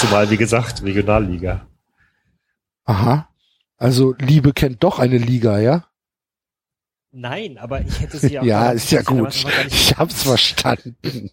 [0.00, 1.66] Zumal, wie gesagt, Regionalliga.
[2.84, 3.28] Aha.
[3.76, 5.86] Also Liebe kennt doch eine Liga, ja?
[7.10, 9.44] Nein, aber ich hätte sie ja Ja, ist ja gut.
[9.66, 11.30] Ich hab's verstanden.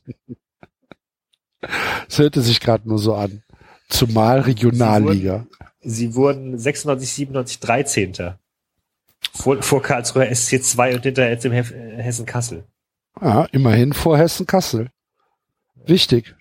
[2.09, 3.43] Es hörte sich gerade nur so an.
[3.89, 5.45] Zumal Regionalliga.
[5.81, 8.33] Sie wurden 96, 97, 13.
[9.33, 12.65] Vor, vor Karlsruher SC2 und hinter jetzt im äh, Hessen Kassel.
[13.13, 14.89] Ah, immerhin vor Hessen-Kassel.
[15.85, 16.35] Wichtig.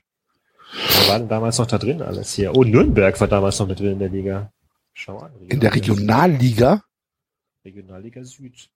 [0.75, 2.55] Wer war denn damals noch da drin alles hier?
[2.55, 4.53] Oh, Nürnberg war damals noch mit drin in der Liga.
[4.93, 5.33] Schau an.
[5.49, 6.85] In der Regionalliga?
[7.65, 8.71] Regionalliga Süd.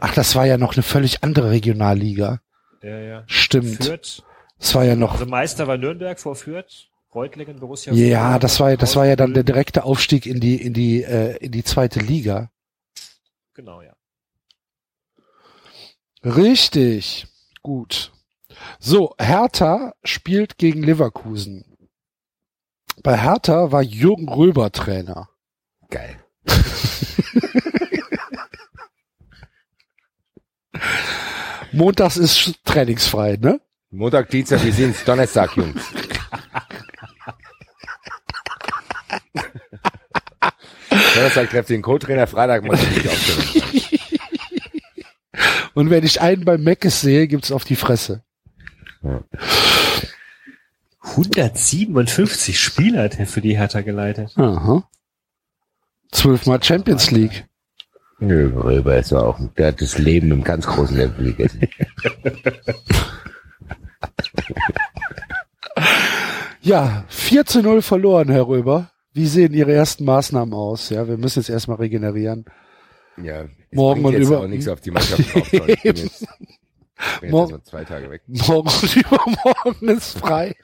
[0.00, 2.40] Ach, das war ja noch eine völlig andere Regionalliga.
[2.82, 3.24] Ja, ja.
[3.26, 3.84] Stimmt.
[3.84, 4.22] Fürth.
[4.58, 5.12] Das war ja noch.
[5.12, 6.88] Also Meister war Nürnberg vor Fürth.
[7.14, 7.92] Reutlingen, Borussia.
[7.92, 10.72] Ja, Fürth, das war ja, das war ja dann der direkte Aufstieg in die, in
[10.72, 12.50] die, äh, in die zweite Liga.
[13.54, 13.94] Genau, ja.
[16.24, 17.26] Richtig.
[17.62, 18.13] Gut.
[18.86, 21.64] So, Hertha spielt gegen Leverkusen.
[23.02, 25.30] Bei Hertha war Jürgen Röber Trainer.
[25.88, 26.22] Geil.
[31.72, 33.58] Montags ist trainingsfrei, ne?
[33.90, 35.80] Montag, Dienstag, wir sehen uns Donnerstag, Jungs.
[41.14, 43.70] Donnerstag trefft den Co-Trainer, Freitag muss ich nicht aufstellen.
[45.72, 48.22] Und wenn ich einen beim Meckes sehe, gibt's auf die Fresse.
[51.00, 54.32] 157 Spieler hat er für die Hertha geleitet.
[54.36, 54.88] Aha.
[56.10, 57.46] Zwölfmal Champions League.
[58.20, 61.60] Nö, Röber ist auch, der hat das Leben im ganz großen Level gegessen.
[66.62, 68.90] Ja, 4 zu 0 verloren, Herr Röber.
[69.12, 70.88] Wie sehen Ihre ersten Maßnahmen aus?
[70.90, 72.46] Ja, wir müssen jetzt erstmal regenerieren.
[73.22, 75.22] Ja, es Morgen und jetzt über- auch nichts auf die Mannschaft
[75.52, 76.26] drauf.
[77.22, 78.22] Ich Morgen- zwei Tage weg.
[78.26, 80.54] Morgen und übermorgen ist frei.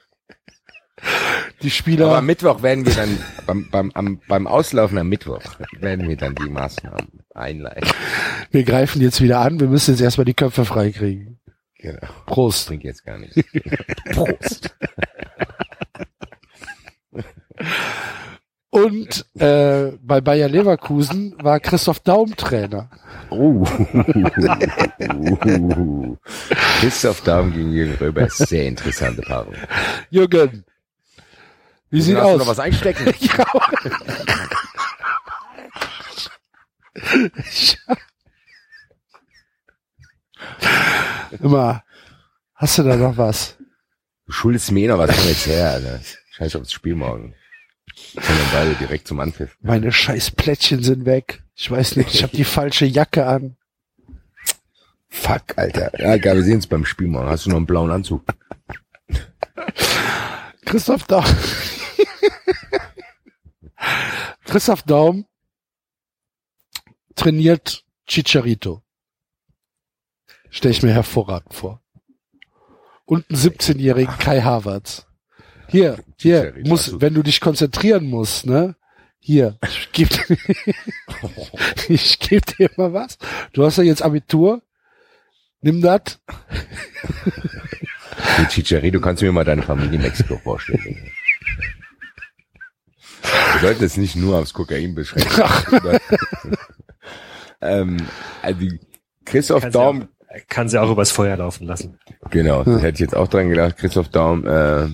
[1.63, 2.05] Die Spieler.
[2.07, 3.17] Aber am Mittwoch werden wir dann,
[3.47, 5.41] beim, beim, am, beim Auslaufen am Mittwoch,
[5.79, 7.89] werden wir dann die Maßnahmen einleiten.
[8.51, 9.59] Wir greifen jetzt wieder an.
[9.59, 11.39] Wir müssen jetzt erstmal die Köpfe freikriegen.
[11.79, 12.07] Genau.
[12.27, 12.67] Prost.
[12.67, 13.35] bringt jetzt gar nichts.
[14.11, 14.75] Prost.
[18.71, 22.89] Und äh, bei Bayer Leverkusen war Christoph Daum Trainer.
[23.29, 23.65] Uh.
[26.79, 29.55] Christoph Daum gegen Jürgen Röber sehr interessante Paarung.
[30.09, 30.63] Jürgen,
[31.89, 32.39] wie sieht Hast du aus?
[32.39, 33.07] noch was einstecken?
[33.19, 33.45] ja.
[41.43, 41.83] Immer,
[42.55, 43.57] hast du da noch was?
[44.27, 45.99] Du schuldest mir noch was von jetzt her, Alter.
[46.31, 47.35] Scheiß aufs Spiel morgen.
[48.15, 49.57] Kommen dann beide direkt zum Anpfiff.
[49.61, 51.43] Meine scheiß Plättchen sind weg.
[51.55, 53.57] Ich weiß nicht, ich habe die falsche Jacke an.
[55.07, 55.91] Fuck, Alter.
[55.99, 57.29] Ja, egal, wir sehen uns beim Spiel morgen.
[57.29, 58.23] Hast du noch einen blauen Anzug?
[60.65, 61.25] Christoph Daum.
[64.45, 65.25] Christoph Daum
[67.15, 68.81] trainiert Chicharito.
[70.49, 71.81] Stell ich mir hervorragend vor.
[73.05, 75.07] Und einen 17-jährigen Kai Havertz.
[75.71, 78.75] Hier, hier, muss, wenn du dich konzentrieren musst, ne?
[79.19, 80.09] Hier, ich geb,
[81.87, 83.17] ich geb dir mal was.
[83.53, 84.61] Du hast ja jetzt Abitur.
[85.61, 86.01] Nimm das.
[88.23, 90.97] Hey, Chicharito, kannst du mir mal deine Familie in Mexiko vorstellen?
[93.53, 95.41] Wir sollten es nicht nur aufs Kokain beschränken.
[97.61, 97.97] ähm,
[98.41, 98.67] also
[99.25, 101.99] Christoph Kann sie, Daum, auch, kann sie auch übers Feuer laufen lassen.
[102.29, 103.77] genau, das hätte ich jetzt auch dran gedacht.
[103.77, 104.87] Christoph Daum, äh,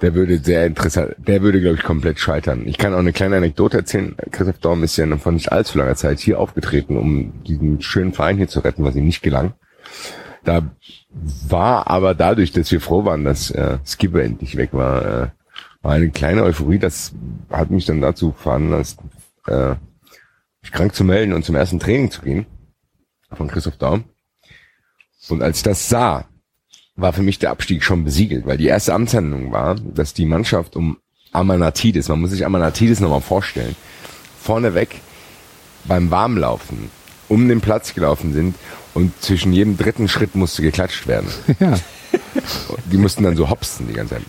[0.00, 2.62] der würde sehr interessant, der würde, glaube ich, komplett scheitern.
[2.66, 4.16] Ich kann auch eine kleine Anekdote erzählen.
[4.30, 8.12] Christoph Daum ist ja noch von nicht allzu langer Zeit hier aufgetreten, um diesen schönen
[8.12, 9.54] Verein hier zu retten, was ihm nicht gelang.
[10.44, 10.70] Da
[11.48, 15.28] war aber dadurch, dass wir froh waren, dass äh, Skipper endlich weg war, äh,
[15.82, 16.78] war eine kleine Euphorie.
[16.78, 17.12] Das
[17.50, 19.00] hat mich dann dazu veranlasst,
[19.46, 19.74] äh,
[20.62, 22.46] mich krank zu melden und zum ersten Training zu gehen
[23.32, 24.04] von Christoph Daum.
[25.28, 26.26] Und als ich das sah,
[26.98, 30.76] war für mich der Abstieg schon besiegelt, weil die erste Amtshandlung war, dass die Mannschaft
[30.76, 30.98] um
[31.32, 33.76] Amanatidis, man muss sich Amanatidis nochmal vorstellen,
[34.42, 35.00] vorneweg
[35.84, 36.90] beim Warmlaufen
[37.28, 38.56] um den Platz gelaufen sind
[38.94, 41.28] und zwischen jedem dritten Schritt musste geklatscht werden.
[41.60, 41.74] Ja.
[42.90, 44.22] Die mussten dann so hopsen die ganze Zeit.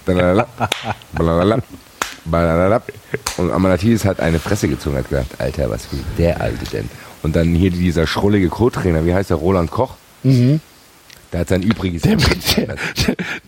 [3.38, 6.90] Und Amanatidis hat eine Fresse gezogen, hat gedacht, Alter, was will der Alte denn?
[7.24, 10.60] Und dann hier dieser schrullige Co-Trainer, wie heißt der, Roland Koch, Mhm.
[11.32, 12.02] Der hat sein Übriges.
[12.02, 12.76] Der, der,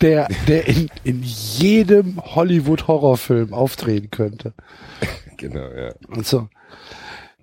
[0.01, 4.53] der, der in, in jedem Hollywood-Horrorfilm auftreten könnte.
[5.37, 5.93] genau, ja.
[6.07, 6.47] Und so.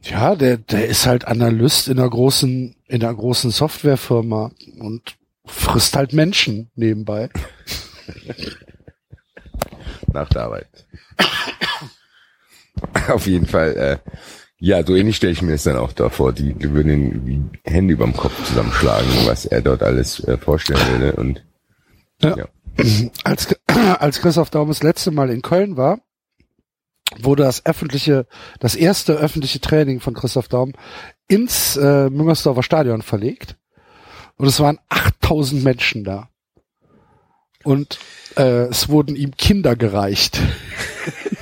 [0.03, 5.97] Ja, der, der ist halt Analyst in einer großen, in einer großen Softwarefirma und frisst
[5.97, 7.31] halt Menschen nebenbei.
[10.13, 10.87] nach der Arbeit.
[13.09, 13.99] Auf jeden Fall, äh,
[14.61, 16.33] ja, so ähnlich stelle ich mir das dann auch da vor.
[16.33, 20.81] Die, die würden ihn die Hände überm Kopf zusammenschlagen, was er dort alles äh, vorstellen
[20.91, 21.13] würde.
[21.17, 21.45] Und
[22.23, 22.37] Ja.
[22.37, 22.45] ja.
[23.25, 26.01] Als, als Christoph Daum das letzte Mal in Köln war,
[27.19, 28.27] wurde das öffentliche,
[28.61, 30.75] das erste öffentliche Training von Christoph Daum
[31.29, 33.57] ins äh, Müngersdorfer Stadion verlegt.
[34.37, 36.29] Und es waren 8000 Menschen da.
[37.65, 37.99] Und
[38.37, 40.41] äh, es wurden ihm Kinder gereicht.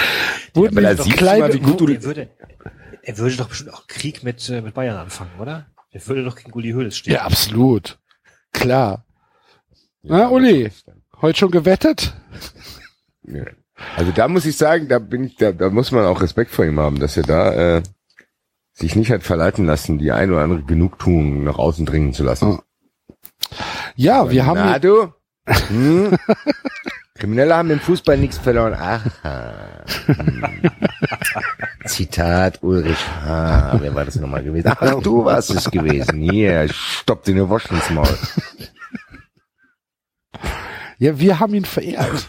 [0.54, 2.28] wurden aber da siehst mal, wie gut du- Er würde,
[3.02, 5.66] er würde doch bestimmt auch Krieg mit, äh, mit Bayern anfangen, oder?
[5.90, 7.14] Er würde doch gegen Uli Hoeneß stehen.
[7.14, 7.98] ja, absolut.
[8.52, 9.04] Klar.
[10.02, 10.70] Na, Uli,
[11.20, 12.14] heute schon gewettet?
[13.24, 13.44] Ja.
[13.96, 16.64] Also da muss ich sagen, da bin ich, da, da muss man auch Respekt vor
[16.64, 17.82] ihm haben, dass er da äh,
[18.72, 22.58] sich nicht hat verleiten lassen, die ein oder andere Genugtuung nach außen dringen zu lassen.
[23.50, 23.58] Ja.
[23.96, 25.12] Ja, wir haben, Na du?
[25.46, 26.16] Hm?
[27.18, 28.74] Kriminelle haben im Fußball nichts verloren.
[28.74, 29.84] Aha.
[31.86, 33.78] Zitat Ulrich H.
[33.80, 34.72] Wer war das nochmal gewesen?
[34.78, 36.20] Ach, du warst es gewesen.
[36.20, 38.08] Hier, stopp dir eine Wurst ins Maul.
[40.98, 42.26] ja, wir haben ihn verehrt.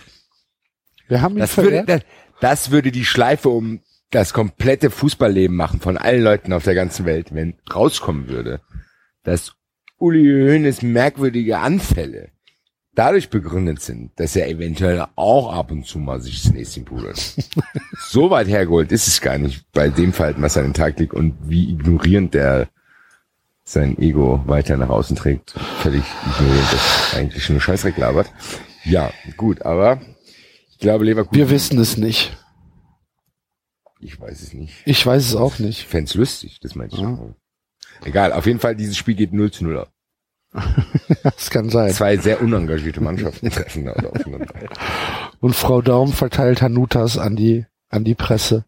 [1.08, 1.90] Wir haben ihn Das würde, verehrt.
[1.90, 2.02] das,
[2.42, 7.06] das würde die Schleife um das komplette Fußballleben machen von allen Leuten auf der ganzen
[7.06, 8.62] Welt, wenn rauskommen würde,
[9.24, 9.54] dass
[9.98, 12.30] Uli Hoeneß merkwürdige Anfälle
[12.96, 17.18] dadurch begründet sind, dass er eventuell auch ab und zu mal sich das Näschen pudert.
[18.00, 21.00] so weit hergeholt ist es gar nicht bei dem Verhalten, was er an den Tag
[21.00, 22.68] legt und wie ignorierend der
[23.64, 25.52] sein Ego weiter nach außen trägt.
[25.82, 28.32] Völlig ignorierend, das eigentlich schon eine Scheißdreck labert.
[28.84, 30.02] Ja, gut, aber
[30.72, 31.38] ich glaube Leverkusen.
[31.38, 32.36] Wir wissen es nicht.
[34.00, 34.74] Ich weiß es nicht.
[34.86, 35.88] Ich weiß es auch Ich nicht.
[35.88, 37.02] fänd's lustig, das meinst du.
[37.02, 37.36] Ja.
[38.06, 39.92] Egal, auf jeden Fall, dieses Spiel geht 0 zu 0 ab.
[41.24, 41.92] Das kann sein.
[41.92, 44.54] Zwei sehr unengagierte Mannschaften treffen da aufeinander.
[45.40, 48.66] Und Frau Daum verteilt Hanutas an die, an die Presse.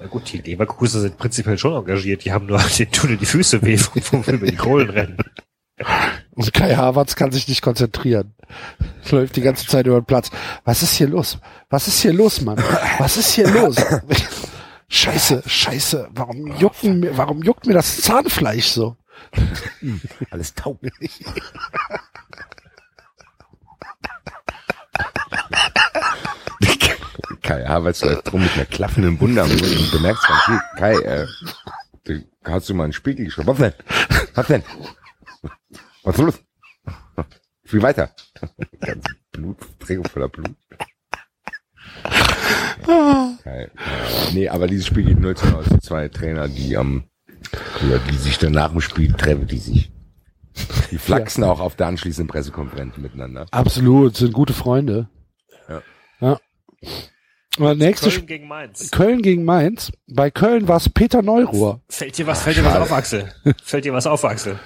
[0.00, 2.24] Na gut, die Leverkusen sind prinzipiell schon engagiert.
[2.24, 3.78] Die haben nur, den tun dir die Füße weh,
[4.10, 5.18] wo wir über die Kohlen rennen.
[6.34, 8.34] Und Kai Havertz kann sich nicht konzentrieren.
[9.10, 10.30] Läuft die ganze Zeit über den Platz.
[10.64, 11.38] Was ist hier los?
[11.70, 12.58] Was ist hier los, Mann?
[12.98, 13.76] Was ist hier los?
[14.88, 16.08] Scheiße, scheiße.
[16.12, 18.96] Warum jucken mir, warum juckt mir das Zahnfleisch so?
[20.30, 20.80] Alles taub.
[27.42, 30.60] Kai Havertz läuft rum mit einer klaffenden Wunde am Mund und du merkst ganz viel,
[30.76, 31.26] Kai, äh,
[32.04, 33.46] du, hast du mal einen Spiegel geschaut?
[33.46, 33.72] Was denn?
[34.34, 34.62] Was denn?
[36.02, 36.34] Was ist los?
[37.64, 38.10] Viel weiter.
[38.80, 40.56] Ganz Blut, Träger voller Blut.
[43.44, 43.68] Kai, äh,
[44.32, 45.56] nee, aber dieses Spiel geht 0 zu 0.
[45.56, 47.04] Also zwei Trainer, die am,
[47.88, 49.90] ja, die sich dann nach dem Spiel treffen, die sich,
[50.90, 53.46] die flachsen auch auf der anschließenden Pressekonferenz miteinander.
[53.50, 55.08] Absolut, sind gute Freunde.
[55.68, 55.82] Ja.
[56.20, 56.40] Ja.
[57.56, 58.90] Köln gegen Mainz.
[58.90, 59.90] Köln gegen Mainz.
[60.06, 61.80] Bei Köln war es Peter Neuruhr.
[61.88, 63.32] Fällt dir was, fällt dir was auf, Axel?
[63.64, 64.58] Fällt dir was auf, Axel?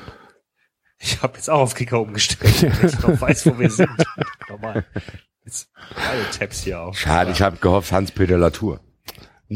[0.99, 3.91] Ich habe jetzt auch auf Kicker umgestellt, damit ich noch weiß, wo wir sind.
[4.49, 4.84] Normal.
[5.44, 6.99] Jetzt alle Tabs hier auf.
[6.99, 8.81] Schade, ich habe gehofft, Hans-Peter Latour.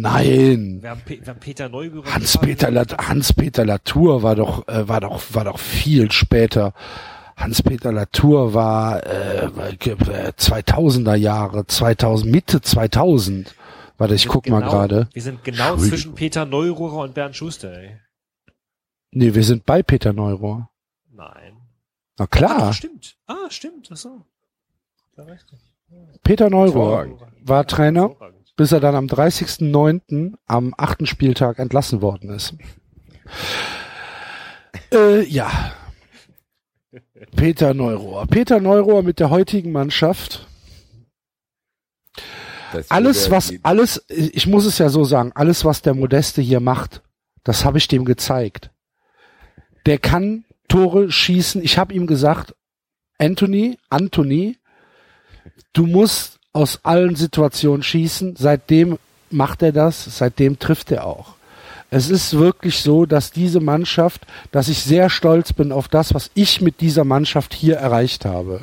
[0.00, 0.78] Nein.
[0.83, 2.15] Wir haben, Pe wir haben Peter Neugebauer.
[2.15, 6.75] Hans-Peter Lat Hans-Peter Latour war doch, äh, war doch, war doch viel später.
[7.36, 13.55] Hans-Peter Latour war äh, äh, 2000er Jahre, 2000 Mitte 2000.
[13.99, 15.08] Warte, ich guck mal gerade.
[15.12, 17.97] Wir sind genau zwischen Peter Neururer und Bernd Schuster, ey.
[19.12, 20.68] Nee, wir sind bei Peter Neurohr.
[21.10, 21.57] Nein.
[22.18, 23.16] Na Ah, klar, doch, stimmt.
[23.26, 23.89] Ah, stimmt.
[23.91, 24.23] Ach so.
[26.23, 27.23] Peter Neurohr Hervorragend.
[27.49, 28.10] war Trainer.
[28.57, 30.35] Bis er dann am 30.09.
[30.47, 32.55] am achten Spieltag entlassen worden ist.
[34.93, 35.73] Äh, ja.
[37.36, 38.26] Peter Neurohr.
[38.26, 40.47] Peter Neurohr mit der heutigen Mannschaft.
[42.73, 46.60] Das Alles, was, alles, ich muss es ja so sagen, alles, was der Modeste hier
[46.60, 47.02] macht,
[47.44, 48.70] das habe ich dem gezeigt.
[49.86, 51.62] Der kann Tore schießen.
[51.62, 52.55] Ich habe ihm gesagt,
[53.18, 54.59] Anthony, Anthony,
[55.73, 58.36] du musst aus allen Situationen schießen.
[58.39, 58.99] Seitdem
[59.31, 61.35] macht er das, seitdem trifft er auch.
[61.91, 66.31] Es ist wirklich so, dass diese Mannschaft, dass ich sehr stolz bin auf das, was
[66.35, 68.60] ich mit dieser Mannschaft hier erreicht habe.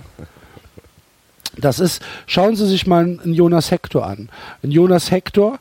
[1.55, 4.29] Das ist, schauen Sie sich mal einen Jonas Hector an.
[4.63, 5.59] Ein Jonas Hector,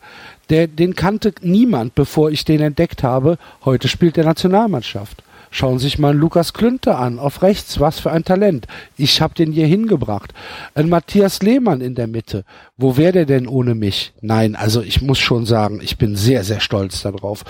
[0.48, 3.36] der, den kannte niemand, bevor ich den entdeckt habe.
[3.64, 5.22] Heute spielt der Nationalmannschaft.
[5.54, 8.66] Schauen Sie sich mal einen Lukas Klünter an, auf rechts, was für ein Talent.
[8.96, 10.32] Ich habe den hier hingebracht.
[10.74, 12.44] Ein Matthias Lehmann in der Mitte.
[12.78, 14.14] Wo wäre der denn ohne mich?
[14.22, 17.44] Nein, also ich muss schon sagen, ich bin sehr, sehr stolz darauf.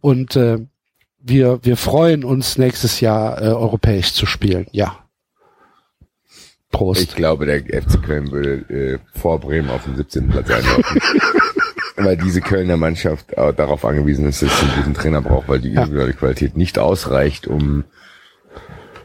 [0.00, 0.58] Und äh,
[1.18, 4.68] wir, wir freuen uns nächstes Jahr äh, europäisch zu spielen.
[4.70, 5.04] Ja.
[6.70, 7.00] Prost.
[7.00, 10.28] Ich glaube, der FC Köln würde äh, vor Bremen auf dem 17.
[10.28, 10.84] Platz einlaufen.
[11.98, 15.58] weil diese Kölner Mannschaft auch darauf angewiesen ist, dass sie einen guten Trainer braucht, weil
[15.58, 17.84] die individuelle Qualität nicht ausreicht, um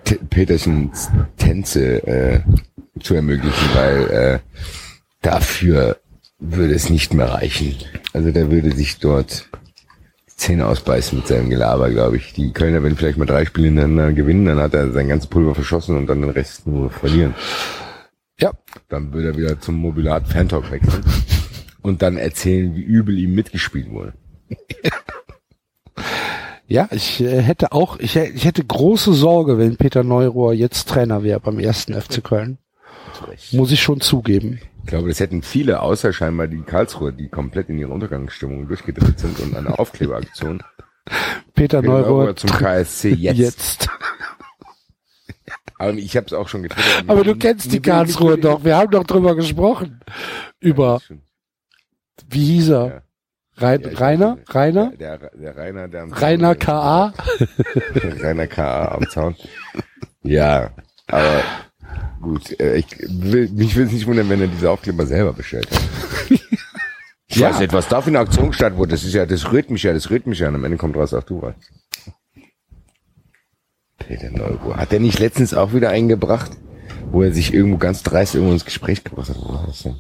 [0.04, 2.40] T Petersens Tänze äh,
[3.02, 4.40] zu ermöglichen, weil äh,
[5.22, 5.98] dafür
[6.40, 7.76] würde es nicht mehr reichen.
[8.12, 9.50] Also der würde sich dort
[10.30, 12.34] die Zähne ausbeißen mit seinem Gelaber, glaube ich.
[12.34, 15.56] Die Kölner, wenn vielleicht mal drei Spiele hintereinander gewinnen, dann hat er sein ganzes Pulver
[15.56, 17.34] verschossen und dann den Rest nur verlieren.
[18.40, 18.52] Ja,
[18.90, 21.04] Dann würde er wieder zum Mobilat Fantalk wechseln
[21.84, 24.14] und dann erzählen, wie übel ihm mitgespielt wurde.
[26.68, 31.22] Ja, ich äh, hätte auch, ich, ich hätte große Sorge, wenn Peter Neurohr jetzt Trainer
[31.22, 32.58] wäre beim ersten FC Köln.
[33.52, 34.60] Muss ich schon zugeben.
[34.84, 39.20] Ich glaube, das hätten viele, außer scheinbar die Karlsruhe, die komplett in ihre Untergangsstimmung durchgedreht
[39.20, 40.64] sind und eine Aufkleberaktion.
[41.54, 43.38] Peter Neurohr Neurohr zum KSC jetzt.
[43.38, 43.90] jetzt.
[45.78, 47.04] Aber ich habe es auch schon getwittert.
[47.08, 48.64] Aber du kennst die Karlsruhe doch.
[48.64, 50.00] Wir haben doch drüber gesprochen.
[50.60, 51.02] Über,
[52.30, 52.86] wie hieß er?
[52.88, 53.02] Ja.
[53.56, 54.38] Rein, Ja, Rainer?
[54.48, 54.56] weiß.
[54.56, 54.92] Rainer?
[54.98, 57.14] Der, der, der Rainer, der am Rainer K.A.?
[58.22, 58.96] Rainer K.A.
[58.96, 59.36] am Zaun.
[60.24, 60.72] Ja,
[61.08, 61.42] aber
[62.22, 62.60] gut.
[62.60, 65.82] äh, Ich will, mich will es nicht wundern, wenn er diese Aufkleber selber bestellt hat.
[67.28, 67.50] Ich Ja.
[67.50, 68.92] weiß nicht, was da für eine Aktion stattfindet.
[68.92, 70.48] Das ist ja, das rührt mich ja, das rührt mich ja.
[70.50, 71.56] Und am Ende kommt raus, ach du was.
[73.98, 74.78] Peter Neuruhr.
[74.78, 76.52] Hat er nicht letztens auch wieder eingebracht,
[77.12, 79.38] wo er sich irgendwo ganz dreist irgendwo ins Gespräch gebracht hat?
[79.38, 79.96] Wo war das denn?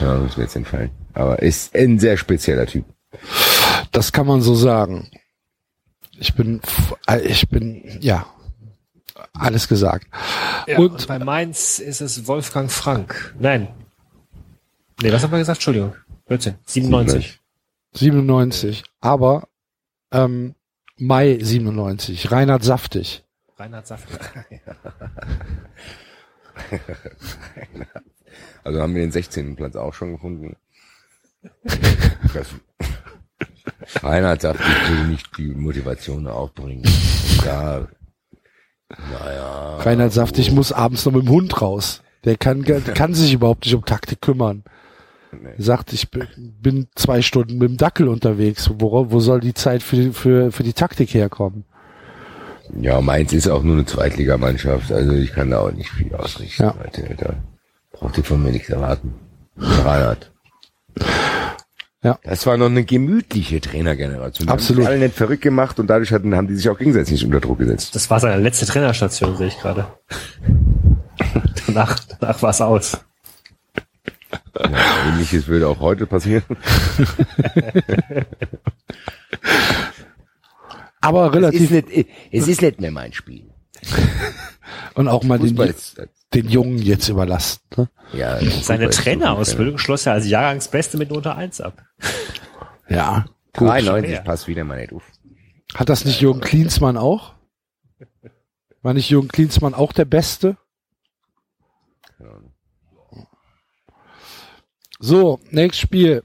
[0.00, 0.90] Ja, muss mir jetzt entfallen.
[1.14, 2.84] Aber ist ein sehr spezieller Typ.
[3.92, 5.10] Das kann man so sagen.
[6.18, 6.60] Ich bin,
[7.06, 8.26] äh, ich bin, ja,
[9.34, 10.06] alles gesagt.
[10.66, 13.34] Ja, Und- und, bei Mainz ist es Wolfgang Frank.
[13.38, 13.68] Nein.
[15.02, 15.58] Nee, was haben wir gesagt?
[15.58, 15.94] Entschuldigung.
[16.26, 16.54] 14.
[16.64, 17.38] 97.
[17.92, 18.82] 97.
[19.00, 19.48] Aber,
[20.10, 20.54] ähm,
[20.98, 22.30] Mai 97.
[22.32, 23.22] Reinhard Saftig.
[23.58, 24.08] Reinhard Saft.
[28.64, 29.56] Also haben wir den 16.
[29.56, 30.56] Platz auch schon gefunden.
[34.02, 36.82] Reinhard sagt, ich will nicht die Motivation aufbringen.
[37.44, 37.86] Da,
[39.10, 39.76] naja.
[39.78, 42.02] Reinhard Saftig muss abends noch mit dem Hund raus.
[42.24, 44.64] Der kann, kann sich überhaupt nicht um Taktik kümmern.
[45.32, 45.50] Nee.
[45.58, 48.70] Er sagt, ich bin- zwei Stunden mit dem Dackel unterwegs.
[48.78, 51.64] Wo, wo soll die Zeit für, die- für, für die Taktik herkommen?
[52.80, 56.64] Ja, Mainz ist auch nur eine Zweitligamannschaft, also ich kann da auch nicht viel ausrichten.
[56.64, 56.74] Ja.
[56.82, 57.36] Leute.
[57.98, 59.14] Braucht ihr von mir nichts erwarten.
[59.56, 60.32] Reinhard.
[62.02, 62.18] Ja.
[62.22, 64.46] Das war noch eine gemütliche Trainergeneration.
[64.46, 64.84] Die Absolut.
[64.84, 67.24] Haben sich alle nicht verrückt gemacht und dadurch hatten, haben die sich auch gegenseitig nicht
[67.24, 67.94] unter Druck gesetzt.
[67.94, 69.86] Das war seine letzte Trainerstation, sehe ich gerade.
[71.66, 73.00] danach danach war es aus.
[74.58, 76.44] Ja, Ähnliches würde auch heute passieren.
[81.00, 83.50] Aber Es relativ, ist nicht, es ist nicht mehr mein Spiel.
[84.94, 86.00] und auch mal den, ist,
[86.34, 87.60] den Jungen jetzt überlassen.
[87.76, 87.88] Ne?
[88.12, 91.82] ja, Seine Trainerausbildung schloss er als Jahrgangsbeste mit Note 1 ab.
[92.88, 93.26] Ja.
[93.52, 93.68] Gut.
[93.68, 94.22] 93 schwer.
[94.24, 95.04] passt wieder mal nicht auf.
[95.74, 97.34] Hat das nicht Jürgen Klinsmann auch?
[98.82, 100.56] War nicht Jürgen Klinsmann auch der Beste?
[104.98, 106.22] So, nächstes Spiel.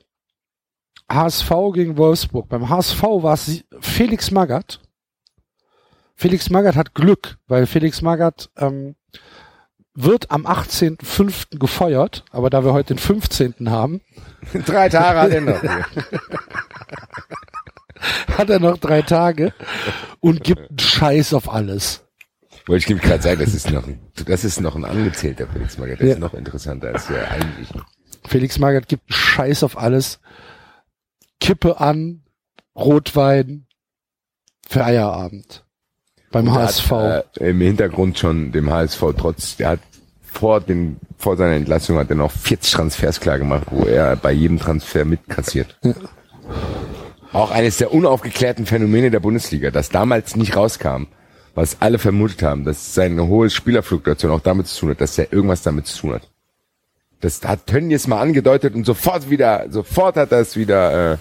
[1.12, 2.48] HSV gegen Wolfsburg.
[2.48, 4.80] Beim HSV war es Sie- Felix Magath.
[6.16, 8.96] Felix Magath hat Glück, weil Felix Magath ähm,
[9.94, 11.60] wird am 18.05.
[11.60, 13.70] gefeuert, aber da wir heute den 15.
[13.70, 14.02] haben,
[14.66, 15.61] Drei Tage hat er noch.
[18.38, 19.53] hat er noch drei Tage
[20.20, 22.03] und gibt einen Scheiß auf alles.
[22.68, 25.78] Wollte ich nämlich gerade sagen, das ist noch, ein- das ist noch ein angezählter Felix
[25.78, 26.00] Magath.
[26.00, 26.14] Der Ja.
[26.14, 27.70] ist noch interessanter als der eigentlich.
[28.28, 30.20] Felix Magath gibt einen Scheiß auf alles.
[31.40, 32.24] Kippe an,
[32.76, 33.68] Rotwein,
[34.68, 35.66] Feierabend.
[36.32, 36.92] Beim Und er HSV.
[36.92, 39.80] Hat, äh, Im Hintergrund schon dem HSV trotz, der hat
[40.24, 44.32] vor den, vor seiner Entlassung hat er noch 40 Transfers klar gemacht, wo er bei
[44.32, 45.77] jedem Transfer mitkassiert.
[47.34, 51.03] Auch eines der unaufgeklärten Phänomene der Bundesliga, das damals nicht rauskam,
[51.53, 55.32] was alle vermutet haben, dass seine hohe Spielerfluktuation auch damit zu tun hat, dass er
[55.34, 56.30] irgendwas damit zu tun hat.
[57.19, 61.18] Das hat Tönnies mal angedeutet und sofort wieder, sofort hat das wieder, äh,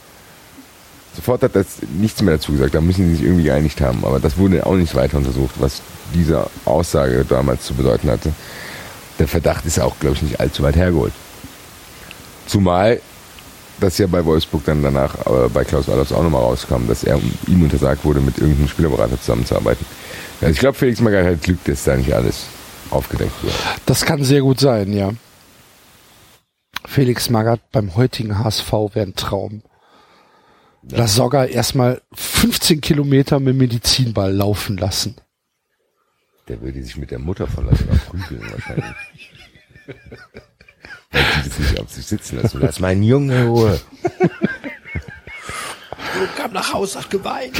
[1.21, 1.67] sofort hat das
[1.99, 2.75] nichts mehr dazu gesagt.
[2.75, 4.05] Da müssen sie sich irgendwie geeinigt haben.
[4.05, 5.83] Aber das wurde auch nicht weiter untersucht, was
[6.15, 8.33] diese Aussage damals zu bedeuten hatte.
[9.19, 11.13] Der Verdacht ist auch, glaube ich, nicht allzu weit hergeholt.
[12.47, 13.01] Zumal
[13.81, 17.19] das ja bei Wolfsburg dann danach äh, bei Klaus Allofs auch nochmal rauskam, dass er
[17.47, 19.87] ihm untersagt wurde, mit irgendeinem Spielerberater zusammenzuarbeiten.
[20.41, 22.45] Also ich glaube, Felix Magath hat Glück, dass da nicht alles
[22.91, 23.55] aufgedeckt wird.
[23.87, 25.13] Das kann sehr gut sein, ja.
[26.87, 29.63] Felix Magath beim heutigen HSV wäre ein Traum.
[30.83, 35.17] Lass Sogger erstmal 15 Kilometer mit Medizinball laufen lassen.
[36.49, 38.95] Der würde sich mit der Mutter von Lasogga prügeln wahrscheinlich.
[41.11, 42.61] Weil die das nicht auf sich sitzen lassen.
[42.61, 43.81] Lass mein Junge Ruhe.
[46.19, 47.57] Du kam nach Hause, hat geweint.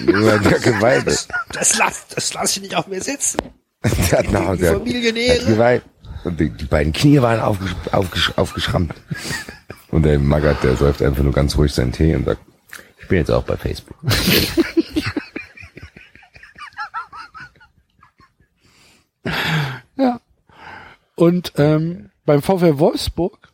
[0.00, 1.28] Junge hat ja geweint.
[1.52, 3.38] Das lass, das lass ich nicht auf mir sitzen.
[4.10, 4.72] Der hat nach Hause.
[4.74, 5.44] Familienehre.
[5.44, 5.82] Geweint.
[6.24, 8.94] Und die, die beiden Knie waren aufgesch aufgesch aufgeschrammt.
[9.90, 12.40] Und der Magath, der säuft einfach nur ganz ruhig seinen Tee und sagt,
[13.02, 13.96] ich bin jetzt auch bei Facebook.
[19.96, 20.20] Ja.
[21.16, 23.52] Und ähm, beim VfL Wolfsburg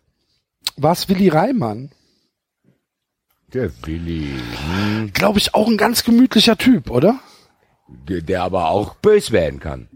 [0.76, 1.90] war es Willi Reimann.
[3.52, 4.34] Der Willi.
[4.66, 7.18] Hm, Glaube ich auch ein ganz gemütlicher Typ, oder?
[8.06, 9.88] der, der aber auch bös werden kann.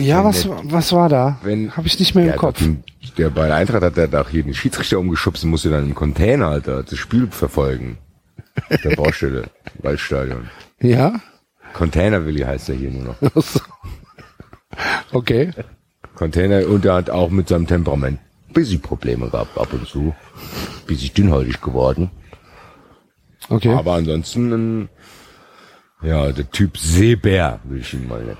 [0.00, 1.38] Ja, was, was war da?
[1.44, 2.58] Wenn- Habe ich nicht mehr im Der, Kopf.
[2.58, 2.82] den,
[3.16, 5.94] der bei der Eintracht hat der doch hier den Schiedsrichter umgeschubst und musste dann im
[5.94, 7.98] Container, Alter, das Spiel verfolgen.
[8.70, 9.44] Auf Der Baustelle,
[9.82, 10.48] Waldstadion.
[10.80, 11.20] Ja?
[11.72, 13.42] Container Willi heißt er hier nur noch.
[15.12, 15.50] Okay.
[16.14, 20.14] Container und er hat auch mit seinem Temperament ein bisschen Probleme gehabt ab und zu.
[20.86, 22.10] Bisschen dünnhäutig geworden.
[23.48, 23.72] Okay.
[23.72, 24.88] Aber ansonsten, ein,
[26.02, 28.38] ja, der Typ Seebär, würde ich ihn mal nennen.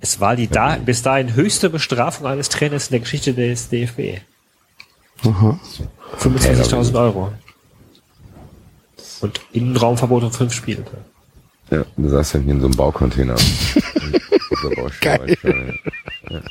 [0.00, 4.20] Es war die da, bis dahin höchste Bestrafung eines Trainers in der Geschichte des DFB.
[5.24, 5.60] Aha.
[6.18, 7.32] 25.000 Euro.
[9.22, 10.84] Und Innenraumverbot um fünf Spiele.
[11.70, 13.36] Ja, du saß dann hier in so einem Baucontainer.
[15.00, 15.36] Geil.
[15.42, 16.42] Ja.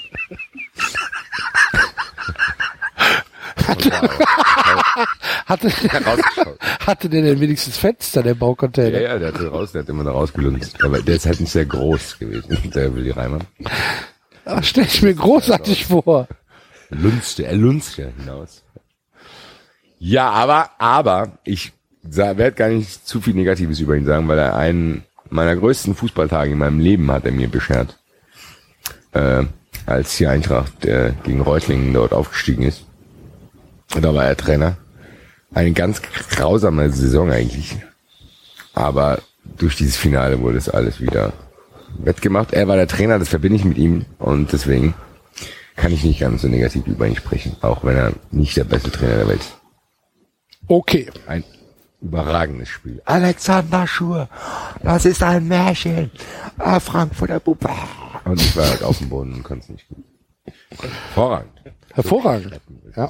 [5.46, 5.68] Hatte,
[6.06, 6.60] Rausgeschaut.
[6.86, 9.00] hatte der denn wenigstens Fenster, der Baucontainer?
[9.00, 10.82] Ja, ja, der hat raus, der hat immer da rausgelunzt.
[10.84, 13.44] Aber der ist halt nicht sehr groß gewesen, der Willi Reimann.
[14.46, 16.28] Ach, stell ich mir großartig vor.
[16.90, 18.64] Lunzte, er lunzte hinaus.
[20.00, 21.74] Ja, aber, aber, ich
[22.04, 26.52] werde gar nicht zu viel Negatives über ihn sagen, weil er einen meiner größten Fußballtage
[26.52, 27.98] in meinem Leben hat er mir beschert.
[29.14, 29.46] Äh,
[29.86, 32.86] als die Eintracht äh, gegen Reutlingen dort aufgestiegen ist.
[34.00, 34.78] Da war er Trainer.
[35.54, 37.78] Eine ganz grausame Saison eigentlich.
[38.74, 39.20] Aber
[39.58, 41.34] durch dieses Finale wurde es alles wieder
[42.00, 42.54] wettgemacht.
[42.54, 44.94] Er war der Trainer, das verbinde ich mit ihm und deswegen
[45.76, 48.92] kann ich nicht ganz so negativ über ihn sprechen, auch wenn er nicht der beste
[48.92, 49.58] Trainer der Welt ist.
[50.68, 51.10] Okay.
[51.28, 51.44] Ein
[52.02, 53.02] überragendes Spiel.
[53.06, 54.28] Alexander Schur,
[54.84, 56.12] das ist ein Märchen.
[56.58, 57.70] Ah, Frankfurter Puppe.
[58.26, 60.04] Und ich war halt auf dem Boden und konnte es nicht gut.
[60.80, 61.52] Hervorragend.
[61.94, 62.60] Hervorragend.
[62.96, 63.10] Ja.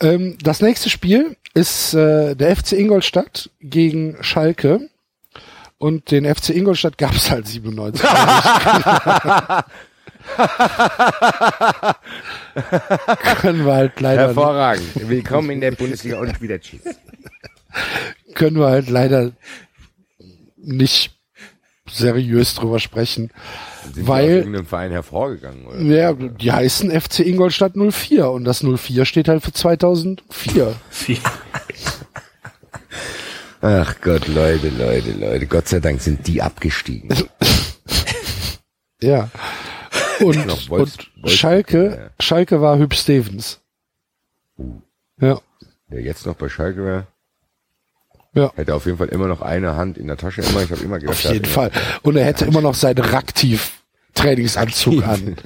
[0.00, 4.88] Ähm, das nächste Spiel ist äh, der FC Ingolstadt gegen Schalke.
[5.78, 8.02] Und den FC Ingolstadt gab es halt 97.
[13.40, 15.08] können wir halt leider Hervorragend.
[15.08, 16.80] Willkommen in der Bundesliga und wieder tschüss.
[18.34, 19.32] können wir halt leider
[20.56, 21.12] nicht
[21.90, 23.30] seriös drüber sprechen.
[23.84, 25.80] Sind die Weil- aus irgendeinem Verein hervorgegangen, oder?
[25.80, 30.74] Ja, die heißen FC Ingolstadt 04 und das 04 steht halt für 2004.
[30.90, 31.18] Viel.
[33.62, 35.46] Ach Gott, Leute, Leute, Leute.
[35.46, 37.08] Gott sei Dank sind die abgestiegen.
[39.00, 39.30] Ja.
[40.20, 40.36] Und,
[40.70, 43.60] Wolfs- und Wolfs- Schalke, Schalke war Hüb Stevens.
[45.20, 45.40] Ja,
[45.90, 47.06] Der jetzt noch bei Schalke wäre,
[48.34, 50.42] ja, hätte auf jeden Fall immer noch eine Hand in der Tasche.
[50.42, 51.70] Immer, ich habe immer gedacht, auf jeden Fall.
[52.02, 53.82] Und er hätte immer noch seinen Raktiv
[54.14, 55.36] Trainingsanzug an.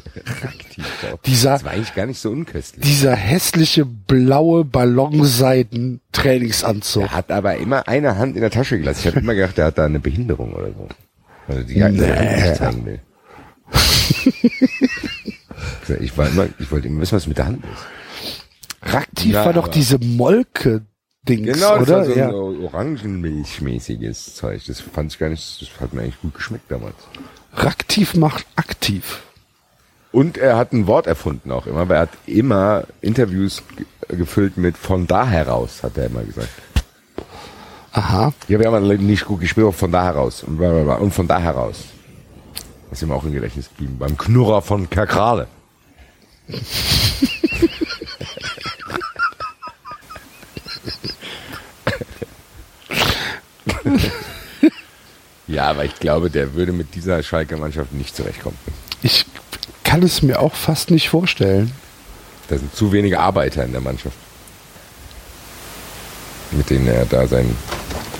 [0.42, 1.20] Aktiv auch.
[1.22, 2.84] Dieser, Das war eigentlich gar nicht so unköstlich.
[2.84, 7.02] dieser hässliche blaue Ballonseiten Trainingsanzug.
[7.04, 9.00] Er hat aber immer eine Hand in der Tasche gelassen.
[9.00, 10.88] Ich habe immer gedacht, er hat da eine Behinderung oder so.
[11.48, 13.00] Also die Hand nicht zeigen will.
[16.00, 17.86] ich war immer, ich wollte immer wissen, was mit der Hand ist.
[18.92, 20.82] Raktiv Ja, war doch diese Molke
[21.28, 21.96] Dings, Genau, das oder?
[21.98, 22.30] war so ein ja.
[22.32, 24.62] Orangenmilchmäßiges Zeug.
[24.66, 26.94] Das fand ich gar nicht, das hat mir eigentlich gut geschmeckt damals.
[27.52, 29.20] Raktiv macht aktiv.
[30.12, 34.56] Und er hat ein Wort erfunden auch immer, weil er hat immer Interviews ge- gefüllt
[34.56, 36.48] mit von da heraus, hat er immer gesagt.
[37.92, 38.32] Aha.
[38.48, 40.42] Ja, wir haben nicht gut gespielt, aber von da heraus.
[40.42, 41.84] Und von da heraus.
[42.90, 43.96] Das ist ihm auch im Gedächtnis geblieben.
[43.98, 45.46] Beim Knurrer von Kerkrade.
[55.46, 58.58] ja, aber ich glaube, der würde mit dieser Schalke-Mannschaft nicht zurechtkommen.
[59.02, 59.24] Ich
[59.84, 61.70] kann es mir auch fast nicht vorstellen.
[62.48, 64.16] Da sind zu wenige Arbeiter in der Mannschaft.
[66.50, 67.56] Mit denen er da sein,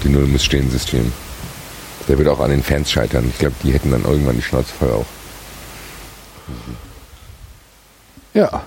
[0.04, 1.12] die Null muss stehen System.
[2.10, 3.24] Der wird auch an den Fans scheitern.
[3.28, 5.06] Ich glaube, die hätten dann irgendwann die Schnauze voll auch.
[8.34, 8.64] Ja.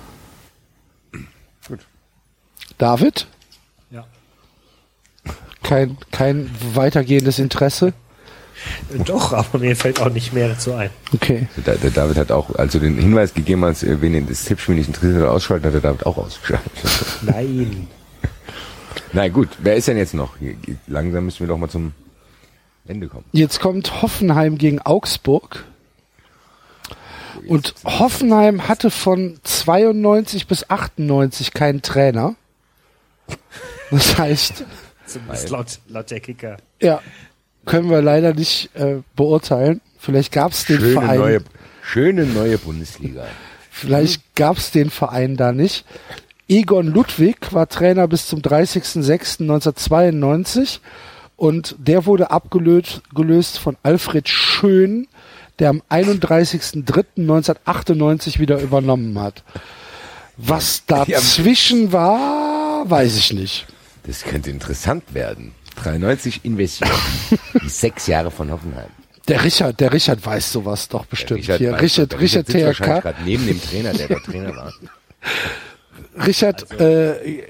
[1.68, 1.80] Gut.
[2.78, 3.28] David?
[3.92, 4.06] Ja.
[5.62, 7.92] Kein, kein weitergehendes Interesse?
[9.06, 10.90] Doch, aber mir fällt auch nicht mehr dazu ein.
[11.14, 11.50] Okay.
[11.66, 14.76] Der, der David hat auch, als du den Hinweis gegeben hast, äh, wen das Tippspiel
[14.76, 16.72] nicht interessiert oder ausschalten, hat der David auch ausgeschaltet.
[17.24, 17.90] Nein.
[19.12, 20.38] Na gut, wer ist denn jetzt noch?
[20.40, 20.56] Hier,
[20.88, 21.92] Langsam müssen wir doch mal zum
[22.88, 23.26] Ende kommen.
[23.32, 25.66] Jetzt kommt Hoffenheim gegen Augsburg.
[27.48, 32.36] Und Hoffenheim hatte von 92 bis 98 keinen Trainer.
[33.92, 34.66] Das heißt,
[35.06, 36.58] Zumindest laut, laut der Kicker.
[36.82, 37.02] ja,
[37.66, 39.82] können wir leider nicht äh, beurteilen.
[39.98, 41.20] Vielleicht gab es den Schöne Verein.
[41.20, 41.42] neue,
[41.82, 43.26] schöne neue Bundesliga.
[43.72, 45.86] Vielleicht gab es den Verein da nicht.
[46.48, 50.80] Egon Ludwig war Trainer bis zum 30.06.1992
[51.36, 55.08] und der wurde abgelöst gelöst von Alfred Schön,
[55.60, 59.44] der am 31.03.1998 wieder übernommen hat.
[60.38, 63.68] Was dazwischen war, weiß ich nicht.
[64.06, 65.54] Das könnte interessant werden.
[65.84, 66.90] 93 investiert.
[67.64, 68.90] Die sechs Jahre von Hoffenheim.
[69.28, 71.46] Der Richard, der Richard weiß sowas doch bestimmt.
[71.46, 72.20] Hier, weiß Richard, das.
[72.20, 73.02] Richard, sitzt wahrscheinlich TRK.
[73.02, 74.74] gerade neben dem Trainer, der der Trainer war.
[76.26, 77.44] Richard, Also- äh,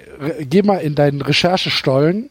[0.46, 2.30] geh mal in deinen Recherchestollen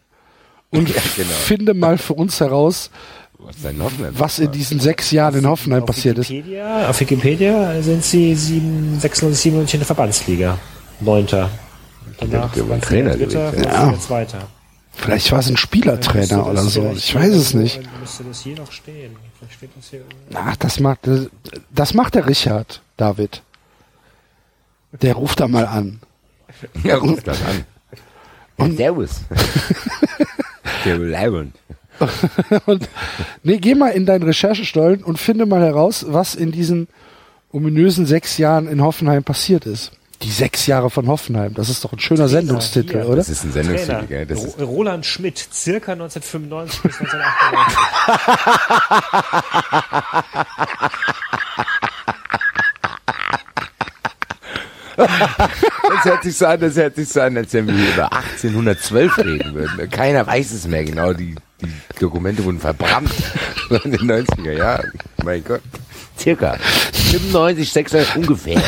[0.73, 1.29] und Ja, genau.
[1.31, 2.91] finde mal für uns heraus,
[3.39, 6.31] Was in diesen sechs Jahren in Hoffenheim Auf passiert ist.
[6.31, 10.59] Wikipedia, auf Wikipedia sind sie 7, 96, 97 in der Verbandsliga.
[11.01, 11.51] Neunter.
[12.19, 13.91] Danach sie Trainer Dritter, gewesen, ja.
[13.91, 13.99] ja.
[13.99, 14.49] Zweiter.
[14.93, 16.93] Vielleicht war es ein Spielertrainer oder so.
[16.95, 17.81] Ich weiß es nicht.
[18.01, 19.17] Müsste das hier noch stehen.
[19.39, 20.03] Vielleicht steht das hier.
[20.35, 21.29] Ach, das macht, das,
[21.75, 23.43] das macht der Richard, David.
[24.93, 26.01] Der ruft da mal an.
[26.85, 27.65] Ja, ruf das an.
[28.57, 29.23] Und Servus.
[30.85, 31.55] Der Leibund.
[32.67, 32.89] Und,
[33.43, 36.89] nee, geh mal in deinen Recherchestollen und finde mal heraus, was in diesen
[37.53, 39.93] ominösen sechs Jahren in Hoffenheim passiert ist.
[40.23, 43.07] Die sechs Jahre von Hoffenheim, das ist doch ein schöner Sendungstitel, hier.
[43.07, 43.17] oder?
[43.17, 44.07] Das ist ein Sendungstitel, Trainer.
[44.07, 44.27] gell?
[44.27, 47.79] Das ist, Ro- Roland Schmidt, circa 1995 bis 1998.
[54.97, 59.19] das hört sich so an, das hört sich so an, als wenn wir über 1812
[59.19, 59.91] reden würden.
[59.91, 61.13] Keiner weiß es mehr genau.
[61.13, 63.13] Die, die Dokumente wurden verbrannt
[63.85, 64.93] in den 90er Jahren.
[65.25, 65.63] Mein Gott.
[66.19, 66.57] Circa.
[67.11, 68.63] 95, 6 ungefähr.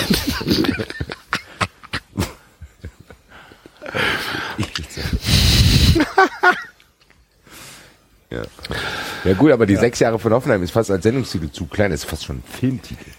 [8.31, 8.43] ja.
[9.25, 12.01] ja gut, aber die sechs Jahre von Hoffenheim ist fast als Sendungstitel zu klein, das
[12.01, 13.11] ist fast schon ein Filmtitel.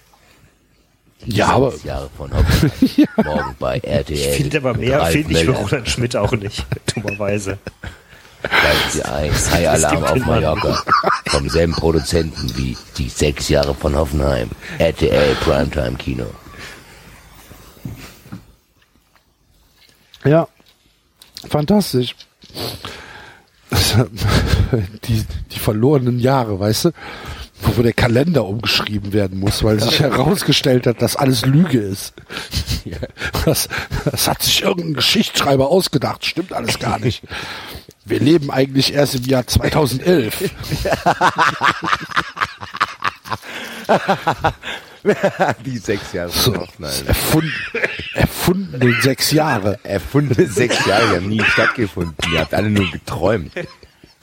[1.26, 3.08] Ja, aber Jahre von Hoffenheim.
[3.24, 4.18] Morgen bei RTL.
[4.18, 5.60] Ich finde aber mehr finde ich für Möller.
[5.60, 7.58] Roland Schmidt auch nicht, dummerweise.
[8.90, 9.32] Sie ein.
[9.32, 10.26] High Alarm auf.
[10.26, 10.84] Mallorca.
[11.28, 14.52] Vom selben Produzenten wie die sechs Jahre von Hoffenheim.
[14.78, 16.28] RTL Primetime Kino.
[20.24, 20.48] Ja,
[21.50, 22.16] fantastisch.
[25.08, 26.92] Die, die verlorenen Jahre, weißt du?
[27.62, 32.14] Wo der Kalender umgeschrieben werden muss, weil sich herausgestellt hat, dass alles Lüge ist.
[33.46, 33.68] Das,
[34.06, 37.24] das hat sich irgendein Geschichtsschreiber ausgedacht, stimmt alles gar nicht.
[38.06, 40.52] Wir leben eigentlich erst im Jahr 2011.
[45.66, 47.08] Die sechs Jahre So, von Hoffenheim.
[47.08, 47.52] erfunden,
[48.14, 49.80] erfunden in sechs Jahre.
[49.84, 52.16] Erfundene sechs Jahre, die haben nie stattgefunden.
[52.34, 53.52] Ihr habt alle nur geträumt.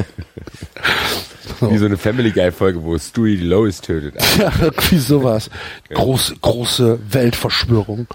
[1.61, 4.15] Wie so eine Family Guy Folge, wo Stewie die Lois tötet.
[4.39, 5.49] Ja, irgendwie sowas.
[5.93, 8.07] Große, große Weltverschwörung.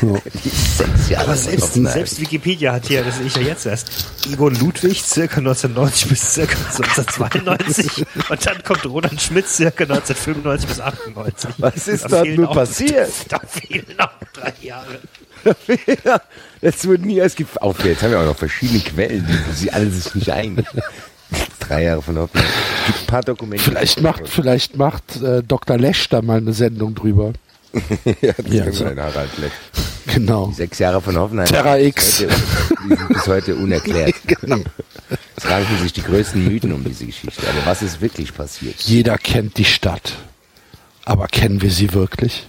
[0.00, 3.90] Sechs Jahre Aber selbst, selbst Wikipedia hat hier, das sehe ich ja jetzt erst,
[4.30, 8.06] Igor Ludwig, circa 1990 bis circa 1992.
[8.30, 11.50] Und dann kommt Roland Schmidt, circa 1995 bis 98.
[11.58, 13.10] Was ist Da nur auch- passiert?
[13.28, 15.00] Da fehlen noch drei Jahre.
[16.60, 19.70] Das wird nie erst gef- Auf, jetzt haben wir auch noch verschiedene Quellen, die sie
[19.70, 20.66] alle sich nicht einig.
[21.60, 22.48] Drei Jahre von Hoffenheim.
[22.86, 23.62] Gibt ein paar Dokumente.
[23.64, 25.76] Vielleicht macht, vielleicht macht äh, Dr.
[25.76, 27.32] Lesch da mal eine Sendung drüber.
[28.22, 28.84] ja, das Ja, so.
[28.86, 29.52] wir in Harald Leck.
[30.06, 30.50] Genau.
[30.56, 31.46] Sechs Jahre von Hoffenheim.
[31.46, 32.20] Terra X.
[32.22, 32.34] heute-
[32.84, 34.14] Die sind bis heute unerklärt.
[34.40, 34.60] Genau.
[35.36, 37.42] Es ranken sich die größten Mythen um diese Geschichte.
[37.48, 38.76] Aber was ist wirklich passiert?
[38.80, 40.14] Jeder kennt die Stadt.
[41.04, 42.46] Aber kennen wir sie wirklich?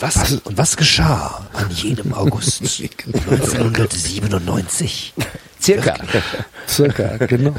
[0.00, 5.12] Was, und was geschah an jenem August 1997?
[5.60, 5.94] Circa.
[6.66, 7.54] Circa, genau.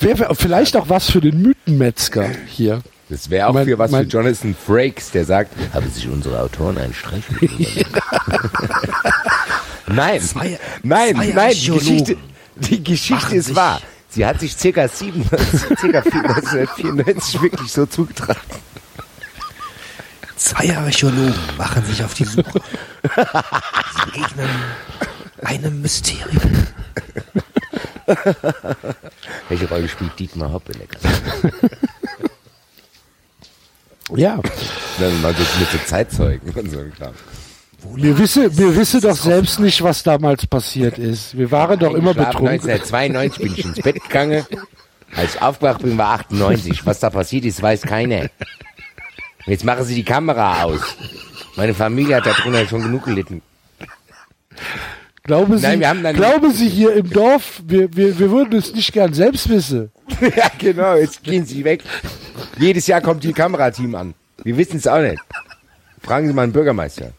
[0.00, 2.80] Wer, vielleicht auch was für den Mythenmetzger hier.
[3.10, 6.40] Das wäre auch Mein- für was mein- für Jonathan Frakes, der sagt, Haben sich unsere
[6.40, 7.22] Autoren einen Streich
[9.86, 12.16] nein, Zwei- nein, zwei nein, die Geschichte,
[12.56, 13.80] die Geschichte ist wahr.
[14.08, 18.40] Sie hat sich circa 97, circa 1994 wirklich so zugetragen.
[20.42, 22.60] Zwei Archäologen machen sich auf die Suche.
[23.04, 24.48] Sie begegnen
[25.44, 26.66] einem Mysterium.
[29.48, 31.52] Welche Rolle spielt Dietmar Hopp in der ganzen
[34.16, 34.40] Ja,
[34.98, 37.14] Dann mal so mit so Zeitzeugen und so ein Kram.
[37.94, 41.38] wir wissen, wir wissen doch selbst nicht, was damals passiert ist.
[41.38, 42.68] Wir waren doch immer betrunken.
[42.68, 44.44] 1992 bin ich ins Bett gegangen.
[45.14, 46.84] Als ich aufgewacht bin, war 98.
[46.84, 48.28] Was da passiert ist, weiß keiner.
[49.46, 50.80] Jetzt machen sie die Kamera aus.
[51.56, 53.42] Meine Familie hat darunter schon genug gelitten.
[55.24, 58.92] Glauben Sie, Nein, dann- glauben Sie hier im Dorf, wir, wir, wir würden es nicht
[58.92, 59.90] gern selbst wissen.
[60.20, 61.82] ja, genau, jetzt gehen sie weg.
[62.58, 64.14] Jedes Jahr kommt die Kamerateam an.
[64.42, 65.22] Wir wissen es auch nicht.
[66.02, 67.12] Fragen Sie mal einen Bürgermeister.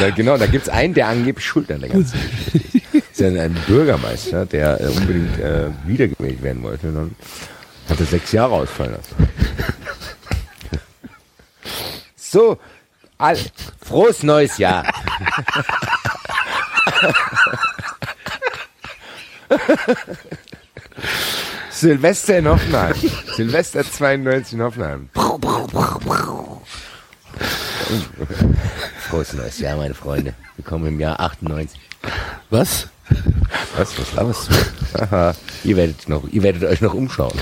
[0.00, 2.18] Ja, genau, da gibt's einen, der angeblich schuld an der ganzen
[2.52, 2.88] Geschichte.
[2.92, 6.88] Das ist ja ein Bürgermeister, der äh, unbedingt äh, wiedergewählt werden wollte.
[6.88, 7.16] Und dann
[7.88, 9.28] hat er sechs Jahre ausfallen lassen.
[12.30, 12.58] So,
[13.18, 13.36] all,
[13.80, 14.84] frohes neues Jahr.
[21.70, 22.94] Silvester in Hoffenheim.
[23.34, 25.08] Silvester 92 in Hoffenheim.
[29.08, 30.34] Frohes neues Jahr, meine Freunde.
[30.56, 31.80] Willkommen im Jahr 98.
[32.50, 32.88] Was?
[33.74, 35.00] Was, was laberst du?
[35.00, 35.34] Aha,
[35.64, 37.32] Ihr werdet, noch, ihr werdet euch noch umschauen.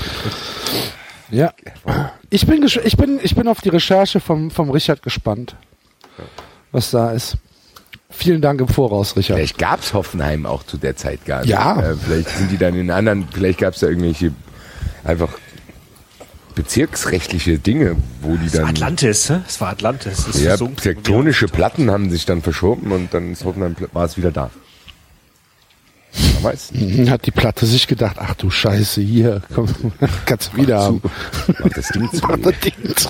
[1.29, 1.53] Ja.
[2.29, 5.55] Ich bin, ich bin, ich bin auf die Recherche vom, vom Richard gespannt.
[6.71, 7.37] Was da ist.
[8.09, 9.37] Vielen Dank im Voraus, Richard.
[9.37, 11.49] Vielleicht gab's Hoffenheim auch zu der Zeit gar nicht.
[11.49, 11.79] Ja.
[11.79, 14.31] Äh, vielleicht sind die dann in anderen, vielleicht gab's da irgendwelche
[15.03, 15.29] einfach
[16.55, 19.41] bezirksrechtliche Dinge, wo die dann Atlantis, hä?
[19.47, 20.27] Es war Atlantis.
[20.27, 24.31] Es ja, tektonische Platten haben sich dann verschoben und dann ist Hoffenheim war es wieder
[24.31, 24.49] da.
[26.41, 26.71] Man weiß.
[26.73, 29.67] Mhm, Hat die Platte sich gedacht, ach du Scheiße, hier, komm,
[30.25, 31.01] kannst du wieder haben.
[31.59, 32.21] Mach das Ding zu.
[32.27, 33.09] Mach das Ding zu.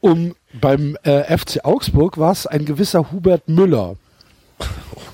[0.00, 3.96] Um beim äh, FC Augsburg war es ein gewisser Hubert Müller.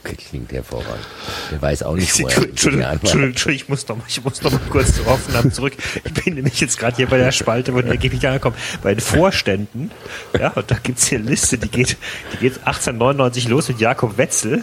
[0.07, 1.05] Okay, klingt hervorragend.
[1.51, 4.23] Der weiß auch nicht, Ich- wo er Entschuldigung, Entschuldigung, Entschuldigung, ich muss noch mal, ich
[4.23, 5.73] muss noch mal kurz zu Hoffenheim zurück.
[6.05, 8.55] Ich bin nämlich jetzt gerade hier bei der Spalte, wo die Ergebnisse ankommen.
[8.83, 9.91] Bei den Vorständen,
[10.39, 11.97] ja, und da gibt's hier eine Liste, die geht,
[12.35, 14.63] die geht 1899 los mit Jakob Wetzel.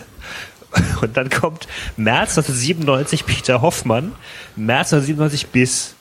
[1.01, 4.13] Und dann kommt März 1997 Peter Hoffmann,
[4.55, 5.95] März 1997 Biss.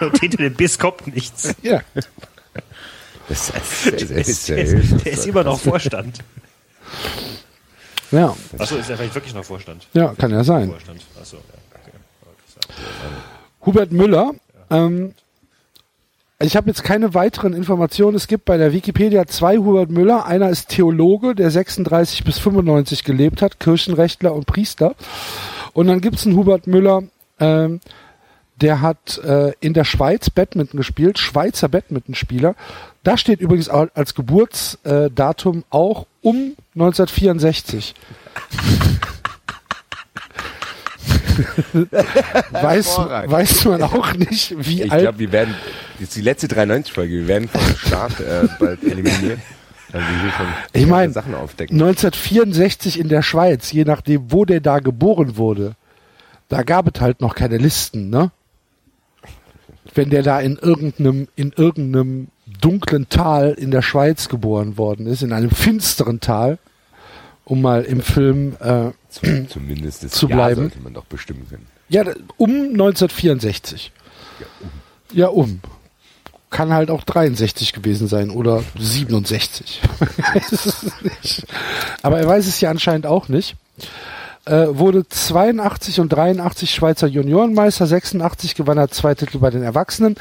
[0.00, 1.54] Und hinter dem Biss kommt nichts.
[1.62, 1.82] Ja.
[3.28, 6.18] Das ist, Der das ist, ist, der ist, der ist immer noch Vorstand.
[8.10, 9.86] Ja, Achso, ist er vielleicht wirklich noch Vorstand?
[9.92, 10.70] ja, kann ja sein.
[10.70, 11.00] Vorstand.
[11.20, 11.42] Achso, ja.
[11.74, 11.92] Okay.
[13.66, 14.32] Hubert Müller.
[14.70, 15.14] Ähm,
[16.40, 18.16] ich habe jetzt keine weiteren Informationen.
[18.16, 20.24] Es gibt bei der Wikipedia zwei Hubert Müller.
[20.24, 24.94] Einer ist Theologe, der 36 bis 95 gelebt hat, Kirchenrechtler und Priester.
[25.72, 27.02] Und dann gibt's einen Hubert Müller,
[27.40, 27.80] ähm,
[28.60, 32.54] der hat äh, in der Schweiz Badminton gespielt, Schweizer Badmintonspieler.
[33.04, 37.94] Da steht übrigens als Geburtsdatum auch um 1964.
[42.50, 45.02] weiß, weiß man auch nicht, wie ich alt.
[45.02, 45.54] glaube, wir werden,
[45.94, 49.38] das ist die letzte 93-Folge, wir werden vom Start äh, bald eliminiert.
[50.74, 51.80] Ich meine, Sachen aufdecken.
[51.80, 55.76] 1964 in der Schweiz, je nachdem, wo der da geboren wurde,
[56.48, 58.30] da gab es halt noch keine Listen, ne?
[59.94, 62.28] Wenn der da in irgendeinem, in irgendeinem
[62.60, 66.58] dunklen Tal in der Schweiz geboren worden ist, in einem finsteren Tal,
[67.44, 70.60] um mal im Film, äh, Zum, zumindest das zu Jahr bleiben.
[70.62, 71.66] sollte man doch bestimmen können.
[71.88, 72.02] ja,
[72.36, 73.92] um 1964.
[75.12, 75.60] Ja, um.
[76.50, 79.82] Kann halt auch 63 gewesen sein oder 67.
[80.00, 81.46] weiß es nicht.
[82.02, 83.56] Aber er weiß es ja anscheinend auch nicht.
[84.48, 90.16] Äh, wurde 82 und 83 Schweizer Juniorenmeister, 86 gewann er zwei Titel bei den Erwachsenen,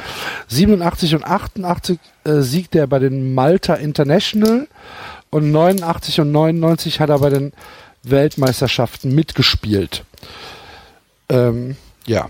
[0.50, 4.68] 87 und 88 äh, siegte er bei den Malta International
[5.30, 7.54] und 89 und 99 hat er bei den
[8.04, 10.04] Weltmeisterschaften mitgespielt.
[11.30, 12.30] Ähm, ja.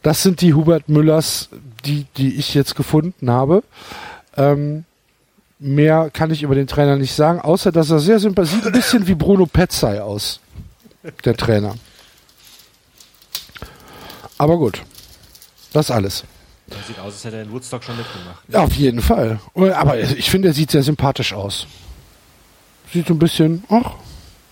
[0.00, 1.50] Das sind die Hubert Müllers,
[1.84, 3.62] die, die ich jetzt gefunden habe.
[4.38, 4.86] Ähm,
[5.64, 8.72] mehr kann ich über den Trainer nicht sagen, außer dass er sehr sympathisch sieht ein
[8.72, 10.40] bisschen wie Bruno Petzai aus,
[11.24, 11.74] der Trainer.
[14.36, 14.82] Aber gut,
[15.72, 16.24] das alles.
[16.66, 18.42] Das sieht aus, als hätte er in Woodstock schon mitgemacht.
[18.48, 19.38] Ja, auf jeden Fall.
[19.54, 21.66] Aber ich finde, er sieht sehr sympathisch aus.
[22.92, 23.92] Sieht so ein bisschen, ach,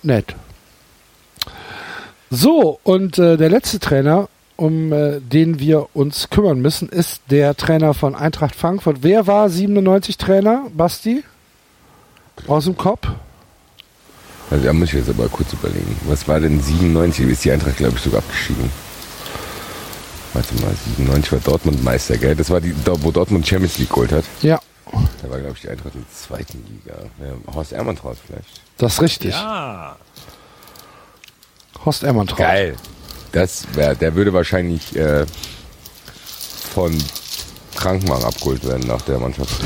[0.03, 0.35] nett.
[2.31, 7.57] So, und äh, der letzte Trainer, um äh, den wir uns kümmern müssen, ist der
[7.57, 8.99] Trainer von Eintracht Frankfurt.
[9.03, 11.25] Wer war 97 Trainer, Basti?
[12.47, 13.09] Aus dem Kopf?
[14.51, 15.97] Also da muss ich jetzt aber kurz überlegen.
[16.07, 17.27] Was war denn 97?
[17.29, 18.71] Ist die Eintracht, glaube ich, sogar abgestiegen.
[20.35, 22.35] Warte mal, 97 war Dortmund Meister, gell?
[22.35, 24.25] Das war die, wo Dortmund Champions League geholt hat.
[24.43, 24.59] Ja,
[25.23, 26.99] Da war, glaube ich, die Eintracht in der zweiten Liga.
[27.21, 28.61] Ja, Horst Ermantraut vielleicht.
[28.79, 29.33] das ist richtig.
[29.35, 29.97] Ja.
[31.85, 32.39] Horst Ermantraut.
[32.39, 32.77] Geil.
[33.33, 35.25] Das wär, der würde wahrscheinlich äh,
[36.75, 36.97] von
[37.75, 39.51] Krankenwagen abgeholt werden nach der Mannschaft.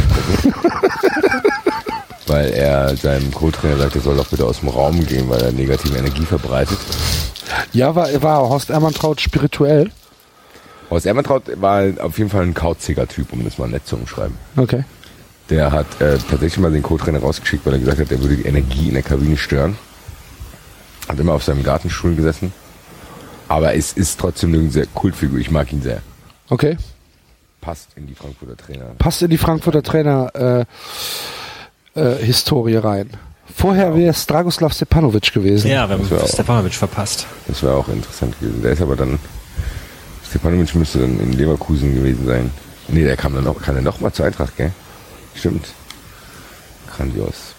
[2.27, 5.53] weil er seinem Co-Trainer sagt, er soll doch bitte aus dem Raum gehen, weil er
[5.53, 6.79] negative Energie verbreitet.
[7.73, 9.91] Ja, war, war Horst Ermantraut spirituell?
[10.91, 14.37] Horst Ermantraut war auf jeden Fall ein kauziger Typ, um das mal nett zu umschreiben.
[14.57, 14.85] Okay.
[15.51, 18.47] Der hat äh, tatsächlich mal den Co-Trainer rausgeschickt, weil er gesagt hat, er würde die
[18.47, 19.79] Energie in der Kabine stören.
[21.09, 22.53] Hat immer auf seinem Gartenstuhl gesessen.
[23.49, 25.39] Aber es ist trotzdem eine sehr Kultfigur.
[25.39, 26.03] Ich mag ihn sehr.
[26.49, 26.77] Okay.
[27.61, 28.85] Passt in die Frankfurter Trainer.
[28.99, 30.67] passt in die Frankfurter Trainer
[31.95, 33.11] äh, äh, Historie rein.
[33.55, 35.71] Vorher wäre es Dragoslav Stepanovic gewesen.
[35.71, 37.27] Ja, wir haben auch- Stepanovic verpasst.
[37.49, 38.63] Das wäre auch interessant gewesen.
[38.63, 39.19] Der ist aber dann.
[40.29, 42.51] Stepanovic müsste dann in Leverkusen gewesen sein.
[42.89, 44.73] Nee, der kam dann auch, kam dann noch mal zur Eintracht, gell?
[45.35, 45.67] Stimmt.
[46.97, 47.55] Grandios.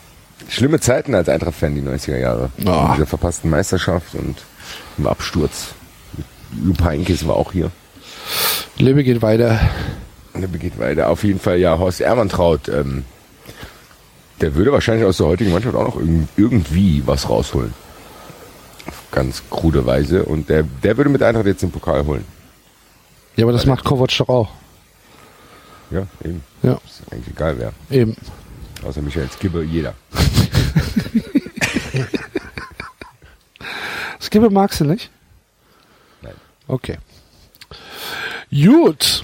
[0.49, 2.49] Schlimme Zeiten als Eintracht-Fan, die 90er Jahre.
[2.65, 2.87] Ah.
[2.89, 4.37] Mit dieser verpassten Meisterschaft und
[4.97, 5.69] im Absturz.
[6.65, 7.71] Jupp Heynckes war auch hier.
[8.77, 9.59] Lebe geht weiter.
[10.35, 11.09] Der geht weiter.
[11.09, 13.05] Auf jeden Fall, ja, Horst Ermantraut, ähm,
[14.39, 17.73] der würde wahrscheinlich aus der heutigen Mannschaft auch noch irg- irgendwie was rausholen.
[18.87, 20.23] Auf ganz krude Weise.
[20.25, 22.23] Und der, der würde mit Eintracht jetzt den Pokal holen.
[23.35, 24.49] Ja, aber das macht Kovac doch auch.
[25.89, 26.43] Ja, eben.
[26.63, 27.71] Ja, Ist eigentlich egal wer.
[27.89, 28.15] eben.
[28.85, 29.95] Außer Michael Skibbe, jeder.
[34.19, 35.09] Skibbe magst du nicht?
[36.67, 36.97] Okay.
[38.51, 39.23] Gut.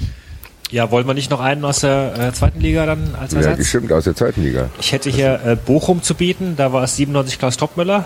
[0.72, 3.58] Ja, wollen wir nicht noch einen aus der äh, zweiten Liga dann als Ja, Ersatz?
[3.58, 4.70] gestimmt, aus der zweiten Liga.
[4.80, 8.06] ich hätte hier äh, Bochum zu bieten, da war es 97 Klaus Topmüller.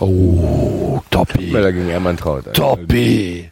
[0.00, 1.46] Oh, Doppi.
[1.52, 2.44] Meller gegen Ermantraut.
[2.56, 3.50] Doppi.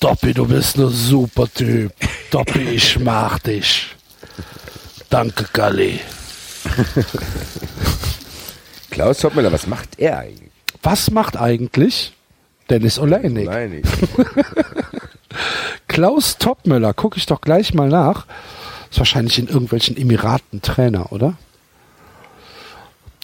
[0.00, 1.92] Doppi, du bist ein super Typ.
[2.30, 3.86] Doppi, ich mag dich.
[5.08, 6.00] Danke, Galli.
[8.90, 10.50] Klaus Topmüller, was macht er eigentlich?
[10.82, 12.12] Was macht eigentlich
[12.70, 13.46] Dennis Oleinik?
[13.46, 13.90] Nein, ich.
[15.88, 18.26] Klaus Topmöller, gucke ich doch gleich mal nach.
[18.90, 21.34] Ist wahrscheinlich in irgendwelchen Emiraten Trainer, oder?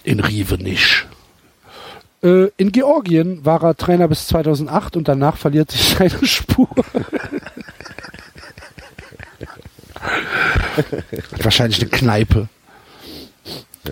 [0.05, 1.07] In Rivenisch.
[2.23, 6.69] Äh, in Georgien war er Trainer bis 2008 und danach verliert sich seine Spur.
[11.39, 12.49] wahrscheinlich eine Kneipe.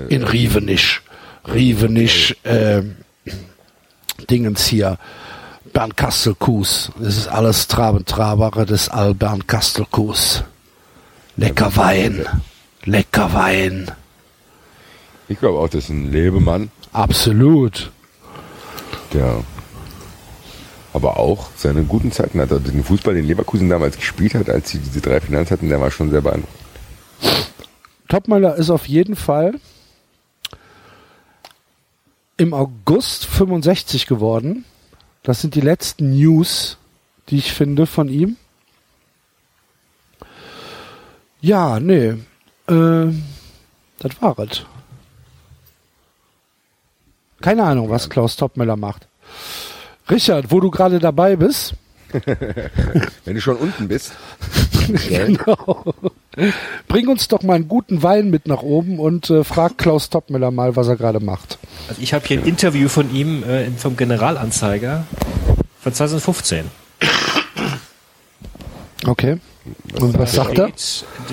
[0.08, 1.02] In Rivenisch.
[1.46, 2.96] Rivenisch, ähm,
[4.28, 4.98] Dingens hier.
[5.72, 6.90] Bernd Kastelkues.
[6.98, 10.44] Das ist alles Trabentrabere des All Bernd Kastelkues.
[11.36, 12.26] Lecker Wein.
[12.84, 13.90] Lecker Wein.
[15.28, 17.90] Ich glaube auch, das ist ein Lebemann, Absolut.
[19.12, 19.44] der
[20.94, 22.50] aber auch seine guten Zeiten hat.
[22.50, 25.80] Also den Fußball, den Leverkusen damals gespielt hat, als sie diese drei Finals hatten, der
[25.80, 26.58] war schon sehr beeindruckend.
[28.08, 29.60] Topmöller ist auf jeden Fall
[32.38, 34.64] im August 65 geworden.
[35.28, 36.78] Das sind die letzten News,
[37.28, 38.38] die ich finde von ihm.
[41.42, 42.14] Ja, nee.
[42.66, 43.12] Äh,
[43.98, 44.64] das war es.
[47.42, 49.06] Keine Ahnung, was Klaus Topmöller macht.
[50.08, 51.74] Richard, wo du gerade dabei bist,
[53.24, 54.12] Wenn du schon unten bist,
[55.08, 55.94] genau.
[56.86, 60.50] Bring uns doch mal einen guten Wein mit nach oben und äh, frag Klaus Topmüller
[60.50, 61.58] mal, was er gerade macht.
[61.88, 65.06] Also ich habe hier ein Interview von ihm äh, vom Generalanzeiger
[65.80, 66.64] von 2015.
[69.06, 69.38] Okay.
[70.00, 70.70] Und was sagt er?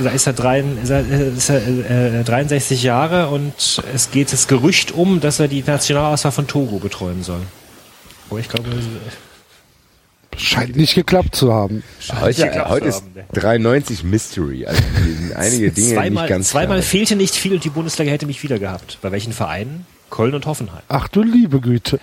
[0.04, 4.48] Da ist er, drei, ist er, ist er äh, 63 Jahre und es geht das
[4.48, 7.42] Gerücht um, dass er die Nationalauswahl von Togo betreuen soll.
[8.30, 8.70] Oh, ich glaube,
[10.38, 11.84] Scheint nicht geklappt zu haben.
[12.00, 13.26] nicht heute, heute ist haben, ne?
[13.34, 14.66] 93 Mystery.
[14.66, 14.82] Also
[15.36, 16.90] einige Dinge zweimal, nicht ganz zweimal klar.
[16.90, 19.00] fehlte nicht viel und die Bundesliga hätte mich wieder gehabt.
[19.02, 19.86] Bei welchen Vereinen?
[20.10, 20.82] Köln und Hoffenheim.
[20.88, 22.00] Ach du liebe Güte.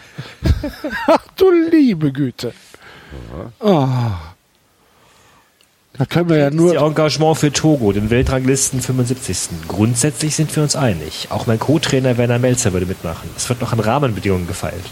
[1.07, 2.52] Ach du liebe Güte.
[3.61, 4.19] Ah.
[5.99, 6.75] Da können wir ja Das nur.
[6.77, 9.69] Engagement für Togo, den Weltranglisten 75.
[9.69, 11.28] Grundsätzlich sind wir uns einig.
[11.31, 13.28] Auch mein Co-Trainer Werner Melzer würde mitmachen.
[13.36, 14.85] Es wird noch an Rahmenbedingungen gefeilt.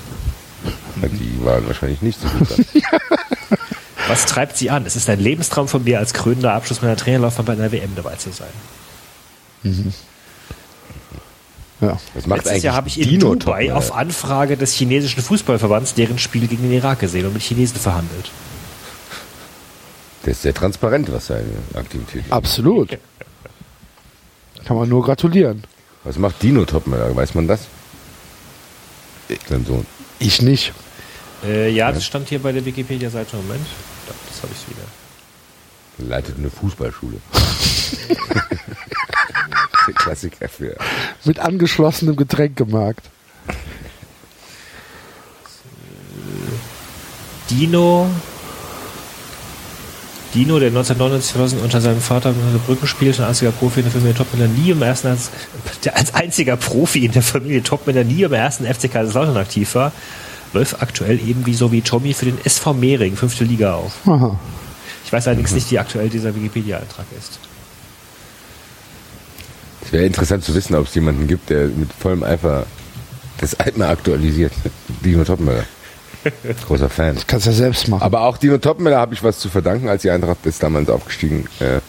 [1.02, 2.48] Die waren wahrscheinlich nicht so gut.
[4.08, 4.86] Was treibt Sie an?
[4.86, 8.16] Es ist ein Lebenstraum von mir, als krönender Abschluss meiner Trainerlaufbahn bei einer WM dabei
[8.16, 8.48] zu sein.
[11.80, 11.98] Ja.
[12.14, 15.94] Was macht Letztes eigentlich Jahr habe ich in Dino Dubai auf Anfrage des chinesischen Fußballverbands
[15.94, 18.30] deren Spiel gegen den Irak gesehen und mit Chinesen verhandelt.
[20.24, 22.32] Der ist sehr transparent, was seine Aktivität ist.
[22.32, 22.98] Absolut.
[24.66, 25.64] Kann man nur gratulieren.
[26.04, 27.14] Was macht Dino Topmüller?
[27.16, 27.60] Weiß man das?
[29.48, 29.86] Sein Sohn.
[30.18, 30.72] Ich nicht.
[31.44, 33.36] Äh, ja, das stand hier bei der Wikipedia-Seite.
[33.36, 33.66] Moment.
[34.06, 36.08] Da, das habe ich wieder.
[36.08, 37.18] Leitet eine Fußballschule.
[39.86, 40.76] Der Klassiker für.
[41.24, 43.08] Mit angeschlossenem Getränkemarkt.
[47.50, 48.08] Dino.
[50.34, 53.92] Dino, der 1999 2000 unter seinem Vater unter Brücken spielte, ein einziger Profi in der
[53.92, 55.30] Familie Topmüller, nie im ersten, als,
[55.84, 59.92] der als einziger Profi in der Familie Topmüller nie im ersten FC Kaiserslautern aktiv war,
[60.52, 63.92] läuft aktuell eben wie so wie Tommy für den SV Mehring, fünfte Liga auf.
[64.06, 64.38] Aha.
[65.04, 67.38] Ich weiß allerdings nicht, wie aktuell dieser Wikipedia-Eintrag ist.
[69.84, 72.66] Es wäre interessant zu wissen, ob es jemanden gibt, der mit vollem Eifer
[73.38, 74.52] das Altmer aktualisiert.
[75.04, 75.64] Dino Topmüller.
[76.66, 77.16] Großer Fan.
[77.26, 78.02] Kannst ja selbst machen.
[78.02, 81.46] Aber auch Dino Topmüller habe ich was zu verdanken, als die Eintracht ist damals aufgestiegen.
[81.58, 81.80] Äh,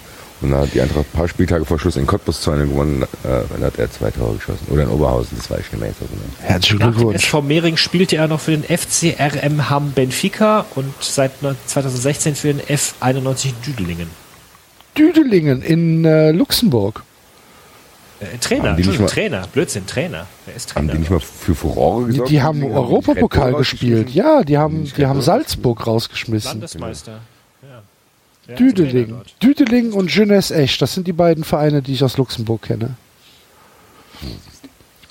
[0.41, 3.03] und dann hat die Eintracht ein paar Spieltage vor Schluss in Cottbus 2 gewonnen.
[3.03, 3.07] Äh,
[3.51, 4.65] dann hat er zwei Tore geschossen.
[4.69, 5.91] Oder in Oberhausen, das weiß ich nicht mehr.
[5.99, 6.11] Genau.
[6.41, 7.23] Herzlichen Nach dem Glückwunsch.
[7.23, 11.31] SV Mehring spielte er noch für den FC RM Hamm Benfica und seit
[11.67, 14.07] 2016 für den F91 Düdelingen.
[14.97, 17.03] Düdelingen in äh, Luxemburg.
[18.19, 20.27] Äh, Trainer, Haben die nicht Entschuldigung, mal- Trainer, Blödsinn, Trainer.
[20.45, 20.93] Wer ist Haben Trainer?
[20.93, 22.29] die nicht mal für Furore Die, gesorgt?
[22.31, 24.09] die haben Deswegen Europapokal gespielt.
[24.11, 26.51] Ja, die haben, Nicht die haben Salzburg rausgeschmissen.
[26.51, 27.19] Landesmeister.
[28.47, 28.55] Ja.
[28.55, 29.21] Düdeling.
[29.41, 32.95] Düdeling und Jeunesse Esch, das sind die beiden Vereine, die ich aus Luxemburg kenne.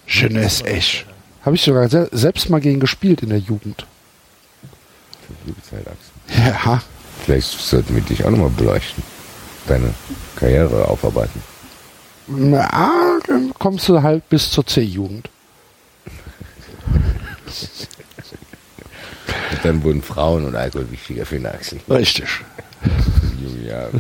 [0.07, 1.07] Jeunesse Esch.
[1.43, 3.87] Habe ich sogar se selbst mal gegen gespielt in der Jugend.
[5.47, 6.45] Liebe Zeit, Axel.
[6.45, 6.83] Ja,
[7.25, 9.03] Vielleicht sollten wir dich auch nochmal beleuchten.
[9.67, 9.95] Deine
[10.37, 11.41] Karriere aufarbeiten.
[12.27, 15.29] na, dann kommst du halt bis zur C-Jugend.
[19.63, 21.81] Dann wurden Frauen und Alkohol wichtiger für den Axel.
[21.89, 22.41] Richtig.
[23.67, 23.91] Jahre.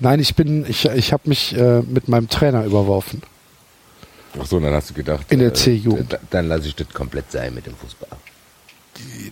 [0.00, 3.22] Nein, ich bin, ich, ich habe mich äh, mit meinem Trainer überworfen.
[4.40, 5.26] Ach so, dann hast du gedacht.
[5.30, 6.12] In der äh, C-Jugend.
[6.12, 8.08] d- Dann lasse ich das komplett sein mit dem Fußball.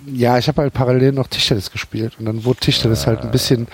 [0.07, 3.69] Ja, ich habe halt parallel noch Tischtennis gespielt und dann wurde Tischtennis halt ein bisschen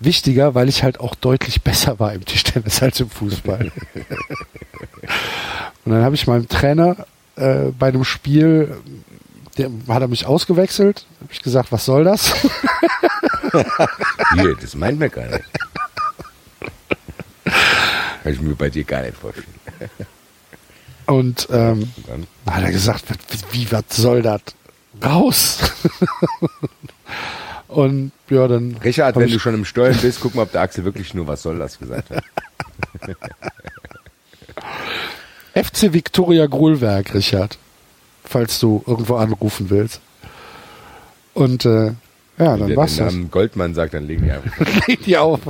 [0.00, 3.70] wichtiger, weil ich halt auch deutlich besser war im Tischtennis als im Fußball.
[5.84, 8.74] und dann habe ich meinem Trainer äh, bei einem Spiel,
[9.58, 12.34] der, hat er mich ausgewechselt, habe ich gesagt, was soll das?
[14.34, 15.44] Hier, das meint mir gar nicht.
[17.44, 19.46] Kann ich mir bei dir gar nicht vorstellen.
[21.06, 23.04] Und ähm, dann, hat er gesagt,
[23.52, 24.40] wie, was soll das?
[25.04, 25.58] Raus!
[27.68, 28.76] und ja, dann.
[28.82, 31.42] Richard, wenn du schon im Steuern bist, guck mal, ob der Axel wirklich nur was
[31.42, 32.24] soll das gesagt hat.
[35.54, 37.58] FC Victoria Grolwerk, Richard.
[38.24, 40.00] Falls du irgendwo anrufen willst.
[41.34, 41.92] Und äh,
[42.36, 43.12] ja, Wenn dann war's das.
[43.12, 44.86] Namen Goldmann sagt, dann legen die einfach.
[44.88, 45.40] Leg die auf.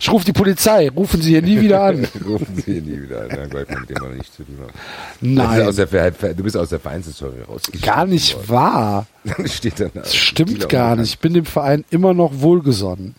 [0.00, 0.88] Ich rufe die Polizei.
[0.88, 2.04] Rufen Sie hier nie wieder an.
[2.26, 3.30] Rufen sie ihn nie wieder an.
[3.30, 4.72] Herr Goldmann, mit dem wir nicht zu tun haben.
[5.20, 7.62] Du Nein, bist aus der, du bist aus der Vereinshistorie raus.
[7.82, 9.06] gar nicht wahr.
[9.24, 11.10] Dann steht dann Das stimmt gar nicht.
[11.10, 13.14] Ich bin dem Verein immer noch wohlgesonnen.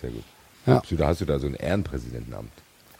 [0.00, 0.22] Sehr gut.
[0.66, 0.80] Ja.
[0.82, 2.50] Hast du, da hast du da so einen Ehrenpräsidentenamt.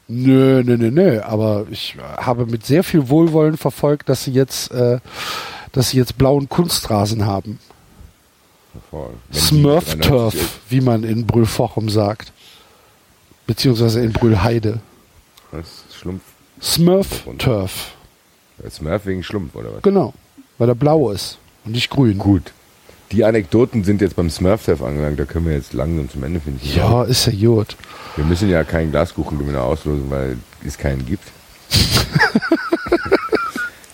[0.08, 1.20] Nö, nö, nö, nö.
[1.22, 5.00] Aber ich habe mit sehr viel Wohlwollen verfolgt, dass sie jetzt, äh,
[5.72, 7.58] dass sie jetzt blauen Kunstrasen haben.
[8.72, 9.18] Hervorragend.
[9.28, 12.32] Wenn die Smurf 93 Turf, wie man in Brühlfochum sagt.
[13.46, 14.80] Beziehungsweise in Brühlheide.
[15.52, 15.84] Was?
[15.92, 16.22] Schlumpf?
[16.60, 17.94] Smurf Turf.
[18.70, 19.82] Smurf wegen Schlumpf, oder was?
[19.82, 20.14] Genau.
[20.58, 22.18] Weil er blau ist und nicht grün.
[22.18, 22.52] Gut.
[23.12, 25.18] Die Anekdoten sind jetzt beim Smurf-Turf angelangt.
[25.18, 26.60] Da können wir jetzt langsam zum Ende finden.
[26.74, 27.76] Ja, ist ja gut.
[28.16, 31.24] Wir müssen ja keinen Glaskuchengewinner auslosen, weil es keinen gibt.
[31.70, 31.80] ich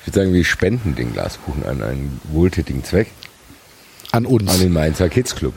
[0.06, 3.08] würde sagen, wir spenden den Glaskuchen an einen wohltätigen Zweck.
[4.12, 4.50] An uns.
[4.50, 5.54] An den Mainzer Kids Club.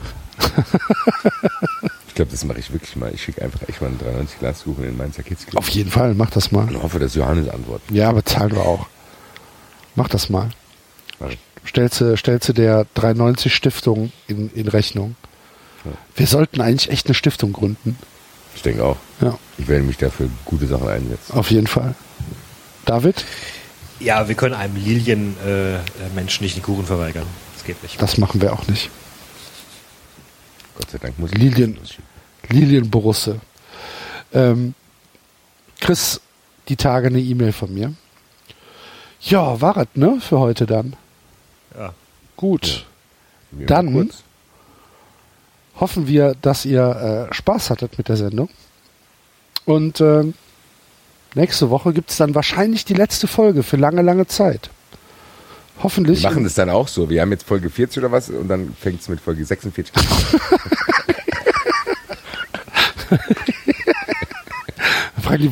[2.08, 3.12] ich glaube, das mache ich wirklich mal.
[3.14, 5.58] Ich schicke einfach echt mal einen 93 Glaskuchen in den Mainzer Kids Club.
[5.58, 6.68] Auf jeden Fall, mach das mal.
[6.68, 7.90] Und hoffe, dass Johannes antwortet.
[7.90, 8.86] Ja, bezahlen wir auch.
[9.94, 10.50] Mach das mal.
[11.20, 11.38] Mach ich.
[11.66, 15.16] Stellst du, stellst du der 390 Stiftung in, in Rechnung.
[16.16, 17.98] Wir sollten eigentlich echt eine Stiftung gründen.
[18.54, 18.96] Ich denke auch.
[19.20, 21.32] Ja, Ich werde mich dafür gute Sachen einsetzen.
[21.34, 21.94] auf jeden Fall.
[22.84, 23.24] David,
[24.00, 27.26] Ja, wir können einem Lilien-Menschen äh, Menschen nicht den Kuchen verweigern.
[27.54, 28.00] Das geht nicht.
[28.00, 28.90] das machen wir auch nicht.
[30.76, 31.78] Gott sei Dank muss ich Lilien.
[32.48, 33.40] Lilienborusse.
[34.32, 34.74] Ähm,
[35.80, 36.20] Chris,
[36.68, 37.92] die Tage eine E-Mail von mir.
[39.20, 40.94] Ja, war es, ne, für heute dann.
[42.36, 42.40] Ja.
[42.40, 42.86] Gut.
[43.50, 44.10] Mir Dann-
[45.80, 48.48] hoffen wir, dass ihr äh, Spaß hattet mit der Sendung.
[49.64, 50.34] Und ähm,
[51.34, 54.70] nächste Woche gibt es dann wahrscheinlich die letzte Folge für lange, lange Zeit.
[55.82, 56.22] Hoffentlich.
[56.22, 57.10] Wir machen das dann auch so.
[57.10, 60.04] Wir haben jetzt Folge 40 oder was und dann fängt es mit Folge 46 an.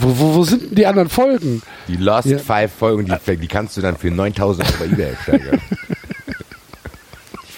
[0.01, 1.61] Wo, wo, wo sind denn die anderen Folgen?
[1.89, 2.39] Die Lost Ja.
[2.39, 5.61] Five Folgen, die, die kannst du dann für 9000 Euro bei eBay steigern.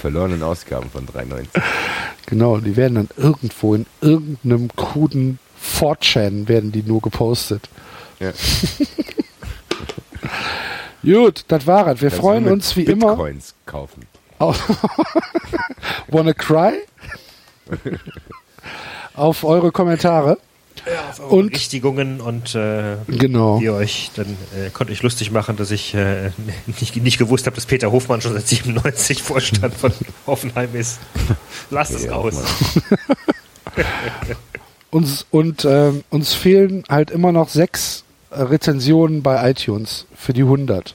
[0.07, 1.47] Verlorenen Ausgaben von 3,90.
[2.27, 7.69] Genau, die werden dann irgendwo in irgendeinem kruden 4chan werden die nur gepostet.
[8.21, 8.31] Ja.
[11.03, 12.03] Gut, das war es.
[12.03, 13.17] Wir Kannst freuen uns wie immer.
[13.17, 14.07] Bitcoins kaufen.
[14.39, 14.63] auf
[16.07, 16.75] Wanna cry?
[19.15, 20.39] auf eure Kommentare.
[21.29, 23.59] Und- Berichtigungen und äh, Genau.
[23.61, 26.31] ihr euch, dann äh, konnte ich lustig machen, dass ich äh,
[26.67, 29.93] nicht, nicht gewusst habe, dass Peter Hofmann schon seit 97 Vorstand von
[30.27, 30.99] Hoffenheim ist.
[31.71, 32.35] Lasst es Ja, raus.
[34.91, 40.43] Uns, und ähm, uns fehlen halt immer noch sechs äh, Rezensionen bei iTunes für die
[40.43, 40.95] 100.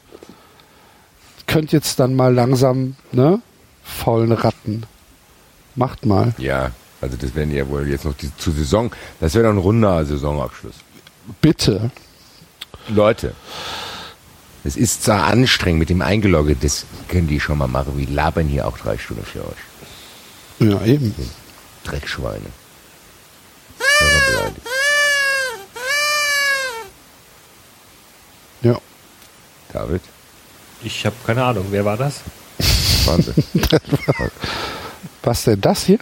[1.47, 3.41] Könnt jetzt dann mal langsam, ne?
[3.83, 4.83] Faulen Ratten.
[5.75, 6.33] Macht mal.
[6.37, 6.71] Ja,
[7.01, 8.91] also das wären ja wohl jetzt noch die, zu Saison.
[9.19, 10.75] Das wäre doch ein runder Saisonabschluss.
[11.41, 11.91] Bitte.
[12.87, 13.33] Leute.
[14.63, 17.97] Es ist zwar anstrengend mit dem Eingeloggen, das können die schon mal machen.
[17.97, 20.69] Wir labern hier auch drei Stunden für euch.
[20.69, 21.15] Ja, eben.
[21.83, 22.45] Dreckschweine.
[28.61, 28.77] Ja.
[29.73, 30.01] David?
[30.83, 31.65] Ich habe keine Ahnung.
[31.71, 32.21] Wer war das?
[33.05, 33.43] Wahnsinn.
[35.23, 35.99] Was denn das hier?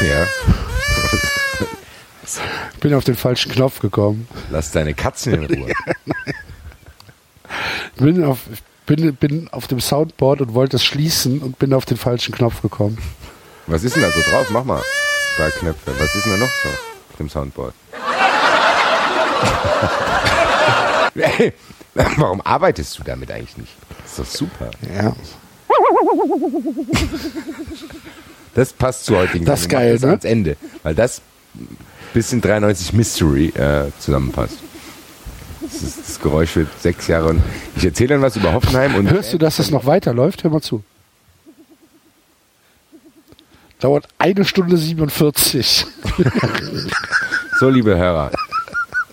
[0.00, 0.26] Ja.
[2.22, 4.28] Ich bin auf den falschen Knopf gekommen.
[4.50, 5.72] Lass deine Katzen in Ruhe.
[7.96, 11.74] Ich bin auf, ich bin, bin auf dem Soundboard und wollte es schließen und bin
[11.74, 12.98] auf den falschen Knopf gekommen.
[13.66, 14.48] Was ist denn da so drauf?
[14.50, 14.82] Mach mal.
[15.38, 15.92] Da Knöpfe.
[15.98, 17.74] Was ist denn da noch so auf dem Soundboard?
[21.12, 21.52] Hey,
[21.94, 23.72] Warum arbeitest du damit eigentlich nicht?
[24.02, 24.70] Das ist doch super.
[24.94, 25.14] Ja.
[28.60, 30.08] Das passt zu heutigen Das ist geil, das ne?
[30.08, 31.22] ans Ende, weil das
[32.12, 34.58] bis in 93 Mystery äh, zusammenpasst.
[35.62, 37.42] Das, ist, das Geräusch wird sechs Jahre und
[37.76, 40.44] ich erzähle dann was über Hoffenheim und Hörst du, dass es noch weiterläuft?
[40.44, 40.84] Hör mal zu.
[43.78, 45.86] Dauert eine Stunde 47.
[47.60, 48.30] so liebe Hörer.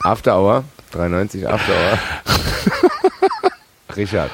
[0.02, 2.00] After Hour 93 After Hour.
[3.96, 4.32] Richard,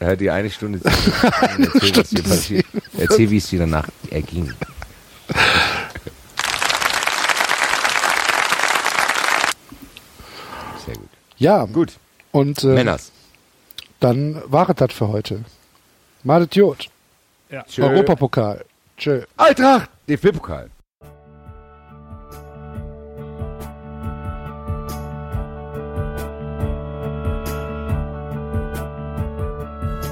[0.00, 0.80] hört die eine Stunde.
[0.82, 0.88] zu.
[0.88, 2.66] Erzähl, was hier passiert.
[2.98, 4.52] Erzähl, wie es dir danach erging.
[10.84, 11.08] Sehr gut.
[11.38, 11.92] Ja, Gut.
[12.32, 13.12] und äh, Männers.
[14.00, 15.44] dann war es das für heute.
[16.22, 16.88] Madet Jod.
[17.68, 17.82] Tschö.
[17.82, 18.64] Europapokal.
[18.96, 19.22] Tschö.
[19.36, 19.90] Eintracht!
[20.08, 20.70] DFB-Pokal.